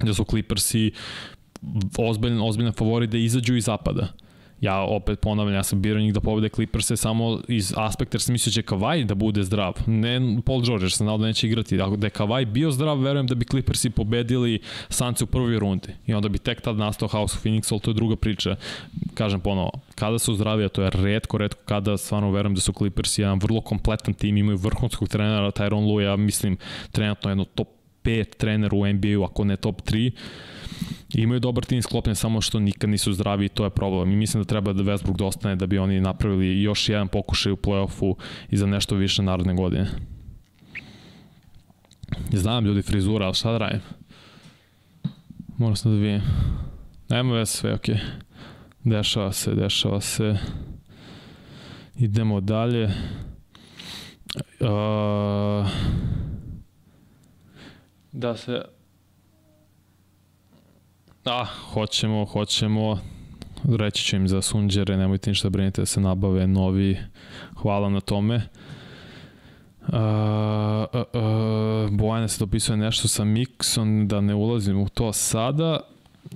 da 0.02 0.14
su 0.14 0.24
Clippersi 0.24 0.92
ozbiljan, 1.98 2.40
ozbiljan 2.40 2.72
favori 2.72 3.06
da 3.06 3.18
izađu 3.18 3.56
iz 3.56 3.64
zapada 3.64 4.12
ja 4.60 4.80
opet 4.80 5.20
ponavljam, 5.20 5.54
ja 5.54 5.62
sam 5.62 5.82
birao 5.82 6.00
njih 6.00 6.14
da 6.14 6.20
pobede 6.20 6.48
Clippers 6.48 6.92
samo 6.96 7.40
iz 7.48 7.74
aspekta 7.76 8.16
jer 8.16 8.22
sam 8.22 8.32
mislio 8.32 8.50
da 8.50 8.54
će 8.54 8.62
Kavaj 8.62 9.04
da 9.04 9.14
bude 9.14 9.42
zdrav. 9.42 9.74
Ne 9.86 10.20
Paul 10.46 10.62
George, 10.62 10.84
jer 10.84 10.92
sam 10.92 11.04
znao 11.04 11.18
da 11.18 11.26
neće 11.26 11.46
igrati. 11.46 11.80
Ako 11.80 11.96
da 11.96 12.06
je 12.06 12.10
Kavaj 12.10 12.44
bio 12.44 12.70
zdrav, 12.70 12.98
verujem 12.98 13.26
da 13.26 13.34
bi 13.34 13.44
Clippersi 13.44 13.90
pobedili 13.90 14.60
Sance 14.88 15.24
u 15.24 15.26
prvoj 15.26 15.58
rundi. 15.58 15.88
I 16.06 16.14
onda 16.14 16.28
bi 16.28 16.38
tek 16.38 16.60
tad 16.60 16.76
nastao 16.76 17.08
House 17.08 17.36
of 17.36 17.44
Phoenix, 17.44 17.72
ali 17.72 17.80
to 17.80 17.90
je 17.90 17.94
druga 17.94 18.16
priča. 18.16 18.56
Kažem 19.14 19.40
ponovo, 19.40 19.70
kada 19.94 20.18
su 20.18 20.34
zdravi, 20.34 20.64
a 20.64 20.68
to 20.68 20.82
je 20.82 20.90
redko, 20.94 21.38
redko 21.38 21.60
kada 21.64 21.96
stvarno 21.96 22.30
verujem 22.30 22.54
da 22.54 22.60
su 22.60 22.72
Clippersi 22.72 23.22
jedan 23.22 23.38
vrlo 23.38 23.60
kompletan 23.60 24.14
tim, 24.14 24.36
imaju 24.36 24.56
vrhunskog 24.58 25.08
trenera, 25.08 25.50
Tyron 25.50 25.86
Lue, 25.86 26.04
ja 26.04 26.16
mislim 26.16 26.56
trenutno 26.92 27.30
jedno 27.30 27.44
top 27.44 27.68
5 28.04 28.36
trener 28.36 28.74
u 28.74 28.86
NBA-u, 28.86 29.24
ako 29.24 29.44
ne 29.44 29.56
top 29.56 29.82
3 29.82 30.10
imaju 31.14 31.40
dobar 31.40 31.64
tim 31.64 31.82
sklopljen, 31.82 32.16
samo 32.16 32.40
što 32.40 32.60
nikad 32.60 32.90
nisu 32.90 33.12
zdravi 33.12 33.44
i 33.44 33.48
to 33.48 33.64
je 33.64 33.70
problem. 33.70 34.12
I 34.12 34.16
mislim 34.16 34.42
da 34.42 34.48
treba 34.48 34.72
da 34.72 34.82
Westbrook 34.82 35.16
dostane 35.16 35.56
da 35.56 35.66
bi 35.66 35.78
oni 35.78 36.00
napravili 36.00 36.62
još 36.62 36.88
jedan 36.88 37.08
pokušaj 37.08 37.52
u 37.52 37.56
play-offu 37.56 38.14
i 38.50 38.56
za 38.56 38.66
nešto 38.66 38.94
više 38.94 39.22
narodne 39.22 39.54
godine. 39.54 39.86
Znam 42.32 42.64
ljudi 42.64 42.82
frizura, 42.82 43.26
ali 43.26 43.34
šta 43.34 43.52
da 43.52 43.58
radim? 43.58 43.80
Moram 45.58 45.76
sam 45.76 45.92
da 45.92 45.98
vidim. 45.98 46.22
Nema 47.08 47.34
veze, 47.34 47.52
sve 47.52 47.74
okej. 47.74 47.94
Okay. 47.94 48.00
Dešava 48.84 49.32
se, 49.32 49.54
dešava 49.54 50.00
se. 50.00 50.36
Idemo 51.98 52.40
dalje. 52.40 52.84
Uh, 54.60 55.66
da 58.12 58.36
se... 58.36 58.62
A, 61.24 61.44
hoćemo, 61.44 62.24
hoćemo. 62.24 62.98
Reći 63.78 64.04
ću 64.04 64.16
im 64.16 64.28
za 64.28 64.42
sunđere, 64.42 64.96
nemojte 64.96 65.30
ništa 65.30 65.50
brinite 65.50 65.82
da 65.82 65.86
se 65.86 66.00
nabave 66.00 66.46
novi. 66.46 66.98
Hvala 67.56 67.88
na 67.88 68.00
tome. 68.00 68.48
Uh, 69.80 69.94
uh, 70.92 71.02
uh, 71.12 71.90
Bojana 71.90 72.28
se 72.28 72.38
dopisuje 72.38 72.76
nešto 72.76 73.08
sa 73.08 73.24
Mixon, 73.24 74.06
da 74.06 74.20
ne 74.20 74.34
ulazim 74.34 74.78
u 74.78 74.88
to 74.88 75.12
sada. 75.12 75.80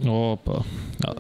Opa. 0.09 0.63
A, 1.07 1.13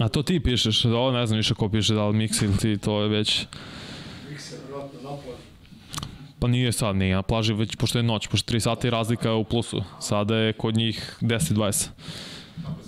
a 0.00 0.08
to 0.08 0.22
ti 0.22 0.40
pišeš, 0.40 0.84
ovo 0.84 1.12
ne 1.12 1.26
znam 1.26 1.36
više 1.36 1.54
ko 1.54 1.68
piše, 1.68 1.94
da 1.94 2.06
li 2.06 2.18
Mix 2.18 2.44
ili 2.44 2.56
ti, 2.56 2.78
to 2.78 3.02
je 3.02 3.08
već... 3.08 3.46
Mikser, 4.30 4.58
vjerojatno 4.66 5.00
na 5.02 5.08
plaži. 5.08 5.42
Pa 6.38 6.48
nije 6.48 6.72
sad, 6.72 6.96
nije 6.96 7.14
na 7.14 7.22
plaži, 7.22 7.52
već 7.52 7.76
pošto 7.76 7.98
je 7.98 8.02
noć, 8.02 8.26
pošto 8.26 8.52
3 8.52 8.60
sata 8.60 8.86
je 8.86 8.90
razlika 8.90 9.34
u 9.34 9.44
plusu. 9.44 9.82
Sada 10.00 10.36
je 10.36 10.52
kod 10.52 10.76
njih 10.76 11.18
10-20. 11.20 11.88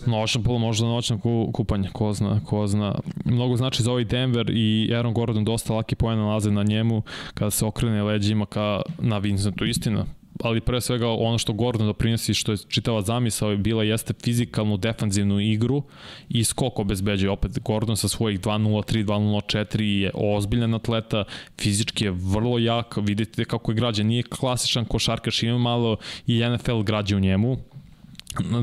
Noćno 0.06 0.42
polo 0.42 0.58
možda 0.58 0.86
noćno 0.86 1.18
ku, 1.18 1.50
kupanje, 1.52 1.88
ko 1.92 2.12
zna, 2.12 2.40
ko 2.44 2.66
zna. 2.66 2.94
Mnogo 3.24 3.56
znači 3.56 3.82
za 3.82 3.90
ovaj 3.90 4.04
Denver 4.04 4.50
i 4.50 4.90
Aaron 4.94 5.14
Gordon 5.14 5.44
dosta 5.44 5.74
laki 5.74 5.94
poena 5.94 6.22
nalaze 6.22 6.50
na 6.50 6.62
njemu 6.62 7.02
kada 7.34 7.50
se 7.50 7.64
okrene 7.64 8.02
leđima 8.02 8.46
ka 8.46 8.82
na 8.98 9.18
Vincentu, 9.18 9.64
istina 9.64 10.04
ali 10.42 10.60
pre 10.60 10.80
svega 10.80 11.08
ono 11.08 11.38
što 11.38 11.52
Gordon 11.52 11.86
doprinosi, 11.86 12.34
što 12.34 12.52
je 12.52 12.58
čitava 12.68 13.02
zamisao 13.02 13.50
je 13.50 13.56
bila 13.56 13.84
jeste 13.84 14.14
fizikalnu 14.24 14.76
defanzivnu 14.76 15.40
igru 15.40 15.82
i 16.28 16.44
skok 16.44 16.78
obezbeđuje. 16.78 17.30
Opet 17.30 17.58
Gordon 17.64 17.96
sa 17.96 18.08
svojih 18.08 18.40
2.03, 18.40 19.04
2.04 19.04 19.82
je 19.82 20.10
ozbiljan 20.14 20.74
atleta, 20.74 21.24
fizički 21.60 22.04
je 22.04 22.10
vrlo 22.10 22.58
jak, 22.58 22.96
vidite 22.96 23.44
kako 23.44 23.70
je 23.70 23.74
građan, 23.74 24.06
nije 24.06 24.22
klasičan 24.22 24.84
košarkaš, 24.84 25.42
ima 25.42 25.58
malo 25.58 25.96
i 26.26 26.42
NFL 26.44 26.82
građe 26.82 27.16
u 27.16 27.20
njemu, 27.20 27.56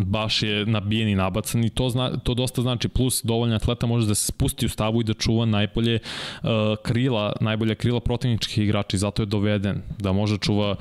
baš 0.06 0.44
je 0.44 0.66
nabijen 0.66 1.10
i 1.10 1.16
nabacan 1.16 1.64
i 1.64 1.70
to, 1.70 1.90
zna, 1.90 2.18
to 2.18 2.34
dosta 2.34 2.62
znači 2.62 2.88
plus 2.88 3.24
dovoljno 3.24 3.56
atleta 3.56 3.86
može 3.86 4.08
da 4.08 4.16
se 4.16 4.26
spusti 4.26 4.66
u 4.66 4.70
stavu 4.70 5.02
i 5.02 5.04
da 5.04 5.14
čuva 5.14 5.46
najbolje 5.46 6.00
uh, 6.44 6.50
krila, 6.84 7.34
najbolje 7.42 7.76
krila 7.76 8.00
protivničkih 8.00 8.64
igrača 8.64 8.96
i 8.96 9.00
zato 9.00 9.22
je 9.22 9.26
doveden 9.26 9.82
da 10.00 10.12
može 10.12 10.38
čuva 10.38 10.76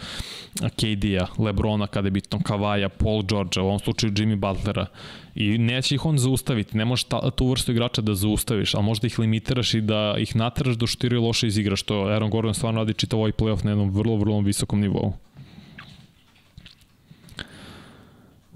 KD-a, 0.61 1.27
Lebrona 1.39 1.87
kada 1.87 2.07
je 2.07 2.11
bitno, 2.11 2.41
Kavaja, 2.43 2.89
Paul 2.89 3.23
George, 3.23 3.61
u 3.61 3.65
ovom 3.65 3.79
slučaju 3.79 4.13
Jimmy 4.13 4.37
Butlera 4.37 4.87
i 5.35 5.59
neće 5.59 5.95
ih 5.95 6.07
on 6.07 6.19
zaustaviti, 6.19 6.77
ne 6.77 6.85
možeš 6.85 7.07
tu 7.35 7.51
vrstu 7.51 7.73
igrača 7.73 8.03
da 8.03 8.15
zaustaviš, 8.15 8.75
ali 8.75 8.85
možda 8.85 9.07
ih 9.07 9.19
limitiraš 9.19 9.75
i 9.75 9.81
da 9.81 10.15
ih 10.19 10.37
nateraš 10.37 10.75
do 10.75 10.87
štiraju 10.87 11.23
loše 11.23 11.47
izigraš, 11.47 11.81
što 11.81 12.05
Aaron 12.05 12.31
Gordon 12.31 12.55
stvarno 12.55 12.81
radi 12.81 12.95
čitav 12.95 13.19
ovaj 13.19 13.33
playoff 13.33 13.65
na 13.65 13.71
jednom 13.71 13.91
vrlo, 13.91 14.17
vrlo 14.17 14.41
visokom 14.41 14.81
nivou. 14.81 15.13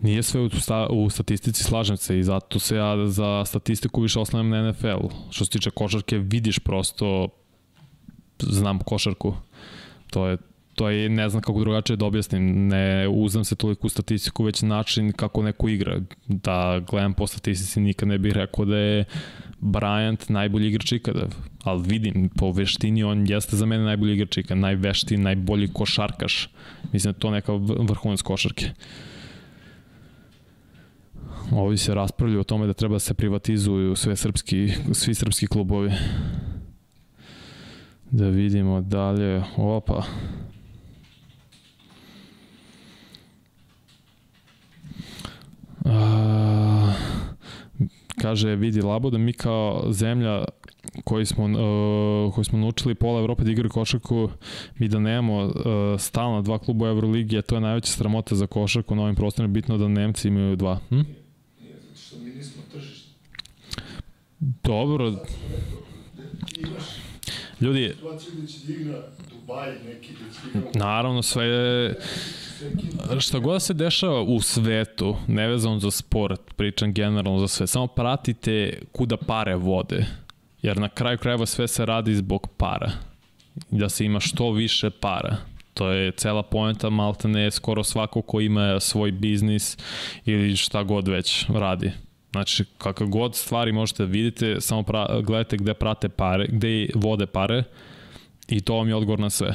Nije 0.06 0.22
sve 0.22 0.40
u, 0.40 0.50
sta, 0.50 0.86
u 0.90 1.10
statistici, 1.10 1.64
slažem 1.64 1.96
se 1.96 2.18
i 2.18 2.22
zato 2.22 2.58
se 2.58 2.76
ja 2.76 3.06
za 3.06 3.44
statistiku 3.44 4.00
više 4.00 4.20
oslanjam 4.20 4.48
na 4.48 4.70
NFL. 4.70 5.08
Što 5.30 5.44
se 5.44 5.50
tiče 5.50 5.70
košarke, 5.70 6.18
vidiš 6.18 6.58
prosto, 6.58 7.28
znam 8.38 8.78
košarku. 8.78 9.34
To 10.10 10.26
je 10.26 10.36
to 10.76 10.88
je, 10.88 11.08
ne 11.08 11.28
znam 11.28 11.42
kako 11.42 11.60
drugačije 11.60 11.96
da 11.96 12.04
objasnim, 12.04 12.68
ne 12.68 13.08
uzam 13.08 13.44
se 13.44 13.56
toliko 13.56 13.86
u 13.86 13.90
statistiku, 13.90 14.44
već 14.44 14.62
način 14.62 15.12
kako 15.12 15.42
neko 15.42 15.68
igra. 15.68 16.00
Da 16.26 16.80
gledam 16.90 17.14
po 17.14 17.26
statistici 17.26 17.80
nikad 17.80 18.08
ne 18.08 18.18
bih 18.18 18.32
rekao 18.32 18.64
da 18.64 18.76
je 18.76 19.04
Bryant 19.60 20.30
najbolji 20.30 20.68
igrač 20.68 20.92
ikada, 20.92 21.28
ali 21.62 21.82
vidim, 21.86 22.28
po 22.28 22.52
veštini 22.52 23.04
on 23.04 23.26
jeste 23.28 23.56
za 23.56 23.66
mene 23.66 23.84
najbolji 23.84 24.14
igrač 24.14 24.36
ikada, 24.36 24.60
najvešti, 24.60 25.16
najbolji 25.16 25.68
košarkaš. 25.72 26.48
Mislim 26.92 27.12
da 27.12 27.18
to 27.18 27.30
neka 27.30 27.52
vrhunac 27.88 28.22
košarke. 28.22 28.70
Ovi 31.52 31.76
se 31.76 31.94
raspravljaju 31.94 32.40
o 32.40 32.44
tome 32.44 32.66
da 32.66 32.72
treba 32.72 32.94
da 32.94 32.98
se 32.98 33.14
privatizuju 33.14 33.96
sve 33.96 34.16
srpski, 34.16 34.68
svi 34.92 35.14
srpski 35.14 35.46
klubovi. 35.46 35.90
Da 38.10 38.28
vidimo 38.28 38.80
dalje. 38.80 39.42
Opa. 39.56 40.02
A, 45.84 46.92
kaže, 48.20 48.56
vidi 48.56 48.82
Labo 48.82 49.10
da 49.10 49.18
mi 49.18 49.32
kao 49.32 49.92
zemlja 49.92 50.44
koji 51.04 51.26
smo, 51.26 51.44
uh, 51.44 52.34
koji 52.34 52.44
smo 52.44 52.58
naučili 52.58 52.94
pola 52.94 53.20
Evrope 53.20 53.44
da 53.44 53.50
igraju 53.50 53.70
košarku, 53.70 54.30
mi 54.78 54.88
da 54.88 54.98
nemamo 54.98 55.44
uh, 55.44 55.52
stalno 55.98 56.42
dva 56.42 56.58
kluba 56.58 56.84
u 56.84 56.88
Euroligi, 56.88 57.38
a 57.38 57.42
to 57.42 57.54
je 57.54 57.60
najveća 57.60 57.92
sramota 57.92 58.34
za 58.34 58.46
košarku 58.46 58.94
na 58.94 59.02
ovim 59.02 59.14
prostorima, 59.14 59.52
bitno 59.52 59.78
da 59.78 59.88
Nemci 59.88 60.28
imaju 60.28 60.56
dva. 60.56 60.78
Hm? 60.88 61.00
Dobro. 64.40 65.14
Ljudi, 67.60 67.94
naravno 70.74 71.22
sve 71.22 71.46
šta 73.20 73.38
god 73.38 73.62
se 73.62 73.74
dešava 73.74 74.22
u 74.22 74.40
svetu, 74.40 75.16
nevezano 75.26 75.78
za 75.78 75.90
sport, 75.90 76.40
pričam 76.56 76.92
generalno 76.92 77.38
za 77.38 77.48
sve, 77.48 77.66
samo 77.66 77.86
pratite 77.86 78.78
kuda 78.92 79.16
pare 79.16 79.54
vode. 79.54 80.06
Jer 80.62 80.78
na 80.78 80.88
kraju 80.88 81.18
krajeva 81.18 81.46
sve 81.46 81.68
se 81.68 81.86
radi 81.86 82.14
zbog 82.14 82.48
para. 82.56 82.92
Da 83.70 83.88
se 83.88 84.04
ima 84.04 84.20
što 84.20 84.52
više 84.52 84.90
para. 84.90 85.36
To 85.74 85.90
je 85.90 86.12
cela 86.12 86.42
poenta, 86.42 86.90
malta 86.90 87.28
ne 87.28 87.50
skoro 87.50 87.84
svako 87.84 88.22
ko 88.22 88.40
ima 88.40 88.80
svoj 88.80 89.12
biznis 89.12 89.78
ili 90.24 90.56
šta 90.56 90.82
god 90.82 91.08
već 91.08 91.46
radi. 91.48 91.92
Znači, 92.32 92.64
kakav 92.78 93.06
god 93.06 93.34
stvari 93.34 93.72
možete 93.72 94.02
da 94.06 94.12
vidite, 94.12 94.60
samo 94.60 94.82
pra, 94.82 95.20
gledajte 95.20 95.56
gde 95.56 95.74
prate 95.74 96.08
pare, 96.08 96.46
gde 96.48 96.88
vode 96.94 97.26
pare 97.26 97.64
i 98.48 98.60
to 98.60 98.74
vam 98.74 98.88
je 98.88 98.94
odgovor 98.94 99.20
na 99.20 99.30
sve. 99.30 99.54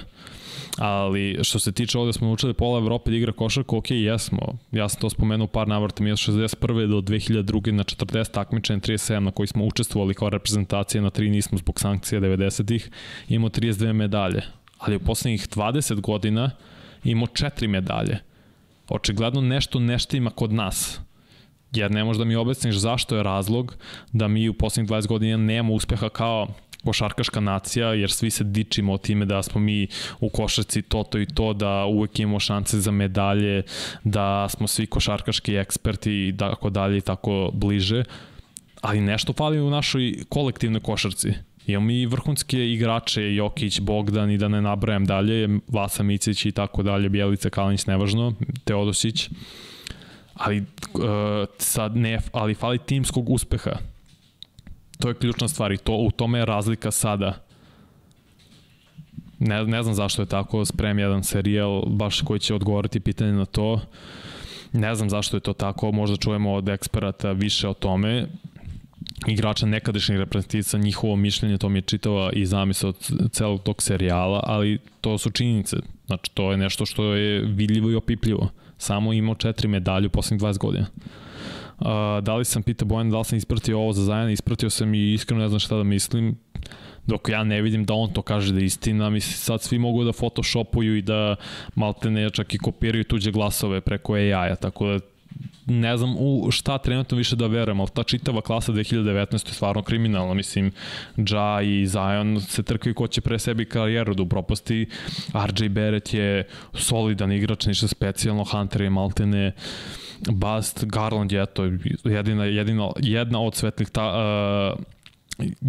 Ali 0.77 1.39
što 1.43 1.59
se 1.59 1.71
tiče 1.71 1.97
ovde 1.97 2.13
smo 2.13 2.31
učili 2.31 2.53
pola 2.53 2.79
Evrope 2.79 3.11
da 3.11 3.17
igra 3.17 3.31
košarku, 3.31 3.77
ok, 3.77 3.91
jesmo. 3.91 4.57
Ja 4.71 4.89
sam 4.89 5.01
to 5.01 5.09
spomenuo 5.09 5.47
par 5.47 5.67
navrata, 5.67 6.03
mi 6.03 6.11
od 6.11 6.17
61. 6.17 6.87
do 6.87 7.01
2002. 7.01 7.71
na 7.71 7.83
40 7.83 8.31
takmičenja 8.31 8.79
37 8.79 9.19
na 9.19 9.31
koji 9.31 9.47
smo 9.47 9.65
učestvovali 9.65 10.13
kao 10.13 10.29
reprezentacija, 10.29 11.01
na 11.01 11.09
3 11.09 11.29
nismo 11.29 11.57
zbog 11.57 11.79
sankcija 11.79 12.21
90-ih, 12.21 12.89
imamo 13.29 13.49
32 13.49 13.93
medalje. 13.93 14.41
Ali 14.77 14.95
u 14.95 14.99
poslednjih 14.99 15.47
20 15.49 16.01
godina 16.01 16.51
imamo 17.03 17.25
4 17.25 17.67
medalje. 17.67 18.17
Očigledno 18.89 19.41
nešto 19.41 19.79
nešto 19.79 20.17
ima 20.17 20.29
kod 20.29 20.53
nas 20.53 20.99
jer 21.71 21.91
ne 21.91 22.03
možeš 22.03 22.19
da 22.19 22.25
mi 22.25 22.35
objasniš 22.35 22.75
zašto 22.75 23.15
je 23.15 23.23
razlog 23.23 23.75
da 24.11 24.27
mi 24.27 24.49
u 24.49 24.53
poslednjih 24.53 24.89
20 24.89 25.07
godina 25.07 25.37
nemamo 25.37 25.73
uspeha 25.73 26.09
kao 26.09 26.47
košarkaška 26.83 27.39
nacija, 27.39 27.93
jer 27.93 28.11
svi 28.11 28.29
se 28.29 28.43
dičimo 28.43 28.93
o 28.93 28.97
time 28.97 29.25
da 29.25 29.43
smo 29.43 29.61
mi 29.61 29.87
u 30.19 30.29
košarci 30.29 30.81
to, 30.81 31.03
to 31.03 31.19
i 31.19 31.25
to, 31.25 31.53
da 31.53 31.85
uvek 31.85 32.19
imamo 32.19 32.39
šanse 32.39 32.79
za 32.79 32.91
medalje, 32.91 33.63
da 34.03 34.49
smo 34.49 34.67
svi 34.67 34.87
košarkaški 34.87 35.55
eksperti 35.55 36.11
i 36.11 36.33
tako 36.37 36.69
dalje 36.69 36.97
i 36.97 37.01
tako 37.01 37.49
bliže, 37.53 38.03
ali 38.81 39.01
nešto 39.01 39.33
fali 39.33 39.59
u 39.59 39.69
našoj 39.69 40.15
kolektivnoj 40.29 40.81
košarci. 40.81 41.33
Imamo 41.67 41.85
mi 41.85 42.05
vrhunske 42.05 42.71
igrače, 42.71 43.35
Jokić, 43.35 43.79
Bogdan 43.79 44.31
i 44.31 44.37
da 44.37 44.47
ne 44.47 44.61
nabrajam 44.61 45.05
dalje, 45.05 45.59
Vasa 45.67 46.03
Micić 46.03 46.45
i 46.45 46.51
tako 46.51 46.83
dalje, 46.83 47.09
Bjelica, 47.09 47.49
Kalinić, 47.49 47.85
nevažno, 47.85 48.33
Teodosić 48.63 49.29
ali 50.33 50.59
uh, 50.59 50.63
sad 51.57 51.95
ne, 51.95 52.19
ali 52.31 52.55
fali 52.55 52.77
timskog 52.77 53.29
uspeha. 53.29 53.71
To 54.99 55.07
je 55.07 55.15
ključna 55.15 55.47
stvar 55.47 55.71
i 55.71 55.77
to, 55.77 55.93
u 55.93 56.11
tome 56.11 56.39
je 56.39 56.45
razlika 56.45 56.91
sada. 56.91 57.33
Ne, 59.39 59.65
ne 59.65 59.83
znam 59.83 59.95
zašto 59.95 60.21
je 60.21 60.25
tako, 60.25 60.65
sprem 60.65 60.99
jedan 60.99 61.23
serijal 61.23 61.81
baš 61.85 62.21
koji 62.21 62.39
će 62.39 62.55
odgovoriti 62.55 62.99
pitanje 62.99 63.31
na 63.31 63.45
to. 63.45 63.81
Ne 64.71 64.95
znam 64.95 65.09
zašto 65.09 65.37
je 65.37 65.41
to 65.41 65.53
tako, 65.53 65.91
možda 65.91 66.17
čujemo 66.17 66.53
od 66.53 66.69
eksperata 66.69 67.31
više 67.31 67.67
o 67.67 67.73
tome 67.73 68.27
igrača 69.27 69.65
nekadašnjih 69.65 70.19
reprezentatica, 70.19 70.77
njihovo 70.77 71.15
mišljenje, 71.15 71.57
to 71.57 71.69
mi 71.69 71.77
je 71.77 71.81
čitava 71.81 72.31
i 72.33 72.45
zamisla 72.45 72.89
od 72.89 73.11
celog 73.31 73.63
tog 73.63 73.81
serijala, 73.81 74.39
ali 74.43 74.79
to 75.01 75.17
su 75.17 75.29
činjenice. 75.29 75.77
Znači, 76.05 76.31
to 76.33 76.51
je 76.51 76.57
nešto 76.57 76.85
što 76.85 77.13
je 77.13 77.41
vidljivo 77.45 77.91
i 77.91 77.95
opipljivo 77.95 78.49
samo 78.77 79.13
imao 79.13 79.35
četiri 79.35 79.67
medalje 79.67 80.07
u 80.07 80.09
poslednjih 80.09 80.41
20 80.41 80.57
godina. 80.57 80.85
Uh, 81.79 81.87
da 82.23 82.35
li 82.35 82.45
sam 82.45 82.63
pitao 82.63 82.87
Bojan 82.87 83.09
da 83.09 83.17
li 83.17 83.25
sam 83.25 83.37
ispratio 83.37 83.79
ovo 83.79 83.93
za 83.93 84.03
Zajana, 84.03 84.31
ispratio 84.31 84.69
sam 84.69 84.93
i 84.93 85.13
iskreno 85.13 85.41
ne 85.41 85.49
znam 85.49 85.59
šta 85.59 85.77
da 85.77 85.83
mislim, 85.83 86.35
dok 87.07 87.29
ja 87.29 87.43
ne 87.43 87.61
vidim 87.61 87.85
da 87.85 87.93
on 87.93 88.13
to 88.13 88.21
kaže 88.21 88.53
da 88.53 88.59
je 88.59 88.65
istina, 88.65 89.09
mislim 89.09 89.37
sad 89.37 89.61
svi 89.61 89.79
mogu 89.79 90.03
da 90.03 90.13
photoshopuju 90.13 90.97
i 90.97 91.01
da 91.01 91.35
malte 91.75 92.11
ne 92.11 92.29
čak 92.29 92.53
i 92.53 92.57
kopiraju 92.57 93.03
tuđe 93.03 93.31
glasove 93.31 93.81
preko 93.81 94.13
AI-a, 94.13 94.55
tako 94.55 94.87
da 94.87 94.99
ne 95.65 95.97
znam 95.97 96.15
u 96.19 96.51
šta 96.51 96.77
trenutno 96.77 97.17
više 97.17 97.35
da 97.35 97.47
verujem, 97.47 97.79
ali 97.79 97.89
ta 97.93 98.03
čitava 98.03 98.41
klasa 98.41 98.71
2019. 98.71 99.33
je 99.33 99.53
stvarno 99.53 99.83
kriminalna, 99.83 100.33
mislim, 100.33 100.71
Ja 101.17 101.61
i 101.61 101.87
Zion 101.87 102.41
se 102.41 102.63
trkaju 102.63 102.95
ko 102.95 103.07
će 103.07 103.21
pre 103.21 103.39
sebi 103.39 103.65
karijeru 103.65 104.13
da 104.13 104.23
upropasti, 104.23 104.87
RJ 105.33 105.69
Barrett 105.69 106.13
je 106.13 106.47
solidan 106.73 107.31
igrač, 107.31 107.65
ništa 107.65 107.87
specijalno, 107.87 108.43
Hunter 108.43 108.81
je 108.81 108.89
maltene 108.89 109.51
Bast, 110.29 110.85
Garland 110.85 111.31
je 111.31 111.45
to 111.45 111.63
jedina, 112.03 112.45
jedina, 112.45 112.89
jedna 112.97 113.41
od 113.41 113.55
svetlih 113.55 113.89
ta, 113.89 114.07
uh, 114.77 114.83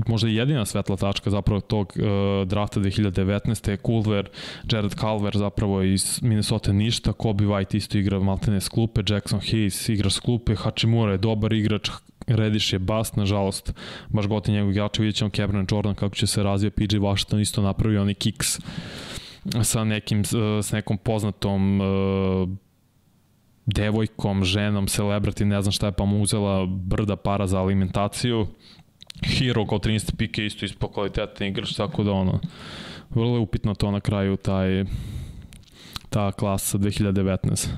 možda 0.07 0.29
i 0.29 0.35
jedina 0.35 0.65
svetla 0.65 0.97
tačka 0.97 1.31
zapravo 1.31 1.61
tog 1.61 1.93
uh, 1.97 2.49
drafta 2.49 2.81
2019. 2.81 3.71
je 3.71 3.77
Culver, 3.77 4.29
Jared 4.73 4.95
Culver 4.95 5.37
zapravo 5.37 5.83
iz 5.83 6.23
Minnesota 6.23 6.73
ništa, 6.73 7.13
Kobe 7.13 7.45
White 7.45 7.77
isto 7.77 7.99
igra 7.99 8.21
maltene 8.21 8.61
s 8.61 8.69
klupe, 8.69 9.03
Jackson 9.09 9.41
Hayes 9.41 9.93
igra 9.93 10.11
s 10.11 10.21
klupe, 10.21 10.55
Hachimura 10.55 11.13
je 11.13 11.19
dobar 11.19 11.53
igrač, 11.53 11.91
Rediš 12.27 12.73
je 12.73 12.79
bast, 12.79 13.17
nažalost, 13.17 13.75
baš 14.09 14.27
goti 14.27 14.53
njegov 14.53 14.71
igrača, 14.71 15.03
vidjet 15.03 15.17
ćemo 15.17 15.31
Cameron 15.31 15.67
Jordan 15.71 15.95
kako 15.95 16.15
će 16.15 16.27
se 16.27 16.43
razvija, 16.43 16.71
PJ 16.71 16.97
Washington 16.99 17.41
isto 17.41 17.63
napravio 17.63 18.03
oni 18.03 18.15
kiks 18.15 18.59
sa 19.63 19.85
nekim, 19.85 20.25
s 20.63 20.73
nekom 20.73 20.99
poznatom 20.99 21.81
uh, 21.81 22.49
devojkom, 23.67 24.45
ženom, 24.45 24.87
celebrity, 24.87 25.45
ne 25.45 25.63
znam 25.63 25.73
šta 25.73 25.87
je, 25.87 25.93
pa 25.93 26.05
mu 26.05 26.23
uzela 26.23 26.67
brda 26.67 27.17
para 27.17 27.47
za 27.47 27.61
alimentaciju 27.61 28.47
Hero 29.21 29.67
kao 29.67 29.79
13 29.79 30.17
pike 30.17 30.47
isto 30.47 30.65
ispo 30.65 30.89
kvalitetni 30.89 31.49
igrač, 31.49 31.77
tako 31.77 32.03
da 32.03 32.13
ono, 32.13 32.41
vrlo 33.11 33.35
je 33.37 33.41
upitno 33.41 33.75
to 33.75 33.91
na 33.91 34.01
kraju, 34.01 34.37
taj, 34.37 34.85
ta 36.11 36.33
klasa 36.33 36.79
2019. 36.79 37.69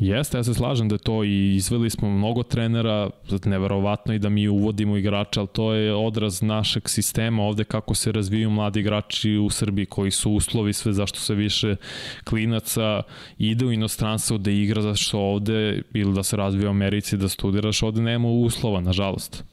Jeste, 0.00 0.38
ja 0.38 0.44
se 0.44 0.54
slažem 0.54 0.88
da 0.88 0.98
to 0.98 1.24
i 1.24 1.54
izveli 1.54 1.90
smo 1.90 2.10
mnogo 2.10 2.42
trenera, 2.42 3.10
neverovatno 3.44 4.14
i 4.14 4.18
da 4.18 4.28
mi 4.28 4.48
uvodimo 4.48 4.96
igrače, 4.96 5.40
ali 5.40 5.48
to 5.52 5.72
je 5.72 5.94
odraz 5.94 6.42
našeg 6.42 6.88
sistema 6.88 7.42
ovde 7.42 7.64
kako 7.64 7.94
se 7.94 8.12
razvijaju 8.12 8.50
mladi 8.50 8.80
igrači 8.80 9.36
u 9.36 9.50
Srbiji, 9.50 9.86
koji 9.86 10.10
su 10.10 10.30
uslovi 10.30 10.72
sve 10.72 10.92
zašto 10.92 11.18
se 11.18 11.34
više 11.34 11.76
klinaca 12.24 13.02
ide 13.38 13.66
u 13.66 13.72
inostranstvo 13.72 14.38
da 14.38 14.50
igra, 14.50 14.82
zašto 14.82 15.18
ovde 15.18 15.82
ili 15.94 16.14
da 16.14 16.22
se 16.22 16.36
razvija 16.36 16.68
u 16.68 16.70
Americi 16.70 17.16
da 17.16 17.28
studiraš, 17.28 17.82
ovde 17.82 18.02
nema 18.02 18.28
uslova, 18.28 18.80
nažalost. 18.80 19.44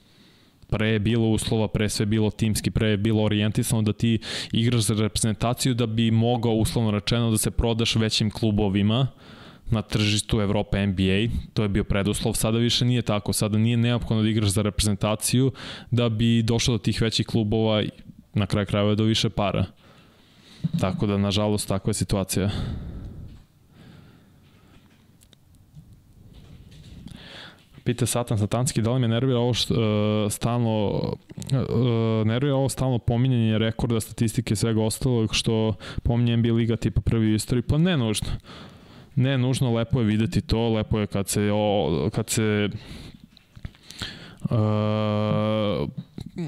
Pre 0.70 0.88
je 0.90 1.00
bilo 1.00 1.28
uslova, 1.30 1.68
pre 1.68 1.90
sve 1.90 2.06
bilo 2.06 2.32
timski, 2.32 2.72
pre 2.72 2.88
je 2.88 2.98
bilo 2.98 3.24
orijentisano 3.24 3.82
da 3.82 3.94
ti 3.94 4.20
igraš 4.52 4.82
za 4.82 4.94
reprezentaciju 4.94 5.74
da 5.74 5.86
bi 5.86 6.12
mogao 6.12 6.54
uslovno 6.54 6.92
rečeno 6.92 7.32
da 7.32 7.38
se 7.38 7.52
prodaš 7.52 7.96
većim 7.96 8.32
klubovima, 8.32 9.08
na 9.70 9.82
tržištu 9.82 10.42
Evropa 10.42 10.86
NBA, 10.86 11.34
to 11.54 11.64
je 11.64 11.70
bio 11.70 11.84
preduslov, 11.84 12.34
sada 12.34 12.58
više 12.58 12.86
nije 12.86 13.02
tako, 13.02 13.34
sada 13.34 13.58
nije 13.58 13.78
neophodno 13.78 14.24
da 14.24 14.30
igraš 14.30 14.50
za 14.50 14.62
reprezentaciju 14.62 15.52
da 15.92 16.10
bi 16.10 16.42
došao 16.42 16.78
do 16.78 16.84
tih 16.84 17.02
većih 17.02 17.28
klubova 17.28 17.84
na 18.34 18.46
kraj 18.46 18.66
krajeva 18.66 18.96
do 18.96 19.04
više 19.04 19.30
para. 19.30 19.66
Tako 20.80 21.08
da, 21.08 21.18
nažalost, 21.18 21.68
takva 21.68 21.90
je 21.90 21.94
situacija. 21.94 22.50
Pita 27.84 28.06
Satan 28.06 28.38
Satanski, 28.38 28.82
da 28.82 28.92
li 28.92 29.00
me 29.00 29.08
nervira 29.08 29.40
ovo 29.40 29.54
što, 29.54 29.74
uh, 29.74 30.32
stalno 30.32 30.88
uh, 30.88 32.28
nervira 32.28 32.56
ovo 32.56 32.70
stalno 32.70 33.00
pominjanje 33.00 33.58
rekorda, 33.58 34.00
statistike 34.00 34.54
i 34.54 34.58
svega 34.58 34.82
ostalog 34.82 35.36
što 35.36 35.74
pominje 36.04 36.38
NBA 36.38 36.54
liga 36.54 36.76
tipa 36.76 37.02
prvi 37.02 37.32
u 37.32 37.36
istoriji? 37.36 37.62
Pa 37.62 37.78
ne 37.78 37.98
nužno. 37.98 38.28
Ne, 39.18 39.38
nužno 39.38 39.74
lepo 39.74 40.00
je 40.00 40.06
videti 40.06 40.42
to, 40.42 40.70
lepo 40.70 41.00
je 41.00 41.08
kad 41.08 41.28
se, 41.30 41.52
o, 41.54 42.10
kad 42.14 42.30
se 42.30 42.70
uh, 44.42 44.50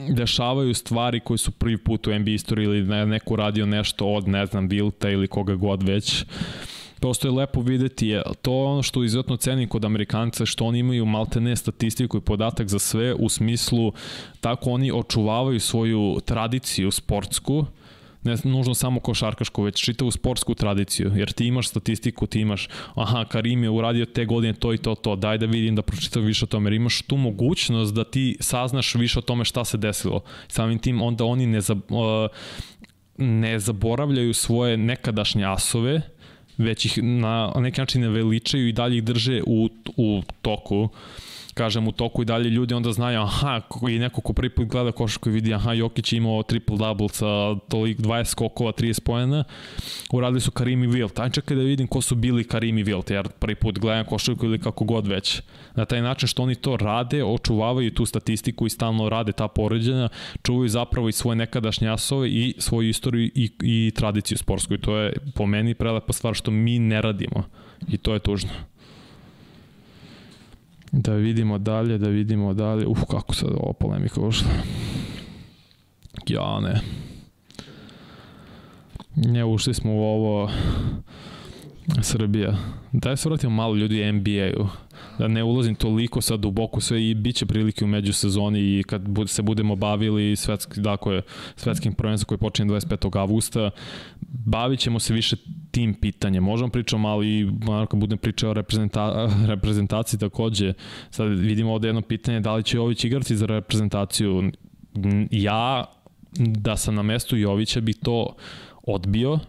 dešavaju 0.09 0.73
stvari 0.73 1.19
koji 1.19 1.37
su 1.37 1.51
prvi 1.51 1.77
put 1.77 2.07
u 2.07 2.19
NBA 2.19 2.31
istoriji 2.31 2.65
ili 2.65 2.83
ne, 2.83 3.05
neko 3.05 3.35
radio 3.35 3.65
nešto 3.65 4.07
od, 4.07 4.27
ne 4.27 4.45
znam, 4.45 4.67
Vilta 4.67 5.09
ili 5.09 5.27
koga 5.27 5.55
god 5.55 5.83
već. 5.83 6.25
Prosto 6.99 7.27
je 7.27 7.31
lepo 7.31 7.61
videti, 7.61 8.07
je, 8.07 8.21
to 8.41 8.51
je 8.51 8.67
ono 8.67 8.83
što 8.83 9.03
izuzetno 9.03 9.37
cenim 9.37 9.69
kod 9.69 9.85
Amerikanca, 9.85 10.45
što 10.45 10.65
oni 10.65 10.79
imaju 10.79 11.05
maltene 11.05 11.55
statistiku 11.55 12.17
i 12.17 12.21
podatak 12.21 12.67
za 12.67 12.79
sve 12.79 13.13
u 13.13 13.29
smislu 13.29 13.93
tako 14.41 14.71
oni 14.71 14.91
očuvavaju 14.91 15.59
svoju 15.59 16.17
tradiciju 16.25 16.91
sportsku, 16.91 17.65
ne 18.23 18.35
nužno 18.43 18.73
samo 18.73 18.99
košarkašku, 18.99 19.63
već 19.63 19.83
čitavu 19.83 20.11
sportsku 20.11 20.55
tradiciju, 20.55 21.11
jer 21.15 21.31
ti 21.31 21.45
imaš 21.45 21.67
statistiku, 21.67 22.27
ti 22.27 22.39
imaš, 22.39 22.67
aha, 22.95 23.25
Karim 23.25 23.63
je 23.63 23.69
uradio 23.69 24.05
te 24.05 24.25
godine 24.25 24.53
to 24.53 24.73
i 24.73 24.77
to, 24.77 24.95
to, 24.95 25.15
daj 25.15 25.37
da 25.37 25.45
vidim 25.45 25.75
da 25.75 25.81
pročitam 25.81 26.23
više 26.23 26.45
o 26.45 26.47
tome, 26.47 26.67
jer 26.67 26.73
imaš 26.73 27.01
tu 27.01 27.17
mogućnost 27.17 27.93
da 27.93 28.03
ti 28.03 28.37
saznaš 28.39 28.95
više 28.95 29.19
o 29.19 29.21
tome 29.21 29.45
šta 29.45 29.65
se 29.65 29.77
desilo. 29.77 30.21
Samim 30.47 30.79
tim 30.79 31.01
onda 31.01 31.25
oni 31.25 31.47
ne, 31.47 31.61
za, 31.61 31.75
ne 33.17 33.59
zaboravljaju 33.59 34.33
svoje 34.33 34.77
nekadašnje 34.77 35.45
asove, 35.45 36.01
već 36.57 36.85
ih 36.85 37.03
na 37.03 37.53
neki 37.55 37.81
način 37.81 38.01
ne 38.01 38.09
veličaju 38.09 38.67
i 38.67 38.73
dalje 38.73 38.97
ih 38.97 39.03
drže 39.03 39.41
u, 39.47 39.69
u 39.97 40.21
toku. 40.41 40.79
Uh, 40.79 40.89
kažem, 41.60 41.88
u 41.88 41.91
toku 41.91 42.22
i 42.22 42.26
dalje 42.26 42.49
ljudi 42.49 42.73
onda 42.73 42.91
znaju, 42.91 43.22
aha, 43.22 43.61
i 43.90 43.99
neko 43.99 44.22
ko 44.22 44.34
prvi 44.34 44.49
put 44.49 44.68
gleda 44.68 44.91
košarku 44.91 45.30
i 45.30 45.31
vidi, 45.31 45.53
aha, 45.53 45.73
Jokić 45.73 46.14
je 46.14 46.18
imao 46.18 46.44
triple-double 46.44 47.11
sa 47.11 47.60
tolik 47.68 47.99
20 47.99 48.31
skokova, 48.31 48.72
30 48.72 49.03
pojena, 49.03 49.44
uradili 50.11 50.41
su 50.41 50.52
Karim 50.52 50.84
i 50.84 50.88
Wilt. 50.88 51.22
Aj 51.22 51.30
čekaj 51.30 51.57
da 51.57 51.64
vidim 51.64 51.88
ko 51.88 52.02
su 52.02 52.15
bili 52.15 52.44
Karim 52.44 52.77
i 52.77 52.86
Wilt, 52.86 53.11
jer 53.11 53.27
prvi 53.40 53.56
put 53.56 53.80
gledam 53.80 54.06
košarku 54.06 54.45
ili 54.45 54.60
kako 54.60 54.86
god 54.86 55.07
već. 55.07 55.41
Na 55.76 55.86
taj 55.86 56.02
način 56.02 56.27
što 56.27 56.44
oni 56.44 56.56
to 56.56 56.77
rade, 56.77 57.23
očuvavaju 57.23 57.91
tu 57.91 58.06
statistiku 58.06 58.65
i 58.65 58.69
stalno 58.69 59.10
rade 59.10 59.31
ta 59.31 59.48
poređenja, 59.48 60.10
čuvaju 60.44 60.69
zapravo 60.69 61.10
i 61.10 61.11
svoje 61.11 61.36
nekadašnje 61.36 61.90
asove 61.90 62.30
i 62.30 62.56
svoju 62.57 62.90
istoriju 62.90 63.31
i, 63.36 63.52
i 63.61 63.91
tradiciju 63.95 64.38
sportsku. 64.38 64.73
I 64.73 64.81
to 64.81 64.98
je 64.98 65.14
po 65.36 65.45
meni 65.45 65.73
prelepa 65.73 66.14
stvar 66.14 66.34
što 66.34 66.52
mi 66.52 66.80
ne 66.80 67.02
radimo. 67.02 67.44
I 67.88 67.98
to 67.98 68.14
je 68.14 68.19
tužno. 68.19 68.68
Da 70.91 71.14
vidimo 71.14 71.57
dalje, 71.57 71.98
da 71.98 72.07
vidimo 72.07 72.53
dalje. 72.53 72.88
Uf, 72.88 72.99
kako 73.10 73.36
sad 73.36 73.49
ovo 73.49 73.74
polemika 73.74 74.22
ušla. 74.22 74.49
Ja, 76.28 76.60
ne. 76.60 76.82
Ne, 79.16 79.45
ušli 79.45 79.74
smo 79.74 79.95
u 79.95 79.99
ovo 79.99 80.52
Srbija. 82.02 82.57
Daj 82.91 83.18
se 83.18 83.30
vratimo 83.30 83.56
malo 83.56 83.76
ljudi 83.76 84.11
NBA-u. 84.11 84.68
Da 85.19 85.27
ne 85.27 85.43
ulazim 85.43 85.76
toliko 85.76 86.21
sad 86.21 86.39
duboko 86.39 86.81
sve 86.81 87.09
i 87.09 87.13
bit 87.13 87.35
će 87.35 87.45
prilike 87.45 87.85
u 87.85 87.88
međusezoni 87.88 88.59
i 88.59 88.84
kad 88.84 89.01
se 89.27 89.41
budemo 89.41 89.76
bavili 89.76 90.35
svetski, 90.35 90.81
dakle, 90.81 91.21
svetskim 91.55 91.93
prvenstvom 91.93 92.27
koji 92.27 92.38
počinje 92.38 92.69
25. 92.69 93.19
avgusta, 93.19 93.71
bavit 94.45 94.80
ćemo 94.80 94.99
se 94.99 95.13
više 95.13 95.35
tim 95.71 95.93
pitanjem. 95.93 96.43
Možemo 96.43 96.69
pričamo 96.69 97.01
malo 97.01 97.23
i 97.23 97.47
kad 97.89 97.99
budem 97.99 98.17
pričao 98.17 98.49
o 98.49 98.53
reprezenta, 98.53 99.30
reprezentaciji 99.47 100.19
takođe. 100.19 100.73
Sad 101.09 101.27
vidimo 101.27 101.73
ovde 101.73 101.88
jedno 101.88 102.01
pitanje 102.01 102.39
da 102.39 102.55
li 102.55 102.63
će 102.63 102.77
Jović 102.77 103.03
igrati 103.03 103.35
za 103.35 103.45
reprezentaciju. 103.45 104.51
Ja, 105.31 105.85
da 106.38 106.77
sam 106.77 106.95
na 106.95 107.01
mestu 107.01 107.38
Jovića, 107.38 107.81
bih 107.81 107.95
to 108.03 108.35
odbio, 108.84 109.39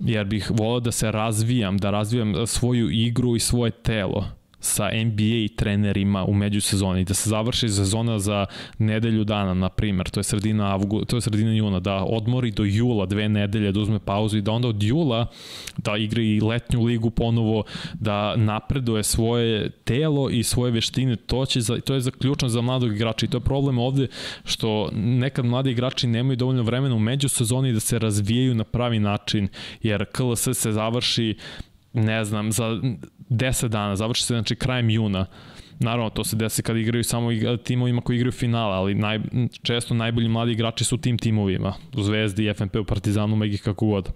jer 0.00 0.26
bih 0.26 0.50
volao 0.54 0.80
da 0.80 0.92
se 0.92 1.12
razvijam, 1.12 1.78
da 1.78 1.90
razvijam 1.90 2.46
svoju 2.46 2.90
igru 2.90 3.36
i 3.36 3.40
svoje 3.40 3.70
telo 3.70 4.37
sa 4.60 4.90
NBA 5.04 5.56
trenerima 5.56 6.24
u 6.24 6.34
međusezoni, 6.34 7.04
da 7.04 7.14
se 7.14 7.30
završi 7.30 7.68
sezona 7.68 8.18
za 8.18 8.46
nedelju 8.78 9.24
dana, 9.24 9.54
na 9.54 9.68
primer, 9.68 10.08
to 10.08 10.20
je 10.20 10.24
sredina 10.24 10.72
avgu, 10.72 11.04
to 11.04 11.16
je 11.16 11.20
sredina 11.20 11.52
juna, 11.52 11.80
da 11.80 12.04
odmori 12.04 12.50
do 12.50 12.64
jula 12.64 13.06
dve 13.06 13.28
nedelje, 13.28 13.72
da 13.72 13.80
uzme 13.80 13.98
pauzu 13.98 14.38
i 14.38 14.42
da 14.42 14.52
onda 14.52 14.68
od 14.68 14.82
jula 14.82 15.26
da 15.76 15.96
igra 15.96 16.22
i 16.22 16.40
letnju 16.40 16.84
ligu 16.84 17.10
ponovo, 17.10 17.64
da 17.94 18.36
napreduje 18.36 19.02
svoje 19.02 19.70
telo 19.70 20.30
i 20.30 20.42
svoje 20.42 20.72
veštine, 20.72 21.16
to, 21.16 21.46
će 21.46 21.60
za, 21.60 21.80
to 21.80 21.94
je 21.94 22.00
za 22.00 22.10
ključno 22.10 22.48
za 22.48 22.60
mladog 22.60 22.94
igrača 22.94 23.26
i 23.26 23.28
to 23.28 23.36
je 23.36 23.40
problem 23.40 23.78
ovde 23.78 24.06
što 24.44 24.90
nekad 24.94 25.44
mladi 25.44 25.70
igrači 25.70 26.06
nemaju 26.06 26.36
dovoljno 26.36 26.62
vremena 26.62 26.94
u 26.94 26.98
međusezoni 26.98 27.72
da 27.72 27.80
se 27.80 27.98
razvijaju 27.98 28.54
na 28.54 28.64
pravi 28.64 28.98
način, 28.98 29.48
jer 29.82 30.04
KLS 30.04 30.48
se 30.54 30.72
završi 30.72 31.36
ne 31.92 32.24
znam, 32.24 32.52
za 32.52 32.80
10 33.30 33.68
dana, 33.68 33.96
završi 33.96 34.22
se 34.22 34.34
znači 34.34 34.56
krajem 34.56 34.90
juna. 34.90 35.26
Naravno, 35.80 36.10
to 36.10 36.24
se 36.24 36.36
desi 36.36 36.62
kad 36.62 36.76
igraju 36.76 37.04
samo 37.04 37.28
timovima 37.64 38.00
koji 38.00 38.16
igraju 38.16 38.32
finale, 38.32 38.76
ali 38.76 38.94
naj, 38.94 39.20
često 39.62 39.94
najbolji 39.94 40.28
mladi 40.28 40.52
igrači 40.52 40.84
su 40.84 40.96
tim 40.96 41.18
timovima, 41.18 41.74
u 41.96 42.02
Zvezdi, 42.02 42.54
FNP, 42.54 42.76
u 42.76 42.84
Partizanu, 42.84 43.36
Megi, 43.36 43.58
kako 43.58 43.86
god 43.86 44.12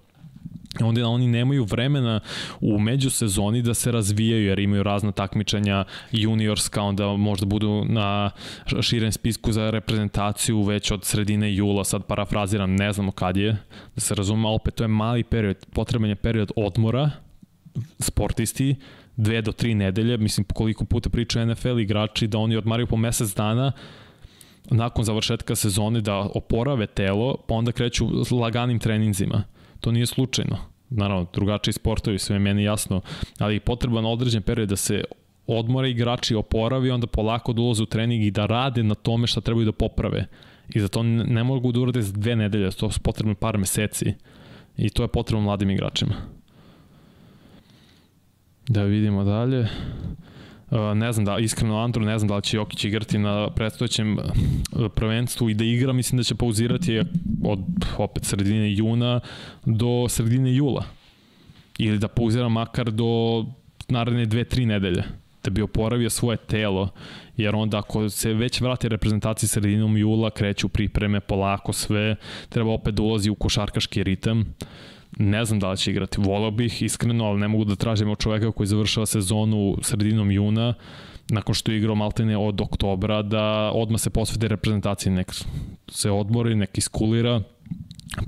onda 0.81 1.07
oni 1.07 1.29
nemaju 1.29 1.65
vremena 1.65 2.21
u 2.61 2.79
međusezoni 2.79 3.63
da 3.63 3.75
se 3.75 3.93
razvijaju 3.93 4.47
jer 4.47 4.59
imaju 4.59 4.83
razna 4.83 5.13
takmičenja 5.13 5.85
juniorska, 6.13 6.83
onda 6.83 7.07
možda 7.17 7.47
budu 7.47 7.85
na 7.85 8.31
širem 8.81 9.13
spisku 9.13 9.53
za 9.53 9.71
reprezentaciju 9.71 10.63
već 10.63 10.91
od 10.91 11.05
sredine 11.05 11.55
jula, 11.55 11.85
sad 11.85 12.05
parafraziram, 12.07 12.75
ne 12.75 12.93
znamo 12.93 13.13
kad 13.13 13.37
je, 13.37 13.57
da 13.95 14.01
se 14.01 14.15
razume, 14.15 14.49
opet 14.49 14.75
to 14.75 14.85
je 14.85 14.89
mali 14.89 15.25
period, 15.25 15.67
potreban 15.73 16.09
je 16.11 16.17
period 16.17 16.53
odmora 16.57 17.11
sportisti 17.99 18.75
dve 19.17 19.43
do 19.43 19.53
tri 19.53 19.75
nedelje, 19.75 20.17
mislim 20.17 20.47
koliko 20.55 20.85
puta 20.85 21.11
pričaju 21.11 21.47
NFL 21.47 21.79
igrači 21.79 22.27
da 22.27 22.39
oni 22.39 22.57
odmaraju 22.57 22.87
po 22.87 22.97
mesec 22.97 23.35
dana 23.35 23.73
nakon 24.71 25.05
završetka 25.05 25.55
sezone 25.55 26.01
da 26.01 26.17
oporave 26.35 26.87
telo, 26.87 27.37
pa 27.47 27.55
onda 27.55 27.73
kreću 27.73 28.25
s 28.25 28.31
laganim 28.31 28.79
treninzima. 28.79 29.45
To 29.81 29.93
nije 29.93 30.07
slučajno. 30.07 30.59
Naravno, 30.91 31.27
drugačiji 31.33 31.73
sportovi, 31.73 32.19
sve 32.19 32.39
meni 32.39 32.65
jasno, 32.65 33.01
ali 33.39 33.61
potreban 33.61 34.07
određen 34.07 34.43
period 34.43 34.69
da 34.69 34.77
se 34.77 35.05
odmore 35.47 35.91
igrači, 35.91 36.35
oporavi, 36.35 36.91
onda 36.91 37.07
polako 37.07 37.53
da 37.53 37.63
ulaze 37.63 37.83
u 37.83 37.87
trening 37.87 38.25
i 38.25 38.31
da 38.31 38.47
rade 38.47 38.83
na 38.83 38.95
tome 38.95 39.27
šta 39.27 39.41
trebaju 39.41 39.65
da 39.65 39.73
poprave. 39.73 40.27
I 40.75 40.81
za 40.81 40.89
to 40.89 41.03
ne 41.03 41.45
mogu 41.45 41.73
da 41.73 41.81
urade 41.81 42.03
za 42.03 42.13
dve 42.13 42.37
nedelje, 42.37 42.71
to 42.71 42.91
su 42.91 43.01
potrebno 43.01 43.35
par 43.35 43.59
meseci. 43.59 44.15
I 44.77 44.91
to 44.91 45.03
je 45.03 45.09
potrebno 45.09 45.45
mladim 45.45 45.71
igračima. 45.71 46.15
Da 48.69 48.83
vidimo 48.83 49.25
dalje. 49.25 49.61
Uh, 49.61 50.79
ne 50.95 51.13
znam 51.13 51.25
da, 51.25 51.39
iskreno 51.39 51.79
Andro, 51.79 52.05
ne 52.05 52.19
znam 52.19 52.29
da 52.29 52.37
li 52.37 52.43
će 52.43 52.57
Jokić 52.57 52.85
igrati 52.85 53.19
na 53.19 53.51
predstojećem 53.51 54.19
uh, 54.19 54.25
prvenstvu 54.95 55.51
i 55.51 55.55
da 55.55 55.65
igra, 55.65 55.93
mislim 55.93 56.17
da 56.17 56.23
će 56.23 56.35
pauzirati 56.35 57.01
od 57.45 57.59
opet 57.99 58.25
sredine 58.25 58.75
juna 58.75 59.21
do 59.65 60.09
sredine 60.09 60.55
jula. 60.55 60.85
Ili 61.79 61.99
da 61.99 62.09
pauzira 62.09 62.49
makar 62.49 62.91
do 62.91 63.45
naredne 63.89 64.27
dve, 64.27 64.45
tri 64.45 64.67
nedelje 64.67 65.03
da 65.45 65.51
bi 65.51 65.63
oporavio 65.63 66.11
svoje 66.11 66.37
telo, 66.37 66.89
jer 67.37 67.57
onda 67.57 67.79
ako 67.79 68.09
se 68.09 68.35
već 68.35 68.61
vrati 68.61 68.89
reprezentaciji 68.89 69.49
sredinom 69.49 69.97
jula, 69.97 70.31
kreću 70.31 70.69
pripreme 70.69 71.21
polako 71.21 71.73
sve, 71.73 72.17
treba 72.49 72.71
opet 72.71 72.95
da 72.95 73.03
ulazi 73.03 73.31
u 73.31 73.35
košarkaški 73.35 74.03
ritam. 74.03 74.55
Ne 75.19 75.45
znam 75.45 75.61
da 75.61 75.71
li 75.71 75.77
će 75.77 75.91
igrati, 75.91 76.21
volao 76.21 76.51
bih 76.51 76.83
iskreno, 76.83 77.25
ali 77.25 77.41
ne 77.41 77.49
mogu 77.49 77.65
da 77.65 77.77
tražim 77.77 78.11
od 78.11 78.19
čoveka 78.19 78.53
koji 78.53 78.67
završava 78.67 79.07
sezonu 79.07 79.77
sredinom 79.83 80.31
juna, 80.31 80.75
nakon 81.29 81.55
što 81.55 81.73
je 81.73 81.79
igrao 81.79 81.95
maltene 81.95 82.37
od 82.37 82.61
oktobra, 82.61 83.23
da 83.23 83.71
odmah 83.75 84.01
se 84.01 84.11
posvete 84.11 84.49
reprezentaciji, 84.49 85.13
nek 85.13 85.33
se 85.89 86.11
odmori, 86.11 86.55
nek 86.55 86.79
iskulira, 86.79 87.41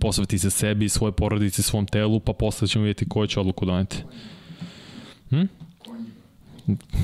posveti 0.00 0.38
se 0.38 0.50
sebi, 0.50 0.88
svoje 0.88 1.12
porodici, 1.12 1.62
svom 1.62 1.86
telu, 1.86 2.20
pa 2.20 2.32
posle 2.32 2.68
ćemo 2.68 2.84
vidjeti 2.84 3.08
koju 3.08 3.26
će 3.26 3.40
odluku 3.40 3.64
doneti. 3.66 3.96
Hm? 5.30 5.44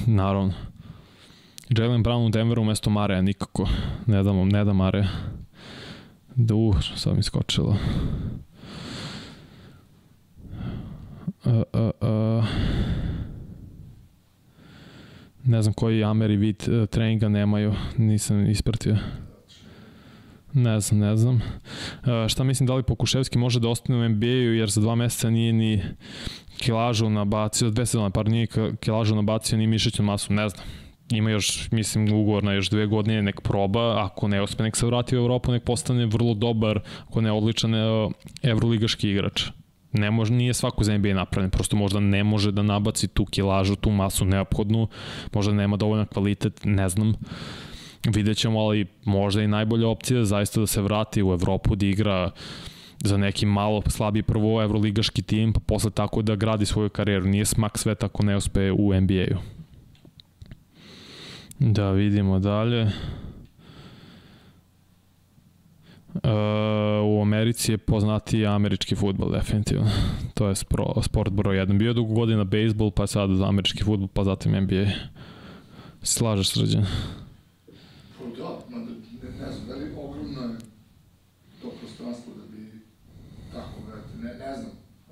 Naravno. 0.07 0.53
Jalen 1.69 2.05
Brown 2.05 2.27
u 2.27 2.31
Denveru 2.31 2.63
umesto 2.63 2.91
Mareja, 2.91 3.23
nikako. 3.23 3.69
Ne 4.07 4.23
dam, 4.23 4.49
ne 4.49 4.65
da 4.65 4.73
Mareja. 4.73 5.09
Da, 6.35 6.55
uh, 6.55 6.77
sad 6.97 7.17
mi 7.17 7.23
skočilo. 7.23 7.77
Uh, 11.45 11.63
uh. 12.01 12.45
Ne 15.45 15.63
znam 15.63 15.75
koji 15.75 16.05
Ameri 16.05 16.37
vid 16.37 16.69
uh, 16.69 16.87
treninga 16.87 17.29
nemaju, 17.29 17.75
nisam 17.97 18.47
ispratio. 18.51 18.97
Ne 20.53 20.81
znam, 20.81 21.01
ne 21.01 21.17
znam. 21.17 21.35
Uh, 21.35 22.29
šta 22.29 22.45
mislim 22.45 22.67
da 22.67 22.75
li 22.75 22.83
Pokuševski 22.83 23.39
može 23.39 23.61
da 23.61 23.69
ostane 23.69 23.99
u 23.99 24.09
NBA-u 24.09 24.55
jer 24.55 24.71
za 24.71 24.81
dva 24.81 24.95
meseca 24.95 25.31
nije 25.31 25.53
ni 25.53 25.83
kilažu 26.59 27.11
nabacio, 27.11 27.71
dve 27.71 27.87
sezone, 27.87 28.11
par 28.11 28.29
nije 28.29 28.47
kilažu 28.81 29.15
nabacio 29.15 29.59
ni 29.59 29.67
mišićnu 29.67 30.05
masu, 30.05 30.33
ne 30.33 30.49
znam. 30.49 30.67
Ima 31.11 31.31
još, 31.31 31.71
mislim, 31.71 32.13
ugovor 32.13 32.45
na 32.45 32.53
još 32.53 32.71
dve 32.71 32.87
godine, 32.87 33.23
nek 33.23 33.41
proba, 33.41 34.05
ako 34.05 34.29
ne 34.29 34.43
uspe, 34.43 34.63
nek 34.63 34.77
se 34.77 34.87
vrati 34.87 35.17
u 35.17 35.19
Evropu, 35.19 35.53
nek 35.53 35.65
postane 35.65 36.07
vrlo 36.07 36.35
dobar, 36.35 36.81
ako 37.09 37.21
ne 37.21 37.33
odličan 37.33 37.73
evroligaški 38.43 39.11
igrač. 39.11 39.43
Ne 39.93 40.11
može, 40.11 40.33
nije 40.33 40.55
svako 40.55 40.85
za 40.85 40.99
NBA 40.99 41.15
napravljen, 41.15 41.51
prosto 41.51 41.77
možda 41.77 42.01
ne 42.01 42.25
može 42.25 42.53
da 42.53 42.63
nabaci 42.63 43.09
tu 43.09 43.25
kilažu, 43.25 43.77
tu 43.77 43.91
masu 43.91 44.25
neophodnu, 44.25 44.89
možda 45.33 45.53
nema 45.53 45.77
dovoljno 45.77 46.07
kvalitet, 46.07 46.61
ne 46.65 46.89
znam. 46.89 47.15
Vidjet 48.07 48.37
ćemo, 48.37 48.61
ali 48.61 48.87
možda 49.05 49.43
i 49.43 49.49
najbolja 49.49 49.89
opcija 49.89 50.25
zaista 50.25 50.61
da 50.61 50.67
se 50.67 50.83
vrati 50.83 51.23
u 51.23 51.33
Evropu, 51.33 51.75
da 51.75 51.87
igra 51.87 52.31
za 53.05 53.17
neki 53.17 53.47
malo 53.47 53.83
slabiji 53.87 54.23
prvo 54.23 54.63
evroligaški 54.63 55.23
tim, 55.23 55.53
pa 55.53 55.61
posle 55.61 55.91
tako 55.91 56.23
da 56.23 56.37
gradi 56.37 56.67
svoju 56.67 56.89
karijeru. 56.89 57.27
Nije 57.27 57.45
smak 57.45 57.79
sve 57.79 57.95
tako 57.95 58.23
ne 58.23 58.37
uspe 58.37 58.73
u 58.73 59.01
NBA-u. 59.01 59.39
Da 61.59 61.91
vidimo 61.91 62.39
dalje. 62.39 62.87
Uh, 66.15 66.21
u 67.05 67.23
Americi 67.23 67.73
je 67.73 67.79
poznati 67.79 68.47
američki 68.47 68.95
futbol, 68.95 69.31
definitivno. 69.31 69.91
To 70.35 70.49
je 70.49 70.55
spro, 70.55 71.03
sport 71.03 71.33
broj 71.33 71.57
1. 71.57 71.79
Bio 71.79 71.89
je 71.89 71.95
dugo 71.95 72.15
godina 72.15 72.45
bejsbol, 72.45 72.91
pa 72.91 73.07
sad 73.07 73.31
američki 73.43 73.85
futbol, 73.85 74.09
pa 74.09 74.25
zatim 74.25 74.53
NBA. 74.53 74.87
Slažeš 76.03 76.51
srđan? 76.51 76.87
Pa 78.19 78.25
da, 78.25 78.59
ne, 78.71 78.79
ne 79.41 79.53
znam, 79.53 79.69
da 79.69 79.75
li 79.75 79.93
ogromno 79.97 80.41
je 80.41 80.59
to 81.63 81.71
prostranstvo 81.81 82.33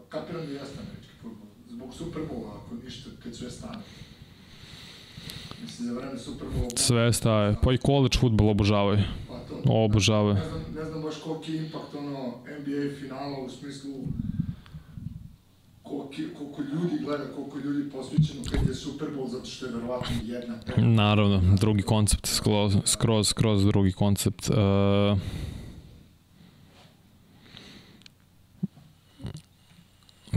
kapiram 0.08 0.46
da 0.46 0.52
jeste 0.52 0.78
američki 0.80 1.12
futbol. 1.22 1.46
Zbog 1.68 1.94
Superbola, 1.94 2.50
ako 2.56 2.74
ništa, 2.84 3.10
kad 3.22 3.34
sve 3.34 3.50
stane. 3.50 3.82
Mislim, 5.62 5.88
za 5.88 5.94
vreme 5.94 6.18
Superbola... 6.18 6.68
Sve 6.76 7.12
staje, 7.12 7.56
pa 7.62 7.72
i 7.72 7.78
college 7.78 8.18
futbol 8.18 8.48
obožavaju. 8.50 8.98
To. 9.64 9.72
Obožavaju. 9.72 10.34
Ne 10.34 10.40
znam, 10.40 10.74
ne 10.74 10.84
znam 10.84 11.02
baš 11.02 11.14
koliki 11.24 11.56
impakt 11.56 11.94
ono 11.94 12.26
NBA 12.60 12.96
finala 13.00 13.38
u 13.46 13.48
smislu 13.48 13.92
koliko, 15.82 16.12
koliko 16.38 16.62
ljudi 16.62 17.04
gleda, 17.04 17.24
koliko 17.34 17.58
ljudi 17.58 17.90
posvećeno 17.90 18.42
kad 18.50 18.68
je 18.68 18.74
Super 18.74 19.08
Bowl, 19.08 19.28
zato 19.28 19.46
što 19.46 19.66
je 19.66 19.72
verovatno 19.72 20.16
jedna 20.24 20.60
tema. 20.60 20.86
Naravno, 20.86 21.42
drugi 21.60 21.82
koncept, 21.82 22.26
skroz, 22.26 22.76
skroz, 22.84 23.28
skroz 23.28 23.64
drugi 23.64 23.92
koncept. 23.92 24.50
Uh, 24.50 25.18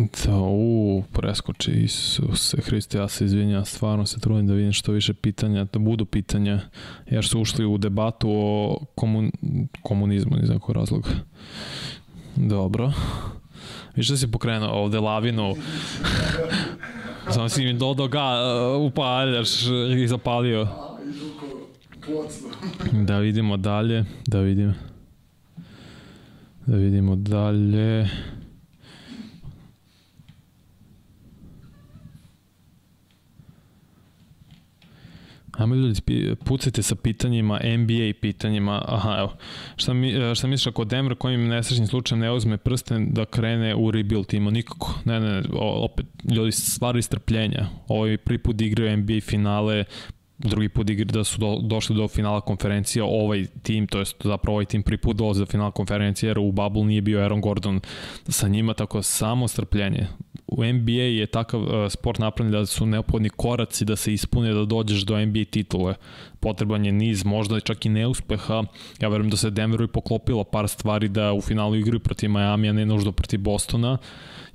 Da, 0.02 0.36
u, 0.38 1.03
preskoči 1.14 1.72
Isuse 1.72 2.57
Hriste, 2.61 2.98
ja 2.98 3.07
se 3.07 3.26
izvinjam, 3.26 3.65
stvarno 3.65 4.06
se 4.06 4.19
trudim 4.19 4.48
da 4.48 4.53
vidim 4.53 4.73
što 4.73 4.91
više 4.91 5.14
pitanja, 5.14 5.64
da 5.64 5.80
budu 5.80 6.06
pitanja, 6.06 6.60
jer 7.10 7.26
su 7.26 7.41
ušli 7.41 7.65
u 7.65 7.78
debatu 7.78 8.30
o 8.32 8.80
komun, 8.95 9.32
komunizmu, 9.82 10.38
iz 10.44 10.49
nekog 10.49 10.76
razloga. 10.76 11.10
Dobro. 12.36 12.91
Viš 13.95 14.07
da 14.07 14.18
si 14.18 14.32
pokrenuo 14.32 14.69
ovde 14.69 14.99
lavinu. 14.99 15.56
Samo 17.34 17.49
si 17.49 17.64
mi 17.64 17.73
dodao 17.73 18.07
ga, 18.07 18.23
uh, 18.76 18.82
upaljaš 18.82 19.49
i 19.98 20.07
zapalio. 20.07 20.68
Da 22.91 23.18
vidimo 23.18 23.57
dalje, 23.57 24.06
da 24.28 24.40
vidimo. 24.40 24.73
Da 26.65 26.76
vidimo 26.76 27.15
dalje. 27.15 28.10
Ajmo 35.62 35.76
ljudi, 35.76 36.36
pucajte 36.46 36.84
sa 36.84 36.96
pitanjima, 36.96 37.60
NBA 37.78 38.20
pitanjima. 38.22 38.82
Aha, 38.88 39.16
evo. 39.20 39.34
Šta, 39.76 39.94
mi, 39.94 40.12
e, 40.12 40.36
šta 40.36 40.48
misliš 40.48 40.68
ako 40.68 40.86
Denver 40.86 41.16
kojim 41.16 41.48
nesrećnim 41.48 41.88
slučajem 41.88 42.20
ne 42.20 42.32
uzme 42.32 42.58
prsten 42.58 43.14
da 43.14 43.26
krene 43.26 43.76
u 43.76 43.92
rebuild 43.92 44.26
timu? 44.26 44.52
Nikako. 44.52 44.94
Ne, 45.06 45.20
ne, 45.20 45.42
opet, 45.60 46.06
ljudi, 46.32 46.52
stvari 46.52 47.02
strpljenja. 47.02 47.68
Ovo 47.88 48.06
je 48.06 48.18
prvi 48.18 48.38
put 48.38 48.62
igraju 48.62 48.98
NBA 48.98 49.20
finale, 49.22 49.84
drugi 50.43 50.69
put 50.69 50.89
igri 50.89 51.05
da 51.05 51.23
su 51.23 51.38
do, 51.38 51.59
došli 51.61 51.95
do 51.95 52.07
finala 52.07 52.41
konferencija, 52.41 53.05
ovaj 53.05 53.45
tim, 53.63 53.88
to 53.88 53.99
jest 53.99 54.15
zapravo 54.23 54.55
ovaj 54.55 54.65
tim 54.65 54.84
prvi 54.84 54.97
put 54.97 55.18
dolazi 55.18 55.39
do 55.39 55.45
finala 55.45 55.72
konferencije, 55.72 56.27
jer 56.27 56.39
u 56.39 56.51
Bubble 56.51 56.84
nije 56.84 57.01
bio 57.01 57.19
Aaron 57.19 57.41
Gordon 57.41 57.80
sa 58.27 58.47
njima, 58.47 58.73
tako 58.73 59.01
samo 59.01 59.47
strpljenje. 59.47 60.07
U 60.47 60.63
NBA 60.65 60.91
je 60.91 61.26
takav 61.26 61.61
uh, 61.61 61.69
sport 61.89 62.19
napravljen 62.19 62.51
da 62.51 62.65
su 62.65 62.85
neophodni 62.85 63.30
koraci 63.30 63.85
da 63.85 63.95
se 63.95 64.13
ispune 64.13 64.53
da 64.53 64.65
dođeš 64.65 65.01
do 65.01 65.26
NBA 65.26 65.43
titule. 65.51 65.95
Potreban 66.39 66.85
je 66.85 66.91
niz, 66.91 67.26
možda 67.26 67.59
čak 67.59 67.85
i 67.85 67.89
neuspeha. 67.89 68.63
Ja 68.99 69.09
verujem 69.09 69.30
da 69.30 69.38
se 69.38 69.49
Denveru 69.49 69.84
i 69.84 69.88
poklopilo 69.88 70.43
par 70.43 70.68
stvari 70.68 71.07
da 71.07 71.34
u 71.34 71.41
finalu 71.41 71.76
igraju 71.76 71.99
protiv 71.99 72.30
Miami, 72.30 72.69
a 72.69 72.73
ne 72.73 72.85
nuždo 72.85 73.11
protiv 73.11 73.39
Bostona. 73.39 73.97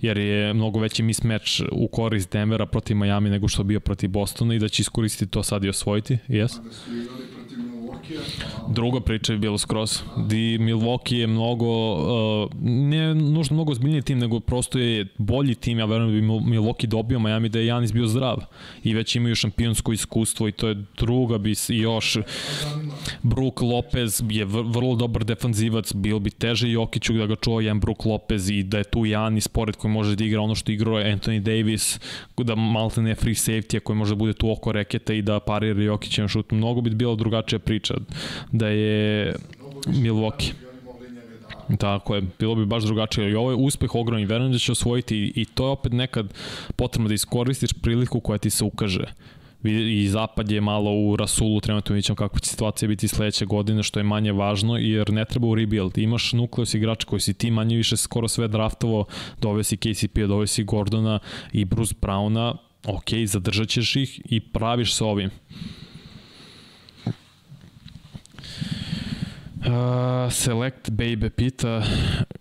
Jer 0.01 0.19
je 0.19 0.55
mnogo 0.55 0.81
veći 0.81 1.03
mismatch 1.03 1.63
u 1.73 1.89
korist 1.89 2.33
Denvera 2.33 2.67
protiv 2.67 2.97
Miami 2.97 3.31
nego 3.31 3.49
što 3.49 3.65
bio 3.65 3.81
protiv 3.81 4.11
Bostona 4.11 4.55
i 4.55 4.59
da 4.59 4.69
će 4.69 4.81
iskoristiti 4.81 5.31
to 5.31 5.43
sad 5.43 5.65
i 5.65 5.69
osvojiti, 5.69 6.19
jes? 6.29 6.53
Da 6.53 6.73
su 6.73 6.91
Milwaukee. 6.91 7.36
Druga 8.69 9.01
priča 9.01 9.33
je 9.33 9.39
bilo 9.39 9.59
skroz. 9.59 10.03
Di 10.17 10.59
Milwaukee 10.59 11.17
je 11.17 11.27
mnogo, 11.27 11.95
uh, 11.95 12.51
ne 12.63 13.15
nužno 13.15 13.55
mnogo 13.55 13.75
zbiljniji 13.75 14.03
tim, 14.03 14.19
nego 14.19 14.41
prosto 14.41 14.79
je 14.79 15.07
bolji 15.19 15.55
tim. 15.55 15.79
Ja 15.79 15.85
verujem 15.85 16.11
da 16.11 16.21
bi 16.21 16.27
Milwaukee 16.27 16.87
dobio 16.87 17.19
Miami 17.19 17.49
da 17.49 17.59
je 17.59 17.67
Janis 17.67 17.93
bio 17.93 18.07
zdrav. 18.07 18.37
I 18.85 18.95
već 18.95 19.17
imaju 19.17 19.35
šampionsko 19.35 19.93
iskustvo 19.93 20.49
i 20.49 20.53
to 20.53 20.69
je 20.69 20.85
druga 20.99 21.39
bi 21.39 21.55
još... 21.69 22.17
Brook 23.23 23.61
Lopez 23.61 24.23
je 24.31 24.45
vrlo 24.45 24.97
dobar 24.97 25.25
defanzivac, 25.25 25.95
bilo 25.95 26.19
bi 26.21 26.31
teže 26.31 26.71
Jokiću 26.71 27.13
da 27.13 27.27
ga 27.27 27.37
čuva 27.37 27.63
jedan 27.63 27.81
Brook 27.81 28.05
Lopez 28.05 28.51
i 28.51 28.63
da 28.63 28.79
je 28.79 28.85
tu 28.85 29.07
Janis 29.07 29.49
pored 29.49 29.77
koji 29.77 29.93
može 29.93 30.17
da 30.17 30.25
igra 30.25 30.41
ono 30.41 30.55
što 30.55 30.73
igrao 30.73 30.95
Anthony 30.95 31.41
Davis, 31.41 32.01
da 32.37 32.55
malte 32.55 33.03
ne 33.03 33.15
free 33.15 33.35
safety 33.35 33.81
koji 33.81 33.97
može 33.97 34.11
da 34.11 34.19
bude 34.19 34.33
tu 34.33 34.51
oko 34.51 34.73
reketa 34.73 35.15
i 35.15 35.23
da 35.23 35.41
parira 35.41 35.83
Jokićem 35.83 36.29
šut. 36.29 36.51
Mnogo 36.51 36.81
bi 36.81 36.91
bila 36.91 37.15
drugačija 37.15 37.59
priča 37.59 37.96
da 38.53 38.69
je 38.69 39.35
Milwaukee. 39.87 40.53
Tako 41.79 42.15
je, 42.15 42.23
bilo 42.39 42.55
bi 42.55 42.67
baš 42.67 42.85
drugačije. 42.85 43.31
I 43.31 43.35
ovo 43.35 43.51
je 43.51 43.57
uspeh 43.57 43.95
ogromni, 43.95 44.27
verujem 44.27 44.53
da 44.53 44.59
će 44.59 44.73
osvojiti 44.73 45.33
i 45.37 45.45
to 45.45 45.67
je 45.67 45.71
opet 45.71 45.93
nekad 45.93 46.35
potrebno 46.77 47.09
da 47.09 47.15
iskoristiš 47.15 47.73
priliku 47.73 48.21
koja 48.21 48.39
ti 48.39 48.51
se 48.51 48.65
ukaže 48.65 49.07
i 49.69 50.09
Zapad 50.09 50.51
je 50.51 50.61
malo 50.61 50.93
u 50.93 51.17
Rasulu, 51.17 51.61
trenutno 51.61 51.95
vidjet 51.95 52.07
ćemo 52.07 52.17
kakva 52.17 52.39
će 52.39 52.51
situacija 52.51 52.89
biti 52.89 53.09
sledeće 53.09 53.47
godine, 53.47 53.83
što 53.83 54.01
je 54.01 54.05
manje 54.05 54.33
važno, 54.33 54.77
jer 54.77 55.13
ne 55.13 55.25
treba 55.25 55.47
u 55.47 55.55
rebuild. 55.55 55.99
Imaš 55.99 56.33
nukleus 56.33 56.75
igrača 56.75 57.07
koji 57.07 57.21
si 57.21 57.35
ti 57.35 57.51
manje 57.51 57.77
više 57.77 57.97
skoro 57.97 58.29
sve 58.29 58.49
draftovo, 58.49 59.05
dove 59.41 59.65
si 59.65 59.77
KCP, 59.77 60.19
dove 60.19 60.47
si 60.47 60.65
Gordona 60.65 61.19
i 61.53 61.65
Bruce 61.65 61.95
Browna, 62.01 62.57
ok, 62.87 63.11
zadržat 63.27 63.69
ćeš 63.69 63.97
ih 63.97 64.21
i 64.25 64.41
praviš 64.41 64.95
se 64.95 65.05
ovim. 65.05 65.31
Uh, 69.57 70.33
Select 70.33 70.91
Baby 70.91 71.31
pita 71.31 71.83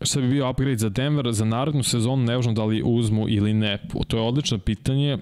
šta 0.02 0.22
bi 0.22 0.28
bio 0.28 0.50
upgrade 0.50 0.78
za 0.78 0.90
Denver 0.90 1.32
za 1.32 1.46
narednu 1.46 1.84
sezonu, 1.84 2.24
ne 2.24 2.36
važno 2.36 2.54
da 2.54 2.66
li 2.66 2.82
uzmu 2.86 3.30
ili 3.30 3.54
ne. 3.54 3.80
To 4.08 4.18
je 4.18 4.24
odlično 4.24 4.58
pitanje 4.58 5.18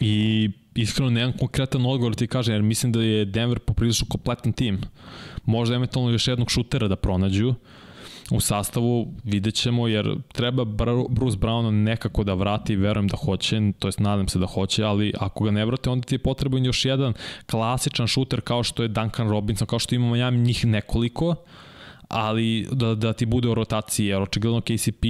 i 0.00 0.50
iskreno 0.74 1.10
nemam 1.10 1.32
konkretan 1.32 1.86
odgovor 1.86 2.12
da 2.12 2.18
ti 2.18 2.26
kažem, 2.26 2.54
jer 2.54 2.62
mislim 2.62 2.92
da 2.92 3.02
je 3.02 3.24
Denver 3.24 3.58
poprilično 3.58 4.06
kompletan 4.10 4.52
tim. 4.52 4.80
Možda 5.44 5.74
eventualno 5.74 6.10
još 6.10 6.28
jednog 6.28 6.50
šutera 6.50 6.88
da 6.88 6.96
pronađu 6.96 7.54
u 8.30 8.40
sastavu, 8.40 9.14
vidjet 9.24 9.54
ćemo, 9.54 9.88
jer 9.88 10.16
treba 10.32 10.64
Bruce 11.08 11.38
Brown 11.38 11.70
nekako 11.70 12.24
da 12.24 12.34
vrati, 12.34 12.76
verujem 12.76 13.08
da 13.08 13.16
hoće, 13.16 13.60
to 13.78 13.88
jest 13.88 14.00
nadam 14.00 14.28
se 14.28 14.38
da 14.38 14.46
hoće, 14.46 14.84
ali 14.84 15.12
ako 15.20 15.44
ga 15.44 15.50
ne 15.50 15.64
vrate, 15.64 15.90
onda 15.90 16.06
ti 16.06 16.14
je 16.14 16.18
potreban 16.18 16.64
još 16.64 16.84
jedan 16.84 17.12
klasičan 17.50 18.06
šuter 18.06 18.40
kao 18.40 18.62
što 18.62 18.82
je 18.82 18.88
Duncan 18.88 19.30
Robinson, 19.30 19.66
kao 19.66 19.78
što 19.78 19.94
imamo 19.94 20.16
ja 20.16 20.30
njih 20.30 20.66
nekoliko, 20.66 21.34
ali 22.12 22.68
da, 22.72 22.94
da 22.94 23.12
ti 23.12 23.26
bude 23.26 23.48
u 23.48 23.54
rotaciji, 23.54 24.06
jer 24.06 24.22
očigledno 24.22 24.60
KCP 24.60 25.04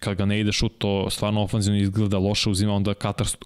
kad 0.00 0.16
ga 0.16 0.24
ne 0.24 0.40
ide 0.40 0.52
šut, 0.52 0.72
to 0.78 1.10
stvarno 1.10 1.42
ofanzivno 1.42 1.80
izgleda 1.80 2.18
loše, 2.18 2.50
uzima 2.50 2.72
onda 2.72 2.94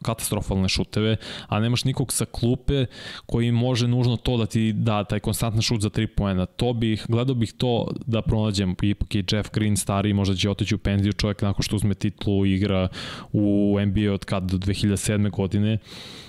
katastrofalne 0.02 0.68
šuteve, 0.68 1.16
a 1.48 1.60
nemaš 1.60 1.84
nikog 1.84 2.12
sa 2.12 2.24
klupe 2.24 2.86
koji 3.26 3.52
može 3.52 3.88
nužno 3.88 4.16
to 4.16 4.36
da 4.36 4.46
ti 4.46 4.72
da 4.72 5.04
taj 5.04 5.20
konstantan 5.20 5.62
šut 5.62 5.80
za 5.80 5.90
3 5.90 6.06
poena. 6.06 6.46
To 6.46 6.72
bih, 6.72 7.04
gledao 7.08 7.34
bih 7.34 7.52
to 7.52 7.86
da 8.06 8.22
pronađem, 8.22 8.76
ipak 8.82 9.14
je 9.14 9.24
Jeff 9.32 9.50
Green 9.52 9.76
stari, 9.76 10.12
možda 10.12 10.34
će 10.34 10.50
otići 10.50 10.74
u 10.74 10.78
penziju 10.78 11.12
čovjek 11.12 11.42
nakon 11.42 11.62
što 11.62 11.76
uzme 11.76 11.94
titlu 11.94 12.46
igra 12.46 12.88
u 13.32 13.76
NBA 13.86 14.12
od 14.12 14.24
kada 14.24 14.46
do 14.46 14.58
2007. 14.58 15.30
godine. 15.30 15.78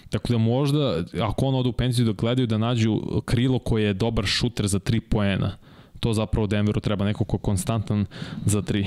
Tako 0.09 0.33
da 0.33 0.37
možda, 0.37 1.03
ako 1.21 1.45
on 1.45 1.55
ode 1.55 1.69
u 1.69 1.73
penziju 1.73 2.05
da 2.05 2.11
gledaju 2.11 2.47
da 2.47 2.57
nađu 2.57 3.01
krilo 3.25 3.59
koje 3.59 3.83
je 3.83 3.93
dobar 3.93 4.25
šuter 4.25 4.67
za 4.67 4.79
3 4.79 4.99
poena 4.99 5.57
to 6.01 6.13
zapravo 6.13 6.47
Denveru 6.47 6.81
treba 6.81 7.05
neko 7.05 7.23
ko 7.23 7.37
je 7.37 7.41
konstantan 7.41 8.05
za 8.45 8.61
tri. 8.61 8.85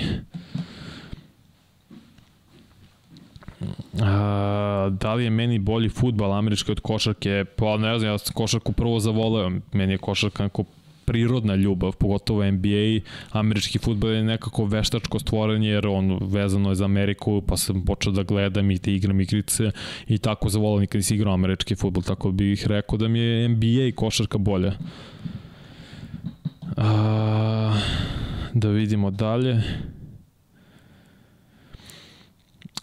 A, 4.03 4.91
da 5.01 5.15
li 5.15 5.25
je 5.25 5.31
meni 5.31 5.59
bolji 5.59 5.89
futbal 5.89 6.33
američki 6.33 6.73
od 6.73 6.81
košarke? 6.81 7.45
Pa 7.57 7.77
ne 7.77 7.99
znam, 7.99 8.13
ja 8.13 8.19
sam 8.19 8.35
košarku 8.35 8.73
prvo 8.73 9.01
zavoleo. 9.01 9.51
Meni 9.73 9.93
je 9.93 9.99
košarka 9.99 10.43
neko 10.43 10.65
prirodna 11.05 11.55
ljubav, 11.55 11.93
pogotovo 11.93 12.51
NBA. 12.51 13.01
Američki 13.31 13.79
futbol 13.79 14.11
je 14.11 14.25
nekako 14.25 14.65
veštačko 14.65 15.19
stvorenje 15.19 15.69
jer 15.69 15.87
on 15.87 16.19
vezano 16.21 16.69
je 16.69 16.75
za 16.75 16.85
Ameriku, 16.85 17.43
pa 17.47 17.57
sam 17.57 17.85
počeo 17.85 18.13
da 18.13 18.23
gledam 18.23 18.71
i 18.71 18.79
te 18.79 18.95
igram 18.95 19.21
igrice 19.21 19.71
i 20.09 20.19
tako 20.19 20.49
zavolao 20.49 20.81
nikad 20.81 20.99
nisi 20.99 21.15
igrao 21.15 21.35
američki 21.35 21.75
futbol, 21.75 22.03
tako 22.03 22.33
bih 22.33 22.67
rekao 22.67 22.99
da 22.99 23.09
mi 23.09 23.19
je 23.19 23.49
NBA 23.49 23.87
i 23.89 23.93
košarka 23.93 24.39
bolja. 24.39 24.73
A, 26.77 27.79
da 28.55 28.69
vidimo 28.69 29.11
dalje. 29.11 29.63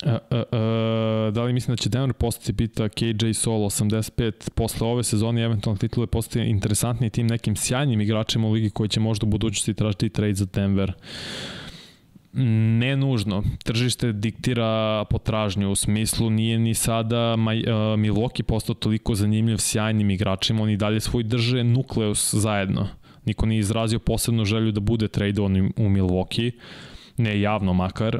A, 0.05 0.17
a, 0.29 0.43
a, 0.51 1.31
da 1.33 1.43
li 1.43 1.53
mislim 1.53 1.75
da 1.75 1.81
će 1.81 1.89
Denver 1.89 2.13
postati 2.13 2.53
pita 2.53 2.89
KJ 2.89 3.33
Solo 3.33 3.69
85 3.69 4.49
posle 4.49 4.87
ove 4.87 5.03
sezone 5.03 5.43
eventualno 5.43 5.77
titule 5.77 6.07
postati 6.07 6.49
interesantni 6.49 7.09
tim 7.09 7.27
nekim 7.27 7.55
sjajnim 7.55 8.01
igračima 8.01 8.47
u 8.47 8.51
ligi 8.51 8.69
koji 8.69 8.89
će 8.89 8.99
možda 8.99 9.25
u 9.25 9.29
budućnosti 9.29 9.73
tražiti 9.73 10.09
trade 10.09 10.33
za 10.33 10.45
Denver 10.53 10.93
ne 12.33 12.95
nužno. 12.95 13.43
Tržište 13.63 14.11
diktira 14.11 15.05
potražnju 15.09 15.71
u 15.71 15.75
smislu 15.75 16.29
nije 16.29 16.59
ni 16.59 16.73
sada 16.73 17.35
Maj, 17.35 17.59
uh, 17.59 17.65
Milwaukee 17.99 18.43
postao 18.43 18.75
toliko 18.75 19.15
zanimljiv 19.15 19.57
sjajnim 19.57 20.09
igračima, 20.09 20.63
oni 20.63 20.77
dalje 20.77 20.99
svoj 20.99 21.23
drže 21.23 21.63
nukleus 21.63 22.33
zajedno 22.33 22.87
Niko 23.25 23.45
nije 23.45 23.59
izrazio 23.59 23.99
posebnu 23.99 24.45
želju 24.45 24.71
da 24.71 24.79
bude 24.79 25.07
tradovan 25.07 25.57
u 25.57 25.89
Milwaukee, 25.89 26.51
ne 27.17 27.41
javno 27.41 27.73
makar. 27.73 28.19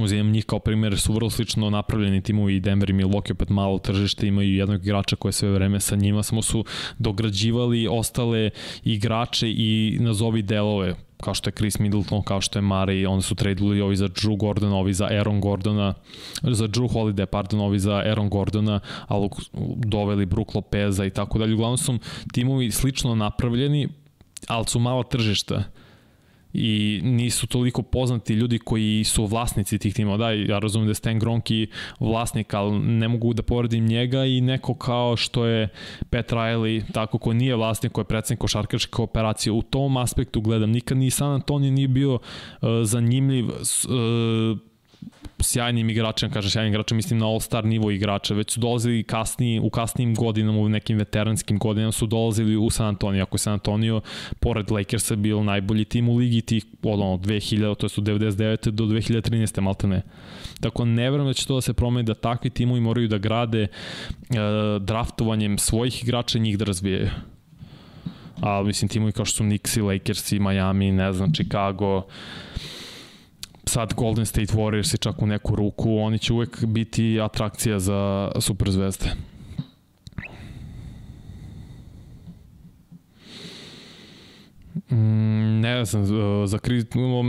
Uzimam 0.00 0.30
njih 0.30 0.44
kao 0.44 0.58
primjer, 0.58 0.98
su 0.98 1.12
vrlo 1.12 1.30
slično 1.30 1.70
napravljeni 1.70 2.22
timovi 2.22 2.56
i 2.56 2.60
Denver 2.60 2.90
i 2.90 2.92
Milwaukee, 2.92 3.32
opet 3.32 3.48
malo 3.48 3.78
tržište, 3.78 4.26
imaju 4.26 4.54
jednog 4.54 4.82
igrača 4.82 5.16
koje 5.16 5.32
sve 5.32 5.50
vreme 5.50 5.80
sa 5.80 5.96
njima, 5.96 6.22
samo 6.22 6.42
su 6.42 6.64
dograđivali 6.98 7.88
ostale 7.90 8.50
igrače 8.84 9.50
i 9.50 9.98
nazovi 10.00 10.42
delove 10.42 10.94
kao 11.22 11.34
što 11.34 11.48
je 11.48 11.54
Chris 11.54 11.78
Middleton, 11.78 12.22
kao 12.22 12.40
što 12.40 12.58
je 12.58 12.62
Murray, 12.62 13.08
onda 13.08 13.22
su 13.22 13.34
tradili 13.34 13.80
ovi 13.80 13.96
za 13.96 14.08
Drew 14.08 14.36
Gordona, 14.36 14.76
ovi 14.76 14.92
za 14.94 15.04
Aaron 15.04 15.40
Gordona, 15.40 15.94
za 16.42 16.68
Drew 16.68 16.92
Holiday, 16.92 17.26
pardon, 17.26 17.60
ovi 17.60 17.78
za 17.78 17.94
Aaron 17.94 18.28
Gordona, 18.28 18.80
ali 19.06 19.28
doveli 19.76 20.26
Brook 20.26 20.54
Lopeza 20.54 21.04
i 21.04 21.10
tako 21.10 21.38
dalje. 21.38 21.54
Uglavnom 21.54 21.78
su 21.78 21.98
timovi 22.32 22.70
slično 22.70 23.14
napravljeni, 23.14 23.88
ali 24.48 24.64
su 24.66 24.78
mala 24.78 25.02
tržišta 25.02 25.62
i 26.52 27.00
nisu 27.04 27.46
toliko 27.46 27.82
poznati 27.82 28.34
ljudi 28.34 28.58
koji 28.58 29.04
su 29.04 29.26
vlasnici 29.26 29.78
tih 29.78 29.94
timova. 29.94 30.16
Da, 30.16 30.30
ja 30.30 30.58
razumem 30.58 30.86
da 30.86 30.90
je 30.90 30.94
Stan 30.94 31.18
Gronki 31.18 31.66
vlasnik, 32.00 32.54
ali 32.54 32.78
ne 32.78 33.08
mogu 33.08 33.34
da 33.34 33.42
poredim 33.42 33.86
njega 33.86 34.24
i 34.24 34.40
neko 34.40 34.74
kao 34.74 35.16
što 35.16 35.46
je 35.46 35.68
Pat 36.10 36.32
Riley, 36.32 36.92
tako 36.92 37.18
ko 37.18 37.32
nije 37.32 37.56
vlasnik, 37.56 37.92
ko 37.92 38.00
je 38.00 38.04
predsednik 38.04 38.40
košarkaške 38.40 39.02
operacije. 39.02 39.52
U 39.52 39.62
tom 39.62 39.96
aspektu 39.96 40.40
gledam, 40.40 40.70
nikad 40.70 40.98
ni 40.98 41.10
San 41.10 41.32
Antonio 41.32 41.70
nije 41.70 41.88
bio 41.88 42.14
uh, 42.14 42.20
zanimljiv 42.82 43.46
uh, 43.48 44.67
sjajnim 45.40 45.90
igračem, 45.90 46.30
kaže 46.30 46.50
sjajnim 46.50 46.72
igračem, 46.72 46.96
mislim 46.96 47.18
na 47.18 47.26
all-star 47.26 47.64
nivo 47.64 47.90
igrača, 47.90 48.34
već 48.34 48.52
su 48.52 48.60
dolazili 48.60 49.02
kasniji, 49.02 49.60
u 49.60 49.70
kasnijim 49.70 50.14
godinama, 50.14 50.58
u 50.58 50.68
nekim 50.68 50.98
veteranskim 50.98 51.58
godinama 51.58 51.92
su 51.92 52.06
dolazili 52.06 52.56
u 52.56 52.70
San 52.70 52.86
Antonio, 52.86 53.22
ako 53.22 53.34
je 53.34 53.38
San 53.38 53.52
Antonio, 53.52 54.00
pored 54.40 54.70
Lakersa, 54.70 55.16
bio 55.16 55.42
najbolji 55.42 55.84
tim 55.84 56.08
u 56.08 56.16
ligi 56.16 56.40
tih 56.40 56.64
od 56.82 57.00
ono, 57.00 57.16
2000, 57.16 57.76
to 57.76 57.86
je 57.86 57.90
su 57.90 58.02
99. 58.02 58.70
do 58.70 58.84
2013. 58.84 59.60
malte 59.60 59.86
ne. 59.86 60.02
Tako 60.60 60.84
ne 60.84 61.10
verujem 61.10 61.26
da 61.26 61.34
će 61.34 61.46
to 61.46 61.54
da 61.54 61.60
se 61.60 61.72
promeni, 61.72 62.06
da 62.06 62.14
takvi 62.14 62.50
timovi 62.50 62.80
moraju 62.80 63.08
da 63.08 63.18
grade 63.18 63.62
e, 63.62 63.68
draftovanjem 64.80 65.58
svojih 65.58 66.02
igrača 66.02 66.38
njih 66.38 66.58
da 66.58 66.64
razvijaju. 66.64 67.08
A 68.40 68.62
mislim 68.62 68.88
timovi 68.88 69.12
kao 69.12 69.24
što 69.24 69.36
su 69.36 69.42
Knicks 69.42 69.76
i 69.76 69.80
Lakers 69.80 70.32
i 70.32 70.38
Miami, 70.38 70.92
ne 70.92 71.12
znam, 71.12 71.32
Chicago, 71.32 72.02
sad 73.68 73.94
Golden 73.94 74.26
State 74.26 74.52
Warriors 74.52 74.94
i 74.94 74.98
čak 74.98 75.22
u 75.22 75.26
neku 75.26 75.56
ruku, 75.56 75.98
oni 75.98 76.18
će 76.18 76.32
uvek 76.32 76.64
biti 76.64 77.20
atrakcija 77.20 77.78
za 77.78 78.30
superzvezde. 78.40 79.10
Mm, 84.90 85.60
ne 85.60 85.84
znam, 85.84 86.04
za 86.46 86.58
Chris, 86.58 86.84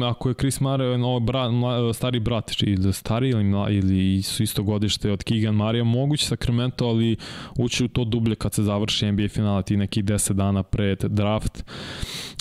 ako 0.10 0.30
je 0.30 0.36
Chris 0.36 0.60
Mare 0.60 0.98
no, 0.98 1.20
brat, 1.20 1.52
stari 1.94 2.20
brat, 2.20 2.52
ili 2.62 2.94
stari 2.94 3.30
ili, 3.30 3.76
ili 3.78 4.22
su 4.22 4.44
isto 4.44 4.64
godište 4.64 5.12
od 5.12 5.24
Keegan 5.24 5.56
Marija, 5.56 5.84
moguće 5.84 6.26
Sacramento, 6.26 6.86
ali 6.86 7.16
ući 7.58 7.84
u 7.84 7.88
to 7.88 8.04
dublje 8.04 8.36
kad 8.36 8.54
se 8.54 8.64
završi 8.64 9.12
NBA 9.12 9.28
finala 9.28 9.62
ti 9.62 9.78
nekih 9.78 10.04
10 10.04 10.34
dana 10.34 10.64
pred 10.64 11.04
draft 11.04 11.64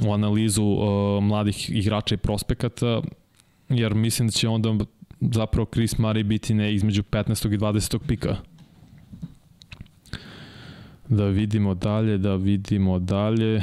u 0.06 0.12
analizu 0.12 0.64
uh, 0.64 1.22
mladih 1.22 1.70
igrača 1.70 2.14
i 2.14 2.18
prospekata 2.18 3.02
jer 3.68 3.94
mislim 3.94 4.28
da 4.28 4.32
će 4.32 4.48
onda 4.48 4.84
zapravo 5.20 5.66
Chris 5.72 5.94
Murray 5.94 6.22
biti 6.22 6.54
ne 6.54 6.74
između 6.74 7.02
15. 7.02 7.54
i 7.54 7.58
20. 7.58 7.98
pika. 8.08 8.36
Da 11.08 11.24
vidimo 11.24 11.74
dalje, 11.74 12.18
da 12.18 12.34
vidimo 12.34 12.98
dalje. 12.98 13.62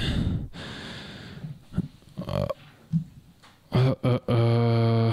A, 3.76 3.94
a, 4.04 4.18
a, 4.28 5.12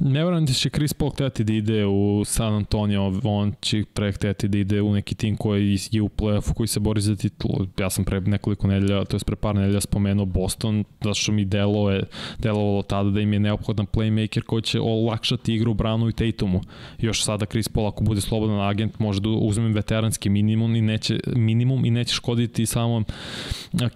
ne 0.00 0.40
da 0.46 0.52
će 0.52 0.70
Chris 0.70 0.94
Paul 0.94 1.10
hteti 1.10 1.44
da 1.44 1.52
ide 1.52 1.86
u 1.86 2.22
San 2.24 2.54
Antonio, 2.54 3.12
on 3.24 3.52
će 3.60 3.84
pre 3.94 4.12
hteti 4.12 4.48
da 4.48 4.58
ide 4.58 4.82
u 4.82 4.92
neki 4.92 5.14
tim 5.14 5.36
koji 5.36 5.78
je 5.90 6.02
u 6.02 6.08
playoffu 6.08 6.54
koji 6.54 6.66
se 6.66 6.80
bori 6.80 7.00
za 7.00 7.16
titulu. 7.16 7.66
Ja 7.78 7.90
sam 7.90 8.04
pre 8.04 8.20
nekoliko 8.20 8.66
nedelja, 8.66 9.04
to 9.04 9.16
je 9.16 9.20
pre 9.26 9.36
par 9.36 9.54
nedelja 9.54 9.80
spomenuo 9.80 10.24
Boston, 10.24 10.84
zato 11.02 11.14
što 11.14 11.32
mi 11.32 11.44
delo 11.44 11.90
je, 11.90 12.04
delovalo 12.38 12.82
tada 12.82 13.10
da 13.10 13.20
im 13.20 13.32
je 13.32 13.40
neophodan 13.40 13.86
playmaker 13.86 14.42
koji 14.42 14.62
će 14.62 14.80
olakšati 14.80 15.54
igru 15.54 15.74
Brownu 15.74 16.08
i 16.08 16.12
Tatumu. 16.12 16.60
Još 16.98 17.24
sada 17.24 17.46
Chris 17.46 17.68
Paul 17.68 17.86
ako 17.86 18.04
bude 18.04 18.20
slobodan 18.20 18.60
agent 18.60 18.98
može 18.98 19.20
da 19.20 19.28
uzme 19.28 19.68
veteranski 19.68 20.30
minimum 20.30 20.76
i 20.76 20.80
neće, 20.80 21.20
minimum 21.26 21.84
i 21.84 21.90
neće 21.90 22.14
škoditi 22.14 22.66
samom 22.66 23.04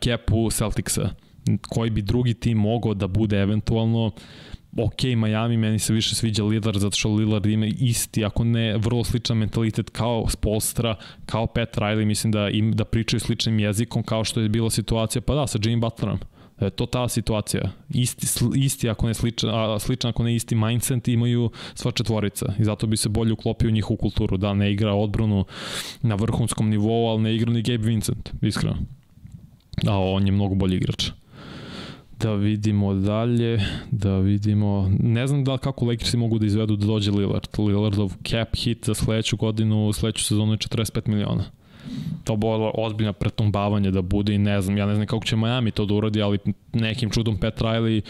kepu 0.01 0.51
Celticsa 0.51 1.26
koji 1.69 1.91
bi 1.91 2.03
drugi 2.03 2.35
tim 2.35 2.59
mogao 2.59 2.95
da 2.95 3.07
bude 3.07 3.37
eventualno 3.37 4.11
ok, 4.77 5.03
Miami, 5.03 5.57
meni 5.57 5.79
se 5.79 5.93
više 5.93 6.15
sviđa 6.15 6.45
Lillard 6.45 6.79
zato 6.79 6.97
što 6.97 7.15
Lillard 7.15 7.47
ima 7.47 7.67
isti, 7.67 8.25
ako 8.25 8.45
ne 8.45 8.77
vrlo 8.77 9.05
sličan 9.05 9.37
mentalitet 9.37 9.91
kao 9.91 10.29
Spolstra, 10.29 10.95
kao 11.27 11.47
Pat 11.47 11.77
Riley, 11.77 12.05
mislim 12.05 12.33
da 12.33 12.49
im 12.49 12.73
da 12.73 12.85
pričaju 12.85 13.21
sličnim 13.21 13.59
jezikom 13.59 14.03
kao 14.03 14.25
što 14.25 14.41
je 14.41 14.49
bila 14.49 14.71
situacija, 14.71 15.23
pa 15.23 15.35
da, 15.35 15.47
sa 15.47 15.59
Jimmy 15.59 15.81
Butlerom. 15.81 16.19
E, 16.61 16.71
to 16.71 16.87
ta 16.87 17.09
situacija. 17.09 17.71
Isti, 17.91 18.27
isti 18.57 18.89
ako 18.89 19.07
ne 19.07 19.15
sličan, 19.15 19.51
a 19.53 19.79
sličan 19.79 20.09
ako 20.09 20.23
ne 20.23 20.35
isti 20.35 20.55
mindset 20.55 21.09
imaju 21.09 21.51
sva 21.75 21.93
četvorica 21.93 22.55
i 22.59 22.65
zato 22.65 22.87
bi 22.87 22.97
se 22.97 23.09
bolje 23.09 23.33
uklopio 23.33 23.69
u 23.69 23.73
njihovu 23.73 23.97
kulturu. 23.97 24.37
Da, 24.37 24.55
ne 24.55 24.73
igra 24.73 24.95
odbranu 24.95 25.45
na 26.03 26.15
vrhunskom 26.15 26.71
nivou, 26.71 27.09
ali 27.09 27.23
ne 27.23 27.35
igra 27.35 27.53
ni 27.53 27.63
Gabe 27.63 27.87
Vincent, 27.87 28.31
iskreno. 28.43 28.77
A 29.87 29.99
on 29.99 30.27
je 30.27 30.33
mnogo 30.33 30.55
bolji 30.55 30.77
igrač. 30.77 31.11
Da 32.21 32.35
vidimo 32.35 32.95
dalje, 32.95 33.61
da 33.91 34.19
vidimo, 34.19 34.91
ne 35.01 35.27
znam 35.27 35.45
da 35.45 35.59
kako 35.59 35.85
Lakersi 35.85 36.17
mogu 36.17 36.39
da 36.39 36.47
izvedu 36.47 36.77
da 36.77 36.87
dođe 36.87 37.11
Lillard. 37.11 37.49
Lillardov 37.59 38.13
cap 38.31 38.57
hit 38.57 38.87
za 38.87 38.95
sledeću 38.95 39.37
godinu, 39.37 39.93
sledeću 39.93 40.25
sezonu 40.25 40.53
je 40.53 40.59
45 40.59 41.09
miliona 41.09 41.45
to 42.25 42.37
bilo 42.37 42.73
ozbiljno 42.75 43.13
pretumbavanje 43.13 43.91
da 43.91 44.03
bude 44.03 44.35
i 44.35 44.39
ne 44.39 44.61
znam, 44.61 44.77
ja 44.79 44.87
ne 44.87 44.95
znam 44.95 45.07
kako 45.07 45.25
će 45.25 45.37
Miami 45.37 45.71
to 45.71 45.87
da 45.87 45.95
uradi, 45.95 46.23
ali 46.23 46.39
nekim 46.73 47.11
čudom 47.11 47.37
Pat 47.37 47.61
Riley 47.61 48.03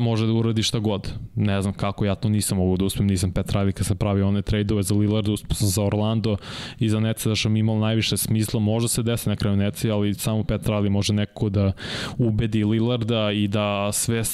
može 0.00 0.26
da 0.26 0.32
uradi 0.32 0.62
šta 0.62 0.78
god. 0.78 1.12
Ne 1.34 1.62
znam 1.62 1.74
kako, 1.74 2.04
ja 2.04 2.14
to 2.14 2.28
nisam 2.28 2.58
mogu 2.58 2.76
da 2.76 2.84
uspem, 2.84 3.06
nisam 3.06 3.32
Pat 3.32 3.52
Riley 3.52 3.72
kad 3.72 3.86
sam 3.86 3.96
pravio 3.96 4.28
one 4.28 4.42
trade-ove 4.42 4.82
za 4.82 4.94
Lillard, 4.94 5.28
uspem 5.28 5.54
sam 5.54 5.68
za 5.68 5.82
Orlando 5.82 6.36
i 6.78 6.88
za 6.88 7.00
Nece 7.00 7.28
da 7.28 7.36
sam 7.36 7.56
imao 7.56 7.78
najviše 7.78 8.16
smisla, 8.16 8.60
može 8.60 8.88
se 8.88 9.02
desi 9.02 9.28
na 9.28 9.36
kraju 9.36 9.56
Neci, 9.56 9.90
ali 9.90 10.14
samo 10.14 10.44
Pat 10.44 10.66
Riley 10.66 10.88
može 10.88 11.12
neko 11.12 11.48
da 11.48 11.72
ubedi 12.18 12.64
Lillarda 12.64 13.30
i 13.32 13.48
da 13.48 13.92
sve 13.92 14.18
e, 14.18 14.24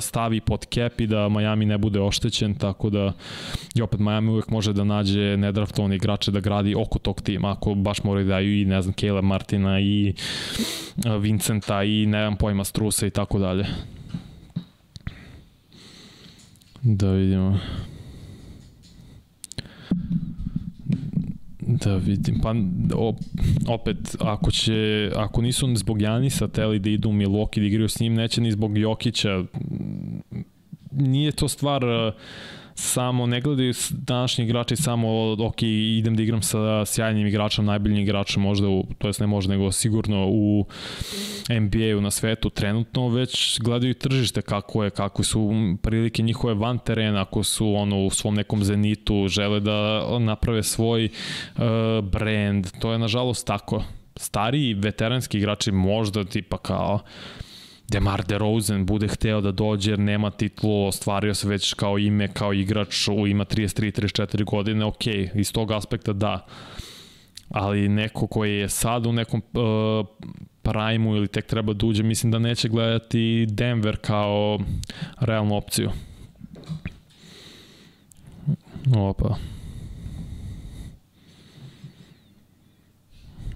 stavi 0.00 0.40
pod 0.40 0.66
cap 0.74 1.00
i 1.00 1.06
da 1.06 1.28
Miami 1.28 1.66
ne 1.66 1.78
bude 1.78 2.00
oštećen, 2.00 2.54
tako 2.54 2.90
da 2.90 3.12
i 3.74 3.82
opet 3.82 4.00
Miami 4.00 4.30
uvek 4.30 4.50
može 4.50 4.72
da 4.72 4.84
nađe 4.84 5.36
nedraftovane 5.36 5.96
igrače 5.96 6.30
da 6.30 6.40
gradi 6.40 6.74
oko 6.74 6.98
tog 6.98 7.22
tima, 7.22 7.50
ako 7.50 7.74
baš 7.74 8.04
moraju 8.06 8.26
da 8.26 8.34
daju 8.34 8.60
i 8.60 8.64
ne 8.64 8.82
znam 8.82 8.94
Caleb 8.94 9.24
Martina 9.24 9.80
i 9.80 10.14
Vincenta 11.20 11.84
i 11.84 12.06
ne 12.06 12.22
znam 12.22 12.36
pojma 12.36 12.64
Strusa 12.64 13.06
i 13.06 13.10
tako 13.10 13.38
dalje. 13.38 13.66
Da 16.82 17.10
vidimo. 17.10 17.58
Da 21.60 21.96
vidim, 21.96 22.40
pa 22.40 22.54
opet, 23.68 24.16
ako 24.20 24.50
će, 24.50 25.10
ako 25.16 25.42
nisu 25.42 25.76
zbog 25.76 26.02
Janisa 26.02 26.48
teli 26.48 26.78
da 26.78 26.90
idu 26.90 27.08
Milwaukee 27.08 27.60
da 27.60 27.66
igraju 27.66 27.88
s 27.88 28.00
njim, 28.00 28.14
neće 28.14 28.40
ni 28.40 28.52
zbog 28.52 28.78
Jokića. 28.78 29.44
Nije 30.90 31.32
to 31.32 31.48
stvar 31.48 31.84
uh, 31.84 32.12
samo 32.78 33.26
ne 33.26 33.40
gledaju 33.40 33.74
današnji 33.90 34.44
igrači 34.44 34.76
samo 34.76 35.32
ok, 35.32 35.62
idem 35.62 36.16
da 36.16 36.22
igram 36.22 36.42
sa 36.42 36.84
sjajnim 36.84 37.26
igračem, 37.26 37.64
najboljim 37.64 37.98
igračem 37.98 38.42
možda, 38.42 38.68
u, 38.68 38.86
to 38.98 39.08
jest 39.08 39.20
ne 39.20 39.26
možda, 39.26 39.52
nego 39.52 39.72
sigurno 39.72 40.26
u 40.28 40.66
NBA-u 41.50 42.00
na 42.00 42.10
svetu 42.10 42.50
trenutno, 42.50 43.08
već 43.08 43.60
gledaju 43.60 43.94
tržište 43.94 44.42
kako 44.42 44.84
je, 44.84 44.90
kako 44.90 45.22
su 45.22 45.50
prilike 45.82 46.22
njihove 46.22 46.54
van 46.54 46.78
terena, 46.78 47.22
ako 47.22 47.42
su 47.42 47.74
ono 47.74 48.04
u 48.04 48.10
svom 48.10 48.34
nekom 48.34 48.64
zenitu, 48.64 49.28
žele 49.28 49.60
da 49.60 50.02
naprave 50.18 50.62
svoj 50.62 51.04
uh, 51.04 51.62
brand, 52.04 52.66
to 52.80 52.92
je 52.92 52.98
nažalost 52.98 53.46
tako. 53.46 53.84
Stariji 54.16 54.74
veteranski 54.74 55.38
igrači 55.38 55.72
možda 55.72 56.24
tipa 56.24 56.58
kao 56.58 57.00
Demar 57.88 58.24
DeRozan 58.24 58.86
bude 58.86 59.08
hteo 59.08 59.40
da 59.40 59.52
dođe 59.52 59.90
jer 59.90 59.98
nema 59.98 60.30
titulu, 60.30 60.86
ostvario 60.86 61.34
se 61.34 61.48
već 61.48 61.74
kao 61.74 61.98
ime, 61.98 62.28
kao 62.28 62.52
igrač, 62.52 63.08
ima 63.28 63.44
33-34 63.44 64.44
godine, 64.44 64.84
ok, 64.84 65.06
iz 65.34 65.52
tog 65.52 65.72
aspekta 65.72 66.12
da. 66.12 66.46
Ali 67.48 67.88
neko 67.88 68.26
koji 68.26 68.56
je 68.56 68.68
sad 68.68 69.06
u 69.06 69.12
nekom 69.12 69.42
uh, 69.52 70.06
prime 70.62 71.10
ili 71.10 71.28
tek 71.28 71.46
treba 71.46 71.72
da 71.72 71.86
uđe, 71.86 72.02
mislim 72.02 72.32
da 72.32 72.38
neće 72.38 72.68
gledati 72.68 73.46
Denver 73.48 73.96
kao 73.96 74.58
realnu 75.20 75.56
opciju. 75.56 75.90
Opa. 78.96 79.36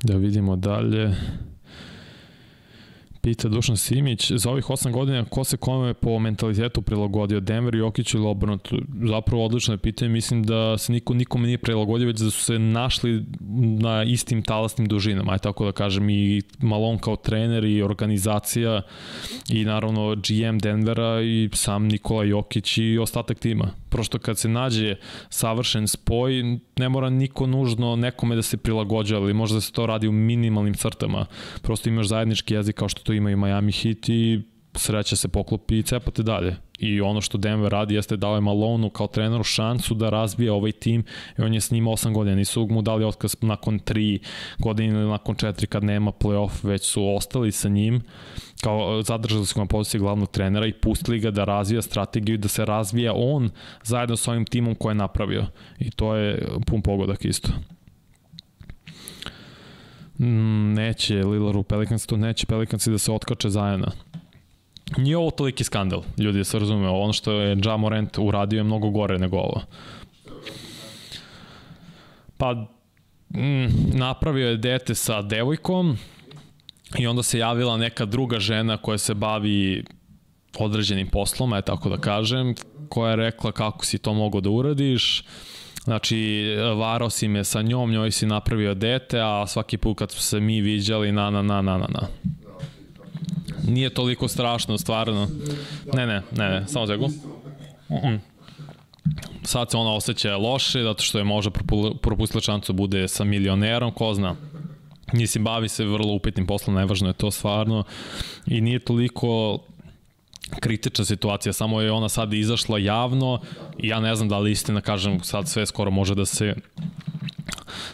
Da 0.02 0.16
vidimo 0.16 0.57
dalje. 0.57 1.15
Pita 3.22 3.48
Dušan 3.48 3.76
Simić, 3.76 4.32
za 4.32 4.51
ovih 4.51 4.64
8 4.64 4.92
godina 4.92 5.24
ko 5.24 5.44
se 5.44 5.56
kome 5.56 5.94
po 5.94 6.18
mentalitetu 6.18 6.82
prilagodio, 6.82 7.40
Denver, 7.40 7.74
Jokić 7.74 8.14
ili 8.14 8.26
obrnuto? 8.26 8.76
Zapravo 9.09 9.44
odlično 9.44 9.74
je 9.74 9.78
pitanje, 9.78 10.09
mislim 10.09 10.42
da 10.42 10.78
se 10.78 10.92
niko 10.92 11.14
nikome 11.14 11.47
nije 11.47 11.59
prilagodio, 11.59 12.06
već 12.06 12.18
da 12.18 12.30
su 12.30 12.44
se 12.44 12.59
našli 12.59 13.24
na 13.80 14.02
istim 14.05 14.42
talasnim 14.42 14.88
dužinama, 14.88 15.32
aj 15.32 15.38
tako 15.38 15.64
da 15.64 15.72
kažem, 15.72 16.10
i 16.10 16.42
Malon 16.59 16.98
kao 16.98 17.16
trener 17.16 17.64
i 17.64 17.82
organizacija 17.82 18.82
i 19.48 19.64
naravno 19.64 20.14
GM 20.14 20.59
Denvera 20.59 21.22
i 21.22 21.48
sam 21.52 21.84
Nikola 21.84 22.24
Jokić 22.24 22.78
i 22.78 22.98
ostatak 22.98 23.38
tima. 23.38 23.70
Prosto 23.88 24.18
kad 24.18 24.38
se 24.38 24.48
nađe 24.48 24.97
savršen 25.30 25.88
spoj, 25.88 26.59
ne 26.76 26.88
mora 26.88 27.10
niko 27.10 27.47
nužno 27.47 27.97
nekome 27.97 28.36
da 28.36 28.42
se 28.42 28.56
prilagođa, 28.56 29.16
ali 29.16 29.34
možda 29.34 29.55
da 29.55 29.60
se 29.60 29.72
to 29.72 29.86
radi 29.86 30.09
u 30.09 30.12
minimalnim 30.12 30.74
crtama. 30.74 31.26
Prosto 31.62 31.88
imaš 31.88 32.06
zajednički 32.06 32.55
jezik 32.55 32.76
kao 32.76 32.88
što 32.88 33.10
to 33.11 33.15
ima 33.15 33.31
i 33.31 33.37
Miami 33.37 33.73
Heat 33.73 34.09
i 34.09 34.41
sreća 34.74 35.16
se 35.16 35.28
poklopi 35.28 35.78
i 35.78 35.82
cepate 35.82 36.23
dalje. 36.23 36.57
I 36.78 37.01
ono 37.01 37.20
što 37.20 37.39
Denver 37.39 37.73
radi 37.73 37.95
jeste 37.95 38.16
dao 38.16 38.35
je 38.35 38.41
Malonu 38.41 38.91
kao 38.91 39.07
treneru 39.07 39.45
šansu 39.45 39.95
da 39.95 40.11
razvije 40.11 40.53
ovaj 40.53 40.73
tim 40.73 41.05
i 41.39 41.43
on 41.43 41.55
je 41.55 41.61
s 41.61 41.70
njim 41.70 41.85
8 41.85 42.12
godina. 42.15 42.37
Nisu 42.37 42.66
mu 42.70 42.82
dali 42.82 43.05
otkaz 43.05 43.37
nakon 43.41 43.81
3 43.81 44.19
godine 44.59 45.01
ili 45.01 45.09
nakon 45.09 45.35
4 45.35 45.66
kad 45.66 45.85
nema 45.85 46.12
playoff, 46.12 46.66
već 46.66 46.82
su 46.82 47.15
ostali 47.16 47.53
sa 47.53 47.69
njim 47.69 48.03
kao 48.62 49.03
zadržali 49.03 49.47
su 49.47 49.59
na 49.59 49.66
poziciji 49.66 50.01
glavnog 50.01 50.31
trenera 50.31 50.66
i 50.66 50.73
pustili 50.73 51.20
ga 51.20 51.31
da 51.31 51.45
razvija 51.45 51.82
strategiju 51.82 52.39
da 52.39 52.49
se 52.49 52.65
razvija 52.65 53.12
on 53.16 53.51
zajedno 53.82 54.16
sa 54.16 54.31
ovim 54.31 54.45
timom 54.45 54.74
koje 54.74 54.91
je 54.91 54.95
napravio. 54.95 55.47
I 55.78 55.91
to 55.91 56.15
je 56.15 56.49
pun 56.66 56.82
pogodak 56.82 57.24
isto. 57.24 57.51
Mm, 60.20 60.74
neće 60.74 61.24
Lillard 61.24 61.56
u 61.56 61.62
Pelicans, 61.62 62.06
to 62.06 62.16
neće 62.16 62.47
Pelicans 62.47 62.86
da 62.88 62.98
se 62.98 63.12
otkače 63.12 63.51
zajedno. 63.51 63.86
Nije 64.97 65.16
ovo 65.16 65.30
toliki 65.30 65.64
skandal, 65.64 66.02
ljudi 66.18 66.38
da 66.38 66.44
se 66.44 66.59
razume. 66.59 66.88
Ono 66.88 67.12
što 67.12 67.32
je 67.32 67.59
Ja 67.64 67.76
Morant 67.76 68.18
uradio 68.18 68.59
je 68.59 68.64
mnogo 68.64 68.90
gore 68.90 69.18
nego 69.18 69.36
ovo. 69.36 69.62
Pa, 72.36 72.55
mm, 73.34 73.66
napravio 73.98 74.48
je 74.48 74.56
dete 74.56 74.94
sa 74.94 75.22
devojkom 75.22 75.97
i 76.98 77.06
onda 77.06 77.22
se 77.22 77.38
javila 77.38 77.76
neka 77.76 78.05
druga 78.05 78.38
žena 78.38 78.76
koja 78.76 78.98
se 78.98 79.14
bavi 79.14 79.84
određenim 80.59 81.09
poslom, 81.09 81.52
je 81.52 81.62
tako 81.62 81.88
da 81.88 81.97
kažem, 81.97 82.55
koja 82.88 83.10
je 83.10 83.16
rekla 83.16 83.52
kako 83.52 83.84
si 83.84 83.98
to 83.98 84.14
mogo 84.14 84.40
da 84.40 84.51
uradiš, 84.51 85.24
Znači, 85.90 86.44
varao 86.76 87.10
si 87.10 87.28
me 87.28 87.44
sa 87.44 87.62
njom, 87.62 87.90
njoj 87.90 88.10
si 88.10 88.26
napravio 88.26 88.74
dete, 88.74 89.20
a 89.20 89.46
svaki 89.46 89.76
put 89.76 89.98
kad 89.98 90.10
su 90.10 90.20
se 90.20 90.40
mi 90.40 90.60
viđali, 90.60 91.12
na, 91.12 91.30
na, 91.30 91.42
na, 91.42 91.62
na, 91.62 91.78
na, 91.78 91.86
na. 91.88 92.08
Nije 93.68 93.94
toliko 93.94 94.28
strašno, 94.28 94.78
stvarno. 94.78 95.28
Ne, 95.94 96.06
ne, 96.06 96.22
ne, 96.36 96.48
ne, 96.48 96.68
samo 96.68 96.86
zegu. 96.86 97.08
-mm. 97.88 98.18
Sad 99.42 99.70
se 99.70 99.76
ona 99.76 99.94
osjeća 99.94 100.36
loše, 100.36 100.82
zato 100.82 101.02
što 101.02 101.18
je 101.18 101.24
možda 101.24 101.50
propustila 102.02 102.40
šancu 102.40 102.72
da 102.72 102.76
bude 102.76 103.08
sa 103.08 103.24
milionerom, 103.24 103.92
ko 103.92 104.14
zna. 104.14 104.36
Mislim, 105.12 105.44
bavi 105.44 105.68
se 105.68 105.84
vrlo 105.84 106.14
upetnim 106.14 106.46
poslom, 106.46 106.76
nevažno 106.76 107.08
je 107.08 107.14
to 107.14 107.30
stvarno. 107.30 107.84
I 108.46 108.60
nije 108.60 108.78
toliko 108.78 109.58
kritična 110.60 111.04
situacija, 111.04 111.52
samo 111.52 111.80
je 111.80 111.92
ona 111.92 112.08
sad 112.08 112.32
izašla 112.32 112.78
javno 112.78 113.40
i 113.78 113.88
ja 113.88 114.00
ne 114.00 114.14
znam 114.16 114.28
da 114.28 114.38
li 114.38 114.50
istina, 114.50 114.80
kažem, 114.80 115.20
sad 115.20 115.48
sve 115.48 115.66
skoro 115.66 115.90
može 115.90 116.14
da 116.14 116.26
se 116.26 116.54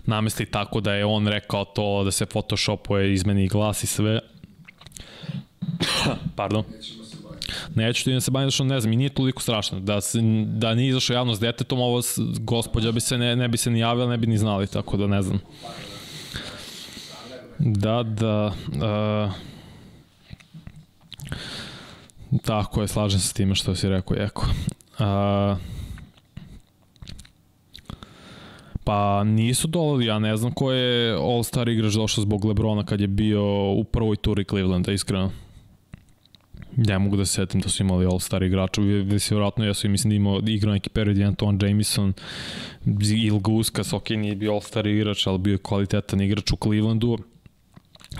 namesti 0.06 0.46
tako 0.46 0.80
da 0.80 0.94
je 0.94 1.04
on 1.04 1.28
rekao 1.28 1.64
to, 1.64 2.04
da 2.04 2.10
se 2.10 2.26
photoshopuje, 2.26 3.12
izmeni 3.12 3.48
glas 3.48 3.82
i 3.82 3.86
sve. 3.86 4.20
Pardon. 6.36 6.64
Neću 7.74 8.04
ti 8.04 8.12
da 8.12 8.20
se 8.20 8.30
bavim 8.30 8.50
što 8.50 8.64
ne 8.64 8.80
znam, 8.80 8.92
i 8.92 8.96
nije 8.96 9.10
toliko 9.10 9.42
strašno. 9.42 9.80
Da, 9.80 10.00
se, 10.00 10.18
da 10.46 10.74
nije 10.74 10.88
izašao 10.88 11.14
javno 11.14 11.34
s 11.34 11.40
detetom, 11.40 11.80
ovo 11.80 12.02
gospođa 12.38 12.92
bi 12.92 13.00
se 13.00 13.18
ne, 13.18 13.36
ne 13.36 13.48
bi 13.48 13.56
se 13.56 13.70
ni 13.70 13.78
javila, 13.78 14.08
ne 14.08 14.16
bi 14.16 14.26
ni 14.26 14.38
znali, 14.38 14.66
tako 14.66 14.96
da 14.96 15.06
ne 15.06 15.22
znam. 15.22 15.40
Da, 17.58 18.02
da, 18.02 18.52
uh, 18.68 19.32
tako 22.38 22.82
je, 22.82 22.88
slažem 22.88 23.20
se 23.20 23.28
s 23.28 23.32
time 23.32 23.54
što 23.54 23.74
si 23.74 23.88
rekao, 23.88 24.16
Jeko. 24.16 24.46
Uh, 24.98 25.58
Pa 28.86 29.24
nisu 29.24 29.68
dolazili, 29.68 30.06
ja 30.06 30.18
ne 30.18 30.36
znam 30.36 30.52
ko 30.52 30.72
je 30.72 31.16
All-Star 31.16 31.68
igrač 31.68 31.94
došao 31.94 32.22
zbog 32.22 32.44
Lebrona 32.44 32.84
kad 32.84 33.00
je 33.00 33.06
bio 33.06 33.72
u 33.72 33.84
prvoj 33.84 34.16
turi 34.16 34.44
Clevelanda, 34.44 34.92
iskreno. 34.92 35.30
Ne 36.76 36.98
mogu 36.98 37.16
da 37.16 37.24
se 37.24 37.32
setim 37.32 37.60
da 37.60 37.68
su 37.68 37.82
imali 37.82 38.06
All-Star 38.06 38.46
igrača, 38.46 38.80
se 39.18 39.34
vjerojatno 39.34 39.64
jesu 39.64 39.86
i 39.86 39.90
mislim 39.90 40.10
da 40.10 40.16
imao 40.16 40.40
igrao 40.46 40.74
neki 40.74 40.88
period 40.88 41.20
Anton 41.20 41.58
Jameson, 41.62 42.12
Il 43.00 43.38
Guskas, 43.38 43.92
ok, 43.92 44.10
nije 44.10 44.34
bio 44.34 44.52
All-Star 44.52 44.86
igrač, 44.86 45.26
ali 45.26 45.38
bio 45.38 45.52
je 45.52 45.58
kvalitetan 45.58 46.20
igrač 46.20 46.52
u 46.52 46.56
Clevelandu. 46.56 47.18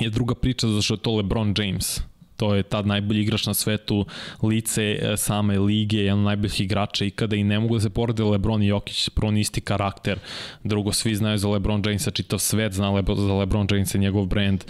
Je 0.01 0.11
druga 0.11 0.35
priča 0.35 0.69
zašto 0.69 0.95
je 0.95 0.99
to 0.99 1.17
LeBron 1.17 1.55
James. 1.59 2.01
To 2.37 2.55
je 2.55 2.63
tad 2.63 2.87
najbolji 2.87 3.23
igrač 3.23 3.47
na 3.47 3.55
svetu, 3.55 4.07
lice 4.43 4.83
e, 4.83 5.17
same 5.17 5.59
lige, 5.59 5.99
jedan 5.99 6.19
od 6.19 6.25
najboljih 6.25 6.61
igrača 6.61 7.05
ikada 7.05 7.37
i 7.37 7.45
ne 7.45 7.61
mogu 7.61 7.75
da 7.75 7.81
se 7.81 7.91
porede 7.91 8.25
Lebron 8.25 8.63
i 8.63 8.67
Jokić, 8.67 9.09
prvo 9.09 9.33
isti 9.33 9.61
karakter, 9.61 10.19
drugo 10.65 10.93
svi 10.93 11.15
znaju 11.15 11.39
za 11.39 11.49
Lebron 11.49 11.83
Jamesa, 11.87 12.11
čitav 12.11 12.39
svet 12.39 12.73
zna 12.73 12.91
Lebo, 12.91 13.15
za 13.15 13.35
Lebron 13.35 13.67
Jamesa, 13.71 13.99
njegov 13.99 14.27
brand. 14.27 14.65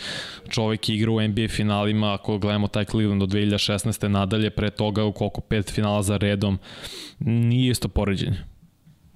Čovek 0.49 0.89
igra 0.89 1.11
u 1.11 1.21
NBA 1.21 1.49
finalima, 1.49 2.15
ako 2.15 2.39
gledamo 2.39 2.69
taj 2.69 2.85
Cleveland 2.85 3.23
od 3.23 3.33
2016. 3.33 4.09
nadalje, 4.09 4.51
pre 4.51 4.71
toga 4.71 5.05
u 5.05 5.13
koliko 5.13 5.41
pet 5.41 5.71
finala 5.71 6.03
za 6.03 6.17
redom, 6.17 6.59
nije 7.19 7.71
isto 7.71 7.89
poređenje. 7.89 8.39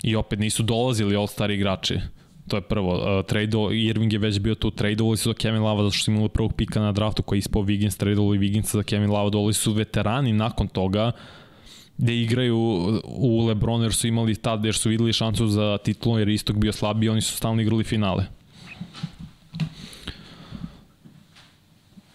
I 0.03 0.17
opet 0.17 0.39
nisu 0.39 0.63
dolazili 0.63 1.17
All-Star 1.17 1.51
igrači. 1.51 1.99
To 2.49 2.57
je 2.57 2.61
prvo. 2.61 3.19
Uh, 3.19 3.27
trade 3.27 3.57
Irving 3.73 4.13
je 4.13 4.19
već 4.19 4.39
bio 4.39 4.55
tu, 4.55 4.71
tradeovali 4.71 5.17
su 5.17 5.31
za 5.31 5.35
Kevin 5.35 5.63
Lava 5.63 5.83
zato 5.83 5.91
što 5.91 6.05
su 6.05 6.11
imali 6.11 6.29
prvog 6.29 6.53
pika 6.53 6.81
na 6.81 6.93
draftu 6.93 7.23
koji 7.23 7.37
je 7.37 7.39
ispao 7.39 7.63
Wiggins, 7.63 7.99
tradeovali 7.99 8.39
Wigginsa 8.39 8.73
za 8.73 8.83
Kevin 8.83 9.11
Lava, 9.11 9.31
dolazili 9.31 9.55
su 9.55 9.73
veterani 9.73 10.33
nakon 10.33 10.69
toga 10.69 11.13
gde 12.01 12.21
igraju 12.23 12.57
u 13.05 13.47
Lebronu 13.47 13.83
jer 13.83 13.93
su 13.93 14.09
imali 14.09 14.35
tad, 14.35 14.65
jer 14.65 14.75
su 14.75 14.89
videli 14.89 15.13
šansu 15.13 15.47
za 15.47 15.79
titulu 15.79 16.19
jer 16.19 16.29
istok 16.29 16.57
bio 16.57 16.73
slabiji, 16.73 17.09
oni 17.09 17.21
su 17.21 17.37
stalno 17.37 17.63
igrali 17.63 17.85
finale. 17.85 18.25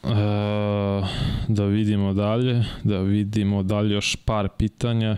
E, 0.04 0.10
da 1.48 1.66
vidimo 1.66 2.14
dalje, 2.14 2.64
da 2.84 3.00
vidimo 3.00 3.64
dalje 3.64 3.94
još 3.94 4.16
par 4.16 4.50
pitanja 4.58 5.18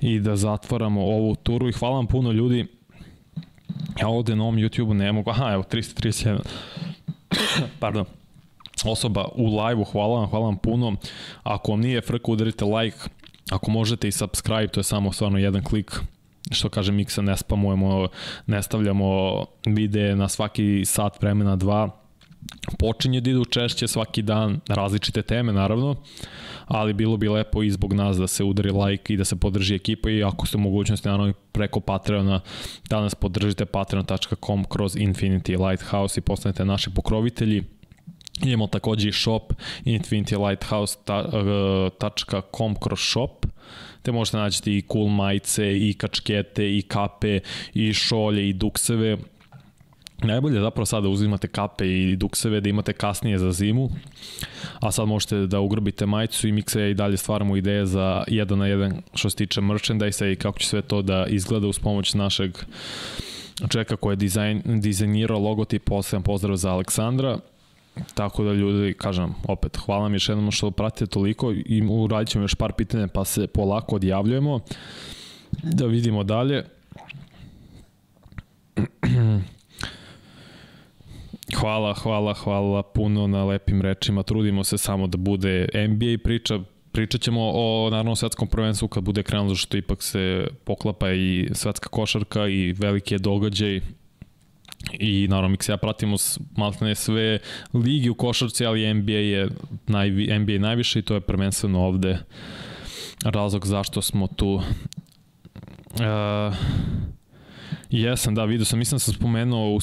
i 0.00 0.18
da 0.20 0.36
zatvaramo 0.36 1.00
ovu 1.00 1.34
turu 1.34 1.68
i 1.68 1.72
hvala 1.72 1.96
vam 1.96 2.06
puno 2.06 2.32
ljudi 2.32 2.66
Ja 4.00 4.08
ovde 4.08 4.36
na 4.36 4.42
ovom 4.42 4.56
YouTube-u 4.56 4.94
ne 4.94 5.12
mogu, 5.12 5.30
aha, 5.30 5.52
evo, 5.52 5.62
331, 5.62 6.38
pardon, 7.78 8.04
osoba 8.84 9.28
u 9.34 9.60
live-u, 9.60 9.84
hvala 9.84 10.20
vam, 10.20 10.28
hvala 10.30 10.44
vam 10.44 10.56
puno. 10.56 10.96
Ako 11.42 11.72
vam 11.72 11.80
nije 11.80 12.00
frka, 12.00 12.30
udarite 12.30 12.64
like, 12.64 12.98
ako 13.50 13.70
možete 13.70 14.08
i 14.08 14.12
subscribe, 14.12 14.68
to 14.68 14.80
je 14.80 14.84
samo 14.84 15.12
stvarno 15.12 15.38
jedan 15.38 15.64
klik, 15.64 16.00
što 16.50 16.68
kaže 16.68 16.92
Miksa, 16.92 17.22
ne 17.22 17.36
spamujemo, 17.36 18.08
ne 18.46 18.62
stavljamo 18.62 19.44
videe 19.66 20.16
na 20.16 20.28
svaki 20.28 20.84
sat 20.84 21.22
vremena, 21.22 21.56
dva, 21.56 21.90
počinje 22.78 23.20
da 23.20 23.30
idu 23.30 23.44
češće 23.44 23.88
svaki 23.88 24.22
dan, 24.22 24.60
različite 24.68 25.22
teme 25.22 25.52
naravno, 25.52 25.96
ali 26.66 26.92
bilo 26.92 27.16
bi 27.16 27.28
lepo 27.28 27.62
i 27.62 27.70
zbog 27.70 27.92
nas 27.92 28.16
da 28.16 28.26
se 28.26 28.44
udari 28.44 28.70
like 28.70 29.14
i 29.14 29.16
da 29.16 29.24
se 29.24 29.36
podrži 29.36 29.74
ekipa 29.74 30.10
i 30.10 30.24
ako 30.24 30.46
ste 30.46 30.58
mogućnosti 30.58 31.08
naravno 31.08 31.32
preko 31.52 31.80
Patreona 31.80 32.40
da 32.88 33.00
nas 33.00 33.14
podržite 33.14 33.64
patreon.com 33.64 34.64
kroz 34.64 34.96
Infinity 34.96 35.68
Lighthouse 35.68 36.20
i 36.20 36.22
postanete 36.22 36.64
naši 36.64 36.90
pokrovitelji. 36.90 37.64
Imamo 38.42 38.66
takođe 38.66 39.08
i 39.08 39.12
shop 39.12 39.52
infinitylighthouse.com 39.84 42.74
kroz 42.74 43.00
shop 43.00 43.46
te 44.02 44.12
možete 44.12 44.36
naći 44.36 44.72
i 44.72 44.82
cool 44.92 45.08
majice, 45.08 45.78
i 45.78 45.94
kačkete, 45.94 46.76
i 46.76 46.82
kape, 46.82 47.40
i 47.74 47.92
šolje, 47.92 48.48
i 48.48 48.52
dukseve. 48.52 49.18
Najbolje 50.22 50.56
je 50.56 50.60
zapravo 50.60 50.86
sada 50.86 51.08
uzimate 51.08 51.48
kape 51.48 51.86
i 51.88 52.16
dukseve 52.16 52.60
da 52.60 52.68
imate 52.68 52.92
kasnije 52.92 53.38
za 53.38 53.52
zimu, 53.52 53.90
a 54.80 54.92
sad 54.92 55.08
možete 55.08 55.46
da 55.46 55.60
ugrbite 55.60 56.06
majicu 56.06 56.48
i 56.48 56.52
mikse 56.52 56.90
i 56.90 56.94
dalje 56.94 57.16
stvaramo 57.16 57.56
ideje 57.56 57.86
za 57.86 58.24
jedan 58.28 58.58
na 58.58 58.66
jedan 58.66 59.02
što 59.14 59.30
se 59.30 59.36
tiče 59.36 59.60
merchandise 59.60 60.32
i 60.32 60.36
kako 60.36 60.58
će 60.58 60.68
sve 60.68 60.82
to 60.82 61.02
da 61.02 61.26
izgleda 61.26 61.66
uz 61.66 61.78
pomoć 61.78 62.14
našeg 62.14 62.58
čeka 63.68 63.96
koji 63.96 64.12
je 64.12 64.16
dizajn, 64.16 64.62
dizajnirao 64.64 65.38
logotip, 65.38 65.84
posljedan 65.84 66.22
pozdrav 66.22 66.56
za 66.56 66.70
Aleksandra. 66.70 67.38
Tako 68.14 68.44
da 68.44 68.52
ljudi, 68.52 68.94
kažem, 68.94 69.34
opet, 69.48 69.76
hvala 69.76 70.02
vam 70.02 70.12
još 70.12 70.28
jednom 70.28 70.50
što 70.50 70.70
pratite 70.70 71.06
toliko 71.06 71.52
i 71.52 71.82
uradit 71.88 72.28
ćemo 72.28 72.44
još 72.44 72.54
par 72.54 72.72
pitanja 72.72 73.08
pa 73.08 73.24
se 73.24 73.46
polako 73.46 73.96
odjavljujemo. 73.96 74.60
Da 75.62 75.86
vidimo 75.86 76.24
dalje. 76.24 76.64
Hvala, 81.54 81.94
hvala, 81.94 82.34
hvala 82.34 82.82
puno 82.82 83.26
na 83.26 83.44
lepim 83.44 83.82
rečima. 83.82 84.22
Trudimo 84.22 84.64
se 84.64 84.78
samo 84.78 85.06
da 85.06 85.18
bude 85.18 85.68
NBA 85.88 86.24
priča. 86.24 86.58
Pričat 86.92 87.20
ćemo 87.20 87.50
o 87.54 87.88
naravno 87.90 88.16
svetskom 88.16 88.48
prvenstvu 88.48 88.88
kad 88.88 89.04
bude 89.04 89.22
krenulo, 89.22 89.54
što 89.54 89.76
ipak 89.76 90.02
se 90.02 90.46
poklapa 90.64 91.12
i 91.12 91.48
svetska 91.52 91.88
košarka 91.88 92.48
i 92.48 92.72
veliki 92.72 93.14
je 93.14 93.18
događaj 93.18 93.80
i 94.92 95.28
naravno 95.28 95.48
mi 95.48 95.56
se 95.60 95.72
ja 95.72 95.76
pratimo 95.76 96.16
maltene 96.56 96.94
sve 96.94 97.38
ligi 97.74 98.10
u 98.10 98.14
košarci, 98.14 98.66
ali 98.66 98.94
NBA 98.94 99.12
je 99.12 99.48
naj, 99.86 100.10
NBA 100.10 100.58
najviše 100.58 100.98
i 100.98 101.02
to 101.02 101.14
je 101.14 101.20
prvenstveno 101.20 101.80
ovde 101.80 102.18
razlog 103.24 103.66
zašto 103.66 104.02
smo 104.02 104.26
tu. 104.26 104.54
Uh, 104.54 104.62
Jesam, 107.90 108.34
da, 108.34 108.44
vidio 108.44 108.64
sam, 108.64 108.78
mislim 108.78 108.94
da 108.96 108.98
sam 108.98 109.14
spomenuo 109.14 109.70
u, 109.70 109.80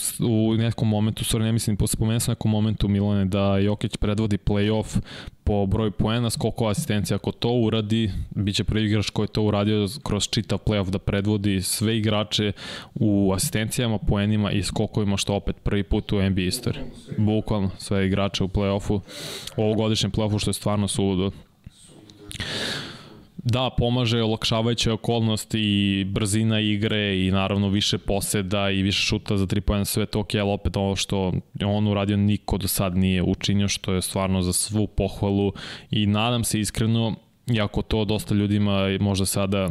u 0.52 0.54
nekom 0.58 0.88
momentu, 0.88 1.24
sorry, 1.24 1.44
ne 1.44 1.52
mislim, 1.52 1.78
spomenuo 1.88 2.20
sam 2.20 2.32
u 2.32 2.36
nekom 2.36 2.52
momentu, 2.52 2.88
Milane, 2.88 3.26
da 3.26 3.58
Jokić 3.58 3.98
predvodi 3.98 4.38
playoff 4.38 5.00
po 5.44 5.66
broju 5.66 5.92
poena, 5.92 6.30
skoliko 6.30 6.68
asistencija, 6.68 7.16
ako 7.16 7.32
to 7.32 7.50
uradi, 7.50 8.12
bit 8.36 8.56
će 8.56 8.64
prvi 8.64 8.86
igrač 8.86 9.10
koji 9.10 9.24
je 9.24 9.32
to 9.32 9.42
uradio 9.42 9.88
kroz 10.04 10.28
čitav 10.30 10.60
playoff 10.66 10.90
da 10.90 11.00
predvodi 11.00 11.62
sve 11.62 11.98
igrače 11.98 12.52
u 12.96 13.34
asistencijama, 13.36 13.98
poenima 13.98 14.52
i 14.52 14.64
skokovima, 14.64 15.18
što 15.18 15.34
opet 15.34 15.56
prvi 15.64 15.84
put 15.84 16.12
u 16.12 16.30
NBA 16.30 16.42
istoriji. 16.42 16.84
Bukvalno 17.18 17.70
sve 17.78 18.08
igrače 18.08 18.44
u 18.44 18.48
playoffu, 18.48 19.00
ovogodišnjem 19.58 20.12
playoffu, 20.12 20.40
što 20.40 20.50
je 20.50 20.54
stvarno 20.54 20.88
suludo 20.88 21.32
da, 23.52 23.70
pomaže 23.78 24.24
olakšavajuće 24.24 24.92
okolnosti 24.92 25.60
i 25.60 26.06
brzina 26.06 26.60
igre 26.60 27.26
i 27.28 27.32
naravno 27.32 27.70
više 27.70 27.98
poseda 27.98 28.70
i 28.70 28.82
više 28.82 29.02
šuta 29.02 29.38
za 29.38 29.46
tri 29.46 29.62
pojena, 29.62 29.86
sve 29.86 30.06
to 30.06 30.20
ok, 30.20 30.36
ali 30.36 30.52
opet 30.52 30.78
ovo 30.78 30.96
što 30.96 31.34
on 31.66 31.88
uradio 31.88 32.18
niko 32.18 32.58
do 32.58 32.68
sad 32.68 32.98
nije 32.98 33.24
učinio, 33.24 33.68
što 33.68 33.94
je 33.94 34.02
stvarno 34.02 34.42
za 34.42 34.54
svu 34.54 34.88
pohvalu 34.88 35.54
i 35.92 36.06
nadam 36.06 36.44
se 36.44 36.60
iskreno, 36.60 37.16
iako 37.54 37.82
to 37.82 38.06
dosta 38.06 38.36
ljudima 38.36 38.98
možda 39.00 39.26
sada 39.26 39.64
e, 39.64 39.70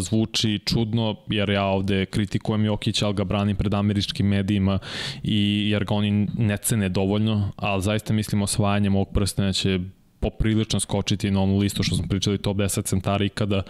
zvuči 0.00 0.60
čudno, 0.66 1.16
jer 1.28 1.50
ja 1.50 1.64
ovde 1.64 2.06
kritikujem 2.06 2.64
Jokića, 2.64 3.06
ali 3.06 3.14
ga 3.14 3.24
branim 3.24 3.56
pred 3.56 3.74
američkim 3.74 4.26
medijima 4.26 4.78
i 5.22 5.70
jer 5.70 5.84
ga 5.84 5.94
oni 5.94 6.26
ne 6.38 6.56
cene 6.56 6.88
dovoljno, 6.88 7.50
ali 7.56 7.82
zaista 7.82 8.12
mislim 8.12 8.42
osvajanjem 8.42 8.96
ovog 8.96 9.08
prstena 9.14 9.52
će 9.52 9.80
poprilično 10.22 10.80
skočiti 10.80 11.30
na 11.30 11.40
onu 11.40 11.58
listu 11.58 11.82
što 11.82 11.96
smo 11.96 12.06
pričali 12.08 12.38
top 12.38 12.56
10 12.56 12.84
centara 12.84 13.24
i 13.24 13.28
kada 13.28 13.62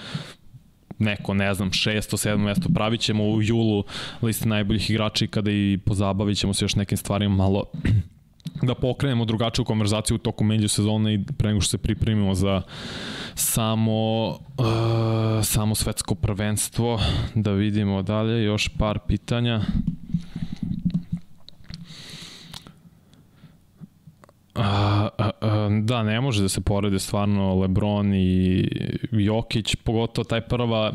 neko, 0.99 1.35
ne 1.35 1.55
znam, 1.55 1.73
šesto, 1.73 2.17
sedmo 2.17 2.45
mesto. 2.45 2.69
Pravit 2.75 3.01
ćemo 3.01 3.25
u 3.25 3.43
julu 3.43 3.85
liste 4.23 4.49
najboljih 4.49 4.91
igrača 4.91 5.25
i 5.25 5.29
kada 5.29 5.51
i 5.51 5.79
pozabavit 5.85 6.39
ćemo 6.39 6.55
se 6.55 6.65
još 6.65 6.75
nekim 6.75 6.99
stvarima 6.99 7.37
malo 7.37 7.65
da 8.69 8.75
pokrenemo 8.75 9.25
drugačiju 9.25 9.65
konverzaciju 9.65 10.15
u 10.15 10.19
toku 10.19 10.45
među 10.45 10.69
sezona 10.69 11.13
i 11.13 11.25
pre 11.39 11.49
nego 11.49 11.61
što 11.61 11.71
se 11.71 11.79
pripremimo 11.79 12.35
za 12.35 12.63
samo 13.35 14.29
uh, 14.29 14.37
samo 15.43 15.75
svetsko 15.75 16.15
prvenstvo 16.15 17.01
da 17.35 17.53
vidimo 17.53 18.03
dalje. 18.03 18.45
Još 18.45 18.69
par 18.69 18.99
pitanja 19.07 19.61
A, 24.63 25.09
a, 25.19 25.31
a, 25.41 25.69
da, 25.83 26.03
ne 26.03 26.21
može 26.21 26.43
da 26.43 26.49
se 26.49 26.61
porede 26.61 26.99
stvarno 26.99 27.55
Lebron 27.61 28.15
i 28.15 28.69
Jokić, 29.11 29.77
pogotovo 29.77 30.25
taj 30.25 30.41
prva 30.41 30.93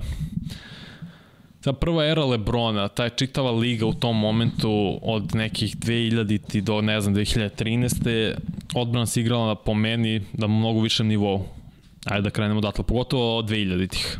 ta 1.62 1.74
prva 1.74 2.06
era 2.06 2.26
Lebrona, 2.26 2.88
ta 2.88 3.04
je 3.04 3.10
čitava 3.10 3.52
liga 3.52 3.86
u 3.86 3.94
tom 3.94 4.20
momentu 4.20 5.00
od 5.02 5.36
nekih 5.36 5.78
2000 5.78 6.40
ti 6.48 6.62
do, 6.62 6.82
ne 6.82 7.02
znam, 7.02 7.16
2013. 7.16 8.34
odbrana 8.76 9.06
se 9.06 9.22
igrala 9.22 9.56
po 9.56 9.74
meni 9.74 10.22
na 10.34 10.48
mnogo 10.48 10.82
višem 10.82 11.08
nivou. 11.08 11.46
Ajde 12.06 12.22
da 12.22 12.30
krenemo 12.30 12.58
odatle, 12.58 12.84
pogotovo 12.84 13.42
2000-ih. 13.42 14.18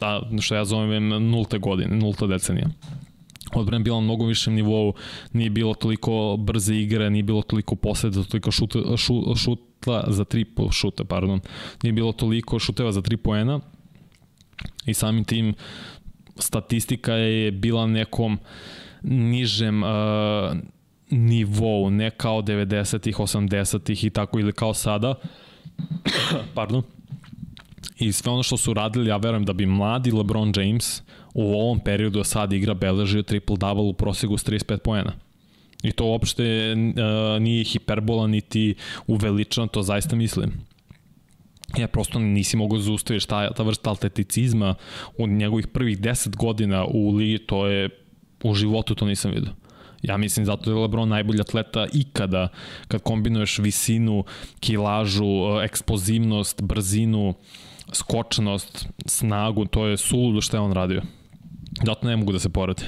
Da, 0.00 0.22
što 0.40 0.54
ja 0.54 0.64
zovem 0.64 1.08
nulte 1.08 1.58
godine, 1.58 1.96
nulta 1.96 2.26
decenija 2.26 2.68
odbrana 3.54 3.84
bila 3.84 3.96
na 3.96 4.04
mnogo 4.04 4.26
višem 4.26 4.54
nivou, 4.54 4.94
nije 5.32 5.50
bilo 5.50 5.74
toliko 5.74 6.36
brze 6.38 6.74
igre, 6.74 7.10
nije 7.10 7.22
bilo 7.22 7.42
toliko 7.42 7.76
posleda, 7.76 8.24
toliko 8.24 8.50
šuta, 8.50 8.96
šu, 8.96 9.34
šuta 9.36 10.04
za 10.08 10.24
tri 10.24 10.46
šuta, 10.72 11.04
pardon. 11.04 11.40
Nije 11.82 11.92
bilo 11.92 12.12
toliko 12.12 12.58
šuteva 12.58 12.92
za 12.92 13.02
tri 13.02 13.16
poena 13.16 13.60
i 14.86 14.94
samim 14.94 15.24
tim 15.24 15.54
statistika 16.36 17.12
je 17.12 17.50
bila 17.50 17.86
nekom 17.86 18.38
nižem 19.02 19.82
uh, 19.82 19.88
nivou, 21.10 21.90
ne 21.90 22.10
kao 22.10 22.42
90-ih, 22.42 23.16
80-ih 23.16 24.04
i 24.04 24.10
tako 24.10 24.40
ili 24.40 24.52
kao 24.52 24.74
sada. 24.74 25.14
Pardon. 26.54 26.82
I 27.98 28.12
sve 28.12 28.32
ono 28.32 28.42
što 28.42 28.56
su 28.56 28.74
radili, 28.74 29.08
ja 29.08 29.16
verujem 29.16 29.44
da 29.44 29.52
bi 29.52 29.66
mladi 29.66 30.10
LeBron 30.10 30.52
James 30.56 31.02
u 31.34 31.42
ovom 31.42 31.80
periodu 31.80 32.24
sad 32.24 32.52
igra 32.52 32.74
beležio 32.74 33.22
triple-double 33.22 33.90
u 33.90 33.92
prosegu 33.92 34.38
s 34.38 34.44
35 34.44 34.78
poena. 34.78 35.12
I 35.82 35.92
to 35.92 36.04
uopšte 36.04 36.74
uh, 36.74 37.42
nije 37.42 37.64
hiperbola 37.64 38.26
niti 38.26 38.74
uveličano, 39.06 39.66
to 39.66 39.82
zaista 39.82 40.16
mislim. 40.16 40.52
Ja 41.78 41.88
prosto 41.88 42.18
nisi 42.18 42.56
mogu 42.56 42.76
da 42.76 42.82
zaustaviš 42.82 43.26
ta, 43.26 43.52
ta 43.52 43.62
vrsta 43.62 43.90
atleticizma 43.90 44.74
u 45.18 45.26
njegovih 45.26 45.66
prvih 45.66 45.98
10 45.98 46.36
godina 46.36 46.84
u 46.84 47.14
ligi, 47.14 47.38
to 47.38 47.66
je 47.66 47.88
u 48.42 48.54
životu 48.54 48.94
to 48.94 49.06
nisam 49.06 49.30
vidio. 49.30 49.52
Ja 50.02 50.16
mislim 50.16 50.46
zato 50.46 50.64
da 50.64 50.70
je 50.70 50.82
LeBron 50.82 51.08
najbolji 51.08 51.40
atleta 51.40 51.86
ikada 51.92 52.48
kad 52.88 53.02
kombinuješ 53.02 53.58
visinu, 53.58 54.24
kilažu, 54.60 55.24
e, 55.24 55.64
eksplozivnost, 55.64 56.62
brzinu, 56.62 57.34
skočnost, 57.92 58.88
snagu, 59.06 59.64
to 59.64 59.86
je 59.86 59.96
suludo 59.96 60.40
što 60.40 60.56
je 60.56 60.60
on 60.60 60.72
radio. 60.72 61.02
Zato 61.86 62.08
ne 62.08 62.16
mogu 62.16 62.32
da 62.32 62.38
se 62.38 62.48
porade. 62.48 62.82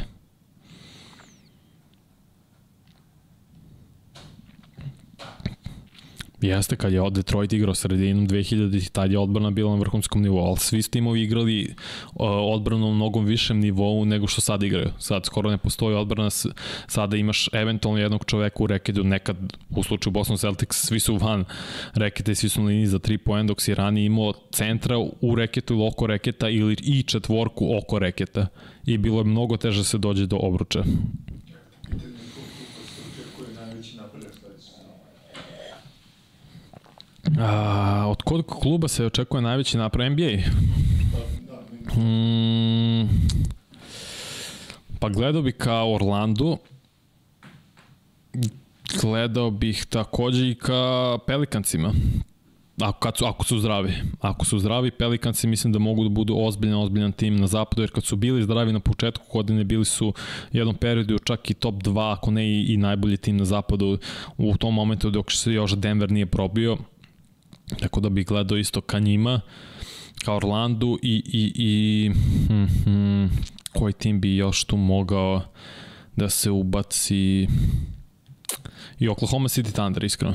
Jeste, 6.40 6.76
kad 6.76 6.92
je 6.92 7.10
Detroit 7.10 7.52
igrao 7.52 7.74
sredinom 7.74 8.28
2000, 8.28 8.90
tad 8.90 9.12
je 9.12 9.18
odbrana 9.18 9.50
bila 9.50 9.70
na 9.70 9.80
vrhunskom 9.80 10.22
nivou, 10.22 10.44
ali 10.44 10.56
svi 10.56 10.82
timovi 10.82 11.22
igrali 11.22 11.74
odbranu 12.54 12.88
na 12.88 12.94
mnogom 12.94 13.24
višem 13.24 13.60
nivou 13.60 14.04
nego 14.04 14.26
što 14.26 14.40
sad 14.40 14.62
igraju. 14.62 14.90
Sad 14.98 15.26
skoro 15.26 15.50
ne 15.50 15.58
postoji 15.58 15.96
odbrana, 15.96 16.30
sada 16.86 17.16
imaš 17.16 17.48
eventualno 17.52 18.00
jednog 18.00 18.24
čoveka 18.26 18.62
u 18.62 18.66
reketu, 18.66 19.04
nekad 19.04 19.36
u 19.70 19.82
slučaju 19.82 20.12
Boston 20.12 20.36
Celtics 20.36 20.76
svi 20.76 21.00
su 21.00 21.16
van 21.16 21.44
reketa 21.94 22.32
i 22.32 22.34
svi 22.34 22.48
su 22.48 22.60
na 22.60 22.68
liniji 22.68 22.86
za 22.86 22.98
3 22.98 23.16
poen, 23.16 23.46
dok 23.46 23.60
si 23.60 23.74
ranije 23.74 24.06
imao 24.06 24.32
centra 24.52 24.98
u 25.20 25.34
reketu 25.34 25.74
ili 25.74 25.86
oko 25.86 26.06
reketa 26.06 26.48
ili 26.48 26.76
i 26.82 27.02
četvorku 27.02 27.76
oko 27.78 27.98
reketa 27.98 28.46
i 28.86 28.98
bilo 28.98 29.18
je 29.20 29.24
mnogo 29.24 29.56
teže 29.56 29.78
da 29.78 29.84
se 29.84 29.98
dođe 29.98 30.26
do 30.26 30.36
obruča. 30.36 30.84
A, 37.38 38.06
od 38.08 38.22
kod 38.22 38.46
kluba 38.46 38.88
se 38.88 39.06
očekuje 39.06 39.42
najveći 39.42 39.78
napred 39.78 40.12
NBA? 40.12 40.30
Hmm, 41.94 43.08
pa 44.98 45.08
gledao 45.08 45.42
bih 45.42 45.54
ka 45.54 45.84
Orlandu, 45.84 46.58
gledao 49.00 49.50
bih 49.50 49.86
takođe 49.90 50.50
i 50.50 50.54
ka 50.54 51.18
Pelikancima. 51.26 51.92
Ako, 52.80 52.98
kad 52.98 53.16
su, 53.16 53.24
ako 53.24 53.44
su 53.44 53.58
zdravi. 53.58 53.92
Ako 54.20 54.44
su 54.44 54.58
zdravi, 54.58 54.90
Pelikanci 54.90 55.46
mislim 55.46 55.72
da 55.72 55.78
mogu 55.78 56.02
da 56.02 56.08
budu 56.08 56.34
ozbiljan, 56.36 56.78
ozbiljan 56.78 57.12
tim 57.12 57.36
na 57.36 57.46
zapadu, 57.46 57.82
jer 57.82 57.90
kad 57.90 58.04
su 58.04 58.16
bili 58.16 58.42
zdravi 58.42 58.72
na 58.72 58.80
početku 58.80 59.24
godine, 59.32 59.64
bili 59.64 59.84
su 59.84 60.14
jednom 60.52 60.74
periodu 60.74 61.18
čak 61.18 61.50
i 61.50 61.54
top 61.54 61.74
2, 61.74 62.12
ako 62.12 62.30
ne 62.30 62.48
i, 62.48 62.74
i 62.74 62.76
najbolji 62.76 63.16
tim 63.16 63.36
na 63.36 63.44
zapadu 63.44 63.98
u 64.38 64.56
tom 64.56 64.74
momentu 64.74 65.10
dok 65.10 65.32
se 65.32 65.52
još 65.52 65.76
Denver 65.76 66.10
nije 66.10 66.26
probio. 66.26 66.76
Tako 67.80 68.00
da 68.00 68.08
bih 68.08 68.26
gledao 68.26 68.58
isto 68.58 68.80
ka 68.80 68.98
njima, 68.98 69.40
ka 70.24 70.34
Orlandu 70.34 70.98
i, 71.02 71.22
i, 71.26 71.52
i 71.54 72.10
hm, 72.48 72.64
hm, 72.84 73.26
koji 73.72 73.92
tim 73.92 74.20
bi 74.20 74.36
još 74.36 74.64
tu 74.64 74.76
mogao 74.76 75.42
da 76.16 76.28
se 76.28 76.50
ubaci 76.50 77.48
i 78.98 79.08
Oklahoma 79.08 79.48
City 79.48 79.72
Thunder, 79.72 80.04
iskreno. 80.04 80.34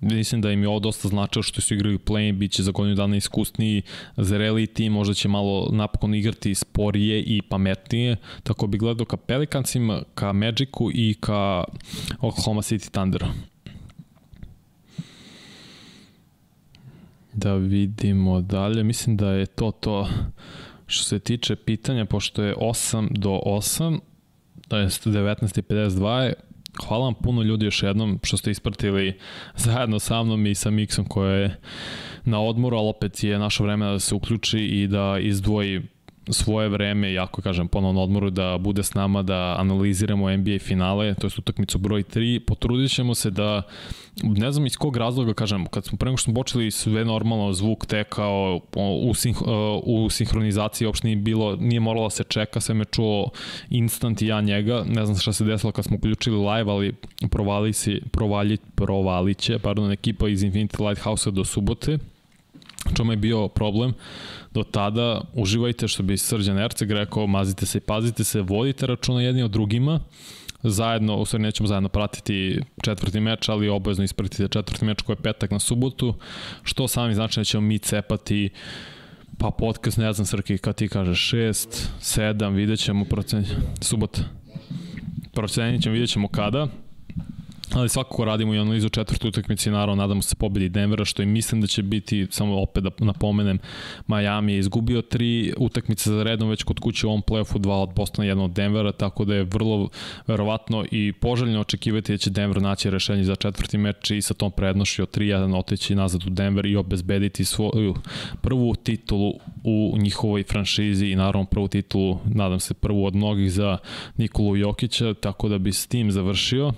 Mislim 0.00 0.40
da 0.40 0.50
im 0.52 0.62
je 0.62 0.68
ovo 0.68 0.78
dosta 0.78 1.08
značao 1.08 1.42
što 1.42 1.60
su 1.60 1.74
igrali 1.74 1.98
play, 1.98 2.32
bit 2.32 2.52
će 2.52 2.62
za 2.62 2.70
godinu 2.70 2.96
dana 2.96 3.16
iskusniji, 3.16 3.82
zreli 4.16 4.66
tim, 4.66 4.92
možda 4.92 5.14
će 5.14 5.28
malo 5.28 5.68
napokon 5.72 6.14
igrati 6.14 6.54
sporije 6.54 7.22
i 7.22 7.42
pametnije, 7.42 8.16
tako 8.42 8.66
bi 8.66 8.78
gledao 8.78 9.06
ka 9.06 9.16
Pelicansima, 9.16 10.02
ka 10.14 10.32
Magicu 10.32 10.90
i 10.94 11.14
ka 11.20 11.64
Oklahoma 12.20 12.62
City 12.62 12.90
Thunderu. 12.90 13.26
Da 17.32 17.54
vidimo 17.54 18.40
dalje. 18.40 18.84
Mislim 18.84 19.16
da 19.16 19.30
je 19.30 19.46
to 19.46 19.70
to 19.70 20.08
što 20.86 21.04
se 21.04 21.18
tiče 21.18 21.56
pitanja, 21.56 22.04
pošto 22.04 22.42
je 22.42 22.54
8 22.54 23.08
do 23.18 23.40
8, 23.44 23.98
to 24.68 24.76
je 24.76 24.86
19.52 24.86 26.32
Hvala 26.86 27.04
vam 27.04 27.14
puno 27.14 27.42
ljudi 27.42 27.64
još 27.64 27.82
jednom 27.82 28.20
što 28.22 28.36
ste 28.36 28.50
ispratili 28.50 29.18
zajedno 29.56 29.98
sa 29.98 30.22
mnom 30.22 30.46
i 30.46 30.54
sa 30.54 30.70
Miksom 30.70 31.04
koje 31.04 31.42
je 31.42 31.60
na 32.24 32.40
odmoru, 32.40 32.76
ali 32.76 32.88
opet 32.88 33.24
je 33.24 33.38
našo 33.38 33.64
vreme 33.64 33.86
da 33.86 33.98
se 33.98 34.14
uključi 34.14 34.58
i 34.58 34.86
da 34.86 35.18
izdvoji 35.20 35.82
svoje 36.28 36.68
vreme, 36.68 37.12
jako 37.12 37.42
kažem 37.42 37.68
ponovno 37.68 38.02
odmoru, 38.02 38.30
da 38.30 38.58
bude 38.58 38.82
s 38.82 38.94
nama, 38.94 39.22
da 39.22 39.56
analiziramo 39.58 40.36
NBA 40.36 40.58
finale, 40.58 41.14
to 41.14 41.26
je 41.26 41.30
utakmicu 41.38 41.78
broj 41.78 42.02
3. 42.02 42.38
Potrudit 42.38 42.90
ćemo 42.90 43.14
se 43.14 43.30
da, 43.30 43.62
ne 44.22 44.52
znam 44.52 44.66
iz 44.66 44.76
kog 44.76 44.96
razloga, 44.96 45.34
kažem, 45.34 45.66
kad 45.66 45.84
smo 45.84 45.98
prema 45.98 46.16
što 46.16 46.24
smo 46.24 46.34
počeli 46.34 46.70
sve 46.70 47.04
normalno, 47.04 47.52
zvuk 47.52 47.86
tekao, 47.86 48.60
u, 49.02 49.14
sinh, 49.14 49.34
u 49.82 50.10
sinhronizaciji 50.10 50.86
uopšte 50.86 51.06
nije 51.06 51.16
bilo, 51.16 51.56
nije 51.56 51.80
moralo 51.80 52.06
da 52.06 52.10
se 52.10 52.24
čeka, 52.24 52.60
sve 52.60 52.74
me 52.74 52.84
čuo 52.84 53.30
instant 53.70 54.22
i 54.22 54.26
ja 54.26 54.40
njega, 54.40 54.84
ne 54.88 55.06
znam 55.06 55.18
šta 55.18 55.32
se 55.32 55.44
desilo 55.44 55.72
kad 55.72 55.84
smo 55.84 55.96
uključili 55.96 56.36
live, 56.36 56.70
ali 56.70 56.94
provali, 57.30 57.72
si, 57.72 58.00
provali, 58.12 58.58
provali 58.74 59.34
će, 59.34 59.58
pardon, 59.58 59.92
ekipa 59.92 60.28
iz 60.28 60.42
Infinity 60.42 60.88
Lighthouse-a 60.88 61.30
do 61.30 61.44
subote, 61.44 61.98
čemu 62.96 63.12
je 63.12 63.16
bio 63.16 63.48
problem? 63.48 63.94
Do 64.54 64.62
tada 64.62 65.20
uživajte 65.34 65.88
što 65.88 66.02
bi 66.02 66.16
Srđan 66.16 66.58
Erceg 66.58 66.90
rekao, 66.90 67.26
mazite 67.26 67.66
se 67.66 67.78
i 67.78 67.80
pazite 67.80 68.24
se, 68.24 68.40
vodite 68.40 68.86
računa 68.86 69.22
jedni 69.22 69.42
od 69.42 69.50
drugima, 69.50 70.00
zajedno, 70.62 71.16
u 71.16 71.24
stvari 71.24 71.42
nećemo 71.42 71.66
zajedno 71.66 71.88
pratiti 71.88 72.60
četvrti 72.82 73.20
meč, 73.20 73.48
ali 73.48 73.68
obavezno 73.68 74.04
ispratite 74.04 74.48
četvrti 74.48 74.84
meč 74.84 75.02
koji 75.02 75.16
je 75.16 75.22
petak 75.22 75.50
na 75.50 75.58
subotu, 75.58 76.14
što 76.62 76.88
sami 76.88 77.14
znači 77.14 77.40
da 77.40 77.44
ćemo 77.44 77.60
mi 77.60 77.78
cepati 77.78 78.50
pa 79.38 79.50
podcast, 79.50 79.98
ne 79.98 80.12
znam 80.12 80.26
Srki, 80.26 80.58
kad 80.58 80.76
ti 80.76 80.88
kažeš 80.88 81.30
6, 81.30 81.88
7, 82.00 82.54
vidjet 82.54 82.80
ćemo 82.80 83.04
procen... 83.04 83.46
subota. 83.80 84.20
Procenit 85.32 85.82
ćemo, 85.82 85.92
vidjet 85.92 86.10
ćemo 86.10 86.28
kada 86.28 86.68
ali 87.74 87.88
svakako 87.88 88.24
radimo 88.24 88.54
i 88.54 88.58
analizu 88.58 88.88
četvrte 88.88 89.28
utakmice 89.28 89.70
i 89.70 89.72
naravno 89.72 90.02
nadamo 90.02 90.22
se 90.22 90.36
pobedi 90.36 90.68
Denvera, 90.68 91.04
što 91.04 91.22
i 91.22 91.26
mislim 91.26 91.60
da 91.60 91.66
će 91.66 91.82
biti, 91.82 92.26
samo 92.30 92.62
opet 92.62 92.84
da 92.84 92.90
napomenem, 92.98 93.58
Miami 94.06 94.52
je 94.52 94.58
izgubio 94.58 95.02
tri 95.02 95.54
utakmice 95.56 96.10
za 96.10 96.22
redom 96.22 96.48
već 96.48 96.62
kod 96.62 96.80
kuće 96.80 97.06
u 97.06 97.10
ovom 97.10 97.22
playoffu, 97.22 97.58
dva 97.58 97.76
od 97.76 97.94
Bostona, 97.94 98.28
jedna 98.28 98.44
od 98.44 98.50
Denvera, 98.50 98.92
tako 98.92 99.24
da 99.24 99.34
je 99.34 99.44
vrlo 99.44 99.88
verovatno 100.26 100.84
i 100.90 101.12
poželjno 101.12 101.60
očekivati 101.60 102.12
da 102.12 102.18
će 102.18 102.30
Denver 102.30 102.62
naći 102.62 102.90
rešenje 102.90 103.24
za 103.24 103.36
četvrti 103.36 103.78
meč 103.78 104.10
i 104.10 104.22
sa 104.22 104.34
tom 104.34 104.50
prednošću 104.50 105.02
od 105.02 105.16
3-1 105.16 105.58
oteći 105.58 105.94
nazad 105.94 106.26
u 106.26 106.30
Denver 106.30 106.66
i 106.66 106.76
obezbediti 106.76 107.44
svoju 107.44 107.94
prvu 108.42 108.74
titulu 108.74 109.32
u 109.64 109.96
njihovoj 109.98 110.42
franšizi 110.42 111.06
i 111.06 111.16
naravno 111.16 111.44
prvu 111.44 111.68
titulu, 111.68 112.18
nadam 112.24 112.60
se 112.60 112.74
prvu 112.74 113.04
od 113.04 113.14
mnogih 113.14 113.52
za 113.52 113.78
Nikolu 114.16 114.56
Jokića, 114.56 115.14
tako 115.14 115.48
da 115.48 115.58
bi 115.58 115.72
s 115.72 115.86
tim 115.86 116.12
završio 116.12 116.72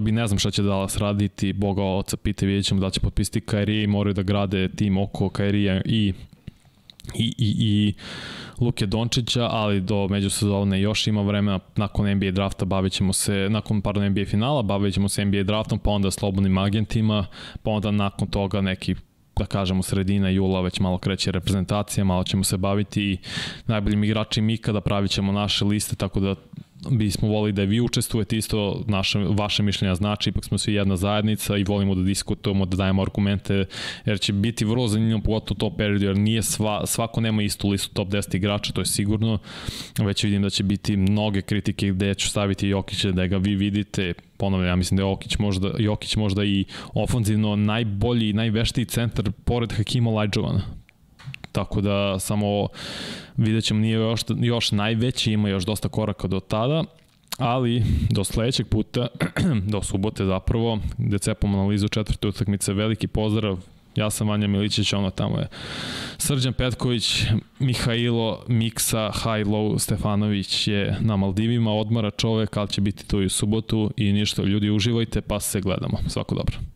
bi 0.00 0.12
ne 0.12 0.26
znam 0.26 0.38
šta 0.38 0.50
će 0.50 0.62
Dallas 0.62 0.96
raditi, 0.96 1.52
Boga 1.52 1.82
oca 1.82 2.16
pita, 2.16 2.46
vidjet 2.46 2.66
ćemo 2.66 2.80
da 2.80 2.90
će 2.90 3.00
potpisati 3.00 3.40
Kairije 3.40 3.84
i 3.84 3.86
moraju 3.86 4.14
da 4.14 4.22
grade 4.22 4.68
tim 4.68 4.98
oko 4.98 5.28
Kairija 5.28 5.82
i 5.84 6.12
i, 7.14 7.34
i, 7.38 7.54
i 7.58 7.94
Luke 8.60 8.86
Dončića, 8.86 9.48
ali 9.50 9.80
do 9.80 10.08
međusezovne 10.08 10.80
još 10.80 11.06
ima 11.06 11.22
vremena, 11.22 11.60
nakon 11.76 12.10
NBA 12.10 12.30
drafta 12.30 12.64
bavit 12.64 12.92
ćemo 12.92 13.12
se, 13.12 13.48
nakon 13.50 13.80
pardon 13.80 14.08
NBA 14.08 14.24
finala, 14.24 14.62
bavit 14.62 14.94
ćemo 14.94 15.08
se 15.08 15.24
NBA 15.24 15.42
draftom, 15.42 15.78
pa 15.78 15.90
onda 15.90 16.10
slobodnim 16.10 16.58
agentima, 16.58 17.26
pa 17.62 17.70
onda 17.70 17.90
nakon 17.90 18.28
toga 18.28 18.60
neki 18.60 18.94
da 19.36 19.46
kažemo 19.46 19.82
sredina 19.82 20.28
jula 20.28 20.60
već 20.60 20.80
malo 20.80 20.98
kreće 20.98 21.30
reprezentacija, 21.30 22.04
malo 22.04 22.24
ćemo 22.24 22.44
se 22.44 22.56
baviti 22.56 23.02
i 23.02 23.18
najboljim 23.66 24.04
igračima 24.04 24.52
ikada, 24.52 24.80
pravit 24.80 25.10
ćemo 25.10 25.32
naše 25.32 25.64
liste, 25.64 25.96
tako 25.96 26.20
da 26.20 26.34
bismo 26.90 27.28
volili 27.28 27.52
da 27.52 27.62
vi 27.62 27.80
učestvujete 27.80 28.36
isto, 28.36 28.84
naše, 28.86 29.18
vaše 29.18 29.62
mišljenja 29.62 29.94
znači, 29.94 30.30
ipak 30.30 30.44
smo 30.44 30.58
svi 30.58 30.74
jedna 30.74 30.96
zajednica 30.96 31.56
i 31.56 31.64
volimo 31.64 31.94
da 31.94 32.02
diskutujemo, 32.02 32.66
da 32.66 32.76
dajemo 32.76 33.02
argumente, 33.02 33.64
jer 34.04 34.20
će 34.20 34.32
biti 34.32 34.64
vrlo 34.64 34.88
zanimljivo, 34.88 35.20
pogotovo 35.20 35.58
to 35.58 35.76
period, 35.76 36.02
jer 36.02 36.16
nije 36.16 36.42
sva, 36.42 36.86
svako 36.86 37.20
nema 37.20 37.42
istu 37.42 37.68
listu 37.68 37.94
top 37.94 38.08
10 38.08 38.36
igrača, 38.36 38.72
to 38.72 38.80
je 38.80 38.86
sigurno, 38.86 39.38
već 39.98 40.24
vidim 40.24 40.42
da 40.42 40.50
će 40.50 40.62
biti 40.62 40.96
mnoge 40.96 41.42
kritike 41.42 41.90
gde 41.90 42.14
ću 42.14 42.28
staviti 42.28 42.68
Jokića 42.68 43.12
da 43.12 43.26
ga 43.26 43.36
vi 43.36 43.54
vidite, 43.54 44.14
ponovno 44.36 44.66
ja 44.66 44.76
mislim 44.76 44.96
da 44.96 45.02
je 45.02 45.08
Jokić 45.08 45.38
možda, 45.38 45.70
Jokić 45.78 46.16
možda 46.16 46.44
i 46.44 46.64
ofanzivno 46.94 47.56
najbolji 47.56 48.30
i 48.30 48.32
najveštiji 48.32 48.84
centar 48.84 49.30
pored 49.44 49.72
Hakima 49.72 50.10
Lajđovana. 50.10 50.85
Tako 51.56 51.80
da 51.80 52.18
samo 52.18 52.68
vidjet 53.36 53.64
ćemo 53.64 53.80
nije 53.80 53.94
još, 53.94 54.20
još 54.40 54.72
najveći, 54.72 55.32
ima 55.32 55.48
još 55.48 55.64
dosta 55.64 55.88
koraka 55.88 56.28
do 56.28 56.40
tada, 56.40 56.84
ali 57.38 57.82
do 58.10 58.24
sledećeg 58.24 58.66
puta, 58.68 59.06
do 59.72 59.82
subote 59.82 60.24
zapravo, 60.24 60.78
gde 60.98 61.18
cepamo 61.18 61.58
analizu 61.58 61.88
četvrte 61.88 62.28
utakmice, 62.28 62.72
veliki 62.72 63.06
pozdrav, 63.06 63.58
ja 63.96 64.10
sam 64.10 64.28
Vanja 64.28 64.46
Milićić, 64.46 64.92
ono 64.92 65.10
tamo 65.10 65.38
je 65.38 65.48
Srđan 66.18 66.52
Petković, 66.52 67.24
Mihajlo, 67.58 68.44
Miksa, 68.48 69.10
Low, 69.24 69.78
Stefanović 69.78 70.68
je 70.68 70.96
na 71.00 71.16
Maldivima, 71.16 71.72
odmara 71.72 72.10
čovek, 72.10 72.56
ali 72.56 72.68
će 72.68 72.80
biti 72.80 73.06
tu 73.06 73.22
i 73.22 73.26
u 73.26 73.30
subotu 73.30 73.90
i 73.96 74.12
ništa, 74.12 74.42
ljudi 74.42 74.70
uživajte 74.70 75.20
pa 75.20 75.40
se 75.40 75.60
gledamo. 75.60 75.98
Svako 76.08 76.34
dobro. 76.34 76.75